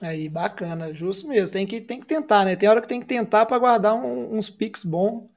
Aí, 0.00 0.28
bacana, 0.28 0.92
justo 0.92 1.28
mesmo. 1.28 1.52
Tem 1.52 1.66
que, 1.66 1.80
tem 1.80 2.00
que 2.00 2.06
tentar, 2.06 2.44
né? 2.44 2.56
Tem 2.56 2.68
hora 2.68 2.80
que 2.82 2.88
tem 2.88 3.00
que 3.00 3.06
tentar 3.06 3.46
para 3.46 3.58
guardar 3.58 3.94
um- 3.94 4.36
uns 4.36 4.50
picks 4.50 4.84
bons, 4.84 5.28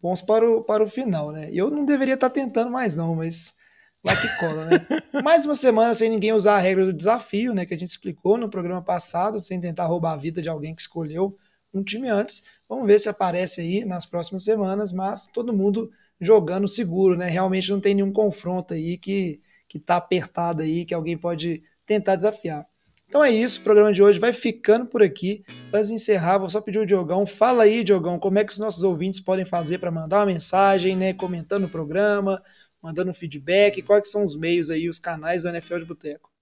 bons 0.00 0.22
para 0.22 0.48
o, 0.48 0.62
para 0.62 0.82
o 0.84 0.86
final, 0.88 1.32
né? 1.32 1.50
Eu 1.52 1.70
não 1.70 1.84
deveria 1.84 2.14
estar 2.14 2.30
tentando 2.30 2.70
mais, 2.70 2.94
não, 2.94 3.16
mas 3.16 3.54
vai 4.02 4.16
que 4.16 4.28
cola, 4.28 4.64
né? 4.64 4.86
Mais 5.18 5.44
uma 5.46 5.54
semana 5.54 5.94
sem 5.94 6.10
ninguém 6.10 6.32
usar 6.32 6.56
a 6.56 6.58
regra 6.58 6.84
do 6.84 6.92
desafio, 6.92 7.54
né? 7.54 7.64
Que 7.66 7.74
a 7.74 7.78
gente 7.78 7.90
explicou 7.90 8.36
no 8.38 8.50
programa 8.50 8.82
passado, 8.82 9.40
sem 9.40 9.60
tentar 9.60 9.86
roubar 9.86 10.12
a 10.12 10.16
vida 10.16 10.42
de 10.42 10.48
alguém 10.48 10.74
que 10.74 10.82
escolheu 10.82 11.36
um 11.72 11.82
time 11.82 12.08
antes. 12.08 12.44
Vamos 12.68 12.86
ver 12.86 12.98
se 12.98 13.08
aparece 13.08 13.60
aí 13.60 13.84
nas 13.84 14.04
próximas 14.04 14.44
semanas, 14.44 14.92
mas 14.92 15.26
todo 15.26 15.52
mundo 15.52 15.90
jogando 16.20 16.68
seguro, 16.68 17.16
né? 17.16 17.28
Realmente 17.28 17.70
não 17.70 17.80
tem 17.80 17.94
nenhum 17.94 18.12
confronto 18.12 18.74
aí 18.74 18.96
que, 18.96 19.40
que 19.68 19.78
tá 19.78 19.96
apertado 19.96 20.62
aí, 20.62 20.84
que 20.84 20.94
alguém 20.94 21.16
pode 21.16 21.62
tentar 21.84 22.16
desafiar. 22.16 22.66
Então 23.08 23.22
é 23.22 23.30
isso, 23.30 23.60
o 23.60 23.62
programa 23.62 23.92
de 23.92 24.02
hoje 24.02 24.18
vai 24.18 24.32
ficando 24.32 24.86
por 24.86 25.02
aqui. 25.02 25.44
Antes 25.70 25.88
de 25.88 25.94
encerrar, 25.94 26.38
vou 26.38 26.48
só 26.48 26.62
pedir 26.62 26.78
o 26.78 26.86
Diogão. 26.86 27.26
Fala 27.26 27.64
aí, 27.64 27.84
Diogão, 27.84 28.18
como 28.18 28.38
é 28.38 28.44
que 28.44 28.52
os 28.52 28.58
nossos 28.58 28.82
ouvintes 28.82 29.20
podem 29.20 29.44
fazer 29.44 29.76
para 29.76 29.90
mandar 29.90 30.20
uma 30.20 30.26
mensagem, 30.26 30.96
né? 30.96 31.12
Comentando 31.12 31.64
o 31.64 31.68
programa, 31.68 32.42
mandando 32.80 33.12
feedback, 33.12 33.82
quais 33.82 34.10
são 34.10 34.24
os 34.24 34.34
meios 34.34 34.70
aí, 34.70 34.88
os 34.88 34.98
canais 34.98 35.42
do 35.42 35.50
NFL 35.50 35.78
de 35.78 35.84
Boteco. 35.84 36.32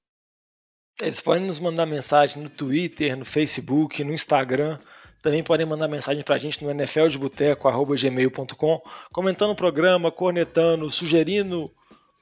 Eles 1.03 1.21
podem 1.21 1.47
nos 1.47 1.59
mandar 1.59 1.87
mensagem 1.87 2.43
no 2.43 2.49
Twitter, 2.49 3.17
no 3.17 3.25
Facebook, 3.25 4.05
no 4.05 4.13
Instagram. 4.13 4.79
Também 5.23 5.43
podem 5.43 5.67
mandar 5.67 5.89
mensagem 5.89 6.23
pra 6.23 6.39
gente 6.39 6.65
no 6.65 6.71
nfldeboteco.gmail.com, 6.71 8.81
comentando 9.13 9.51
o 9.51 9.57
programa, 9.57 10.11
cornetando, 10.11 10.91
sugerindo 10.91 11.71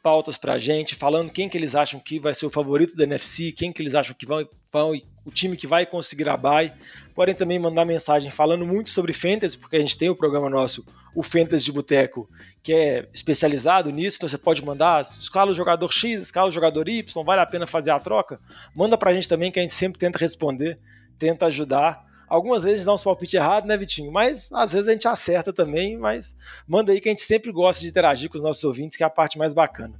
pautas 0.03 0.39
pra 0.39 0.59
gente, 0.59 0.95
falando 0.95 1.31
quem 1.31 1.49
que 1.49 1.59
eles 1.59 1.75
acham 1.75 2.01
que 2.01 2.19
vai 2.19 2.35
ser 2.35 2.47
o 2.47 2.51
favorito 2.51 2.97
da 2.97 3.05
NFC, 3.05 3.53
quem 3.53 3.73
que 3.73 3.83
eles 3.83 3.95
acham 3.95 4.15
que 4.15 4.25
vão, 4.25 4.49
vão 4.73 4.93
o 5.25 5.31
time 5.31 5.57
que 5.57 5.67
vai 5.67 5.85
conseguir 5.85 6.29
a 6.29 6.37
bye. 6.37 6.73
Podem 7.15 7.35
também 7.35 7.59
mandar 7.59 7.85
mensagem 7.85 8.31
falando 8.31 8.65
muito 8.65 8.91
sobre 8.91 9.13
Fantasy, 9.13 9.59
porque 9.59 9.77
a 9.77 9.81
gente 9.81 9.99
tem 9.99 10.09
o 10.09 10.17
programa 10.17 10.49
nosso, 10.49 10.87
o 11.15 11.23
Fantasy 11.23 11.65
de 11.65 11.73
Boteco, 11.73 12.29
que 12.63 12.73
é 12.73 13.09
especializado 13.13 13.91
nisso, 13.91 14.17
então 14.17 14.29
você 14.29 14.39
pode 14.39 14.65
mandar, 14.65 15.03
escala 15.03 15.51
o 15.51 15.55
jogador 15.55 15.93
X, 15.93 16.23
escala 16.23 16.49
o 16.49 16.53
jogador 16.53 16.89
Y, 16.89 17.25
vale 17.25 17.43
a 17.43 17.47
pena 17.47 17.67
fazer 17.67 17.91
a 17.91 17.99
troca? 17.99 18.41
Manda 18.75 18.97
pra 18.97 19.13
gente 19.13 19.29
também, 19.29 19.53
que 19.53 19.59
a 19.59 19.63
gente 19.63 19.75
sempre 19.75 19.99
tenta 19.99 20.19
responder, 20.19 20.79
tenta 21.19 21.47
ajudar. 21.47 22.08
Algumas 22.29 22.63
vezes 22.65 22.85
dá 22.85 22.93
uns 22.93 23.03
palpites 23.03 23.35
errados, 23.35 23.69
né, 23.69 23.77
Vitinho? 23.77 24.13
Mas 24.13 24.51
às 24.53 24.73
vezes 24.73 24.89
a 24.89 24.93
gente 24.93 25.09
acerta 25.09 25.53
também, 25.53 25.97
mas 25.97 26.37
manda 26.67 26.93
aí 26.93 27.01
que 27.01 27.09
a 27.09 27.13
gente 27.13 27.23
sempre 27.23 27.51
gosta 27.51 27.81
de 27.81 27.89
interagir 27.89 28.29
com 28.29 28.37
os 28.37 28.45
nossos 28.45 28.63
ouvintes, 28.65 28.97
que 28.97 29.03
é 29.03 29.07
a 29.07 29.11
parte 29.11 29.39
mais 29.39 29.55
bacana. 29.55 29.95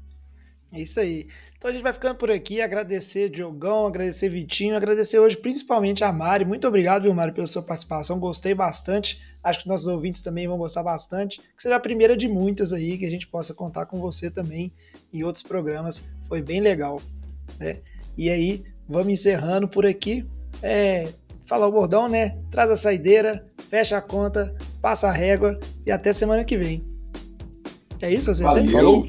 É 0.73 0.81
isso 0.81 1.01
aí. 1.01 1.27
Então 1.59 1.71
a 1.71 1.73
gente 1.73 1.83
vai 1.83 1.93
ficando 1.93 2.15
por 2.15 2.31
aqui. 2.31 2.61
Agradecer 2.61 3.29
Diogão, 3.29 3.87
agradecer 3.87 4.29
Vitinho, 4.29 4.77
agradecer 4.77 5.19
hoje 5.19 5.37
principalmente 5.37 6.05
a 6.05 6.13
Mari. 6.13 6.45
Muito 6.45 6.69
obrigado, 6.69 7.03
viu, 7.03 7.15
Mari, 7.15 7.33
pela 7.33 7.49
sua 7.49 7.63
participação. 7.63 8.21
Gostei 8.21 8.55
bastante. 8.55 9.21
Acho 9.43 9.61
que 9.61 9.69
nossos 9.69 9.89
ouvintes 9.89 10.23
também 10.23 10.47
vão 10.47 10.57
gostar 10.57 10.85
bastante. 10.85 11.41
Que 11.41 11.63
será 11.63 11.77
a 11.77 11.81
primeira 11.81 12.17
de 12.17 12.29
muitas 12.29 12.73
aí 12.73 12.97
que 12.97 13.05
a 13.05 13.11
gente 13.11 13.27
possa 13.27 13.55
contar 13.55 13.87
com 13.87 13.99
você 13.99 14.31
também 14.31 14.73
em 15.13 15.25
outros 15.25 15.43
programas. 15.43 16.09
Foi 16.29 16.41
bem 16.41 16.61
legal. 16.61 17.03
Né? 17.59 17.81
E 18.17 18.31
aí, 18.31 18.63
vamos 18.89 19.13
encerrando 19.13 19.67
por 19.67 19.85
aqui. 19.85 20.25
É, 20.63 21.09
falar 21.49 21.67
o 21.67 21.73
bordão, 21.73 22.09
né? 22.09 22.37
Traz 22.51 22.71
a 22.71 22.77
saideira, 22.77 23.45
fecha 23.71 23.97
a 23.97 24.03
conta, 24.03 24.55
passa 24.83 25.09
a 25.09 25.13
régua 25.13 25.59
e 25.85 25.91
até 25.91 26.13
semana 26.13 26.45
que 26.45 26.59
vem. 26.59 26.85
É 28.03 28.13
isso, 28.13 28.33
você 28.33 28.43
Valeu. 28.43 28.71
Falou! 28.71 29.09